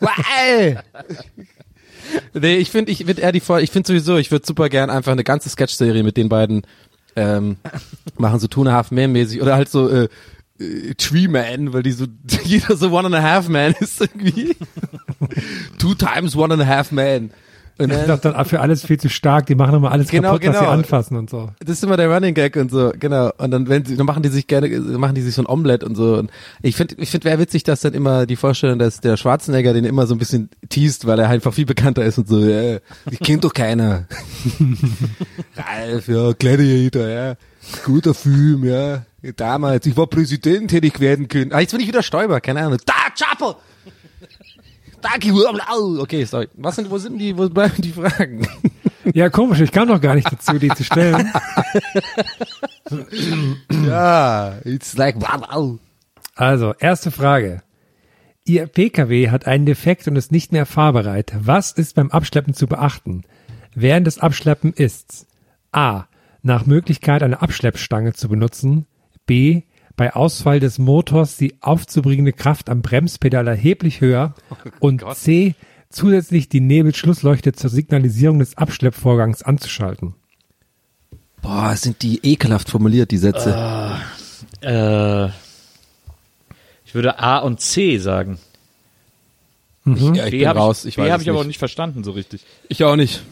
Why? 0.00 0.78
Nee, 2.34 2.56
ich 2.56 2.70
finde, 2.70 2.92
ich 2.92 3.06
würde 3.06 3.22
eher 3.22 3.32
die 3.32 3.40
Voll, 3.40 3.62
ich 3.62 3.70
finde 3.70 3.88
sowieso, 3.88 4.16
ich 4.18 4.30
würde 4.30 4.46
super 4.46 4.68
gern 4.68 4.90
einfach 4.90 5.12
eine 5.12 5.24
ganze 5.24 5.48
Sketch-Serie 5.48 6.02
mit 6.02 6.16
den 6.16 6.28
beiden 6.28 6.62
ähm, 7.16 7.56
machen, 8.18 8.40
so 8.40 8.46
Two 8.46 8.60
and 8.60 8.70
a 8.70 8.72
Half 8.72 8.90
Man 8.90 9.12
mäßig 9.12 9.40
oder 9.40 9.54
halt 9.54 9.70
so 9.70 9.88
äh, 9.88 10.08
äh, 10.58 10.94
Tree 10.94 11.28
Man, 11.28 11.72
weil 11.72 11.82
die 11.82 11.92
so 11.92 12.06
jeder 12.44 12.76
so 12.76 12.90
One 12.90 13.06
and 13.06 13.14
a 13.14 13.22
Half 13.22 13.48
Man 13.48 13.74
ist 13.80 14.00
irgendwie. 14.00 14.56
Two 15.78 15.94
times 15.94 16.36
One 16.36 16.54
and 16.54 16.62
a 16.62 16.66
Half 16.66 16.92
Man. 16.92 17.30
Und 17.76 17.90
dann, 17.90 18.06
doch 18.06 18.20
dann 18.20 18.44
für 18.44 18.60
alles 18.60 18.86
viel 18.86 19.00
zu 19.00 19.08
stark. 19.08 19.46
Die 19.46 19.56
machen 19.56 19.74
immer 19.74 19.90
alles 19.90 20.08
Genau, 20.08 20.34
kaputt, 20.34 20.46
was 20.46 20.54
sie 20.54 20.60
genau. 20.60 20.72
anfassen 20.72 21.16
und 21.16 21.28
so. 21.28 21.50
das 21.58 21.70
ist 21.78 21.84
immer 21.84 21.96
der 21.96 22.08
Running 22.08 22.32
Gag 22.34 22.54
und 22.54 22.70
so, 22.70 22.92
genau. 22.96 23.32
Und 23.36 23.50
dann, 23.50 23.68
wenn 23.68 23.84
sie, 23.84 23.96
dann 23.96 24.06
machen 24.06 24.22
die 24.22 24.28
sich 24.28 24.46
gerne, 24.46 24.68
machen 24.68 25.16
die 25.16 25.22
sich 25.22 25.34
so 25.34 25.42
ein 25.42 25.48
Omelett 25.48 25.82
und 25.82 25.96
so. 25.96 26.16
Und 26.16 26.30
ich 26.62 26.76
finde, 26.76 26.94
ich 26.98 27.10
finde, 27.10 27.24
wäre 27.24 27.40
witzig, 27.40 27.64
dass 27.64 27.80
dann 27.80 27.92
immer 27.92 28.26
die 28.26 28.36
Vorstellung, 28.36 28.78
dass 28.78 29.00
der 29.00 29.16
Schwarzenegger 29.16 29.72
den 29.72 29.84
immer 29.84 30.06
so 30.06 30.14
ein 30.14 30.18
bisschen 30.18 30.50
teast, 30.68 31.06
weil 31.06 31.18
er 31.18 31.28
einfach 31.28 31.52
viel 31.52 31.66
bekannter 31.66 32.04
ist 32.04 32.16
und 32.18 32.28
so, 32.28 32.38
ja, 32.38 32.78
ich 33.10 33.18
kennt 33.18 33.42
doch 33.42 33.52
keiner. 33.52 34.06
Ralf, 35.56 36.08
ja, 36.08 36.32
Gladiator, 36.32 37.08
ja, 37.08 37.34
guter 37.84 38.14
Film, 38.14 38.64
ja. 38.64 39.02
Damals, 39.36 39.86
ich 39.86 39.96
war 39.96 40.06
Präsident, 40.06 40.70
hätte 40.72 40.86
ich 40.86 41.00
werden 41.00 41.28
können. 41.28 41.52
Ah, 41.52 41.60
jetzt 41.60 41.72
bin 41.72 41.80
ich 41.80 41.88
wieder 41.88 42.02
Stäuber, 42.02 42.40
keine 42.40 42.60
Ahnung. 42.60 42.78
Da, 42.84 42.92
Chapel! 43.16 43.56
Okay, 46.00 46.24
sorry. 46.24 46.48
Was 46.54 46.76
sind, 46.76 46.90
wo 46.90 46.98
sind 46.98 47.18
die, 47.18 47.36
wo 47.36 47.48
bleiben 47.48 47.80
die 47.80 47.92
Fragen? 47.92 48.46
Ja, 49.12 49.28
komisch. 49.28 49.60
Ich 49.60 49.70
kam 49.70 49.88
doch 49.88 50.00
gar 50.00 50.14
nicht 50.14 50.32
dazu, 50.32 50.58
die 50.58 50.70
zu 50.70 50.82
stellen. 50.82 51.30
ja, 53.86 54.54
it's 54.64 54.96
like, 54.96 55.16
wow. 55.20 55.78
Also, 56.34 56.72
erste 56.78 57.10
Frage. 57.10 57.62
Ihr 58.46 58.66
Pkw 58.66 59.28
hat 59.28 59.46
einen 59.46 59.66
Defekt 59.66 60.08
und 60.08 60.16
ist 60.16 60.32
nicht 60.32 60.52
mehr 60.52 60.64
fahrbereit. 60.64 61.34
Was 61.38 61.72
ist 61.72 61.94
beim 61.94 62.10
Abschleppen 62.10 62.54
zu 62.54 62.66
beachten? 62.66 63.24
Während 63.74 64.06
des 64.06 64.18
Abschleppen 64.18 64.72
ist's 64.72 65.26
A. 65.70 66.06
Nach 66.42 66.66
Möglichkeit 66.66 67.22
eine 67.22 67.42
Abschleppstange 67.42 68.14
zu 68.14 68.28
benutzen. 68.28 68.86
B. 69.26 69.62
Bei 69.96 70.14
Ausfall 70.14 70.58
des 70.60 70.78
Motors 70.78 71.36
die 71.36 71.54
aufzubringende 71.60 72.32
Kraft 72.32 72.68
am 72.68 72.82
Bremspedal 72.82 73.46
erheblich 73.46 74.00
höher. 74.00 74.34
Und 74.80 75.04
C. 75.14 75.54
Zusätzlich 75.88 76.48
die 76.48 76.60
Nebelschlussleuchte 76.60 77.52
zur 77.52 77.70
Signalisierung 77.70 78.40
des 78.40 78.58
Abschleppvorgangs 78.58 79.42
anzuschalten. 79.44 80.14
Boah, 81.40 81.76
sind 81.76 82.02
die 82.02 82.18
ekelhaft 82.24 82.68
formuliert, 82.68 83.12
die 83.12 83.18
Sätze. 83.18 83.50
Äh, 84.60 85.26
ich 86.84 86.94
würde 86.94 87.20
A 87.20 87.38
und 87.38 87.60
C 87.60 87.98
sagen. 87.98 88.38
ja, 89.84 90.24
ich 90.24 90.30
B 90.32 90.46
habe 90.48 90.58
raus. 90.58 90.84
ich, 90.84 90.96
Ich, 90.98 91.04
B 91.04 91.12
hab 91.12 91.20
ich 91.20 91.30
aber 91.30 91.40
auch 91.40 91.44
nicht 91.44 91.58
verstanden 91.58 92.02
so 92.02 92.10
richtig. 92.10 92.44
Ich 92.68 92.82
auch 92.82 92.96
nicht. 92.96 93.22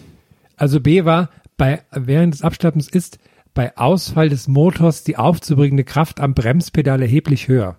Also 0.57 0.79
B 0.79 1.05
war, 1.05 1.31
bei, 1.57 1.83
während 1.91 2.35
des 2.35 2.43
Abschleppens 2.43 2.89
ist 2.89 3.19
bei 3.55 3.77
Ausfall 3.77 4.29
des 4.29 4.49
Motors 4.49 5.05
die 5.05 5.17
aufzubringende 5.17 5.85
Kraft 5.85 6.21
am 6.21 6.35
Bremspedal 6.35 7.03
erheblich 7.03 7.49
höher. 7.49 7.77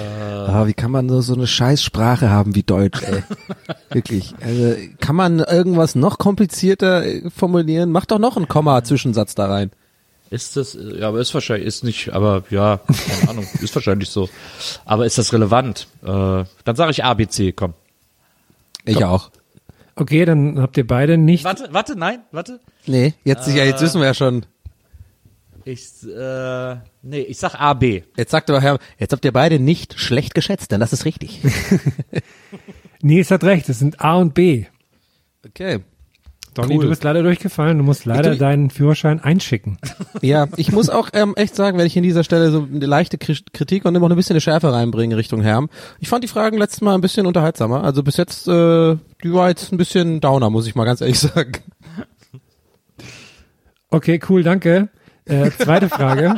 Ah, 0.00 0.66
wie 0.66 0.74
kann 0.74 0.90
man 0.90 1.06
nur 1.06 1.22
so 1.22 1.34
eine 1.34 1.46
Scheißsprache 1.46 2.28
haben 2.28 2.56
wie 2.56 2.64
Deutsch, 2.64 3.02
ey? 3.02 3.22
Wirklich. 3.90 4.34
Also, 4.40 4.74
kann 4.98 5.14
man 5.14 5.38
irgendwas 5.38 5.94
noch 5.94 6.18
komplizierter 6.18 7.06
äh, 7.06 7.30
formulieren? 7.30 7.92
Mach 7.92 8.04
doch 8.04 8.18
noch 8.18 8.36
einen 8.36 8.48
Komma-Zwischensatz 8.48 9.36
da 9.36 9.46
rein. 9.46 9.70
Ist 10.30 10.56
das, 10.56 10.76
ja, 10.80 11.08
aber 11.08 11.20
ist 11.20 11.34
wahrscheinlich, 11.34 11.66
ist 11.66 11.84
nicht, 11.84 12.12
aber 12.12 12.44
ja, 12.50 12.80
keine 13.18 13.30
Ahnung, 13.30 13.46
ist 13.60 13.74
wahrscheinlich 13.74 14.08
so. 14.10 14.28
Aber 14.84 15.06
ist 15.06 15.18
das 15.18 15.32
relevant? 15.32 15.86
Äh, 16.02 16.06
dann 16.06 16.76
sage 16.76 16.90
ich 16.90 17.04
A, 17.04 17.14
B, 17.14 17.28
C, 17.28 17.52
komm. 17.52 17.74
Ich 18.84 19.04
auch. 19.04 19.30
Okay, 19.96 20.24
dann 20.24 20.60
habt 20.60 20.76
ihr 20.76 20.86
beide 20.86 21.18
nicht. 21.18 21.44
Warte, 21.44 21.68
warte, 21.72 21.96
nein, 21.96 22.20
warte. 22.32 22.60
Nee, 22.86 23.14
jetzt, 23.24 23.48
ja, 23.48 23.64
jetzt 23.64 23.82
wissen 23.82 24.00
wir 24.00 24.06
ja 24.06 24.14
schon. 24.14 24.46
Ich, 25.64 26.02
äh, 26.04 26.76
nee, 27.02 27.20
ich 27.20 27.38
sag 27.38 27.54
A, 27.54 27.74
B. 27.74 28.02
Jetzt 28.16 28.30
sagt 28.30 28.48
aber 28.50 28.60
Herr, 28.60 28.78
jetzt 28.98 29.12
habt 29.12 29.24
ihr 29.24 29.32
beide 29.32 29.60
nicht 29.60 29.98
schlecht 29.98 30.34
geschätzt, 30.34 30.72
denn 30.72 30.80
das 30.80 30.92
ist 30.92 31.04
richtig. 31.04 31.40
Nils 33.02 33.30
hat 33.30 33.44
recht, 33.44 33.68
es 33.68 33.78
sind 33.78 34.00
A 34.00 34.16
und 34.16 34.34
B. 34.34 34.66
Okay. 35.46 35.80
Donny, 36.62 36.76
Cool. 36.76 36.84
du 36.84 36.88
bist 36.90 37.04
leider 37.04 37.22
durchgefallen, 37.22 37.78
du 37.78 37.84
musst 37.84 38.04
leider 38.04 38.32
tu- 38.32 38.38
deinen 38.38 38.70
Führerschein 38.70 39.20
einschicken. 39.20 39.78
Ja, 40.22 40.46
ich 40.56 40.72
muss 40.72 40.88
auch 40.90 41.10
ähm, 41.12 41.34
echt 41.36 41.54
sagen, 41.56 41.78
wenn 41.78 41.86
ich 41.86 41.96
in 41.96 42.02
dieser 42.02 42.24
Stelle 42.24 42.50
so 42.50 42.66
eine 42.72 42.86
leichte 42.86 43.16
Kri- 43.16 43.44
Kritik 43.52 43.84
und 43.84 43.94
immer 43.94 44.08
noch 44.08 44.14
ein 44.14 44.18
bisschen 44.18 44.34
eine 44.34 44.40
Schärfe 44.40 44.72
reinbringe 44.72 45.16
Richtung 45.16 45.42
Herm. 45.42 45.68
Ich 45.98 46.08
fand 46.08 46.24
die 46.24 46.28
Fragen 46.28 46.58
letztes 46.58 46.80
Mal 46.80 46.94
ein 46.94 47.00
bisschen 47.00 47.26
unterhaltsamer. 47.26 47.84
Also 47.84 48.02
bis 48.02 48.16
jetzt, 48.16 48.48
äh, 48.48 48.96
die 49.22 49.32
war 49.32 49.48
jetzt 49.48 49.72
ein 49.72 49.76
bisschen 49.78 50.20
downer, 50.20 50.50
muss 50.50 50.66
ich 50.66 50.74
mal 50.74 50.84
ganz 50.84 51.00
ehrlich 51.00 51.18
sagen. 51.20 51.52
Okay, 53.90 54.20
cool, 54.28 54.42
danke. 54.42 54.88
Äh, 55.24 55.50
zweite 55.50 55.88
Frage. 55.88 56.36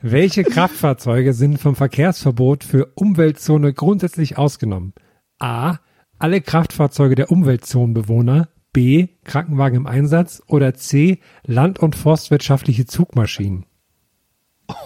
Welche 0.00 0.42
Kraftfahrzeuge 0.44 1.32
sind 1.32 1.58
vom 1.60 1.76
Verkehrsverbot 1.76 2.64
für 2.64 2.86
Umweltzone 2.94 3.72
grundsätzlich 3.72 4.36
ausgenommen? 4.36 4.94
A. 5.38 5.76
Alle 6.22 6.40
Kraftfahrzeuge 6.40 7.16
der 7.16 7.32
Umweltzonenbewohner. 7.32 8.46
B. 8.72 9.08
Krankenwagen 9.24 9.78
im 9.78 9.86
Einsatz. 9.88 10.40
Oder 10.46 10.72
C. 10.74 11.18
Land- 11.44 11.80
und 11.80 11.96
forstwirtschaftliche 11.96 12.86
Zugmaschinen. 12.86 13.66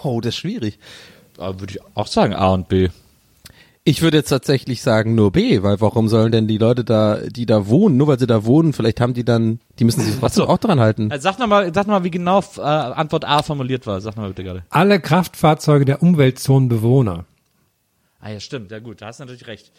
Oh, 0.01 0.19
das 0.19 0.29
ist 0.29 0.37
schwierig. 0.37 0.79
Da 1.35 1.59
würde 1.59 1.73
ich 1.73 1.79
auch 1.95 2.07
sagen 2.07 2.33
A 2.33 2.55
und 2.55 2.69
B. 2.69 2.89
Ich 3.83 4.01
würde 4.01 4.17
jetzt 4.17 4.29
tatsächlich 4.29 4.81
sagen 4.81 5.13
nur 5.13 5.31
B, 5.31 5.61
weil 5.61 5.79
warum 5.79 6.07
sollen 6.07 6.31
denn 6.31 6.47
die 6.47 6.57
Leute 6.57 6.83
da, 6.83 7.19
die 7.19 7.45
da 7.45 7.67
wohnen, 7.67 7.97
nur 7.97 8.07
weil 8.07 8.17
sie 8.17 8.25
da 8.25 8.43
wohnen, 8.43 8.73
vielleicht 8.73 8.99
haben 8.99 9.13
die 9.13 9.23
dann, 9.23 9.59
die 9.77 9.83
müssen 9.83 10.01
sich 10.01 10.17
trotzdem 10.19 10.45
so. 10.45 10.49
auch 10.49 10.57
dran 10.57 10.79
halten. 10.79 11.11
Also 11.11 11.21
sag 11.21 11.37
nochmal, 11.37 11.71
sag 11.71 11.85
noch 11.85 11.99
mal, 11.99 12.03
wie 12.03 12.09
genau 12.09 12.43
äh, 12.57 12.61
Antwort 12.61 13.25
A 13.25 13.43
formuliert 13.43 13.85
war. 13.85 14.01
Sag 14.01 14.15
nochmal 14.15 14.29
bitte 14.29 14.43
gerade. 14.43 14.63
Alle 14.71 14.99
Kraftfahrzeuge 14.99 15.85
der 15.85 16.01
Umweltzonenbewohner. 16.01 17.25
Ah 18.19 18.31
ja, 18.31 18.39
stimmt, 18.39 18.71
ja 18.71 18.79
gut, 18.79 19.03
da 19.03 19.05
hast 19.05 19.19
du 19.19 19.25
natürlich 19.25 19.45
recht. 19.45 19.71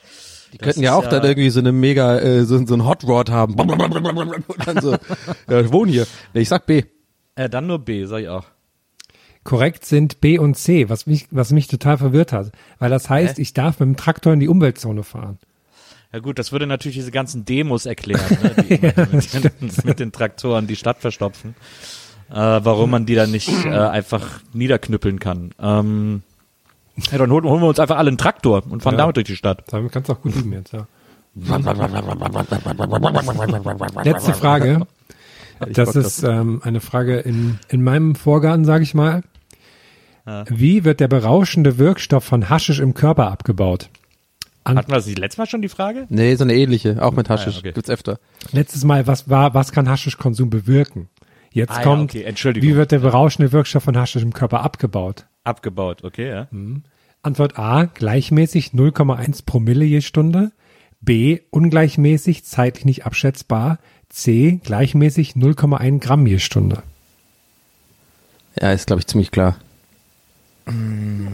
Die 0.53 0.59
könnten 0.59 0.83
ja 0.83 0.95
auch 0.95 1.07
dann 1.07 1.25
irgendwie 1.25 1.51
so 1.51 1.61
eine 1.61 1.73
mega, 1.73 2.19
äh, 2.19 2.45
so, 2.45 2.65
so 2.67 2.75
ein 2.75 2.87
Hot 2.87 3.05
Rod 3.05 3.31
haben. 3.31 3.55
Und 3.55 4.67
dann 4.67 4.81
so, 4.81 4.93
ja, 5.49 5.61
ich 5.61 5.73
wohne 5.73 5.93
hier. 5.93 6.07
Nee, 6.35 6.41
ich 6.41 6.49
sag 6.49 6.67
B. 6.67 6.85
Äh, 7.35 7.49
dann 7.49 7.67
nur 7.67 7.79
B, 7.79 8.05
sag 8.05 8.23
ich 8.23 8.29
auch. 8.29 8.45
Korrekt 9.45 9.85
sind 9.85 10.21
B 10.21 10.39
und 10.39 10.57
C, 10.57 10.89
was 10.89 11.07
mich, 11.07 11.27
was 11.31 11.53
mich 11.53 11.69
total 11.69 11.97
verwirrt 11.99 12.33
hat. 12.33 12.53
Weil 12.79 12.91
das 12.91 13.09
heißt, 13.09 13.39
ich 13.39 13.55
darf 13.55 13.81
mit 13.81 13.87
dem 13.87 13.97
Traktor 13.97 14.33
in 14.33 14.41
die 14.41 14.49
Umweltzone 14.49 15.03
fahren. 15.05 15.39
Ja 16.13 16.21
gut, 16.21 16.39
das 16.39 16.53
würde 16.53 16.67
natürlich 16.67 16.97
diese 16.97 17.11
ganzen 17.11 17.45
Demos 17.45 17.87
erklären, 17.87 18.39
ne, 18.43 18.55
die 18.69 18.75
immer 18.75 19.07
mit, 19.13 19.33
den, 19.33 19.51
mit 19.85 20.01
den 20.01 20.13
Traktoren 20.13 20.67
die 20.67 20.77
Stadt 20.77 20.99
verstopfen. 20.99 21.55
Äh, 22.31 22.35
warum 22.35 22.91
man 22.91 23.07
die 23.07 23.15
dann 23.15 23.31
nicht 23.31 23.49
äh, 23.65 23.71
einfach 23.71 24.41
niederknüppeln 24.53 25.19
kann. 25.19 25.55
Ähm, 25.59 26.23
ja, 27.11 27.19
dann 27.19 27.31
holen, 27.31 27.45
holen 27.45 27.61
wir 27.63 27.69
uns 27.69 27.79
einfach 27.81 27.97
alle 27.99 28.09
einen 28.09 28.19
Traktor 28.19 28.63
und 28.69 28.83
fahren 28.83 28.95
Ja. 28.95 28.99
damit 28.99 29.17
durch 29.17 29.27
die 29.27 29.37
Stadt. 29.37 29.65
Damit 29.69 29.93
kannst 29.93 30.09
du 30.09 30.13
auch 30.15 30.21
gut 30.21 30.35
üben 30.37 30.53
jetzt, 30.53 30.73
ja. 30.73 30.87
Letzte 34.05 34.35
Frage. 34.35 34.87
Das 35.73 35.97
ist 35.97 36.23
ähm, 36.23 36.61
eine 36.65 36.81
Frage 36.81 37.19
in, 37.19 37.59
in 37.69 37.83
meinem 37.83 38.15
Vorgarten, 38.15 38.65
sage 38.65 38.83
ich 38.85 38.95
mal. 38.95 39.23
Wie 40.49 40.85
wird 40.85 41.01
der 41.01 41.09
berauschende 41.09 41.79
Wirkstoff 41.79 42.23
von 42.23 42.51
Haschisch 42.51 42.81
im 42.81 42.93
Körper 42.93 43.31
abgebaut? 43.31 43.89
Hatten 44.67 44.77
wir 44.91 44.97
das 44.97 45.07
nicht 45.07 45.19
letztes 45.19 45.39
Mal 45.39 45.47
schon 45.47 45.63
die 45.63 45.71
Frage? 45.71 46.05
Nee, 46.11 46.35
so 46.35 46.45
eine 46.45 46.55
ähnliche, 46.55 47.03
auch 47.03 47.13
mit 47.13 47.31
Haschisch. 47.31 47.47
Ah, 47.55 47.57
ja, 47.57 47.59
okay. 47.61 47.73
Gibt's 47.73 47.89
öfter. 47.89 48.19
Letztes 48.53 48.85
Mal, 48.85 49.07
was 49.07 49.31
war, 49.31 49.55
was 49.55 49.73
kann 49.73 49.89
Haschischkonsum 49.89 50.51
bewirken? 50.51 51.09
Jetzt 51.51 51.71
Ah, 51.73 51.77
ja, 51.79 51.83
kommt, 51.83 52.11
okay, 52.11 52.25
Entschuldigung. 52.25 52.69
wie 52.69 52.77
wird 52.77 52.93
der 52.93 52.99
berauschende 52.99 53.53
Wirkstoff 53.53 53.85
von 53.85 53.97
Haschisch 53.97 54.23
im 54.23 54.35
Körper 54.35 54.61
abgebaut? 54.61 55.25
Abgebaut, 55.49 56.05
okay, 56.05 56.29
ja. 56.29 56.49
Antwort 57.23 57.59
A, 57.59 57.87
gleichmäßig 57.87 58.73
0,1 58.73 59.45
Promille 59.47 59.87
je 59.87 60.03
Stunde. 60.03 60.53
B, 61.01 61.41
ungleichmäßig, 61.51 62.45
zeitlich 62.45 62.85
nicht 62.85 63.07
abschätzbar. 63.07 63.79
C, 64.11 64.61
gleichmäßig 64.63 65.33
0,1 65.33 66.01
Gramm 66.01 66.27
je 66.27 66.39
Stunde. 66.39 66.83
Ja, 68.61 68.73
ist, 68.73 68.89
glaube 68.89 69.01
ich, 69.01 69.07
ziemlich 69.07 69.31
klar. 69.31 69.57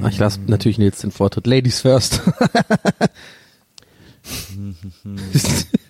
Ich 0.08 0.18
lasse 0.18 0.40
natürlich 0.46 0.78
Nils 0.78 1.00
den 1.00 1.10
Vortritt. 1.10 1.48
Ladies 1.48 1.80
first. 1.80 2.22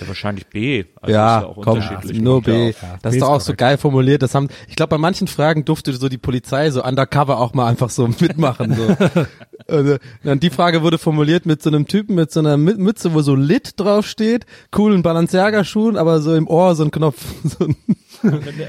Ja, 0.00 0.08
wahrscheinlich 0.08 0.46
B. 0.48 0.84
Also 1.00 1.14
ja, 1.14 1.36
ist 1.38 1.42
ja 1.42 1.48
auch 1.48 1.54
komm, 1.62 1.74
unterschiedlich. 1.78 2.20
nur 2.20 2.42
B. 2.42 2.66
ja. 2.70 2.74
Das 3.02 3.12
B 3.12 3.18
ist 3.18 3.22
doch 3.22 3.28
auch 3.30 3.40
so 3.40 3.46
korrekt. 3.46 3.58
geil 3.60 3.78
formuliert. 3.78 4.22
Das 4.22 4.34
haben, 4.34 4.48
ich 4.68 4.76
glaube, 4.76 4.90
bei 4.90 4.98
manchen 4.98 5.26
Fragen 5.26 5.64
durfte 5.64 5.92
so 5.94 6.08
die 6.08 6.18
Polizei 6.18 6.70
so 6.70 6.84
undercover 6.84 7.38
auch 7.40 7.54
mal 7.54 7.66
einfach 7.66 7.90
so 7.90 8.06
mitmachen. 8.20 8.74
So. 8.74 8.96
also, 9.68 9.96
dann 10.22 10.40
die 10.40 10.50
Frage 10.50 10.82
wurde 10.82 10.98
formuliert 10.98 11.46
mit 11.46 11.62
so 11.62 11.70
einem 11.70 11.86
Typen 11.86 12.14
mit 12.14 12.30
so 12.30 12.40
einer 12.40 12.56
Mü- 12.56 12.76
Mütze, 12.78 13.14
wo 13.14 13.22
so 13.22 13.34
Lit 13.34 13.74
draufsteht, 13.80 14.46
coolen 14.70 15.02
Balenciaga-Schuhen, 15.02 15.96
aber 15.96 16.20
so 16.20 16.34
im 16.34 16.46
Ohr 16.48 16.74
so 16.74 16.84
ein 16.84 16.90
Knopf. 16.90 17.24
So 17.44 17.64
ein 17.66 17.76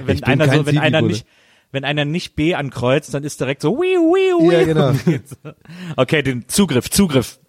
Wenn 0.06 0.18
bin 0.18 0.24
einer 0.24 0.54
so, 0.54 0.66
wenn 0.66 0.78
einer 0.78 1.02
nicht, 1.02 1.26
wenn 1.72 1.84
einer 1.84 2.06
nicht 2.06 2.36
B 2.36 2.54
ankreuzt, 2.56 3.14
dann 3.14 3.24
ist 3.24 3.40
direkt 3.40 3.62
so, 3.62 3.78
wiu, 3.78 3.82
wiu, 4.14 4.46
wiu. 4.46 4.52
ja, 4.52 4.64
genau. 4.64 4.92
Okay, 5.98 6.22
den 6.22 6.48
Zugriff, 6.48 6.90
Zugriff. 6.90 7.40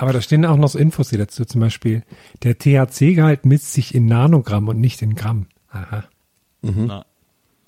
Aber 0.00 0.14
da 0.14 0.22
stehen 0.22 0.46
auch 0.46 0.56
noch 0.56 0.68
so 0.68 0.78
Infos 0.78 1.10
hier 1.10 1.18
dazu, 1.18 1.44
zum 1.44 1.60
Beispiel, 1.60 2.02
der 2.42 2.56
THC-Gehalt 2.58 3.44
misst 3.44 3.74
sich 3.74 3.94
in 3.94 4.06
Nanogramm 4.06 4.68
und 4.68 4.80
nicht 4.80 5.02
in 5.02 5.14
Gramm. 5.14 5.46
Aha. 5.70 6.04
Na, 6.62 7.04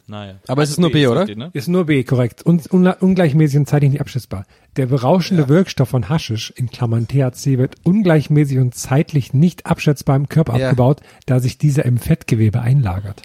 naja. 0.07 0.35
Aber 0.49 0.63
es 0.63 0.71
ist 0.71 0.79
nur 0.81 0.91
B, 0.91 1.03
sagt 1.05 1.13
oder? 1.13 1.29
ihr, 1.29 1.37
ne? 1.37 1.51
Ist 1.53 1.69
nur 1.69 1.85
B, 1.85 2.03
korrekt. 2.05 2.43
Und 2.43 2.71
unla- 2.71 2.99
ungleichmäßig 2.99 3.59
und 3.59 3.69
zeitlich 3.69 3.91
nicht 3.93 4.01
abschätzbar. 4.01 4.47
Der 4.77 4.87
berauschende 4.87 5.49
Wirkstoff 5.49 5.91
von 5.91 6.09
Haschisch, 6.09 6.51
in 6.57 6.71
Klammern 6.71 7.07
THC, 7.07 7.59
wird 7.59 7.77
ungleichmäßig 7.85 8.59
und 8.59 8.75
zeitlich 8.75 9.35
nicht 9.35 9.67
abschätzbar 9.67 10.17
im 10.17 10.29
Körper 10.31 10.57
Ja. 10.59 10.71
abgebaut, 10.71 11.03
da 11.27 11.39
sich 11.39 11.59
dieser 11.59 11.85
im 11.85 11.99
Fettgewebe 11.99 12.63
einlagert. 12.63 13.23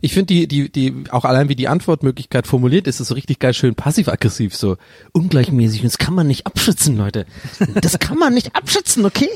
Ich 0.00 0.12
finde 0.12 0.26
die, 0.26 0.46
die, 0.48 0.70
die, 0.70 1.04
auch 1.10 1.24
allein 1.24 1.48
wie 1.48 1.56
die 1.56 1.68
Antwortmöglichkeit 1.68 2.46
formuliert 2.46 2.86
ist, 2.86 3.00
ist 3.00 3.08
so 3.08 3.14
richtig 3.14 3.38
geil 3.38 3.54
schön 3.54 3.74
passiv-aggressiv, 3.74 4.54
so 4.54 4.76
ungleichmäßig. 5.12 5.80
Und 5.80 5.86
das 5.86 5.98
kann 5.98 6.14
man 6.14 6.26
nicht 6.26 6.46
abschätzen, 6.46 6.96
Leute. 6.96 7.26
Das 7.80 7.98
kann 7.98 8.18
man 8.18 8.34
nicht 8.34 8.54
abschätzen, 8.54 9.04
okay? 9.04 9.28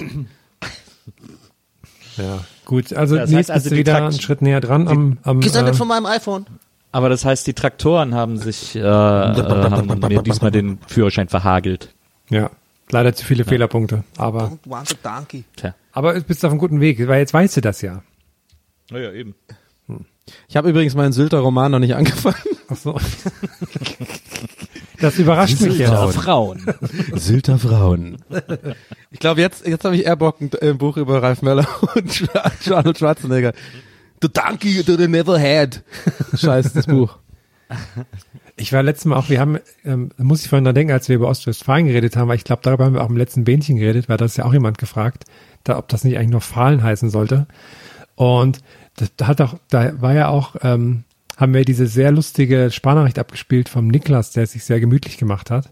Ja. 2.16 2.44
Gut, 2.64 2.92
also 2.92 3.16
Das 3.16 3.30
Nils 3.30 3.38
heißt 3.38 3.50
also, 3.50 3.70
bist 3.70 3.78
wieder 3.78 3.92
Trakt- 3.92 4.12
einen 4.12 4.20
Schritt 4.20 4.42
näher 4.42 4.60
dran 4.60 4.86
am, 4.86 5.18
am 5.22 5.40
Gesendet 5.40 5.74
äh, 5.74 5.76
von 5.76 5.88
meinem 5.88 6.06
iPhone. 6.06 6.46
Aber 6.92 7.08
das 7.08 7.24
heißt, 7.24 7.46
die 7.46 7.54
Traktoren 7.54 8.14
haben 8.14 8.36
sich, 8.36 8.76
äh, 8.76 8.80
äh, 8.80 8.82
haben 8.84 9.98
mir 10.08 10.22
diesmal 10.22 10.50
den 10.50 10.78
Führerschein 10.86 11.28
verhagelt. 11.28 11.94
Ja, 12.28 12.50
leider 12.90 13.14
zu 13.14 13.24
viele 13.24 13.44
Fehlerpunkte. 13.44 14.04
Aber, 14.18 14.58
aber 15.92 16.14
du 16.14 16.22
bist 16.22 16.44
auf 16.44 16.50
einem 16.50 16.60
guten 16.60 16.80
Weg, 16.80 17.06
weil 17.08 17.20
jetzt 17.20 17.34
weißt 17.34 17.56
du 17.56 17.60
das 17.62 17.80
ja. 17.80 18.02
Naja, 18.90 19.10
eben. 19.12 19.34
Ich 20.48 20.56
habe 20.56 20.70
übrigens 20.70 20.94
meinen 20.94 21.12
Sylter 21.12 21.38
Roman 21.38 21.72
noch 21.72 21.78
nicht 21.78 21.94
angefangen. 21.94 22.36
Ach 22.68 22.76
so. 22.76 22.98
Das 25.00 25.18
überrascht 25.18 25.60
mich 25.60 25.78
jetzt. 25.78 26.14
Frauen. 26.14 26.64
Sylter 27.14 27.58
Frauen. 27.58 28.18
Ich 29.10 29.18
glaube, 29.18 29.40
jetzt, 29.40 29.66
jetzt 29.66 29.84
habe 29.84 29.96
ich 29.96 30.06
eher 30.06 30.14
Bock, 30.14 30.40
ein 30.40 30.50
äh, 30.60 30.74
Buch 30.74 30.96
über 30.96 31.20
Ralf 31.22 31.42
Möller 31.42 31.66
und 31.96 32.70
Arnold 32.70 32.98
Schwarzenegger. 32.98 33.52
The 34.22 34.28
donkey 34.28 34.84
that 34.84 34.96
they 34.98 35.08
never 35.08 35.40
had. 35.40 35.82
Scheiß, 36.36 36.72
das 36.72 36.86
Buch. 36.86 37.18
Ich 38.56 38.72
war 38.72 38.82
letztes 38.84 39.06
Mal 39.06 39.16
auch, 39.16 39.28
wir 39.28 39.40
haben, 39.40 39.58
ähm, 39.84 40.10
da 40.16 40.22
muss 40.22 40.42
ich 40.42 40.48
vorhin 40.48 40.64
dran 40.64 40.74
denken, 40.74 40.92
als 40.92 41.08
wir 41.08 41.16
über 41.16 41.28
Ostwestfalen 41.28 41.86
geredet 41.86 42.16
haben, 42.16 42.28
weil 42.28 42.36
ich 42.36 42.44
glaube, 42.44 42.62
darüber 42.62 42.84
haben 42.84 42.94
wir 42.94 43.02
auch 43.02 43.10
im 43.10 43.16
letzten 43.16 43.42
Bähnchen 43.42 43.76
geredet, 43.76 44.08
weil 44.08 44.18
das 44.18 44.36
ja 44.36 44.44
auch 44.44 44.52
jemand 44.52 44.78
gefragt, 44.78 45.24
da, 45.64 45.78
ob 45.78 45.88
das 45.88 46.04
nicht 46.04 46.16
eigentlich 46.16 46.30
noch 46.30 46.42
Fahlen 46.42 46.82
heißen 46.82 47.10
sollte. 47.10 47.46
Und 48.14 48.60
das, 48.96 49.14
da 49.16 49.26
hat 49.26 49.40
auch, 49.40 49.56
da 49.68 50.00
war 50.00 50.14
ja 50.14 50.28
auch, 50.28 50.56
ähm, 50.62 51.04
haben 51.36 51.54
wir 51.54 51.64
diese 51.64 51.86
sehr 51.86 52.12
lustige 52.12 52.70
Sparnachricht 52.70 53.18
abgespielt 53.18 53.68
vom 53.68 53.88
Niklas, 53.88 54.32
der 54.32 54.46
sich 54.46 54.64
sehr 54.64 54.80
gemütlich 54.80 55.16
gemacht 55.16 55.50
hat. 55.50 55.70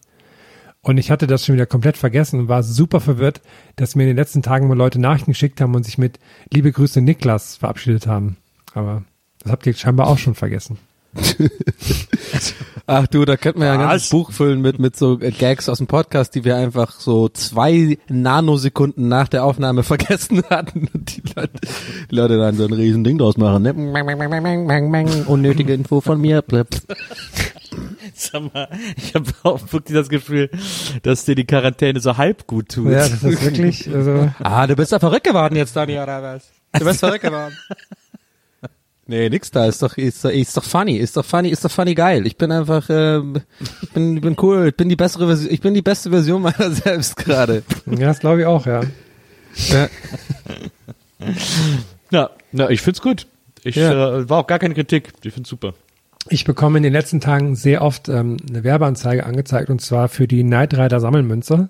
Und 0.82 0.96
ich 0.96 1.10
hatte 1.10 1.26
das 1.26 1.44
schon 1.44 1.54
wieder 1.54 1.66
komplett 1.66 1.98
vergessen 1.98 2.40
und 2.40 2.48
war 2.48 2.62
super 2.62 3.00
verwirrt, 3.00 3.42
dass 3.76 3.94
mir 3.94 4.04
in 4.04 4.08
den 4.08 4.16
letzten 4.16 4.40
Tagen 4.40 4.66
mal 4.66 4.76
Leute 4.76 4.98
Nachrichten 4.98 5.32
geschickt 5.32 5.60
haben 5.60 5.74
und 5.74 5.84
sich 5.84 5.98
mit 5.98 6.18
Liebe 6.50 6.72
Grüße 6.72 7.02
Niklas 7.02 7.56
verabschiedet 7.56 8.06
haben. 8.06 8.38
Aber 8.72 9.02
das 9.42 9.52
habt 9.52 9.66
ihr 9.66 9.74
scheinbar 9.74 10.06
auch 10.06 10.18
schon 10.18 10.34
vergessen. 10.34 10.78
Ach 12.86 13.06
du, 13.06 13.24
da 13.24 13.36
könnten 13.36 13.60
wir 13.60 13.68
ja 13.68 13.74
ein 13.74 13.80
ganzes 13.80 14.08
Buch 14.10 14.32
füllen 14.32 14.60
mit, 14.60 14.78
mit 14.78 14.96
so 14.96 15.18
Gags 15.18 15.68
aus 15.68 15.78
dem 15.78 15.86
Podcast, 15.86 16.34
die 16.34 16.44
wir 16.44 16.56
einfach 16.56 16.98
so 16.98 17.28
zwei 17.28 17.98
Nanosekunden 18.08 19.08
nach 19.08 19.28
der 19.28 19.44
Aufnahme 19.44 19.82
vergessen 19.84 20.42
hatten. 20.50 20.88
Und 20.92 21.16
die 21.16 21.22
Leute, 21.34 21.60
die 22.10 22.14
Leute 22.14 22.36
dann 22.38 22.56
so 22.56 22.64
ein 22.66 22.72
riesen 22.72 23.04
Ding 23.04 23.18
draus 23.18 23.36
machen. 23.36 23.62
Ne? 23.62 23.74
Unnötige 25.26 25.74
Info 25.74 26.00
von 26.00 26.20
mir. 26.20 26.42
Sag 28.14 28.52
mal, 28.52 28.68
ich 28.96 29.14
habe 29.14 29.26
auch 29.44 29.60
wirklich 29.72 29.96
das 29.96 30.08
Gefühl, 30.08 30.50
dass 31.02 31.24
dir 31.24 31.34
die 31.34 31.46
Quarantäne 31.46 32.00
so 32.00 32.16
halb 32.16 32.46
gut 32.46 32.70
tut. 32.70 32.90
Ja, 32.90 33.08
das 33.08 33.22
ist 33.22 33.42
wirklich, 33.42 33.92
also, 33.92 34.30
Ah, 34.40 34.66
du 34.66 34.74
bist 34.76 34.92
da 34.92 34.98
verrückt 34.98 35.24
geworden 35.24 35.56
jetzt, 35.56 35.76
Dani, 35.76 35.98
oder 35.98 36.22
was? 36.22 36.50
Du 36.72 36.84
bist 36.84 37.00
verrückt 37.00 37.22
geworden. 37.24 37.56
Nee, 39.10 39.28
nix 39.28 39.50
da, 39.50 39.66
ist 39.66 39.82
doch, 39.82 39.96
ist, 39.96 40.24
doch- 40.24 40.30
ist 40.30 40.56
doch 40.56 40.62
funny, 40.62 40.96
ist 40.96 41.16
doch 41.16 41.24
funny, 41.24 41.48
ist 41.48 41.64
doch 41.64 41.70
funny 41.70 41.94
geil. 41.94 42.26
Ich 42.28 42.36
bin 42.36 42.52
einfach, 42.52 42.86
ähm, 42.90 43.40
ich 43.82 43.90
bin, 43.90 44.20
bin 44.20 44.36
cool, 44.40 44.68
ich 44.68 44.76
bin 44.76 44.88
die 44.88 44.94
bessere 44.94 45.26
Version, 45.26 45.52
ich 45.52 45.60
bin 45.60 45.74
die 45.74 45.82
beste 45.82 46.10
Version 46.10 46.42
meiner 46.42 46.70
selbst 46.70 47.16
gerade. 47.16 47.64
ja, 47.86 48.06
das 48.06 48.20
glaube 48.20 48.40
ich 48.42 48.46
auch, 48.46 48.66
ja. 48.66 48.82
Ja. 49.68 49.88
Ja, 52.10 52.30
na, 52.52 52.70
ich 52.70 52.80
find's 52.80 53.00
gut. 53.02 53.26
Ich 53.62 53.76
Ja. 53.76 54.18
äh, 54.18 54.28
war 54.28 54.38
auch 54.38 54.46
gar 54.46 54.58
keine 54.58 54.74
Kritik. 54.74 55.12
Ich 55.22 55.32
find's 55.34 55.48
super. 55.48 55.74
Ich 56.28 56.44
bekomme 56.44 56.78
in 56.78 56.82
den 56.82 56.92
letzten 56.92 57.20
Tagen 57.20 57.54
sehr 57.56 57.82
oft 57.82 58.08
ähm, 58.08 58.36
eine 58.48 58.64
Werbeanzeige 58.64 59.24
angezeigt 59.24 59.70
und 59.70 59.80
zwar 59.80 60.08
für 60.08 60.26
die 60.26 60.42
Knight 60.42 60.74
Rider 60.74 61.00
Sammelmünze 61.00 61.68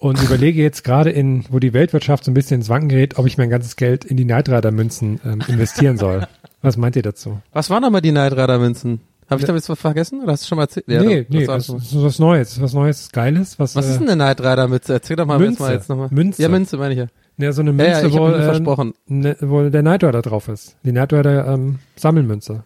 und 0.00 0.20
überlege 0.22 0.60
jetzt 0.62 0.82
gerade 0.82 1.10
in, 1.10 1.44
wo 1.50 1.58
die 1.58 1.72
Weltwirtschaft 1.72 2.24
so 2.24 2.30
ein 2.30 2.34
bisschen 2.34 2.56
ins 2.56 2.68
Wanken 2.68 2.88
gerät, 2.88 3.18
ob 3.18 3.26
ich 3.26 3.38
mein 3.38 3.50
ganzes 3.50 3.76
Geld 3.76 4.04
in 4.04 4.16
die 4.16 4.24
Knight 4.24 4.48
Rider 4.48 4.72
Münzen 4.72 5.20
ähm, 5.24 5.42
investieren 5.46 5.98
soll. 5.98 6.26
Was 6.62 6.76
meint 6.76 6.96
ihr 6.96 7.02
dazu? 7.02 7.40
Was 7.52 7.70
waren 7.70 7.82
nochmal 7.82 8.00
die 8.00 8.10
Knight 8.10 8.32
Rider 8.32 8.58
Münzen? 8.58 9.00
Habe 9.28 9.40
ich 9.42 9.46
da 9.46 9.54
jetzt 9.54 9.68
was 9.68 9.78
vergessen 9.78 10.22
oder 10.22 10.32
hast 10.32 10.42
du 10.42 10.48
schon 10.48 10.56
mal 10.56 10.64
erzählt? 10.64 10.86
Ja, 10.88 11.04
nee, 11.04 11.24
nee, 11.28 11.46
das 11.46 11.68
ist 11.68 12.02
was 12.02 12.18
Neues, 12.18 12.60
was 12.60 12.72
Neues, 12.72 13.12
Geiles, 13.12 13.60
was, 13.60 13.76
was 13.76 13.86
äh, 13.86 13.90
ist 13.92 14.00
denn 14.00 14.08
eine 14.08 14.16
Knight 14.16 14.40
Rider 14.40 14.66
Mütze? 14.66 14.92
Erzähl 14.94 15.14
doch 15.14 15.24
mal 15.24 15.38
Münze. 15.38 15.52
jetzt 15.52 15.60
mal 15.60 15.72
jetzt 15.72 15.88
nochmal. 15.88 16.08
Münze. 16.10 16.42
Ja, 16.42 16.48
Münze 16.48 16.76
meine 16.78 16.94
ich 16.94 16.98
ja. 16.98 17.06
ja, 17.36 17.52
so 17.52 17.60
eine 17.60 17.70
Ja, 17.70 17.76
Münze, 17.76 17.90
ja, 17.90 18.06
ich 18.08 18.14
hab 18.14 18.20
wo, 18.20 18.28
äh, 18.28 18.42
versprochen. 18.42 18.94
ne, 19.06 19.36
wo 19.40 19.68
der 19.68 19.82
Knight 19.82 20.02
Rider 20.02 20.22
drauf 20.22 20.48
ist. 20.48 20.74
Die 20.82 20.90
Knight 20.90 21.12
Rider 21.12 21.46
ähm, 21.46 21.78
Sammelmünze. 21.94 22.64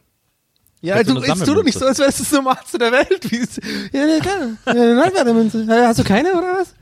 Ja, 0.80 0.94
Hätte 0.94 1.12
du, 1.12 1.18
eine 1.18 1.26
jetzt 1.26 1.44
tu 1.44 1.52
doch 1.54 1.64
nicht 1.64 1.78
so, 1.78 1.84
als 1.84 1.98
wärst 1.98 2.20
du 2.20 2.22
das 2.24 2.32
Normalste 2.32 2.78
der 2.78 2.92
Welt. 2.92 3.30
Wie 3.30 3.36
ist, 3.36 3.60
ja, 3.92 4.06
ja, 4.06 4.18
klar. 4.20 4.48
Ja, 4.64 4.72
eine 4.72 5.02
Knight 5.02 5.20
Rider 5.20 5.34
Münze. 5.34 5.64
Ja, 5.64 5.88
hast 5.88 5.98
du 5.98 6.04
keine 6.04 6.32
oder 6.32 6.60
was? 6.60 6.74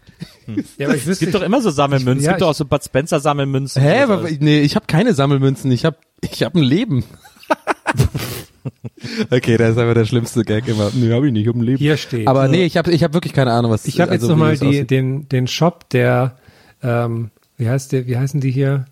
Ja, 0.79 0.87
aber 0.87 0.97
ich 0.97 1.03
Es 1.03 1.07
wüsste, 1.09 1.25
gibt 1.27 1.35
doch 1.35 1.43
immer 1.43 1.61
so 1.61 1.71
Sammelmünzen. 1.71 2.13
Ich- 2.19 2.23
Es 2.23 2.27
ja, 2.27 2.33
gibt 2.33 2.43
doch 2.43 2.49
auch 2.49 2.55
so 2.55 2.65
Bud 2.65 2.83
Spencer 2.85 3.21
Sammelmünzen. 3.21 3.83
Hä, 3.83 4.03
aber, 4.03 4.29
nee, 4.41 4.61
ich 4.61 4.75
habe 4.77 4.87
keine 4.87 5.15
Sammelmünzen. 5.15 5.71
Ich 5.73 5.85
habe 5.85 5.97
ich 6.21 6.43
hab 6.43 6.55
ein 6.55 6.63
Leben. 6.63 7.05
okay, 9.31 9.57
das 9.57 9.71
ist 9.71 9.79
einfach 9.79 9.95
der 9.95 10.05
schlimmste 10.05 10.45
Gag 10.45 10.69
immer. 10.69 10.91
Nee, 10.95 11.13
hab 11.13 11.25
ich 11.25 11.33
nicht, 11.33 11.43
ich 11.43 11.49
hab 11.49 11.57
ein 11.57 11.63
Leben. 11.63 11.79
hier 11.79 11.97
steht. 11.97 12.27
Aber 12.29 12.49
nee, 12.49 12.65
ich 12.65 12.77
habe 12.77 12.93
ich 12.93 13.03
hab 13.03 13.13
wirklich 13.15 13.33
keine 13.33 13.53
Ahnung, 13.53 13.71
was 13.71 13.87
Ich 13.87 14.01
habe 14.01 14.11
also, 14.13 14.27
jetzt 14.27 14.31
noch 14.31 14.37
wie 14.37 14.41
mal 14.41 14.51
das 14.53 14.61
die, 14.61 14.67
aussieht. 14.69 14.91
den, 14.91 15.29
den 15.29 15.47
Shop 15.47 15.89
der, 15.91 16.37
ähm, 16.83 17.31
wie 17.57 17.69
heißt 17.69 17.93
der, 17.93 18.07
wie 18.07 18.17
heißen 18.17 18.41
die 18.41 18.51
hier? 18.51 18.87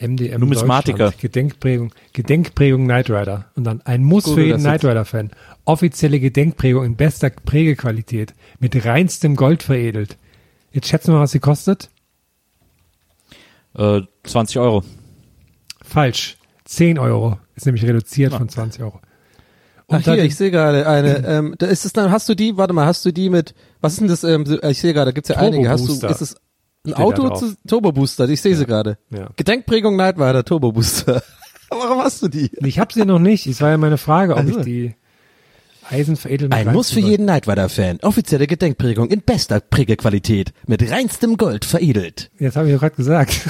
MDM 0.00 0.40
Numismatiker. 0.40 1.12
Gedenkprägung, 1.20 1.92
Gedenkprägung 2.12 2.84
Knight 2.84 3.08
Rider. 3.08 3.46
Und 3.54 3.64
dann 3.64 3.82
ein 3.82 4.02
Muss 4.02 4.24
Google 4.24 4.42
für 4.42 4.46
jeden 4.48 4.60
Knight. 4.60 4.84
Rider 4.84 5.04
Fan. 5.04 5.30
Offizielle 5.64 6.18
Gedenkprägung 6.18 6.84
in 6.84 6.96
bester 6.96 7.30
Prägequalität. 7.30 8.34
Mit 8.58 8.84
reinstem 8.84 9.36
Gold 9.36 9.62
veredelt. 9.62 10.16
Jetzt 10.72 10.88
schätzen 10.88 11.08
wir 11.08 11.16
mal, 11.16 11.22
was 11.22 11.32
sie 11.32 11.40
kostet. 11.40 11.90
Äh, 13.76 14.02
20 14.24 14.58
Euro. 14.58 14.84
Falsch. 15.82 16.36
10 16.64 16.98
Euro. 16.98 17.38
Ist 17.54 17.66
nämlich 17.66 17.84
reduziert 17.84 18.34
von 18.34 18.48
20 18.48 18.82
Euro. 18.82 19.00
Ach 19.88 19.96
Unter 19.96 20.14
hier, 20.14 20.24
ich 20.24 20.36
sehe 20.36 20.50
gerade 20.50 20.88
eine, 20.88 21.26
ähm, 21.26 21.54
da 21.58 21.66
ist 21.66 21.84
es 21.84 21.92
dann, 21.92 22.10
hast 22.10 22.28
du 22.28 22.34
die, 22.34 22.56
warte 22.56 22.72
mal, 22.72 22.86
hast 22.86 23.04
du 23.04 23.12
die 23.12 23.28
mit, 23.28 23.54
was 23.80 23.94
ist 23.94 24.00
denn 24.00 24.08
das, 24.08 24.24
ähm, 24.24 24.44
ich 24.62 24.80
sehe 24.80 24.94
gerade, 24.94 25.10
da 25.10 25.12
gibt's 25.12 25.28
ja 25.28 25.36
einige, 25.36 25.68
hast 25.68 25.82
du, 25.82 25.88
Turbo-Booster 25.88 26.10
ist 26.10 26.20
es 26.22 26.36
ein 26.84 26.92
steht 26.92 26.96
Auto 26.96 27.30
zu 27.34 27.54
Turbo 27.66 27.92
Booster, 27.92 28.28
ich 28.28 28.40
sehe 28.40 28.56
sie 28.56 28.66
gerade. 28.66 28.98
Ja. 29.10 29.28
Gedenkprägung 29.36 29.96
Night 29.96 30.16
Rider 30.16 30.44
Turbo 30.44 30.72
Booster. 30.72 31.22
Warum 31.68 31.98
hast 32.00 32.22
du 32.22 32.28
die? 32.28 32.50
Ich 32.64 32.78
habe 32.78 32.92
sie 32.92 33.04
noch 33.04 33.18
nicht. 33.18 33.46
Es 33.46 33.60
war 33.60 33.70
ja 33.70 33.78
meine 33.78 33.98
Frage, 33.98 34.32
ob 34.32 34.40
Also. 34.40 34.58
ich 34.58 34.64
die 34.64 34.94
Eisen 35.90 36.16
veredelt 36.16 36.50
mit 36.50 36.58
Ein 36.58 36.72
Muss 36.72 36.90
für 36.90 37.00
jeden 37.00 37.26
Night 37.26 37.48
Rider 37.48 37.68
Fan. 37.68 37.98
Offizielle 38.02 38.46
Gedenkprägung 38.46 39.08
in 39.10 39.20
bester 39.22 39.60
Prägequalität. 39.60 40.52
Mit 40.66 40.88
reinstem 40.90 41.36
Gold 41.36 41.64
veredelt. 41.64 42.30
Jetzt 42.38 42.56
habe 42.56 42.68
ich 42.68 42.74
doch 42.74 42.80
gerade 42.80 42.96
gesagt. 42.96 43.40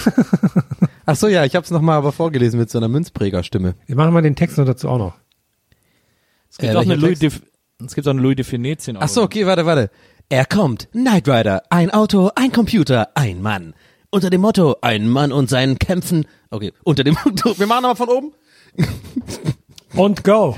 Ach 1.07 1.17
so, 1.17 1.29
ja, 1.29 1.45
ich 1.45 1.55
hab's 1.55 1.71
nochmal 1.71 1.99
aber 1.99 2.13
vorgelesen 2.13 2.59
mit 2.59 2.71
so 2.71 2.79
einer 2.79 2.89
Münzprägerstimme. 2.89 3.75
Wir 3.87 3.97
machen 3.97 4.13
mal 4.15 4.23
den 4.23 4.37
Text 4.37 4.59
noch 4.59 4.65
dazu 4.67 4.89
auch 4.89 4.99
noch. 4.99 5.15
Es 6.51 6.59
gibt 6.59 6.73
Äh, 6.73 6.77
auch 6.77 6.83
eine 6.83 6.97
Louis 6.97 7.19
de, 7.19 7.31
es 7.85 7.95
gibt 7.95 8.07
auch 8.07 8.13
eine 8.13 8.21
Louis 8.23 8.37
de 8.37 8.45
Finet 8.45 8.81
10 8.81 8.97
Euro. 8.97 9.05
Ach 9.05 9.09
so, 9.09 9.23
okay, 9.23 9.47
warte, 9.47 9.67
warte. 9.67 9.91
Er 10.29 10.45
kommt. 10.47 10.89
Knight 10.93 11.29
Rider. 11.29 11.63
Ein 11.71 11.91
Auto, 11.91 12.31
ein 12.35 12.53
Computer, 12.53 13.09
ein 13.17 13.43
Mann. 13.43 13.75
Unter 14.11 14.31
dem 14.31 14.41
Motto, 14.43 14.77
ein 14.83 15.09
Mann 15.09 15.33
und 15.33 15.49
seinen 15.51 15.79
Kämpfen. 15.79 16.27
Okay, 16.51 16.73
unter 16.85 17.05
dem 17.05 17.17
Motto, 17.25 17.59
wir 17.59 17.67
machen 17.67 17.83
nochmal 17.83 17.97
von 17.97 18.09
oben. 18.09 18.33
Und 19.95 20.25
go! 20.25 20.57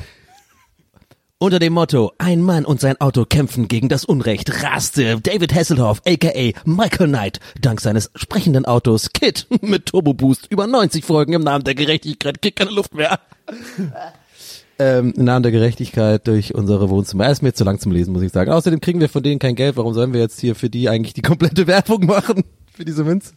Unter 1.40 1.58
dem 1.58 1.72
Motto, 1.72 2.12
ein 2.18 2.42
Mann 2.42 2.64
und 2.64 2.80
sein 2.80 3.00
Auto 3.00 3.24
kämpfen 3.24 3.66
gegen 3.66 3.88
das 3.88 4.04
Unrecht, 4.04 4.62
raste 4.62 5.20
David 5.20 5.52
Hasselhoff, 5.52 6.00
aka 6.06 6.52
Michael 6.64 7.08
Knight, 7.08 7.40
dank 7.60 7.80
seines 7.80 8.12
sprechenden 8.14 8.64
Autos 8.66 9.10
Kit 9.12 9.48
mit 9.60 9.86
Turbo 9.86 10.14
Boost 10.14 10.46
über 10.50 10.68
90 10.68 11.04
Folgen 11.04 11.32
im 11.32 11.42
Namen 11.42 11.64
der 11.64 11.74
Gerechtigkeit, 11.74 12.40
kriegt 12.40 12.56
keine 12.56 12.70
Luft 12.70 12.94
mehr. 12.94 13.18
ähm, 14.78 15.12
Im 15.16 15.24
Namen 15.24 15.42
der 15.42 15.50
Gerechtigkeit 15.50 16.24
durch 16.28 16.54
unsere 16.54 16.88
Wohnzimmer. 16.88 17.24
Er 17.24 17.32
ist 17.32 17.42
mir 17.42 17.52
zu 17.52 17.64
lang 17.64 17.80
zum 17.80 17.90
Lesen, 17.90 18.12
muss 18.12 18.22
ich 18.22 18.32
sagen. 18.32 18.52
Außerdem 18.52 18.80
kriegen 18.80 19.00
wir 19.00 19.08
von 19.08 19.24
denen 19.24 19.40
kein 19.40 19.56
Geld. 19.56 19.76
Warum 19.76 19.92
sollen 19.92 20.12
wir 20.12 20.20
jetzt 20.20 20.38
hier 20.38 20.54
für 20.54 20.70
die 20.70 20.88
eigentlich 20.88 21.14
die 21.14 21.22
komplette 21.22 21.66
Werbung 21.66 22.06
machen? 22.06 22.44
Für 22.74 22.84
diese 22.84 23.04
Münze? 23.04 23.34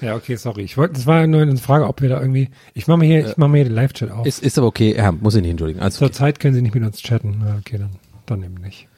Ja, 0.00 0.14
okay, 0.14 0.36
sorry. 0.36 0.62
Ich 0.62 0.76
wollte, 0.76 0.94
das 0.94 1.06
war 1.06 1.26
nur 1.26 1.42
eine 1.42 1.56
Frage, 1.56 1.86
ob 1.86 2.02
wir 2.02 2.08
da 2.08 2.20
irgendwie, 2.20 2.50
ich 2.74 2.86
mache 2.86 2.98
mir 2.98 3.06
hier, 3.06 3.26
ich 3.26 3.36
mache 3.36 3.50
mir 3.50 3.58
hier 3.58 3.64
den 3.66 3.74
Live-Chat 3.74 4.10
auf. 4.10 4.26
Ist, 4.26 4.42
ist 4.42 4.58
aber 4.58 4.66
okay. 4.66 4.94
Ja, 4.96 5.12
muss 5.12 5.34
ich 5.34 5.42
nicht 5.42 5.50
entschuldigen. 5.52 5.80
Also, 5.80 5.98
Zur 5.98 6.12
Zeit 6.12 6.40
können 6.40 6.54
Sie 6.54 6.62
nicht 6.62 6.74
mit 6.74 6.84
uns 6.84 6.98
chatten. 7.02 7.42
Ja, 7.46 7.56
okay, 7.58 7.78
dann, 7.78 7.90
dann 8.26 8.42
eben 8.42 8.54
nicht. 8.54 8.88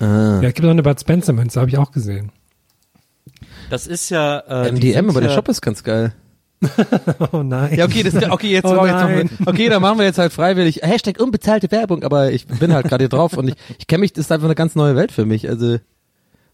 ah. 0.00 0.40
Ja, 0.42 0.48
es 0.48 0.54
gibt 0.54 0.62
noch 0.62 0.70
eine 0.70 0.82
Bud 0.82 1.00
Spencer 1.00 1.32
Münze, 1.32 1.60
habe 1.60 1.70
ich 1.70 1.78
auch 1.78 1.92
gesehen. 1.92 2.30
Das 3.70 3.86
ist 3.86 4.10
ja 4.10 4.38
äh, 4.40 4.72
MDM, 4.72 5.10
aber 5.10 5.20
der 5.20 5.30
ja, 5.30 5.36
Shop 5.36 5.48
ist 5.48 5.60
ganz 5.60 5.82
geil. 5.84 6.12
Oh 7.32 7.42
nein. 7.42 7.74
Ja, 7.76 7.84
okay, 7.84 8.02
das, 8.02 8.14
okay, 8.30 8.50
jetzt, 8.50 8.64
Oh 8.64 8.84
jetzt 8.84 8.94
nein. 8.94 9.30
wir, 9.38 9.48
okay, 9.48 9.68
dann 9.68 9.80
machen 9.82 9.98
wir 9.98 10.06
jetzt 10.06 10.18
halt 10.18 10.32
freiwillig. 10.32 10.80
Hashtag 10.82 11.20
unbezahlte 11.20 11.70
Werbung, 11.70 12.02
aber 12.02 12.32
ich 12.32 12.46
bin 12.46 12.72
halt 12.72 12.88
gerade 12.88 13.02
hier 13.04 13.08
drauf 13.08 13.36
und 13.36 13.48
ich, 13.48 13.54
ich 13.78 13.86
kenne 13.86 14.00
mich, 14.00 14.12
das 14.12 14.24
ist 14.26 14.32
einfach 14.32 14.46
eine 14.46 14.54
ganz 14.54 14.74
neue 14.74 14.96
Welt 14.96 15.12
für 15.12 15.24
mich. 15.24 15.48
Also, 15.48 15.78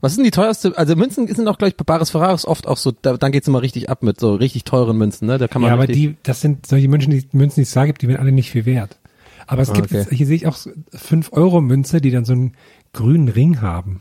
was 0.01 0.12
ist 0.12 0.16
denn 0.16 0.24
die 0.24 0.30
teuerste? 0.30 0.76
Also 0.76 0.97
Münzen 0.97 1.26
sind 1.28 1.49
auch 1.49 1.57
gleich 1.59 1.76
bei 1.76 1.84
Bares 1.84 2.11
Ferraris 2.11 2.45
oft 2.47 2.66
auch 2.66 2.76
so, 2.76 2.92
da, 2.92 3.16
dann 3.16 3.32
geht's 3.32 3.49
immer 3.49 3.62
richtig 3.62 3.88
ab 3.88 4.03
mit 4.03 4.20
so 4.20 4.34
richtig 4.34 4.64
teuren 4.64 4.99
Münzen, 4.99 5.26
ne? 5.26 5.38
Da 5.38 5.49
kann 5.49 5.62
man 5.62 5.70
ja, 5.70 5.74
aber 5.74 5.86
die, 5.86 6.16
das 6.22 6.40
sind 6.40 6.66
solche 6.66 6.88
Münzen, 6.88 7.11
die 7.11 7.26
Münzen, 7.32 7.57
die 7.57 7.62
es 7.62 7.72
da 7.72 7.86
gibt, 7.86 8.03
die 8.03 8.09
werden 8.09 8.20
alle 8.20 8.32
nicht 8.32 8.51
viel 8.51 8.66
wert. 8.66 8.99
Aber 9.47 9.62
es 9.62 9.70
Ah, 9.70 9.74
gibt 9.74 9.86
okay. 9.88 9.99
jetzt, 9.99 10.11
hier 10.12 10.26
sehe 10.26 10.36
ich 10.36 10.47
auch 10.47 10.57
5 10.92 11.32
Euro 11.32 11.61
Münze, 11.61 12.01
die 12.01 12.11
dann 12.11 12.24
so 12.24 12.32
einen 12.32 12.53
grünen 12.92 13.28
Ring 13.28 13.61
haben. 13.61 14.01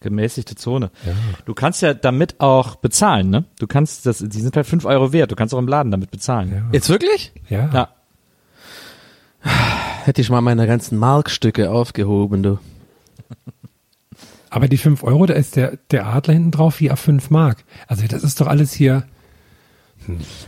gemäßigte 0.00 0.54
Zone. 0.56 0.90
Du 1.44 1.54
kannst 1.54 1.80
ja 1.82 1.94
damit 1.94 2.40
auch 2.40 2.76
bezahlen, 2.76 3.30
ne? 3.30 3.44
Du 3.58 3.66
kannst 3.66 4.06
das, 4.06 4.18
die 4.18 4.40
sind 4.40 4.54
halt 4.56 4.66
5 4.66 4.84
Euro 4.84 5.12
wert. 5.12 5.30
Du 5.32 5.36
kannst 5.36 5.54
auch 5.54 5.58
im 5.58 5.68
Laden 5.68 5.90
damit 5.90 6.10
bezahlen. 6.10 6.52
Ja. 6.52 6.62
Jetzt 6.72 6.88
wirklich? 6.88 7.32
Ja. 7.48 7.70
Ja. 7.72 7.88
Hätte 10.04 10.20
ich 10.20 10.30
mal 10.30 10.40
meine 10.40 10.66
ganzen 10.66 10.98
Markstücke 10.98 11.70
aufgehoben, 11.70 12.42
du. 12.42 12.58
Aber 14.54 14.68
die 14.68 14.78
5 14.78 15.02
Euro, 15.02 15.26
da 15.26 15.34
ist 15.34 15.56
der, 15.56 15.78
der 15.90 16.06
Adler 16.06 16.34
hinten 16.34 16.52
drauf 16.52 16.78
wie 16.78 16.92
auf 16.92 17.00
5 17.00 17.28
Mark. 17.30 17.64
Also 17.88 18.06
das 18.06 18.22
ist 18.22 18.40
doch 18.40 18.46
alles 18.46 18.72
hier. 18.72 19.02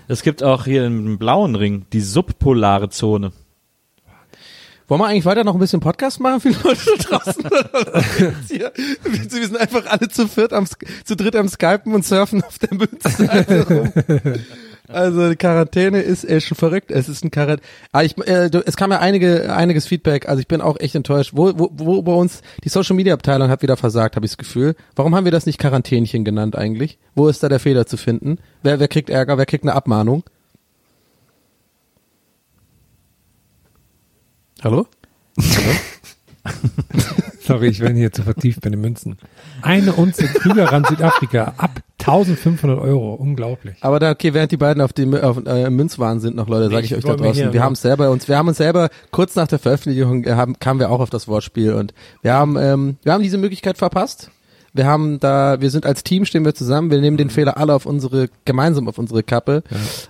Es 0.07 0.23
gibt 0.23 0.45
auch 0.45 0.65
hier 0.65 0.87
im 0.87 1.19
blauen 1.19 1.57
Ring 1.57 1.87
die 1.93 2.01
subpolare 2.01 2.89
Zone. 2.89 3.33
Wollen 4.87 5.01
wir 5.01 5.09
eigentlich 5.09 5.25
weiter 5.25 5.43
noch 5.43 5.55
ein 5.55 5.59
bisschen 5.59 5.81
Podcast 5.81 6.21
machen 6.21 6.41
für 6.43 6.51
die 6.51 6.63
Leute 6.63 6.81
da 6.99 7.19
draußen? 7.19 7.45
Wir 8.47 9.47
sind 9.49 9.57
einfach 9.57 9.87
alle 9.87 10.09
zu 10.09 10.29
viert 10.29 10.53
am, 10.53 10.69
zu 11.05 11.17
dritt 11.17 11.35
am 11.35 11.49
Skypen 11.49 11.93
und 11.93 12.05
surfen 12.05 12.45
auf 12.45 12.61
der 12.61 12.79
rum. 12.79 13.93
Also 14.89 15.31
die 15.31 15.37
Quarantäne 15.37 16.01
ist 16.01 16.27
schon 16.43 16.57
verrückt. 16.57 16.91
Es 16.91 17.09
ist 17.09 17.25
ein 17.25 17.31
Quarantäne. 17.31 17.69
Ah, 17.93 18.03
ich, 18.03 18.17
äh, 18.27 18.51
es 18.65 18.77
kam 18.77 18.93
ja 18.93 19.01
einige, 19.01 19.55
einiges 19.55 19.87
Feedback. 19.87 20.29
Also 20.29 20.41
ich 20.41 20.49
bin 20.49 20.61
auch 20.61 20.79
echt 20.79 20.95
enttäuscht. 20.95 21.33
Wo, 21.35 21.53
wo, 21.59 21.71
wo 21.73 22.03
bei 22.03 22.13
uns 22.13 22.43
die 22.65 22.69
Social 22.69 22.97
Media 22.97 23.15
Abteilung 23.15 23.49
hat 23.49 23.63
wieder 23.63 23.77
versagt, 23.77 24.17
habe 24.17 24.27
ich 24.27 24.33
das 24.33 24.39
Gefühl. 24.39 24.77
Warum 24.95 25.15
haben 25.15 25.25
wir 25.25 25.33
das 25.33 25.47
nicht 25.47 25.59
Quarantänchen 25.59 26.25
genannt 26.25 26.57
eigentlich? 26.57 26.99
Wo 27.15 27.29
ist 27.29 27.43
da 27.43 27.49
der 27.49 27.61
Fehler 27.61 27.87
zu 27.87 27.97
finden? 27.97 28.39
Wer, 28.63 28.81
wer 28.81 28.89
kriegt 28.89 29.11
Ärger? 29.11 29.39
Wer 29.39 29.47
kriegt 29.47 29.65
eine 29.65 29.75
Abmahnung? 29.75 30.25
Hallo? 34.63 34.87
Sorry, 37.41 37.69
ich 37.69 37.79
bin 37.79 37.95
hier 37.95 38.11
zu 38.13 38.23
vertieft 38.23 38.61
bei 38.61 38.71
den 38.71 38.81
Münzen. 38.81 39.19
Eine 39.63 39.93
Unze 39.93 40.27
Krügerrand 40.27 40.89
Südafrika 40.89 41.55
ab 41.57 41.81
1500 42.01 42.79
Euro. 42.81 43.15
Unglaublich. 43.15 43.77
Aber 43.81 44.01
da, 44.01 44.11
okay, 44.11 44.35
während 44.35 44.53
die 44.53 44.57
beiden 44.57 44.83
auf 44.83 44.93
dem 44.93 45.15
auf, 45.15 45.45
äh, 45.47 45.71
Münzwahn 45.71 46.21
sind 46.21 46.37
noch, 46.37 46.49
Leute, 46.49 46.71
sage 46.71 46.85
ich 46.85 46.93
Ich 46.93 46.99
euch 46.99 47.05
da 47.05 47.15
draußen, 47.15 47.35
hier 47.35 47.53
wir 47.53 47.63
haben 47.63 47.75
selber 47.75 48.11
uns, 48.11 48.29
wir 48.29 48.37
haben 48.37 48.49
uns 48.49 48.57
selber 48.57 48.91
kurz 49.13 49.37
nach 49.37 49.47
der 49.47 49.59
Veröffentlichung 49.59 50.25
äh, 50.25 50.33
haben, 50.33 50.59
kamen 50.59 50.81
wir 50.81 50.91
auch 50.91 51.01
auf 51.01 51.11
das 51.11 51.29
Wortspiel 51.29 51.73
und 51.75 51.95
wir 52.23 52.33
haben, 52.33 52.57
ähm, 52.57 52.97
wir 53.03 53.13
haben 53.13 53.23
diese 53.23 53.39
Möglichkeit 53.39 53.79
verpasst. 53.79 54.31
Wir 54.77 54.87
haben 54.87 55.21
da, 55.21 55.61
wir 55.61 55.71
sind 55.71 55.87
als 55.87 56.05
Team, 56.05 56.25
stehen 56.25 56.45
wir 56.45 56.55
zusammen, 56.55 56.91
wir 56.91 57.01
nehmen 57.01 57.17
den 57.17 57.31
Fehler 57.31 57.57
alle 57.57 57.75
auf 57.75 57.87
unsere, 57.87 58.29
gemeinsam 58.45 58.89
auf 58.89 58.99
unsere 58.99 59.23
Kappe. 59.23 59.63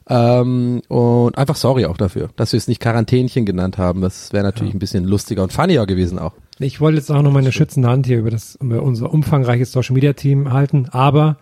Ähm, 0.09 0.83
und 0.89 1.39
einfach 1.39 1.57
sorry 1.57 1.87
auch 1.87 1.97
dafür, 1.97 2.31
dass 2.37 2.53
wir 2.53 2.59
es 2.59 2.69
nicht 2.69 2.81
Quarantänchen 2.81 3.47
genannt 3.47 3.79
haben. 3.79 4.01
Das 4.01 4.33
wäre 4.33 4.45
natürlich 4.45 4.75
ein 4.75 4.79
bisschen 4.79 5.05
lustiger 5.05 5.43
und 5.43 5.53
funnier 5.53 5.87
gewesen 5.87 6.19
auch. 6.19 6.33
Ich 6.59 6.81
wollte 6.81 6.99
jetzt 6.99 7.11
auch 7.11 7.23
noch 7.23 7.33
meine 7.33 7.53
schützende 7.53 7.89
Hand 7.89 8.07
hier 8.07 8.19
über 8.19 8.31
das 8.31 8.57
über 8.57 8.83
unser 8.83 9.13
umfangreiches 9.13 9.73
Social 9.73 9.95
Media 9.95 10.15
Team 10.15 10.53
halten, 10.53 10.89
aber 10.91 11.37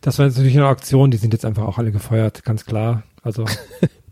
das 0.00 0.18
war 0.18 0.26
jetzt 0.26 0.36
natürlich 0.36 0.56
eine 0.56 0.66
Aktion, 0.68 1.10
die 1.10 1.16
sind 1.16 1.32
jetzt 1.32 1.44
einfach 1.44 1.64
auch 1.64 1.78
alle 1.78 1.90
gefeuert, 1.90 2.44
ganz 2.44 2.64
klar. 2.64 3.02
Also 3.22 3.46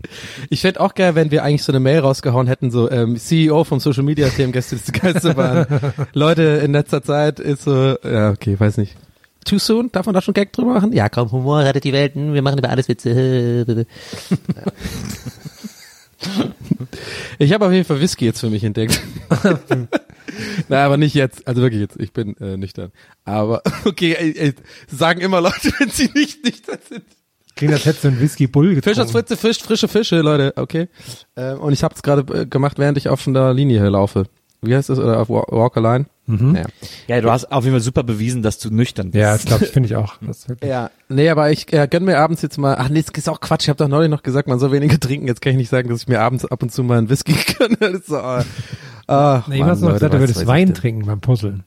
Ich 0.50 0.60
fänd 0.62 0.78
auch 0.78 0.94
geil, 0.94 1.14
wenn 1.14 1.30
wir 1.30 1.42
eigentlich 1.44 1.62
so 1.62 1.72
eine 1.72 1.80
Mail 1.80 2.00
rausgehauen 2.00 2.46
hätten, 2.46 2.70
so 2.70 2.90
ähm, 2.90 3.16
CEO 3.16 3.64
vom 3.64 3.80
Social 3.80 4.02
Media 4.02 4.28
Team 4.28 4.52
Gäste 4.52 4.76
des 4.76 4.92
Geisterbahn. 4.92 5.66
Leute, 6.12 6.42
in 6.64 6.72
letzter 6.72 7.02
Zeit 7.02 7.40
ist 7.40 7.62
so, 7.64 7.96
ja, 8.04 8.30
okay, 8.30 8.58
weiß 8.58 8.76
nicht. 8.78 8.96
Too 9.44 9.58
soon? 9.58 9.90
Darf 9.90 10.06
man 10.06 10.14
da 10.14 10.20
schon 10.22 10.34
Gag 10.34 10.52
drüber 10.52 10.74
machen? 10.74 10.92
Ja, 10.92 11.08
komm, 11.08 11.32
Humor 11.32 11.60
rettet 11.64 11.84
die 11.84 11.92
Welt. 11.92 12.14
hm, 12.14 12.32
Wir 12.34 12.42
machen 12.42 12.58
über 12.58 12.68
alles 12.70 12.88
Witze. 12.88 13.84
Ich 17.38 17.52
habe 17.52 17.66
auf 17.66 17.72
jeden 17.72 17.84
Fall 17.84 18.00
Whisky 18.00 18.24
jetzt 18.26 18.40
für 18.40 18.50
mich 18.50 18.62
entdeckt. 18.62 19.00
Na, 20.68 20.84
aber 20.84 20.96
nicht 20.96 21.14
jetzt. 21.14 21.46
Also 21.48 21.62
wirklich 21.62 21.80
jetzt. 21.80 21.98
Ich 21.98 22.12
bin 22.12 22.36
äh, 22.36 22.56
nüchtern. 22.56 22.92
Aber 23.24 23.62
okay, 23.84 24.14
ey, 24.16 24.32
ey, 24.38 24.54
sagen 24.86 25.20
immer 25.20 25.40
Leute, 25.40 25.72
wenn 25.78 25.90
sie 25.90 26.08
nicht 26.14 26.44
nüchtern 26.44 26.78
sind. 26.88 27.02
Kriegen 27.56 27.72
das 27.72 27.84
hätte 27.84 28.00
so 28.00 28.08
ein 28.08 28.20
Whisky 28.20 28.46
Bull 28.46 28.74
Fisch 28.74 28.98
aus 28.98 29.06
getrunken. 29.08 29.12
Fritze, 29.12 29.36
Fisch, 29.36 29.58
frische 29.62 29.88
Fische, 29.88 30.20
Leute, 30.20 30.52
okay. 30.56 30.88
Ähm, 31.36 31.58
und 31.60 31.72
ich 31.72 31.82
habe 31.84 31.94
es 31.94 32.02
gerade 32.02 32.40
äh, 32.42 32.46
gemacht, 32.46 32.78
während 32.78 32.98
ich 32.98 33.08
auf 33.08 33.24
der 33.24 33.52
Linie 33.54 33.80
hier 33.80 33.90
laufe. 33.90 34.24
Wie 34.64 34.74
heißt 34.76 34.90
das? 34.90 34.98
Oder 35.00 35.18
auf 35.20 35.28
Wa- 35.28 35.44
Walk 35.48 35.76
a 35.76 35.80
Line? 35.80 36.06
Mhm. 36.26 36.54
Ja. 36.54 36.62
Ja, 37.08 37.20
du 37.20 37.30
hast 37.32 37.50
auf 37.50 37.64
jeden 37.64 37.74
Fall 37.74 37.80
super 37.80 38.04
bewiesen, 38.04 38.42
dass 38.42 38.58
du 38.60 38.70
nüchtern 38.70 39.10
bist. 39.10 39.20
Ja, 39.20 39.32
das 39.32 39.44
glaube 39.44 39.64
ich, 39.64 39.70
finde 39.72 39.88
ich 39.88 39.96
auch. 39.96 40.14
Ja. 40.62 40.90
Nee, 41.08 41.28
aber 41.30 41.50
ich 41.50 41.72
äh, 41.72 41.88
gönn 41.90 42.04
mir 42.04 42.18
abends 42.18 42.42
jetzt 42.42 42.58
mal, 42.58 42.76
ach 42.78 42.88
nee, 42.88 43.02
das 43.02 43.10
ist 43.18 43.28
auch 43.28 43.40
Quatsch, 43.40 43.64
ich 43.64 43.68
habe 43.70 43.78
doch 43.78 43.88
neulich 43.88 44.08
noch 44.10 44.22
gesagt, 44.22 44.46
man 44.46 44.60
soll 44.60 44.70
weniger 44.70 45.00
trinken. 45.00 45.26
Jetzt 45.26 45.42
kann 45.42 45.50
ich 45.50 45.56
nicht 45.58 45.68
sagen, 45.68 45.88
dass 45.88 46.02
ich 46.02 46.08
mir 46.08 46.20
abends 46.20 46.44
ab 46.44 46.62
und 46.62 46.70
zu 46.70 46.84
mal 46.84 46.98
einen 46.98 47.10
Whisky 47.10 47.34
gönne. 47.58 47.76
Das 47.80 47.92
ist 47.92 48.06
so, 48.06 48.18
ah, 48.18 48.44
ach, 49.08 49.48
Nee, 49.48 49.58
Mann, 49.58 49.70
noch 49.70 49.80
Leute, 49.80 49.94
gesagt, 49.94 50.14
du 50.14 50.18
würdest 50.20 50.40
ich 50.42 50.46
Wein 50.46 50.74
trinken 50.74 51.06
beim 51.06 51.20
Puzzeln. 51.20 51.64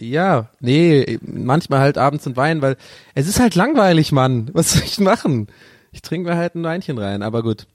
Ja, 0.00 0.48
nee, 0.60 1.18
manchmal 1.22 1.80
halt 1.80 1.96
abends 1.98 2.26
ein 2.26 2.36
Wein, 2.36 2.60
weil 2.60 2.76
es 3.14 3.28
ist 3.28 3.38
halt 3.38 3.54
langweilig, 3.54 4.10
Mann. 4.12 4.50
Was 4.52 4.72
soll 4.72 4.82
ich 4.84 4.98
machen? 4.98 5.46
Ich 5.92 6.02
trinke 6.02 6.30
mir 6.30 6.36
halt 6.36 6.54
ein 6.54 6.64
Weinchen 6.64 6.98
rein, 6.98 7.22
aber 7.22 7.42
gut. 7.42 7.66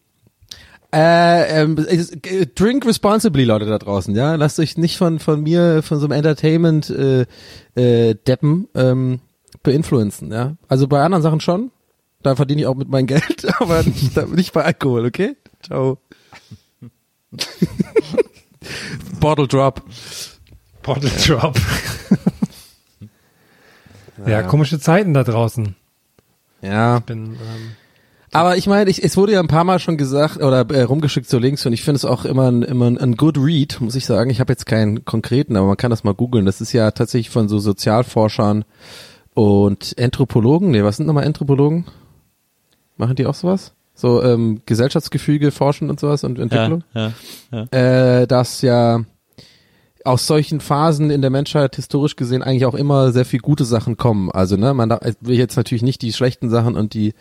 Äh, 0.93 1.61
ähm, 1.61 1.77
äh, 1.87 2.45
drink 2.47 2.85
responsibly, 2.85 3.43
Leute 3.43 3.65
da 3.65 3.77
draußen, 3.77 4.15
ja. 4.15 4.35
Lasst 4.35 4.59
euch 4.59 4.77
nicht 4.77 4.97
von 4.97 5.19
von 5.19 5.41
mir, 5.43 5.83
von 5.83 5.99
so 5.99 6.05
einem 6.05 6.13
Entertainment 6.13 6.89
äh, 6.89 7.25
äh, 7.75 8.15
Deppen 8.15 8.67
ähm, 8.73 9.19
beinfluenzen, 9.63 10.31
ja. 10.31 10.55
Also 10.67 10.87
bei 10.87 11.01
anderen 11.01 11.23
Sachen 11.23 11.41
schon, 11.41 11.71
Da 12.23 12.35
verdiene 12.35 12.61
ich 12.61 12.67
auch 12.67 12.75
mit 12.75 12.89
meinem 12.89 13.07
Geld, 13.07 13.45
aber 13.59 13.83
nicht, 13.83 14.15
nicht 14.33 14.53
bei 14.53 14.63
Alkohol, 14.63 15.05
okay? 15.05 15.35
Ciao. 15.61 15.99
Bottle 19.19 19.47
Drop. 19.47 19.83
Bottle 20.87 21.09
Drop. 21.09 21.55
ja, 24.25 24.41
komische 24.43 24.79
Zeiten 24.79 25.13
da 25.13 25.23
draußen. 25.23 25.75
Ja. 26.61 26.99
Bin, 26.99 27.25
ähm, 27.25 27.35
Aber 28.31 28.55
ich 28.55 28.67
meine, 28.67 28.89
ich, 28.89 29.03
es 29.03 29.17
wurde 29.17 29.33
ja 29.33 29.41
ein 29.41 29.49
paar 29.49 29.65
Mal 29.65 29.79
schon 29.79 29.97
gesagt 29.97 30.37
oder 30.37 30.61
äh, 30.71 30.83
rumgeschickt 30.83 31.29
so 31.29 31.39
links 31.39 31.65
und 31.65 31.73
ich 31.73 31.83
finde 31.83 31.97
es 31.97 32.05
auch 32.05 32.23
immer 32.23 32.49
ein, 32.49 32.63
immer 32.63 32.87
ein, 32.87 32.97
ein 32.97 33.15
good 33.17 33.37
read, 33.37 33.81
muss 33.81 33.95
ich 33.95 34.05
sagen. 34.05 34.29
Ich 34.29 34.39
habe 34.39 34.53
jetzt 34.53 34.65
keinen 34.65 35.03
konkreten, 35.03 35.57
aber 35.57 35.67
man 35.67 35.77
kann 35.77 35.91
das 35.91 36.05
mal 36.05 36.13
googeln. 36.13 36.45
Das 36.45 36.61
ist 36.61 36.71
ja 36.71 36.91
tatsächlich 36.91 37.29
von 37.29 37.49
so 37.49 37.59
Sozialforschern 37.59 38.63
und 39.33 39.93
Anthropologen. 39.99 40.71
Nee, 40.71 40.83
was 40.83 40.97
sind 40.97 41.05
nochmal 41.05 41.25
Anthropologen? 41.25 41.85
Machen 42.95 43.17
die 43.17 43.25
auch 43.25 43.35
sowas? 43.35 43.73
So 43.93 44.23
ähm, 44.23 44.61
Gesellschaftsgefüge 44.65 45.51
forschen 45.51 45.89
und 45.89 45.99
sowas 45.99 46.23
und 46.23 46.39
Entwicklung? 46.39 46.83
Ja, 46.93 47.11
ja. 47.51 48.21
äh, 48.21 48.27
dass 48.27 48.61
ja 48.61 49.01
aus 50.07 50.25
solchen 50.25 50.61
Phasen 50.61 51.09
in 51.09 51.21
der 51.21 51.29
Menschheit 51.29 51.75
historisch 51.75 52.15
gesehen 52.15 52.41
eigentlich 52.41 52.65
auch 52.65 52.75
immer 52.75 53.11
sehr 53.11 53.25
viel 53.25 53.39
gute 53.39 53.65
Sachen 53.65 53.97
kommen. 53.97 54.31
Also 54.31 54.55
ne, 54.55 54.73
man 54.73 54.89
da, 54.89 54.99
will 55.21 55.37
jetzt 55.37 55.57
natürlich 55.57 55.83
nicht 55.83 56.01
die 56.01 56.13
schlechten 56.13 56.49
Sachen 56.49 56.75
und 56.75 56.93
die 56.93 57.13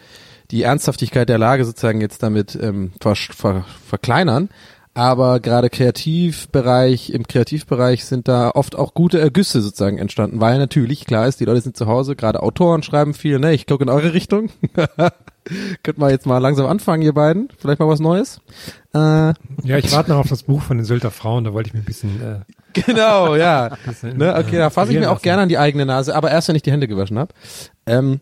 die 0.50 0.62
Ernsthaftigkeit 0.62 1.28
der 1.28 1.38
Lage 1.38 1.64
sozusagen 1.64 2.00
jetzt 2.00 2.22
damit 2.22 2.56
ähm, 2.60 2.92
ver, 3.00 3.16
ver, 3.16 3.64
verkleinern. 3.84 4.48
Aber 4.94 5.40
gerade 5.40 5.68
Kreativbereich, 5.68 7.10
im 7.10 7.26
Kreativbereich 7.26 8.06
sind 8.06 8.28
da 8.28 8.50
oft 8.52 8.76
auch 8.76 8.94
gute 8.94 9.20
Ergüsse 9.20 9.60
sozusagen 9.60 9.98
entstanden, 9.98 10.40
weil 10.40 10.56
natürlich 10.56 11.04
klar 11.04 11.26
ist, 11.26 11.38
die 11.38 11.44
Leute 11.44 11.60
sind 11.60 11.76
zu 11.76 11.86
Hause, 11.86 12.16
gerade 12.16 12.42
Autoren 12.42 12.82
schreiben 12.82 13.12
viel, 13.12 13.38
ne? 13.38 13.52
Ich 13.52 13.66
gucke 13.66 13.84
in 13.84 13.90
eure 13.90 14.14
Richtung. 14.14 14.48
Könnt 15.82 15.98
mal 15.98 16.10
jetzt 16.10 16.24
mal 16.24 16.38
langsam 16.38 16.64
anfangen, 16.64 17.02
ihr 17.02 17.12
beiden. 17.12 17.50
Vielleicht 17.58 17.78
mal 17.78 17.88
was 17.88 18.00
Neues. 18.00 18.40
Äh, 18.94 18.98
ja, 18.98 19.76
ich 19.76 19.92
warte 19.92 20.12
noch 20.12 20.18
auf 20.18 20.28
das 20.28 20.44
Buch 20.44 20.62
von 20.62 20.78
den 20.78 20.86
Sylter 20.86 21.10
Frauen, 21.10 21.44
da 21.44 21.52
wollte 21.52 21.68
ich 21.68 21.74
mir 21.74 21.80
ein 21.80 21.84
bisschen 21.84 22.22
äh, 22.22 22.40
genau, 22.84 23.34
ja. 23.36 23.76
ne? 24.02 24.34
Okay, 24.36 24.58
da 24.58 24.70
fasse 24.70 24.92
ich 24.92 24.98
mir 24.98 25.10
auch 25.10 25.22
gerne 25.22 25.42
an 25.42 25.48
die 25.48 25.58
eigene 25.58 25.86
Nase, 25.86 26.14
aber 26.14 26.30
erst, 26.30 26.48
wenn 26.48 26.56
ich 26.56 26.62
die 26.62 26.72
Hände 26.72 26.88
gewaschen 26.88 27.18
habe. 27.18 27.32
Ähm, 27.86 28.20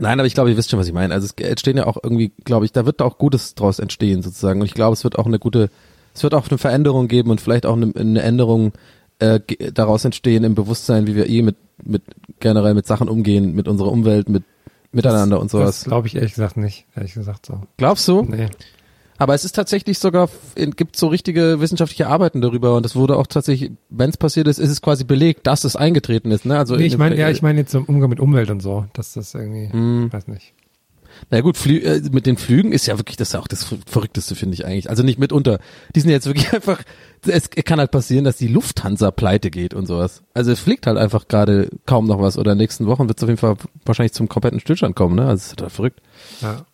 nein, 0.00 0.18
aber 0.18 0.26
ich 0.26 0.34
glaube, 0.34 0.50
ihr 0.50 0.56
wisst 0.56 0.70
schon, 0.70 0.78
was 0.78 0.86
ich 0.86 0.92
meine. 0.92 1.14
Also 1.14 1.26
es 1.26 1.44
entstehen 1.44 1.76
ja 1.76 1.86
auch 1.86 1.98
irgendwie, 2.02 2.32
glaube 2.44 2.64
ich, 2.64 2.72
da 2.72 2.86
wird 2.86 3.00
auch 3.02 3.18
Gutes 3.18 3.54
draus 3.54 3.78
entstehen 3.78 4.22
sozusagen. 4.22 4.60
Und 4.60 4.66
ich 4.66 4.74
glaube, 4.74 4.94
es 4.94 5.04
wird 5.04 5.18
auch 5.18 5.26
eine 5.26 5.38
gute, 5.38 5.70
es 6.14 6.22
wird 6.22 6.34
auch 6.34 6.48
eine 6.48 6.58
Veränderung 6.58 7.08
geben 7.08 7.30
und 7.30 7.40
vielleicht 7.40 7.66
auch 7.66 7.76
eine, 7.76 7.92
eine 7.96 8.22
Änderung 8.22 8.72
äh, 9.18 9.40
daraus 9.72 10.04
entstehen 10.04 10.44
im 10.44 10.54
Bewusstsein, 10.54 11.06
wie 11.06 11.14
wir 11.14 11.28
eh 11.28 11.42
mit, 11.42 11.56
mit 11.82 12.02
generell 12.40 12.74
mit 12.74 12.86
Sachen 12.86 13.08
umgehen, 13.08 13.54
mit 13.54 13.68
unserer 13.68 13.92
Umwelt, 13.92 14.28
mit 14.28 14.44
miteinander 14.94 15.40
und 15.40 15.52
Das 15.52 15.60
sowas. 15.60 15.84
glaube 15.84 16.06
ich 16.06 16.14
ehrlich 16.14 16.34
gesagt 16.34 16.56
nicht. 16.56 16.86
Ehrlich 16.94 17.14
gesagt 17.14 17.46
so. 17.46 17.60
Glaubst 17.76 18.06
du? 18.08 18.22
Nee. 18.22 18.48
Aber 19.18 19.34
es 19.34 19.44
ist 19.44 19.52
tatsächlich 19.54 19.98
sogar, 19.98 20.28
gibt 20.56 20.96
so 20.96 21.06
richtige 21.08 21.60
wissenschaftliche 21.60 22.08
Arbeiten 22.08 22.40
darüber 22.40 22.76
und 22.76 22.84
es 22.84 22.96
wurde 22.96 23.16
auch 23.16 23.26
tatsächlich, 23.28 23.70
wenn 23.90 24.10
es 24.10 24.16
passiert 24.16 24.48
ist, 24.48 24.58
ist 24.58 24.70
es 24.70 24.82
quasi 24.82 25.04
belegt, 25.04 25.46
dass 25.46 25.64
es 25.64 25.76
eingetreten 25.76 26.30
ist. 26.32 26.44
Ne? 26.44 26.58
Also 26.58 26.74
nee 26.76 26.86
ich 26.86 26.98
meine, 26.98 27.16
ja, 27.16 27.30
ich 27.30 27.40
meine 27.42 27.60
jetzt 27.60 27.74
im 27.74 27.84
Umgang 27.84 28.10
mit 28.10 28.18
Umwelt 28.20 28.50
und 28.50 28.60
so, 28.60 28.86
dass 28.92 29.12
das 29.14 29.32
irgendwie, 29.34 29.70
Hm. 29.72 30.12
weiß 30.12 30.26
nicht. 30.28 30.52
Na 31.30 31.40
gut, 31.42 31.56
Flü 31.56 31.78
äh, 31.78 32.00
mit 32.10 32.26
den 32.26 32.36
Flügen 32.36 32.72
ist 32.72 32.86
ja 32.86 32.98
wirklich, 32.98 33.16
das 33.16 33.28
ist 33.28 33.32
ja 33.34 33.38
auch 33.40 33.46
das 33.46 33.62
Ver- 33.62 33.78
Verrückteste, 33.86 34.34
finde 34.34 34.54
ich 34.54 34.66
eigentlich. 34.66 34.90
Also 34.90 35.04
nicht 35.04 35.20
mitunter. 35.20 35.60
Die 35.94 36.00
sind 36.00 36.10
jetzt 36.10 36.26
wirklich 36.26 36.52
einfach, 36.52 36.82
es 37.24 37.50
kann 37.50 37.78
halt 37.78 37.92
passieren, 37.92 38.24
dass 38.24 38.36
die 38.36 38.48
Lufthansa 38.48 39.12
pleite 39.12 39.52
geht 39.52 39.74
und 39.74 39.86
sowas. 39.86 40.24
Also 40.34 40.50
es 40.50 40.58
fliegt 40.58 40.88
halt 40.88 40.98
einfach 40.98 41.28
gerade 41.28 41.68
kaum 41.86 42.08
noch 42.08 42.20
was 42.20 42.36
oder 42.36 42.50
in 42.50 42.58
den 42.58 42.62
nächsten 42.64 42.86
Wochen 42.86 43.06
wird 43.06 43.18
es 43.18 43.22
auf 43.22 43.28
jeden 43.28 43.38
Fall 43.38 43.54
wahrscheinlich 43.84 44.12
zum 44.12 44.28
kompletten 44.28 44.58
Stillstand 44.58 44.96
kommen, 44.96 45.14
ne? 45.14 45.22
Also 45.22 45.34
es 45.36 45.44
ist 45.46 45.50
total 45.56 45.70
verrückt. 45.70 46.00
Ja. 46.40 46.66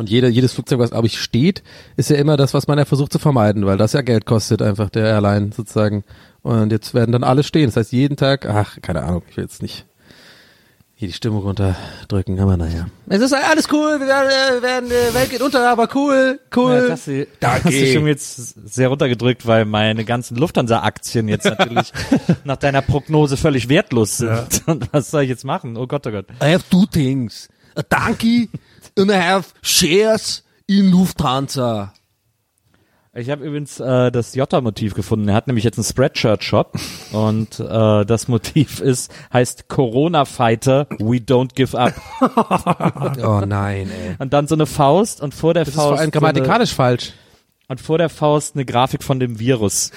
Und 0.00 0.08
jeder, 0.08 0.28
jedes 0.28 0.54
Flugzeug, 0.54 0.78
was, 0.78 0.92
glaube 0.92 1.08
ich, 1.08 1.20
steht, 1.20 1.62
ist 1.98 2.08
ja 2.08 2.16
immer 2.16 2.38
das, 2.38 2.54
was 2.54 2.66
man 2.66 2.78
ja 2.78 2.86
versucht 2.86 3.12
zu 3.12 3.18
vermeiden, 3.18 3.66
weil 3.66 3.76
das 3.76 3.92
ja 3.92 4.00
Geld 4.00 4.24
kostet, 4.24 4.62
einfach 4.62 4.88
der 4.88 5.04
Airline 5.04 5.50
sozusagen. 5.54 6.04
Und 6.40 6.72
jetzt 6.72 6.94
werden 6.94 7.12
dann 7.12 7.22
alle 7.22 7.42
stehen. 7.42 7.66
Das 7.66 7.76
heißt, 7.76 7.92
jeden 7.92 8.16
Tag, 8.16 8.46
ach, 8.46 8.78
keine 8.80 9.02
Ahnung, 9.02 9.24
ich 9.28 9.36
will 9.36 9.44
jetzt 9.44 9.60
nicht 9.60 9.84
hier 10.94 11.08
die 11.08 11.12
Stimmung 11.12 11.42
runterdrücken, 11.42 12.40
aber 12.40 12.56
naja. 12.56 12.86
Es 13.10 13.20
ist 13.20 13.34
alles 13.34 13.68
cool, 13.70 14.00
wir 14.00 14.06
werden, 14.06 14.30
äh, 14.30 14.62
werden 14.62 14.90
äh, 14.90 15.12
Welt 15.12 15.28
geht 15.28 15.42
unter, 15.42 15.68
aber 15.68 15.86
cool, 15.94 16.38
Ja, 16.40 16.56
cool. 16.56 16.80
das 16.80 16.90
hast 16.92 17.06
du, 17.06 17.26
da 17.38 17.52
hast 17.62 17.64
du 17.66 17.92
schon 17.92 18.06
jetzt 18.06 18.36
sehr 18.74 18.88
runtergedrückt, 18.88 19.46
weil 19.46 19.66
meine 19.66 20.06
ganzen 20.06 20.38
Lufthansa-Aktien 20.38 21.28
jetzt 21.28 21.44
natürlich 21.44 21.92
nach 22.44 22.56
deiner 22.56 22.80
Prognose 22.80 23.36
völlig 23.36 23.68
wertlos 23.68 24.16
sind. 24.16 24.62
Und 24.66 24.90
was 24.94 25.10
soll 25.10 25.24
ich 25.24 25.28
jetzt 25.28 25.44
machen? 25.44 25.76
Oh 25.76 25.86
Gott, 25.86 26.06
oh 26.06 26.10
Gott. 26.10 26.24
I 26.42 26.54
have 26.54 26.64
two 26.70 26.86
things. 26.86 27.50
A 27.74 27.82
donkey 27.82 28.48
and 28.98 29.10
I 29.10 29.14
have 29.16 29.48
shares 29.62 30.44
in 30.66 30.90
Lufthansa. 30.90 31.92
Ich 33.12 33.28
habe 33.28 33.44
übrigens 33.44 33.80
äh, 33.80 34.12
das 34.12 34.36
Jota-Motiv 34.36 34.94
gefunden. 34.94 35.28
Er 35.28 35.34
hat 35.34 35.48
nämlich 35.48 35.64
jetzt 35.64 35.78
einen 35.78 35.84
Spreadshirt-Shop 35.84 36.78
und 37.10 37.58
äh, 37.58 38.04
das 38.06 38.28
Motiv 38.28 38.80
ist 38.80 39.12
heißt 39.32 39.68
Corona 39.68 40.24
Fighter, 40.24 40.86
we 41.00 41.16
don't 41.16 41.54
give 41.56 41.76
up. 41.76 41.92
Oh 43.24 43.44
nein, 43.44 43.90
ey. 43.90 44.14
Und 44.20 44.32
dann 44.32 44.46
so 44.46 44.54
eine 44.54 44.66
Faust 44.66 45.20
und 45.20 45.34
vor 45.34 45.54
der 45.54 45.64
Das 45.64 45.70
ist 45.70 45.76
Faust 45.76 45.88
vor 45.88 45.98
allem 45.98 46.06
so 46.12 46.20
grammatikalisch 46.20 46.72
falsch. 46.72 47.08
eine, 47.10 47.70
und 47.70 47.80
vor 47.80 47.98
der 47.98 48.08
Faust 48.10 48.54
eine 48.54 48.64
Grafik 48.64 49.02
von 49.02 49.18
dem 49.18 49.40
Virus. 49.40 49.90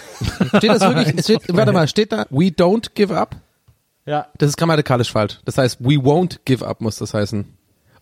Steht 0.58 0.72
das 0.72 0.82
wirklich, 0.82 1.24
steht, 1.24 1.42
warte 1.56 1.72
mal, 1.72 1.88
steht 1.88 2.12
da, 2.12 2.26
we 2.32 2.46
don't 2.48 2.92
give 2.96 3.16
up? 3.16 3.36
Ja, 4.08 4.28
Das 4.40 4.50
ist 4.50 4.58
grammatikalisch 4.58 5.12
falsch. 5.12 5.40
Das 5.46 5.58
heißt, 5.60 5.80
we 5.82 5.94
won't 6.00 6.40
give 6.46 6.66
up 6.66 6.82
muss 6.82 6.98
das 6.98 7.14
heißen. 7.14 7.46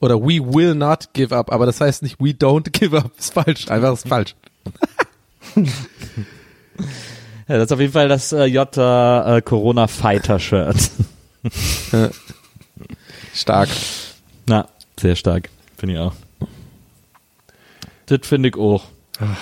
Oder 0.01 0.19
we 0.21 0.39
will 0.43 0.75
not 0.75 1.13
give 1.13 1.33
up, 1.35 1.51
aber 1.51 1.65
das 1.65 1.79
heißt 1.79 2.01
nicht 2.03 2.19
we 2.19 2.29
don't 2.31 2.69
give 2.77 2.97
up. 2.97 3.11
Ist 3.17 3.33
falsch. 3.33 3.69
Einfach 3.69 3.93
ist 3.93 4.07
falsch. 4.07 4.35
ja 5.55 5.65
das 7.47 7.63
ist 7.65 7.71
auf 7.71 7.79
jeden 7.79 7.93
Fall 7.93 8.07
das 8.07 8.31
äh, 8.33 8.45
Jota 8.45 9.37
äh, 9.37 9.41
Corona 9.41 9.87
Fighter 9.87 10.39
Shirt. 10.39 10.91
Stark. 13.33 13.69
Na, 14.47 14.67
sehr 14.99 15.15
stark, 15.15 15.49
finde 15.77 15.95
ich 15.95 15.99
auch. 16.01 16.13
Das 18.07 18.19
finde 18.23 18.49
ich 18.49 18.55
auch. 18.57 18.83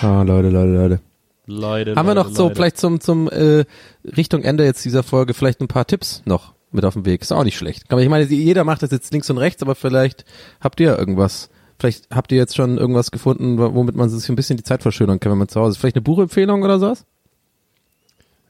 Ah, 0.02 0.22
Leute, 0.22 0.48
Leute, 0.50 0.70
Leute. 0.72 1.00
Leute, 1.46 1.96
Haben 1.96 2.06
wir 2.06 2.14
Leute, 2.14 2.28
noch 2.28 2.36
so 2.36 2.44
Leute. 2.44 2.54
vielleicht 2.54 2.78
zum 2.78 3.00
zum 3.00 3.28
äh, 3.28 3.64
Richtung 4.04 4.42
Ende 4.42 4.64
jetzt 4.64 4.84
dieser 4.84 5.02
Folge 5.02 5.34
vielleicht 5.34 5.60
ein 5.60 5.68
paar 5.68 5.86
Tipps 5.86 6.22
noch 6.24 6.52
mit 6.72 6.84
auf 6.84 6.94
dem 6.94 7.04
Weg. 7.04 7.22
Ist 7.22 7.32
auch 7.32 7.44
nicht 7.44 7.56
schlecht. 7.56 7.84
Aber 7.88 8.02
ich 8.02 8.08
meine, 8.08 8.24
jeder 8.24 8.64
macht 8.64 8.82
das 8.82 8.90
jetzt 8.90 9.12
links 9.12 9.30
und 9.30 9.38
rechts, 9.38 9.62
aber 9.62 9.74
vielleicht 9.74 10.24
habt 10.60 10.80
ihr 10.80 10.98
irgendwas. 10.98 11.50
Vielleicht 11.78 12.08
habt 12.10 12.30
ihr 12.30 12.38
jetzt 12.38 12.56
schon 12.56 12.76
irgendwas 12.76 13.10
gefunden, 13.10 13.58
womit 13.58 13.96
man 13.96 14.10
sich 14.10 14.28
ein 14.28 14.36
bisschen 14.36 14.58
die 14.58 14.62
Zeit 14.62 14.82
verschönern 14.82 15.18
kann, 15.18 15.32
wenn 15.32 15.38
man 15.38 15.48
zu 15.48 15.60
Hause 15.60 15.72
ist. 15.72 15.78
Vielleicht 15.78 15.96
eine 15.96 16.02
Buchempfehlung 16.02 16.62
oder 16.62 16.78
sowas? 16.78 17.06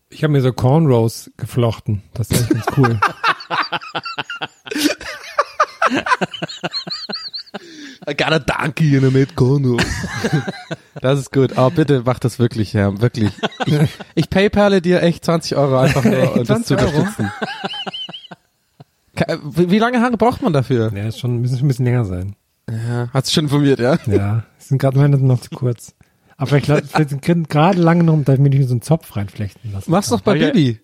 Ich 0.09 0.25
habe 0.25 0.33
mir 0.33 0.41
so 0.41 0.53
Cornrows 0.53 1.31
geflochten. 1.37 2.03
Das 2.15 2.31
ist 2.31 2.41
echt 2.41 2.51
ganz 2.51 2.67
cool. 2.77 3.01
I 8.09 8.15
got 8.15 8.33
a 8.33 8.39
donkey 8.39 8.97
in 8.97 9.05
a 9.05 9.11
mid 9.11 9.35
Das 11.01 11.19
ist 11.19 11.33
gut. 11.33 11.57
Aber 11.57 11.71
bitte 11.71 12.03
mach 12.05 12.19
das 12.19 12.39
wirklich, 12.39 12.75
Herr. 12.75 13.01
Wirklich. 13.01 13.31
Ich, 13.67 13.79
ich 14.15 14.31
paypale 14.31 14.81
dir 14.81 15.03
echt 15.03 15.25
20 15.25 15.57
Euro 15.57 15.79
einfach 15.79 16.05
nur, 16.05 16.37
um 16.37 16.45
das 16.45 16.63
zu 16.63 16.77
20 16.77 16.79
Euro? 16.79 16.99
unterstützen. 16.99 17.33
Wie 19.29 19.79
lange 19.79 20.01
Haare 20.01 20.17
braucht 20.17 20.43
man 20.43 20.53
dafür? 20.53 20.93
ja, 20.95 21.09
ist 21.09 21.19
schon, 21.19 21.41
müssen 21.41 21.57
schon 21.59 21.67
ein 21.67 21.69
bisschen 21.69 21.85
länger 21.85 22.05
sein. 22.05 22.35
Ja, 22.71 23.09
hat's 23.13 23.33
schon 23.33 23.45
informiert, 23.45 23.81
ja? 23.81 23.99
Ja, 24.07 24.45
sind 24.59 24.79
gerade 24.79 24.99
meine 24.99 25.17
noch 25.19 25.41
zu 25.41 25.51
kurz. 25.51 25.95
Aber 26.37 26.47
vielleicht 26.47 27.11
sind 27.11 27.23
gerade 27.49 27.81
lange 27.81 28.05
noch, 28.05 28.19
da 28.25 28.37
mir 28.37 28.49
nicht 28.51 28.67
so 28.69 28.73
einen 28.75 28.83
Zopf 28.83 29.17
reinflechten 29.17 29.73
lassen. 29.73 29.91
Mach's 29.91 30.09
doch 30.09 30.21
bei 30.21 30.33
Hab 30.33 30.37
ich 30.37 30.43
ja- 30.43 30.49
Baby. 30.53 30.81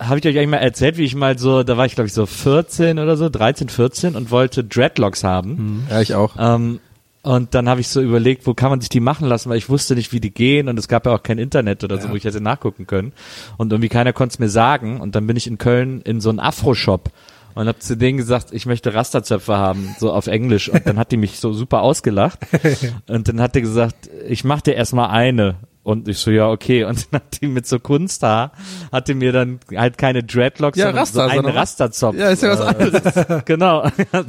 Habe 0.00 0.18
ich 0.18 0.24
euch 0.26 0.36
eigentlich 0.36 0.48
mal 0.48 0.56
erzählt, 0.56 0.96
wie 0.96 1.04
ich 1.04 1.14
mal 1.14 1.38
so, 1.38 1.62
da 1.62 1.76
war 1.76 1.84
ich 1.84 1.94
glaube 1.94 2.06
ich 2.08 2.14
so 2.14 2.24
14 2.24 2.98
oder 2.98 3.18
so, 3.18 3.28
13, 3.28 3.68
14 3.68 4.16
und 4.16 4.30
wollte 4.30 4.64
Dreadlocks 4.64 5.24
haben. 5.24 5.86
Ja, 5.90 6.00
ich 6.00 6.14
auch. 6.14 6.36
Ähm, 6.38 6.80
und 7.22 7.54
dann 7.54 7.68
habe 7.68 7.82
ich 7.82 7.88
so 7.88 8.00
überlegt, 8.00 8.46
wo 8.46 8.54
kann 8.54 8.70
man 8.70 8.80
sich 8.80 8.88
die 8.88 9.00
machen 9.00 9.28
lassen, 9.28 9.50
weil 9.50 9.58
ich 9.58 9.68
wusste 9.68 9.94
nicht, 9.94 10.10
wie 10.14 10.20
die 10.20 10.30
gehen 10.32 10.68
und 10.68 10.78
es 10.78 10.88
gab 10.88 11.04
ja 11.04 11.12
auch 11.14 11.22
kein 11.22 11.36
Internet 11.36 11.84
oder 11.84 12.00
so, 12.00 12.08
wo 12.08 12.14
ich 12.14 12.24
hätte 12.24 12.40
nachgucken 12.40 12.86
können. 12.86 13.12
Und 13.58 13.72
irgendwie 13.72 13.90
keiner 13.90 14.14
konnte 14.14 14.32
es 14.32 14.38
mir 14.38 14.48
sagen. 14.48 15.00
Und 15.02 15.14
dann 15.14 15.26
bin 15.26 15.36
ich 15.36 15.46
in 15.46 15.58
Köln 15.58 16.00
in 16.00 16.22
so 16.22 16.30
einen 16.30 16.40
Afro-Shop 16.40 17.10
und 17.54 17.68
habe 17.68 17.78
zu 17.78 17.96
denen 17.96 18.18
gesagt, 18.18 18.48
ich 18.52 18.66
möchte 18.66 18.94
Rasterzöpfe 18.94 19.56
haben, 19.56 19.94
so 19.98 20.12
auf 20.12 20.26
Englisch. 20.26 20.68
Und 20.68 20.86
dann 20.86 20.98
hat 20.98 21.12
die 21.12 21.16
mich 21.16 21.40
so 21.40 21.52
super 21.52 21.82
ausgelacht. 21.82 22.40
Und 23.08 23.28
dann 23.28 23.40
hat 23.40 23.54
die 23.54 23.60
gesagt, 23.60 24.08
ich 24.28 24.44
mach 24.44 24.60
dir 24.60 24.74
erstmal 24.74 25.10
eine. 25.10 25.56
Und 25.82 26.08
ich 26.08 26.18
so, 26.18 26.30
ja, 26.30 26.48
okay. 26.50 26.84
Und 26.84 27.06
dann 27.10 27.20
hat 27.20 27.40
die 27.40 27.46
mit 27.46 27.66
so 27.66 27.78
Kunsthaar, 27.78 28.52
hat 28.92 29.08
die 29.08 29.14
mir 29.14 29.32
dann 29.32 29.60
halt 29.74 29.96
keine 29.96 30.22
Dreadlocks, 30.22 30.76
Ja, 30.76 30.86
sondern 30.86 30.98
Raster, 30.98 31.28
so 31.28 31.38
einen 31.38 31.56
Rasterzopf. 31.56 32.16
Ja, 32.16 32.28
ist 32.28 32.42
ja 32.42 32.50
was 32.50 32.60
anderes. 32.60 33.42
Genau, 33.46 33.84
hat, 33.84 34.26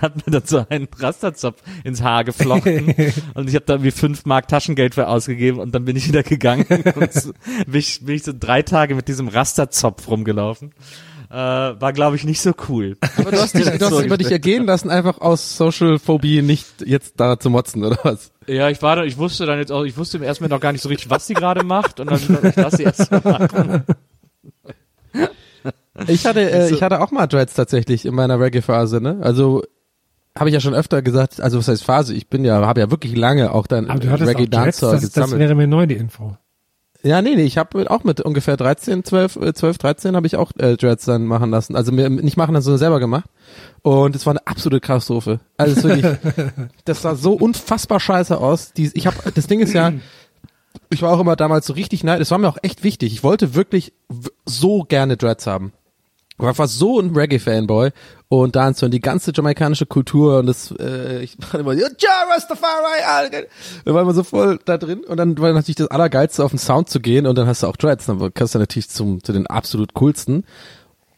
hat 0.00 0.16
mir 0.16 0.32
dann 0.32 0.42
so 0.44 0.64
einen 0.68 0.88
Rasterzopf 0.98 1.62
ins 1.82 2.02
Haar 2.02 2.24
geflochten 2.24 2.94
und 3.34 3.48
ich 3.48 3.54
habe 3.54 3.64
da 3.64 3.82
wie 3.82 3.90
fünf 3.90 4.26
Mark 4.26 4.48
Taschengeld 4.48 4.94
für 4.94 5.08
ausgegeben 5.08 5.58
und 5.60 5.74
dann 5.74 5.84
bin 5.84 5.96
ich 5.96 6.06
wieder 6.08 6.22
gegangen 6.22 6.66
und 6.94 7.12
so, 7.12 7.32
bin, 7.66 7.80
ich, 7.80 8.04
bin 8.04 8.14
ich 8.14 8.22
so 8.22 8.32
drei 8.38 8.62
Tage 8.62 8.94
mit 8.94 9.08
diesem 9.08 9.28
Rasterzopf 9.28 10.06
rumgelaufen. 10.08 10.72
Äh, 11.32 11.80
war 11.80 11.92
glaube 11.94 12.16
ich 12.16 12.24
nicht 12.24 12.40
so 12.42 12.52
cool. 12.68 12.96
Aber 13.16 13.30
du 13.30 13.38
hast 13.40 13.54
dich, 13.56 13.64
du 13.78 13.86
hast 13.86 14.04
über 14.04 14.18
dich 14.18 14.30
ergehen 14.30 14.66
lassen, 14.66 14.90
einfach 14.90 15.20
aus 15.20 15.56
Social 15.56 15.98
Phobie 15.98 16.42
nicht 16.42 16.66
jetzt 16.84 17.18
da 17.18 17.38
zu 17.40 17.48
motzen, 17.48 17.82
oder 17.84 17.98
was? 18.02 18.32
Ja, 18.46 18.68
ich 18.68 18.82
war, 18.82 18.96
da- 18.96 19.04
ich 19.04 19.16
wusste 19.16 19.46
dann 19.46 19.58
jetzt 19.58 19.72
auch, 19.72 19.84
ich 19.84 19.96
wusste 19.96 20.18
im 20.18 20.22
ersten 20.22 20.44
Moment 20.44 20.52
noch 20.56 20.60
gar 20.60 20.72
nicht 20.72 20.82
so 20.82 20.88
richtig, 20.90 21.08
was 21.10 21.26
sie 21.26 21.34
gerade 21.34 21.64
macht 21.64 22.00
und 22.00 22.10
dann 22.10 22.18
ich 22.20 22.56
lass 22.56 22.74
sie 22.74 22.82
erst 22.82 23.10
machen. 23.24 23.84
Ich 26.08 26.26
hatte, 26.26 26.50
äh, 26.50 26.70
ich 26.72 26.82
hatte 26.82 27.00
auch 27.00 27.10
mal 27.10 27.26
Dreads 27.26 27.54
tatsächlich 27.54 28.06
in 28.06 28.14
meiner 28.14 28.40
Reggae-Phase, 28.40 29.00
ne? 29.00 29.18
Also 29.20 29.62
habe 30.36 30.48
ich 30.48 30.54
ja 30.54 30.60
schon 30.60 30.74
öfter 30.74 31.02
gesagt, 31.02 31.40
also 31.40 31.58
was 31.58 31.68
heißt 31.68 31.84
Phase? 31.84 32.14
Ich 32.14 32.28
bin 32.28 32.44
ja, 32.44 32.66
habe 32.66 32.80
ja 32.80 32.90
wirklich 32.90 33.14
lange 33.14 33.52
auch 33.52 33.66
dann 33.66 33.90
Aber 33.90 34.00
du 34.00 34.10
hattest 34.10 34.28
Reggae 34.30 34.44
auch 34.44 34.62
Dreads, 34.64 34.78
Dancer 34.80 34.92
das, 34.92 35.00
das 35.02 35.12
gesammelt. 35.12 35.40
wäre 35.40 35.54
mir 35.54 35.66
neu, 35.66 35.86
die 35.86 35.96
Info. 35.96 36.36
Ja, 37.04 37.20
nee, 37.20 37.34
nee, 37.34 37.42
ich 37.42 37.58
habe 37.58 37.90
auch 37.90 38.04
mit 38.04 38.20
ungefähr 38.20 38.56
13, 38.56 39.04
12, 39.04 39.36
äh, 39.36 39.54
12, 39.54 39.78
13 39.78 40.16
habe 40.16 40.26
ich 40.26 40.36
auch 40.36 40.52
äh, 40.58 40.76
Dreads 40.76 41.04
dann 41.04 41.26
machen 41.26 41.50
lassen. 41.50 41.74
Also 41.74 41.90
mir 41.90 42.08
nicht 42.08 42.36
machen 42.36 42.54
lassen, 42.54 42.64
sondern 42.64 42.78
selber 42.78 43.00
gemacht. 43.00 43.28
Und 43.82 44.14
es 44.14 44.24
war 44.24 44.32
eine 44.32 44.46
absolute 44.46 44.80
Katastrophe. 44.80 45.40
Also 45.56 45.76
es 45.76 45.84
wirklich, 45.84 46.18
das 46.84 47.02
sah 47.02 47.16
so 47.16 47.32
unfassbar 47.32 47.98
scheiße 47.98 48.38
aus. 48.38 48.72
Die, 48.72 48.90
ich 48.94 49.06
habe, 49.06 49.16
das 49.34 49.48
Ding 49.48 49.60
ist 49.60 49.72
ja, 49.72 49.92
ich 50.90 51.02
war 51.02 51.12
auch 51.12 51.20
immer 51.20 51.36
damals 51.36 51.66
so 51.66 51.72
richtig 51.72 52.04
nein, 52.04 52.20
das 52.20 52.30
war 52.30 52.38
mir 52.38 52.48
auch 52.48 52.58
echt 52.62 52.84
wichtig. 52.84 53.12
Ich 53.12 53.24
wollte 53.24 53.54
wirklich 53.54 53.92
so 54.46 54.84
gerne 54.84 55.16
Dreads 55.16 55.46
haben. 55.46 55.72
Ich 56.38 56.44
war 56.44 56.54
fast 56.54 56.78
so 56.78 56.98
ein 56.98 57.14
Reggae-Fanboy 57.14 57.90
und 58.40 58.56
so 58.76 58.86
in 58.86 58.92
die 58.92 59.00
ganze 59.00 59.30
jamaikanische 59.34 59.84
Kultur 59.84 60.38
und 60.38 60.46
das, 60.46 60.74
äh, 60.80 61.22
ich 61.22 61.36
war 61.38 61.60
immer, 61.60 61.74
ja, 61.74 61.86
Rastafari, 62.30 63.02
Alter. 63.06 63.42
Da 63.84 63.92
war 63.92 64.00
immer 64.00 64.14
so 64.14 64.22
voll 64.22 64.58
da 64.64 64.78
drin 64.78 65.04
und 65.04 65.18
dann 65.18 65.36
war 65.36 65.52
natürlich 65.52 65.76
das 65.76 65.88
Allergeilste, 65.88 66.42
auf 66.42 66.50
den 66.50 66.58
Sound 66.58 66.88
zu 66.88 67.00
gehen 67.00 67.26
und 67.26 67.36
dann 67.36 67.46
hast 67.46 67.62
du 67.62 67.66
auch 67.66 67.76
Dreads, 67.76 68.06
dann 68.06 68.32
kannst 68.32 68.54
du 68.54 68.58
natürlich 68.58 68.88
zum, 68.88 69.22
zu 69.22 69.34
den 69.34 69.46
absolut 69.48 69.92
coolsten. 69.94 70.44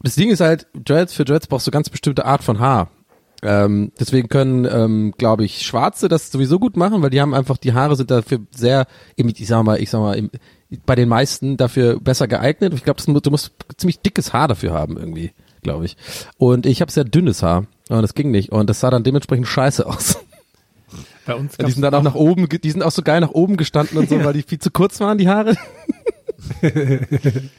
Das 0.03 0.17
Ding 0.17 0.29
ist 0.29 0.41
halt, 0.41 0.67
Dreads, 0.75 1.15
für 1.15 1.25
Dreads 1.25 1.47
brauchst 1.47 1.69
du 1.69 1.71
ganz 1.71 1.89
bestimmte 1.89 2.25
Art 2.25 2.43
von 2.43 2.59
Haar. 2.59 2.91
Ähm, 3.43 3.93
deswegen 4.01 4.29
können, 4.29 4.65
ähm, 4.65 5.15
glaube 5.17 5.45
ich, 5.45 5.63
Schwarze 5.63 6.09
das 6.09 6.33
sowieso 6.33 6.59
gut 6.59 6.77
machen, 6.77 7.01
weil 7.01 7.11
die 7.11 7.21
haben 7.21 7.35
einfach, 7.35 7.59
die 7.59 7.75
Haare 7.75 7.95
sind 7.95 8.11
dafür 8.11 8.41
sehr, 8.51 8.87
ich 9.15 9.47
sag 9.47 9.63
mal, 9.63 9.81
ich 9.81 9.91
sag 9.91 10.01
mal, 10.01 10.31
bei 10.85 10.95
den 10.97 11.09
meisten 11.09 11.57
dafür 11.57 12.01
besser 12.01 12.27
geeignet. 12.27 12.75
Ich 12.75 12.83
glaube, 12.83 13.01
du 13.01 13.31
musst 13.31 13.53
ziemlich 13.77 14.01
dickes 14.01 14.33
Haar 14.33 14.49
dafür 14.49 14.73
haben 14.73 14.97
irgendwie, 14.97 15.33
glaube 15.65 15.87
ich. 15.87 15.97
Und 16.39 16.67
ich 16.67 16.81
habe 16.81 16.93
sehr 16.93 17.03
dünnes 17.05 17.43
Haar 17.43 17.67
und 17.89 18.03
das 18.03 18.15
ging 18.15 18.31
nicht 18.31 18.53
und 18.53 18.71
das 18.71 18.79
sah 18.79 18.91
dann 18.91 19.03
dementsprechend 19.03 19.49
scheiße 19.49 19.85
aus. 19.89 20.19
Bei 21.27 21.35
uns 21.35 21.57
Die 21.57 21.71
sind 21.73 21.83
dann 21.83 21.95
auch 21.95 22.03
nach 22.03 22.15
oben, 22.15 22.49
die 22.49 22.71
sind 22.71 22.83
auch 22.83 22.93
so 22.93 23.03
geil 23.03 23.21
nach 23.21 23.31
oben 23.31 23.57
gestanden 23.57 23.99
und 23.99 24.09
so, 24.09 24.23
weil 24.23 24.35
die 24.35 24.43
viel 24.43 24.61
zu 24.61 24.71
kurz 24.71 25.01
waren, 25.01 25.19
die 25.19 25.29
Haare. 25.29 25.57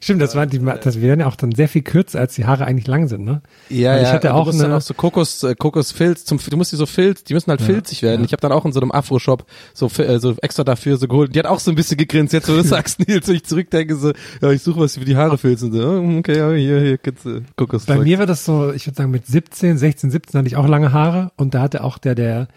Stimmt, 0.00 0.20
das 0.22 0.34
war 0.34 0.46
die, 0.46 0.58
das 0.58 1.00
werden 1.00 1.20
ja 1.20 1.26
auch 1.26 1.36
dann 1.36 1.52
sehr 1.52 1.68
viel 1.68 1.82
kürzer, 1.82 2.20
als 2.20 2.34
die 2.34 2.46
Haare 2.46 2.64
eigentlich 2.66 2.86
lang 2.86 3.08
sind, 3.08 3.24
ne? 3.24 3.42
Ja, 3.68 3.92
Weil 3.92 4.02
ja. 4.02 4.08
ich 4.08 4.12
hatte 4.12 4.28
und 4.30 4.34
auch 4.34 4.52
eine- 4.52 4.76
auch 4.76 4.80
so 4.80 4.94
Kokos, 4.94 5.42
äh, 5.42 5.54
Kokosfilz 5.54 6.24
zum, 6.24 6.38
du 6.38 6.56
musst 6.56 6.72
die 6.72 6.76
so 6.76 6.86
Filz, 6.86 7.24
die 7.24 7.34
müssen 7.34 7.50
halt 7.50 7.60
filzig 7.62 8.02
werden. 8.02 8.24
Ich 8.24 8.32
habe 8.32 8.40
dann 8.40 8.52
auch 8.52 8.64
in 8.64 8.72
so 8.72 8.80
einem 8.80 8.92
Afro-Shop 8.92 9.44
so, 9.74 9.86
äh, 9.98 10.18
so 10.18 10.34
extra 10.42 10.64
dafür 10.64 10.96
so 10.96 11.08
geholt. 11.08 11.34
Die 11.34 11.38
hat 11.38 11.46
auch 11.46 11.60
so 11.60 11.70
ein 11.70 11.74
bisschen 11.74 11.96
gegrinst. 11.96 12.32
Jetzt, 12.32 12.48
wo 12.48 12.52
du 12.54 12.62
sagst, 12.64 12.98
Nils, 13.06 13.28
wenn 13.28 13.36
ich 13.36 13.44
zurückdenke, 13.44 13.96
so, 13.96 14.12
ja, 14.40 14.50
ich 14.50 14.62
suche 14.62 14.80
was 14.80 14.94
für 14.96 15.04
die 15.04 15.16
Haare 15.16 15.38
filzen. 15.38 15.72
So, 15.72 15.78
oh, 15.80 16.18
okay, 16.18 16.36
ja, 16.38 16.50
hier, 16.52 16.80
hier, 16.80 16.98
kannst 16.98 17.24
du 17.24 17.42
Kokos. 17.56 17.86
Bei 17.86 17.98
mir 17.98 18.18
war 18.18 18.26
das 18.26 18.44
so, 18.44 18.72
ich 18.72 18.86
würde 18.86 18.96
sagen, 18.96 19.10
mit 19.10 19.26
17, 19.26 19.78
16, 19.78 20.10
17 20.10 20.38
hatte 20.38 20.48
ich 20.48 20.56
auch 20.56 20.68
lange 20.68 20.92
Haare 20.92 21.32
und 21.36 21.54
da 21.54 21.62
hatte 21.62 21.84
auch 21.84 21.98
der, 21.98 22.14
der, 22.14 22.48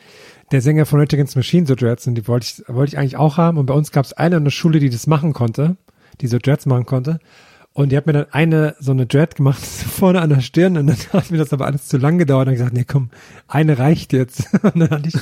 der 0.51 0.61
Sänger 0.61 0.86
von 0.86 0.99
Rage 0.99 1.15
Against 1.15 1.36
Machine 1.36 1.65
so 1.65 1.76
Dreads 1.76 2.05
und 2.07 2.15
die 2.15 2.28
wollte 2.28 2.45
ich, 2.45 2.63
wollte 2.67 2.93
ich 2.93 2.97
eigentlich 2.99 3.17
auch 3.17 3.38
haben 3.38 3.57
und 3.57 3.65
bei 3.65 3.74
uns 3.74 3.91
gab 3.91 4.05
es 4.05 4.13
eine 4.13 4.38
in 4.38 4.43
der 4.43 4.51
Schule, 4.51 4.80
die 4.80 4.89
das 4.89 5.07
machen 5.07 5.34
konnte, 5.34 5.78
die 6.22 6.28
so 6.28 6.38
Dreads 6.38 6.66
machen 6.66 6.86
konnte. 6.86 7.20
Und 7.74 7.91
die 7.91 7.97
hat 7.97 8.05
mir 8.05 8.14
dann 8.14 8.28
eine, 8.32 8.76
so 8.80 8.91
eine 8.91 9.07
Dread 9.07 9.36
gemacht, 9.36 9.59
vorne 9.66 10.22
an 10.22 10.30
der 10.30 10.41
Stirn. 10.41 10.78
Und 10.78 10.88
dann 10.88 10.97
hat 11.14 11.32
mir 11.32 11.38
das 11.38 11.53
aber 11.53 11.66
alles 11.66 11.88
zu 11.88 11.97
lang 11.97 12.18
gedauert. 12.18 12.47
Und 12.47 12.53
dann 12.53 12.55
gesagt, 12.55 12.74
nee 12.74 12.86
komm, 12.86 13.09
eine 13.47 13.80
reicht 13.80 14.14
jetzt. 14.14 14.53
Und 14.64 14.80
dann 14.80 14.89
hatte 14.91 15.09
ich, 15.09 15.16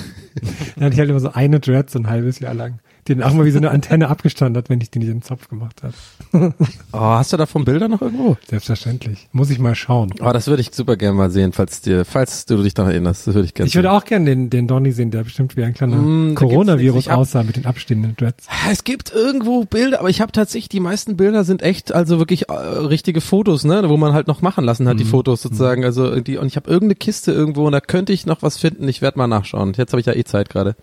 dann 0.75 0.85
hatte 0.85 0.93
ich 0.93 0.99
halt 0.99 1.09
immer 1.09 1.19
so 1.19 1.31
eine 1.31 1.59
Dread 1.59 1.89
so 1.89 1.99
ein 1.99 2.07
halbes 2.07 2.39
Jahr 2.39 2.53
lang, 2.53 2.79
die 3.07 3.15
dann 3.15 3.23
auch 3.23 3.33
mal 3.33 3.45
wie 3.45 3.51
so 3.51 3.57
eine 3.57 3.71
Antenne 3.71 4.09
abgestanden 4.09 4.57
hat, 4.61 4.69
wenn 4.69 4.79
ich 4.81 4.91
die 4.91 4.99
nicht 4.99 5.07
in 5.09 5.15
den 5.17 5.21
Zopf 5.21 5.47
gemacht 5.47 5.81
habe. 5.83 5.93
Oh, 6.93 6.99
hast 6.99 7.31
du 7.31 7.37
davon 7.37 7.63
Bilder 7.65 7.87
noch 7.87 8.01
irgendwo? 8.01 8.37
Selbstverständlich. 8.47 9.29
Muss 9.31 9.49
ich 9.49 9.59
mal 9.59 9.75
schauen. 9.75 10.13
Oh, 10.19 10.31
das 10.31 10.47
würde 10.47 10.61
ich 10.61 10.73
super 10.73 10.97
gerne 10.97 11.17
mal 11.17 11.31
sehen, 11.31 11.53
falls 11.53 11.81
dir, 11.81 12.03
falls 12.05 12.45
du 12.45 12.61
dich 12.61 12.73
daran 12.73 12.91
erinnerst. 12.91 13.27
Das 13.27 13.33
würde 13.33 13.45
ich 13.45 13.53
gerne. 13.53 13.67
Ich 13.67 13.75
würde 13.75 13.91
auch 13.91 14.03
gerne 14.03 14.25
den, 14.25 14.49
den 14.49 14.67
Donny 14.67 14.91
sehen, 14.91 15.09
der 15.11 15.23
bestimmt 15.23 15.55
wie 15.55 15.63
ein 15.63 15.73
kleiner 15.73 15.95
Mm, 15.97 16.35
Coronavirus 16.35 17.07
aussah 17.07 17.43
mit 17.43 17.55
den 17.55 17.65
abstehenden 17.65 18.15
Dreads. 18.17 18.47
Es 18.69 18.83
gibt 18.83 19.13
irgendwo 19.13 19.63
Bilder, 19.65 19.99
aber 19.99 20.09
ich 20.09 20.21
habe 20.21 20.31
tatsächlich, 20.31 20.69
die 20.69 20.79
meisten 20.79 21.17
Bilder 21.17 21.43
sind 21.43 21.61
echt, 21.61 21.93
also 21.93 22.19
wirklich 22.19 22.49
äh, 22.49 22.53
richtige 22.53 23.21
Fotos, 23.21 23.63
ne, 23.63 23.87
wo 23.87 23.97
man 23.97 24.13
halt 24.13 24.27
noch 24.27 24.41
machen 24.41 24.65
lassen 24.65 24.87
hat, 24.87 24.99
die 24.99 25.05
Fotos 25.05 25.41
sozusagen. 25.41 25.83
Also 25.85 26.19
die, 26.19 26.37
und 26.37 26.47
ich 26.47 26.55
habe 26.57 26.69
irgendeine 26.69 26.95
Kiste 26.95 27.31
irgendwo 27.31 27.65
und 27.65 27.71
da 27.71 27.79
könnte 27.79 28.13
ich 28.13 28.25
noch 28.25 28.41
was 28.41 28.57
finden. 28.57 28.87
Ich 28.87 29.01
werde 29.01 29.17
mal 29.17 29.27
nachschauen. 29.27 29.73
Jetzt 29.77 29.93
habe 29.93 30.01
ich 30.01 30.05
ja 30.07 30.13
eh 30.13 30.23
Zeit 30.23 30.49
gerade. 30.49 30.75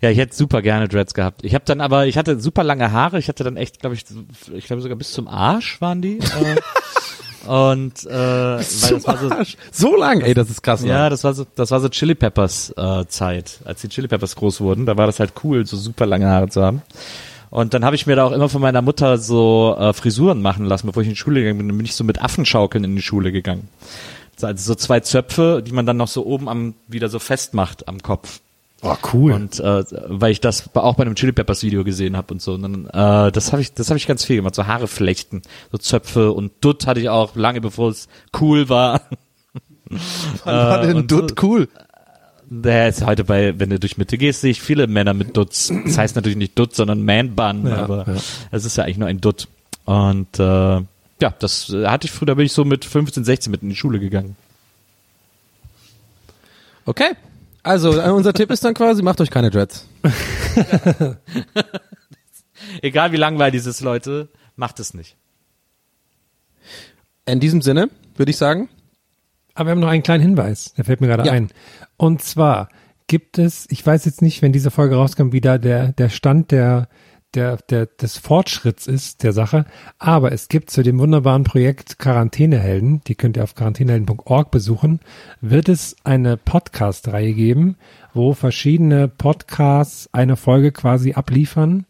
Ja, 0.02 0.10
ich 0.10 0.18
hätte 0.18 0.36
super 0.36 0.62
gerne 0.62 0.88
Dreads 0.88 1.14
gehabt. 1.14 1.44
Ich 1.44 1.56
habe 1.56 1.66
dann 1.66 1.82
aber, 1.82 2.06
ich 2.08 2.18
hatte 2.18 2.40
super 2.40 2.64
lange 2.64 2.92
Haare. 2.92 3.18
Ich 3.20 3.28
hatte 3.28 3.44
dann 3.44 3.58
echt, 3.58 3.80
glaube 3.80 3.96
ich, 3.96 4.06
ich 4.54 4.66
glaube 4.66 4.82
sogar 4.82 4.98
bis 4.98 5.12
zum 5.12 5.28
Arsch 5.28 5.82
waren 5.82 6.02
die. 6.02 6.20
Äh, 6.20 7.48
und 7.50 8.06
äh, 8.06 8.10
weil 8.10 8.58
das 8.58 9.08
war 9.08 9.18
so, 9.18 9.30
Arsch. 9.30 9.58
So 9.72 9.96
lang, 9.96 10.22
ey, 10.22 10.34
das 10.34 10.50
ist 10.50 10.62
krass. 10.62 10.82
ne? 10.82 10.90
ja, 10.90 11.10
das 11.10 11.24
war 11.24 11.34
so, 11.34 11.46
das 11.56 11.72
war 11.72 11.80
so 11.80 11.90
Chili 11.90 12.16
Peppers 12.16 12.74
äh, 12.78 13.06
Zeit, 13.08 13.60
als 13.66 13.82
die 13.82 13.90
Chili 13.90 14.08
Peppers 14.08 14.36
groß 14.36 14.62
wurden. 14.62 14.86
Da 14.86 14.98
war 14.98 15.08
das 15.08 15.20
halt 15.20 15.34
cool, 15.44 15.66
so 15.66 15.78
super 15.78 16.06
lange 16.06 16.28
Haare 16.28 16.50
zu 16.50 16.62
haben. 16.62 16.82
Und 17.50 17.74
dann 17.74 17.86
habe 17.86 17.96
ich 17.96 18.06
mir 18.06 18.16
da 18.16 18.26
auch 18.26 18.34
immer 18.34 18.50
von 18.50 18.62
meiner 18.62 18.82
Mutter 18.82 19.18
so 19.18 19.76
äh, 19.80 19.94
Frisuren 19.94 20.42
machen 20.42 20.66
lassen, 20.66 20.88
bevor 20.88 21.02
ich 21.02 21.08
in 21.08 21.14
die 21.14 21.20
Schule 21.20 21.40
gegangen 21.40 21.60
bin. 21.60 21.68
Dann 21.70 21.78
bin 21.78 21.86
ich 21.86 21.96
so 21.96 22.04
mit 22.04 22.22
Affenschaukeln 22.22 22.84
in 22.84 22.96
die 22.96 23.02
Schule 23.02 23.32
gegangen. 23.32 23.70
Also 24.42 24.74
so 24.74 24.76
zwei 24.76 25.00
Zöpfe, 25.00 25.64
die 25.66 25.72
man 25.72 25.86
dann 25.86 25.98
noch 25.98 26.10
so 26.10 26.26
oben 26.26 26.50
am 26.50 26.76
wieder 26.88 27.10
so 27.10 27.20
festmacht 27.20 27.88
am 27.88 28.04
Kopf. 28.04 28.42
Oh, 28.84 28.96
cool. 29.14 29.32
Und 29.32 29.60
äh, 29.60 29.84
weil 30.08 30.32
ich 30.32 30.40
das 30.40 30.70
auch 30.76 30.96
bei 30.96 31.04
einem 31.04 31.16
Chili 31.16 31.32
Peppers 31.32 31.64
Video 31.64 31.84
gesehen 31.84 32.16
habe 32.16 32.34
und 32.34 32.42
so. 32.42 32.54
Und 32.54 32.62
dann, 32.62 32.86
äh, 32.86 33.32
das 33.32 33.52
habe 33.52 33.62
ich, 33.62 33.74
das 33.74 33.90
habe 33.90 33.98
ich 33.98 34.06
ganz 34.08 34.24
viel 34.24 34.36
gemacht. 34.36 34.56
So 34.56 34.68
Haare 34.68 34.88
flechten, 34.88 35.42
so 35.72 35.78
Zöpfe 35.78 36.32
und 36.32 36.54
Dutt 36.62 36.86
hatte 36.86 37.00
ich 37.00 37.10
auch 37.10 37.36
lange 37.36 37.60
bevor 37.60 37.90
es 37.90 38.08
cool 38.40 38.70
war. 38.70 39.02
Wann 39.90 40.00
war 40.46 40.84
äh, 40.84 40.88
denn 40.88 40.98
und 40.98 41.12
Dutt 41.12 41.42
cool? 41.42 41.68
Der 42.50 42.88
ist 42.88 43.06
heute 43.06 43.26
bei, 43.26 43.60
wenn 43.60 43.70
du 43.70 43.80
durch 43.80 43.98
Mitte 43.98 44.18
gehst, 44.18 44.42
sehe 44.42 44.52
ich 44.52 44.62
viele 44.62 44.88
Männer 44.88 45.14
mit 45.14 45.36
Dutz. 45.36 45.72
Das 45.86 45.98
heißt 45.98 46.16
natürlich 46.16 46.38
nicht 46.38 46.58
Dutt, 46.58 46.76
sondern 46.76 47.04
Man 47.04 47.36
Bun, 47.36 47.68
Ja, 47.68 47.84
aber 47.84 48.06
ja. 48.08 48.16
es 48.52 48.64
ist 48.64 48.78
ja 48.78 48.86
eigentlich 48.86 49.00
nur 49.00 49.10
ein 49.10 49.20
Dutt. 49.20 49.50
Und 49.84 50.40
äh, 50.40 50.82
ja, 51.22 51.34
das 51.40 51.70
äh, 51.72 51.88
hatte 51.88 52.06
ich 52.06 52.12
früher, 52.12 52.28
da 52.28 52.36
bin 52.36 52.46
ich 52.46 52.54
so 52.54 52.64
mit 52.64 52.86
15, 52.86 53.26
16 53.26 53.52
mit 53.52 53.64
in 53.64 53.70
die 53.70 53.76
Schule 53.76 54.00
gegangen. 54.00 54.38
Okay. 56.86 57.16
Also, 57.68 58.00
äh, 58.00 58.10
unser 58.10 58.34
Tipp 58.34 58.50
ist 58.52 58.64
dann 58.64 58.74
quasi, 58.74 59.02
macht 59.02 59.20
euch 59.22 59.30
keine 59.30 59.50
Dreads. 59.50 59.86
Egal 62.82 63.12
wie 63.12 63.18
langweilig 63.18 63.62
es 63.62 63.66
ist, 63.68 63.82
Leute, 63.82 64.30
macht 64.56 64.80
es 64.80 64.94
nicht. 64.94 65.16
In 67.26 67.40
diesem 67.40 67.62
Sinne, 67.62 67.90
würde 68.16 68.30
ich 68.30 68.38
sagen, 68.38 68.70
Aber 69.54 69.68
wir 69.68 69.72
haben 69.72 69.80
noch 69.80 69.88
einen 69.90 70.04
kleinen 70.04 70.22
Hinweis, 70.24 70.74
der 70.76 70.86
fällt 70.86 71.02
mir 71.02 71.08
gerade 71.08 71.26
Ja. 71.26 71.32
ein. 71.34 71.50
Und 71.98 72.22
zwar 72.22 72.70
gibt 73.08 73.38
es, 73.38 73.66
ich 73.70 73.86
weiß 73.86 74.06
jetzt 74.06 74.22
nicht, 74.22 74.42
wenn 74.42 74.54
diese 74.54 74.72
Folge 74.72 74.96
rauskommt, 74.96 75.34
wie 75.34 75.42
da 75.42 75.58
der, 75.58 75.94
der 75.94 76.10
Stand 76.10 76.52
der, 76.52 76.88
der, 77.38 77.58
der, 77.70 77.86
des 77.86 78.18
Fortschritts 78.18 78.88
ist, 78.88 79.22
der 79.24 79.32
Sache. 79.32 79.66
Aber 80.00 80.32
es 80.32 80.50
gibt 80.50 80.72
zu 80.72 80.82
dem 80.82 80.98
wunderbaren 81.00 81.44
Projekt 81.44 82.00
Quarantänehelden, 82.00 83.02
die 83.06 83.16
könnt 83.16 83.38
ihr 83.38 83.44
auf 83.44 83.54
quarantänehelden.org 83.54 84.50
besuchen, 84.50 85.00
wird 85.40 85.70
es 85.70 85.96
eine 86.04 86.36
Podcast-Reihe 86.36 87.34
geben, 87.34 87.78
wo 88.14 88.34
verschiedene 88.34 89.08
Podcasts 89.08 90.10
eine 90.12 90.36
Folge 90.36 90.72
quasi 90.72 91.14
abliefern, 91.14 91.86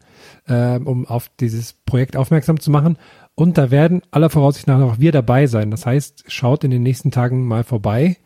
ähm, 0.46 0.86
um 0.86 1.06
auf 1.06 1.30
dieses 1.40 1.72
Projekt 1.72 2.16
aufmerksam 2.16 2.60
zu 2.60 2.70
machen. 2.70 2.98
Und 3.34 3.56
da 3.56 3.70
werden 3.70 4.02
aller 4.10 4.30
Voraussicht 4.30 4.66
nach 4.66 4.80
auch 4.80 4.98
wir 4.98 5.12
dabei 5.12 5.46
sein. 5.46 5.70
Das 5.70 5.86
heißt, 5.86 6.24
schaut 6.26 6.64
in 6.64 6.70
den 6.70 6.82
nächsten 6.82 7.10
Tagen 7.10 7.46
mal 7.46 7.64
vorbei. 7.64 8.18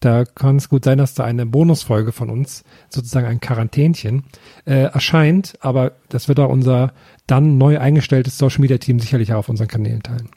Da 0.00 0.24
kann 0.24 0.56
es 0.56 0.68
gut 0.68 0.84
sein, 0.84 0.98
dass 0.98 1.14
da 1.14 1.24
eine 1.24 1.44
Bonusfolge 1.44 2.12
von 2.12 2.30
uns, 2.30 2.62
sozusagen 2.88 3.26
ein 3.26 3.40
Quarantänchen, 3.40 4.24
äh, 4.64 4.84
erscheint. 4.84 5.54
Aber 5.60 5.92
das 6.08 6.28
wird 6.28 6.38
auch 6.38 6.50
unser 6.50 6.92
dann 7.26 7.58
neu 7.58 7.78
eingestelltes 7.80 8.38
Social 8.38 8.60
Media 8.60 8.78
Team 8.78 9.00
sicherlich 9.00 9.32
auch 9.32 9.38
auf 9.38 9.48
unseren 9.48 9.66
Kanälen 9.68 10.02
teilen. 10.02 10.28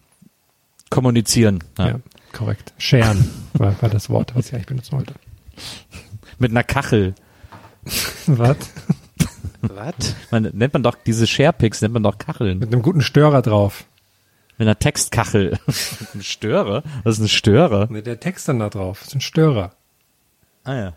Kommunizieren. 0.90 1.64
Ja, 1.77 1.88
Ja. 1.90 1.99
korrekt. 2.34 2.73
Sharen 2.77 3.30
war, 3.53 3.80
war 3.81 3.90
das 3.90 4.10
Wort, 4.10 4.35
was 4.35 4.48
ich 4.48 4.53
eigentlich 4.56 4.65
benutzen 4.68 4.94
wollte. 4.98 5.14
Mit 6.40 6.52
einer 6.52 6.64
Kachel. 6.64 7.14
Was? 8.27 8.57
was? 9.61 10.15
Man, 10.31 10.49
nennt 10.53 10.73
man 10.73 10.81
doch 10.84 10.95
diese 11.06 11.27
Sharepics, 11.27 11.81
nennt 11.81 11.94
man 11.94 12.03
doch 12.03 12.18
Kacheln. 12.18 12.60
Mit 12.60 12.73
einem 12.73 12.81
guten 12.81 13.02
Störer 13.02 13.41
drauf. 13.41 13.85
Mit 14.61 14.67
einer 14.67 14.77
Textkachel. 14.77 15.57
Ein 16.13 16.21
Störer? 16.21 16.83
Was 17.03 17.15
ist 17.15 17.23
ein 17.23 17.29
Störer? 17.29 17.88
Mit 17.89 18.05
der 18.05 18.19
Text 18.19 18.47
dann 18.47 18.59
da 18.59 18.69
drauf. 18.69 18.99
Das 18.99 19.07
ist 19.07 19.15
ein 19.15 19.21
Störer. 19.21 19.71
Ah 20.63 20.75
ja. 20.75 20.93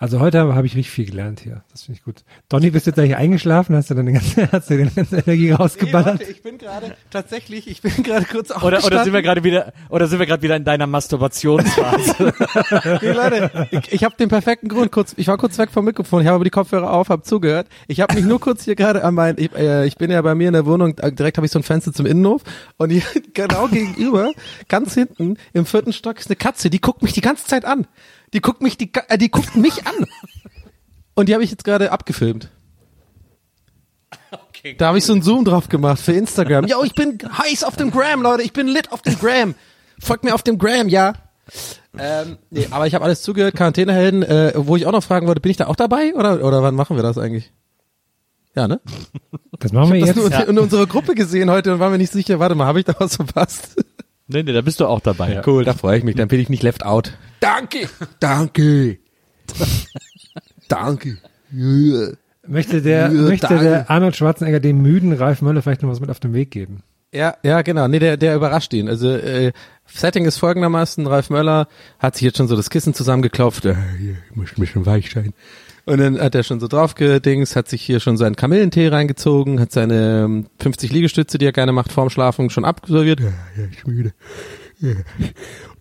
Also 0.00 0.18
heute 0.18 0.38
habe 0.38 0.54
hab 0.54 0.64
ich 0.64 0.76
richtig 0.76 0.90
viel 0.90 1.04
gelernt 1.04 1.40
hier. 1.40 1.62
Das 1.72 1.82
finde 1.82 1.98
ich 1.98 2.04
gut. 2.04 2.24
Donny, 2.48 2.70
bist 2.70 2.86
du 2.86 2.90
jetzt 2.90 2.98
eigentlich 2.98 3.16
eingeschlafen? 3.16 3.76
Hast 3.76 3.90
du 3.90 3.94
deine 3.94 4.14
ganze, 4.14 4.50
hast 4.52 4.70
du 4.70 4.78
deine 4.78 4.90
ganze 4.90 5.18
Energie 5.18 5.50
rausgeballert? 5.50 6.26
ich 6.26 6.42
bin 6.42 6.56
gerade 6.56 6.96
tatsächlich, 7.10 7.68
ich 7.68 7.82
bin 7.82 8.02
gerade 8.02 8.24
kurz 8.24 8.50
Oder, 8.50 8.82
oder 8.82 9.04
sind 9.04 9.12
wir 9.12 9.20
gerade 9.20 9.44
wieder, 9.44 9.74
oder 9.90 10.06
sind 10.06 10.18
wir 10.18 10.24
gerade 10.24 10.42
wieder 10.42 10.56
in 10.56 10.64
deiner 10.64 10.86
Masturbationsphase? 10.86 12.14
Nee, 13.02 13.12
Leute, 13.12 13.68
ich, 13.72 13.92
ich 13.92 14.04
habe 14.04 14.16
den 14.16 14.30
perfekten 14.30 14.68
Grund. 14.68 14.90
Kurz, 14.90 15.12
ich 15.18 15.28
war 15.28 15.36
kurz 15.36 15.58
weg 15.58 15.70
vom 15.70 15.84
Mikrofon, 15.84 16.22
ich 16.22 16.28
habe 16.28 16.36
aber 16.36 16.44
die 16.44 16.50
Kopfhörer 16.50 16.90
auf, 16.90 17.10
habe 17.10 17.22
zugehört. 17.22 17.66
Ich 17.86 18.00
habe 18.00 18.14
mich 18.14 18.24
nur 18.24 18.40
kurz 18.40 18.64
hier 18.64 18.76
gerade 18.76 19.04
an 19.04 19.14
mein, 19.14 19.36
ich, 19.36 19.54
äh, 19.54 19.86
ich 19.86 19.98
bin 19.98 20.10
ja 20.10 20.22
bei 20.22 20.34
mir 20.34 20.48
in 20.48 20.54
der 20.54 20.64
Wohnung, 20.64 20.96
äh, 20.96 21.12
direkt 21.12 21.36
habe 21.36 21.44
ich 21.44 21.52
so 21.52 21.58
ein 21.58 21.62
Fenster 21.62 21.92
zum 21.92 22.06
Innenhof 22.06 22.40
und 22.78 22.88
hier 22.88 23.02
genau 23.34 23.68
gegenüber, 23.68 24.32
ganz 24.66 24.94
hinten 24.94 25.36
im 25.52 25.66
vierten 25.66 25.92
Stock 25.92 26.18
ist 26.18 26.28
eine 26.28 26.36
Katze, 26.36 26.70
die 26.70 26.80
guckt 26.80 27.02
mich 27.02 27.12
die 27.12 27.20
ganze 27.20 27.44
Zeit 27.44 27.66
an. 27.66 27.86
Die 28.32 28.40
guckt 28.40 28.62
mich, 28.62 28.76
die, 28.78 28.90
äh, 29.08 29.18
die 29.18 29.30
guckt 29.30 29.56
mich 29.56 29.86
an. 29.86 29.94
Und 31.14 31.28
die 31.28 31.34
habe 31.34 31.42
ich 31.44 31.50
jetzt 31.50 31.64
gerade 31.64 31.92
abgefilmt. 31.92 32.48
Okay. 34.30 34.74
Da 34.76 34.88
habe 34.88 34.98
ich 34.98 35.04
so 35.04 35.12
einen 35.12 35.22
Zoom 35.22 35.44
drauf 35.44 35.68
gemacht 35.68 36.00
für 36.00 36.12
Instagram. 36.12 36.66
Yo, 36.66 36.82
ich 36.84 36.94
bin 36.94 37.18
heiß 37.38 37.64
auf 37.64 37.76
dem 37.76 37.90
Gram, 37.90 38.22
Leute. 38.22 38.42
Ich 38.42 38.52
bin 38.52 38.68
lit 38.68 38.92
auf 38.92 39.02
dem 39.02 39.18
Gram. 39.18 39.54
Folgt 39.98 40.24
mir 40.24 40.34
auf 40.34 40.42
dem 40.42 40.58
Gram, 40.58 40.88
ja. 40.88 41.14
Ähm, 41.98 42.38
nee, 42.50 42.68
aber 42.70 42.86
ich 42.86 42.94
habe 42.94 43.04
alles 43.04 43.22
zugehört, 43.22 43.56
Quarantänehelden, 43.56 44.22
äh, 44.22 44.52
wo 44.54 44.76
ich 44.76 44.86
auch 44.86 44.92
noch 44.92 45.02
fragen 45.02 45.26
wollte, 45.26 45.40
bin 45.40 45.50
ich 45.50 45.56
da 45.56 45.66
auch 45.66 45.74
dabei 45.76 46.14
oder 46.14 46.44
oder 46.44 46.62
wann 46.62 46.76
machen 46.76 46.96
wir 46.96 47.02
das 47.02 47.18
eigentlich? 47.18 47.52
Ja, 48.54 48.68
ne? 48.68 48.80
Das 49.58 49.72
machen 49.72 49.92
wir 49.92 50.00
Das 50.00 50.14
jetzt. 50.16 50.16
nur 50.16 50.48
in 50.48 50.58
unserer 50.58 50.86
Gruppe 50.86 51.14
gesehen 51.14 51.50
heute 51.50 51.72
und 51.74 51.80
waren 51.80 51.92
mir 51.92 51.98
nicht 51.98 52.12
sicher. 52.12 52.38
Warte 52.38 52.54
mal, 52.54 52.66
habe 52.66 52.78
ich 52.80 52.84
da 52.84 52.94
was 52.98 53.16
verpasst? 53.16 53.82
Nee, 54.32 54.42
nee, 54.42 54.52
da 54.52 54.60
bist 54.62 54.80
du 54.80 54.86
auch 54.86 55.00
dabei. 55.00 55.42
Cool, 55.46 55.64
da 55.64 55.74
freue 55.74 55.98
ich 55.98 56.04
mich. 56.04 56.16
Dann 56.16 56.28
bin 56.28 56.40
ich 56.40 56.48
nicht 56.48 56.62
left 56.62 56.84
out. 56.84 57.12
Danke, 57.40 57.88
danke, 58.20 58.98
danke. 60.68 61.18
Ja. 61.52 62.08
Möchte 62.46 62.82
der, 62.82 63.02
Ja, 63.02 63.08
möchte 63.10 63.48
danke. 63.48 63.64
der 63.64 63.90
Arnold 63.90 64.16
Schwarzenegger 64.16 64.60
dem 64.60 64.80
müden 64.82 65.12
Ralf 65.12 65.42
Möller 65.42 65.62
vielleicht 65.62 65.82
noch 65.82 65.90
was 65.90 66.00
mit 66.00 66.10
auf 66.10 66.20
den 66.20 66.32
Weg 66.32 66.50
geben? 66.50 66.82
Ja, 67.12 67.36
ja, 67.42 67.62
genau. 67.62 67.88
Nee, 67.88 67.98
der, 67.98 68.16
der 68.16 68.36
überrascht 68.36 68.72
ihn. 68.72 68.88
Also 68.88 69.10
äh, 69.10 69.52
Setting 69.86 70.24
ist 70.24 70.38
folgendermaßen: 70.38 71.06
Ralf 71.06 71.28
Möller 71.30 71.66
hat 71.98 72.14
sich 72.14 72.22
jetzt 72.22 72.38
schon 72.38 72.46
so 72.48 72.56
das 72.56 72.70
Kissen 72.70 72.94
zusammengeklopft. 72.94 73.64
Äh, 73.66 73.74
ich 74.30 74.36
muss 74.36 74.56
mich 74.58 74.70
schon 74.70 74.86
weich 74.86 75.10
sein. 75.10 75.34
Und 75.86 75.98
dann 75.98 76.20
hat 76.20 76.34
er 76.34 76.42
schon 76.42 76.60
so 76.60 76.68
draufgedings, 76.68 77.56
hat 77.56 77.68
sich 77.68 77.82
hier 77.82 78.00
schon 78.00 78.16
seinen 78.16 78.36
Kamillentee 78.36 78.88
reingezogen, 78.88 79.60
hat 79.60 79.72
seine 79.72 80.24
ähm, 80.24 80.46
50 80.60 80.92
Liegestütze, 80.92 81.38
die 81.38 81.46
er 81.46 81.52
gerne 81.52 81.72
macht, 81.72 81.92
vorm 81.92 82.10
Schlafen 82.10 82.50
schon 82.50 82.64
absolviert. 82.64 83.20
Ja, 83.20 83.26
ja, 83.56 83.64
ich 83.70 83.84
bin 83.84 83.94
müde. 83.94 84.12
Ja. 84.80 84.92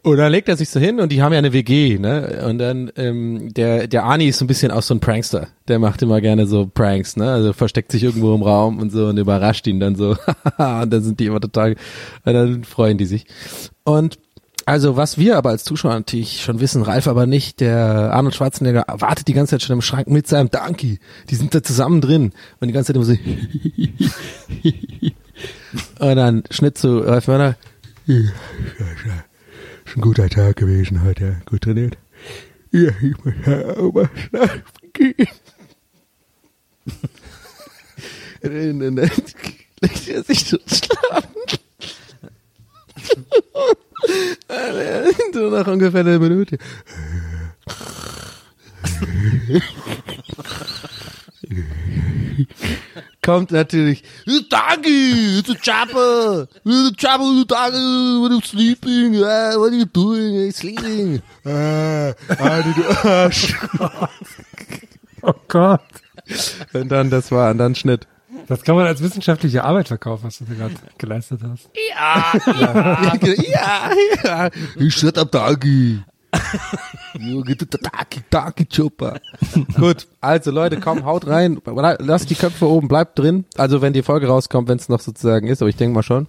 Und 0.02 0.18
dann 0.18 0.32
legt 0.32 0.48
er 0.48 0.56
sich 0.56 0.70
so 0.70 0.80
hin 0.80 1.00
und 1.00 1.12
die 1.12 1.22
haben 1.22 1.34
ja 1.34 1.40
eine 1.40 1.52
WG, 1.52 1.98
ne? 1.98 2.44
Und 2.48 2.58
dann 2.58 2.92
ähm, 2.96 3.54
der 3.54 3.88
der 3.88 4.06
Ani 4.06 4.28
ist 4.28 4.40
so 4.40 4.46
ein 4.46 4.48
bisschen 4.48 4.72
auch 4.72 4.82
so 4.82 4.94
ein 4.94 5.02
Prankster. 5.02 5.48
Der 5.68 5.80
macht 5.80 6.02
immer 6.02 6.22
gerne 6.22 6.48
so 6.48 6.68
Pranks, 6.68 7.18
ne? 7.18 7.32
Also 7.32 7.54
versteckt 7.54 7.92
sich 7.92 8.04
irgendwo 8.04 8.34
im 8.34 8.42
Raum 8.42 8.80
und 8.80 8.92
so 8.92 9.08
und 9.08 9.18
überrascht 9.18 9.68
ihn 9.68 9.80
dann 9.80 9.96
so. 9.96 10.12
und 10.58 10.90
dann 10.94 11.02
sind 11.02 11.20
die 11.20 11.26
immer 11.26 11.42
total, 11.42 11.76
und 12.24 12.34
dann 12.34 12.64
freuen 12.64 12.98
die 12.98 13.06
sich. 13.06 13.26
Und 13.84 14.20
also 14.70 14.96
was 14.96 15.18
wir 15.18 15.36
aber 15.36 15.50
als 15.50 15.64
Zuschauer 15.64 15.94
natürlich 15.94 16.44
schon 16.44 16.60
wissen, 16.60 16.84
Ralf 16.84 17.08
aber 17.08 17.26
nicht, 17.26 17.60
der 17.60 18.14
Arnold 18.14 18.36
Schwarzenegger 18.36 18.86
wartet 18.88 19.28
die 19.28 19.34
ganze 19.34 19.52
Zeit 19.52 19.64
schon 19.64 19.74
im 19.74 19.82
Schrank 19.82 20.08
mit 20.08 20.28
seinem 20.28 20.52
Donkey. 20.52 21.00
Die 21.30 21.36
sind 21.36 21.56
da 21.56 21.64
zusammen 21.64 22.02
drin 22.02 22.34
und 22.60 22.68
die 22.68 22.74
ganze 22.74 22.94
Zeit 22.94 22.96
immer 22.96 23.06
so 23.06 23.14
und 26.00 26.16
dann 26.16 26.44
Schnitt 26.52 26.78
zu 26.78 27.00
Ralf 27.00 27.26
ja. 27.28 27.56
Ist 29.86 29.98
ein 29.98 30.02
guter 30.02 30.30
Tag 30.30 30.58
gewesen 30.58 31.04
heute, 31.04 31.42
gut 31.46 31.62
trainiert. 31.62 31.98
Ja, 32.72 32.92
ich 33.02 33.26
muss 33.26 33.34
ja 33.48 33.76
auch 33.76 33.92
mal 33.92 34.10
schlafen 34.16 34.62
gehen. 34.94 35.28
Legt 39.82 40.08
er 40.10 40.24
sich 40.24 40.46
so 40.46 40.60
schlafen. 40.68 41.30
So 45.34 45.50
nach 45.50 45.68
ungefähr 45.68 46.02
einer 46.02 46.20
Minute. 46.20 46.58
Kommt 53.22 53.52
natürlich, 53.52 54.04
Danke, 54.50 54.90
it's 54.90 55.50
a 55.50 55.56
chopper, 55.56 56.48
it's 56.66 56.92
a 56.92 56.96
chopper, 56.98 57.46
Danke, 57.46 58.22
what 58.22 58.32
are 58.32 58.36
you 58.36 58.42
sleeping, 58.42 59.16
Ah, 59.24 59.58
what 59.58 59.72
are 59.72 59.78
you 59.78 59.86
doing, 59.86 60.36
I'm 60.36 60.52
sleeping. 60.52 61.22
Ah, 61.46 62.14
du 62.62 63.08
Arsch. 63.08 63.56
Oh 65.22 65.34
Gott. 65.50 65.82
Und 66.74 66.90
dann, 66.90 67.10
das 67.10 67.32
war, 67.32 67.52
und 67.52 67.58
dann 67.58 67.76
Schnitt. 67.76 68.08
Das 68.50 68.64
kann 68.64 68.76
man 68.76 68.86
als 68.88 69.02
wissenschaftliche 69.02 69.64
Arbeit 69.64 69.88
verkaufen, 69.88 70.26
was 70.26 70.40
du 70.40 70.46
da 70.46 70.54
gerade 70.56 70.74
geleistet 70.98 71.42
hast. 71.44 71.70
ja, 71.90 72.34
ja, 74.24 74.50
ja. 74.84 74.90
Shut 74.92 75.18
up, 75.18 75.32
Dagi. 75.32 76.00
Dagi, 77.14 78.22
Dagi 78.30 78.66
Chopper. 78.66 79.20
Gut, 79.78 80.08
also 80.22 80.52
Leute, 80.52 80.80
komm, 80.80 81.06
haut 81.06 81.28
rein. 81.28 81.62
Lasst 82.00 82.30
die 82.30 82.36
Köpfe 82.36 82.68
oben, 82.68 82.88
bleibt 82.88 83.18
drin. 83.20 83.46
Also 83.58 83.82
wenn 83.82 83.94
die 83.94 84.04
Folge 84.04 84.28
rauskommt, 84.28 84.68
wenn 84.68 84.78
es 84.78 84.90
noch 84.90 85.00
sozusagen 85.00 85.48
ist, 85.48 85.62
aber 85.62 85.70
ich 85.70 85.76
denke 85.76 85.94
mal 85.96 86.04
schon. 86.04 86.28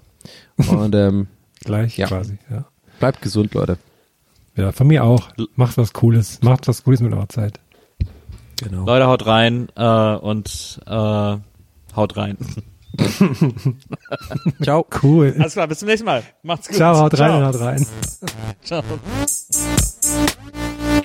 Und 0.69 0.95
ähm, 0.95 1.27
Gleich 1.65 1.97
Ja. 1.99 2.07
quasi, 2.07 2.39
ja. 2.51 2.65
bleibt 2.99 3.23
gesund, 3.23 3.55
Leute. 3.55 3.79
Ja, 4.57 4.73
von 4.73 4.87
mir 4.87 5.05
auch. 5.05 5.29
Macht 5.57 5.79
was 5.79 5.93
Cooles. 5.93 6.41
Macht 6.43 6.69
was 6.69 6.85
Cooles 6.85 7.01
mit 7.01 7.13
eurer 7.13 7.29
Zeit. 7.29 7.61
Genau. 8.63 8.85
Leute, 8.85 9.07
haut 9.07 9.25
rein 9.27 9.69
äh, 9.77 10.15
und 10.17 10.81
äh, 10.87 11.37
haut 11.97 12.17
rein. 12.17 12.37
Ciao. 14.63 14.87
Cool. 15.03 15.35
Alles 15.39 15.53
klar, 15.53 15.69
bis 15.69 15.79
zum 15.79 15.89
nächsten 15.89 16.07
Mal. 16.07 16.23
Macht's 16.43 16.69
gut. 16.69 16.77
Ciao, 16.77 16.99
haut 16.99 17.19
rein, 17.19 17.45
haut 17.45 17.61
rein. 17.61 17.87
Ciao. 18.63 18.83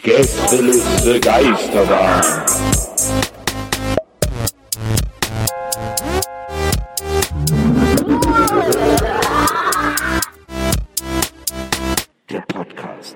Gästeliste 0.02 1.20
Geisterbahn. 1.20 2.22
Der 12.30 12.42
Podcast. 12.42 13.16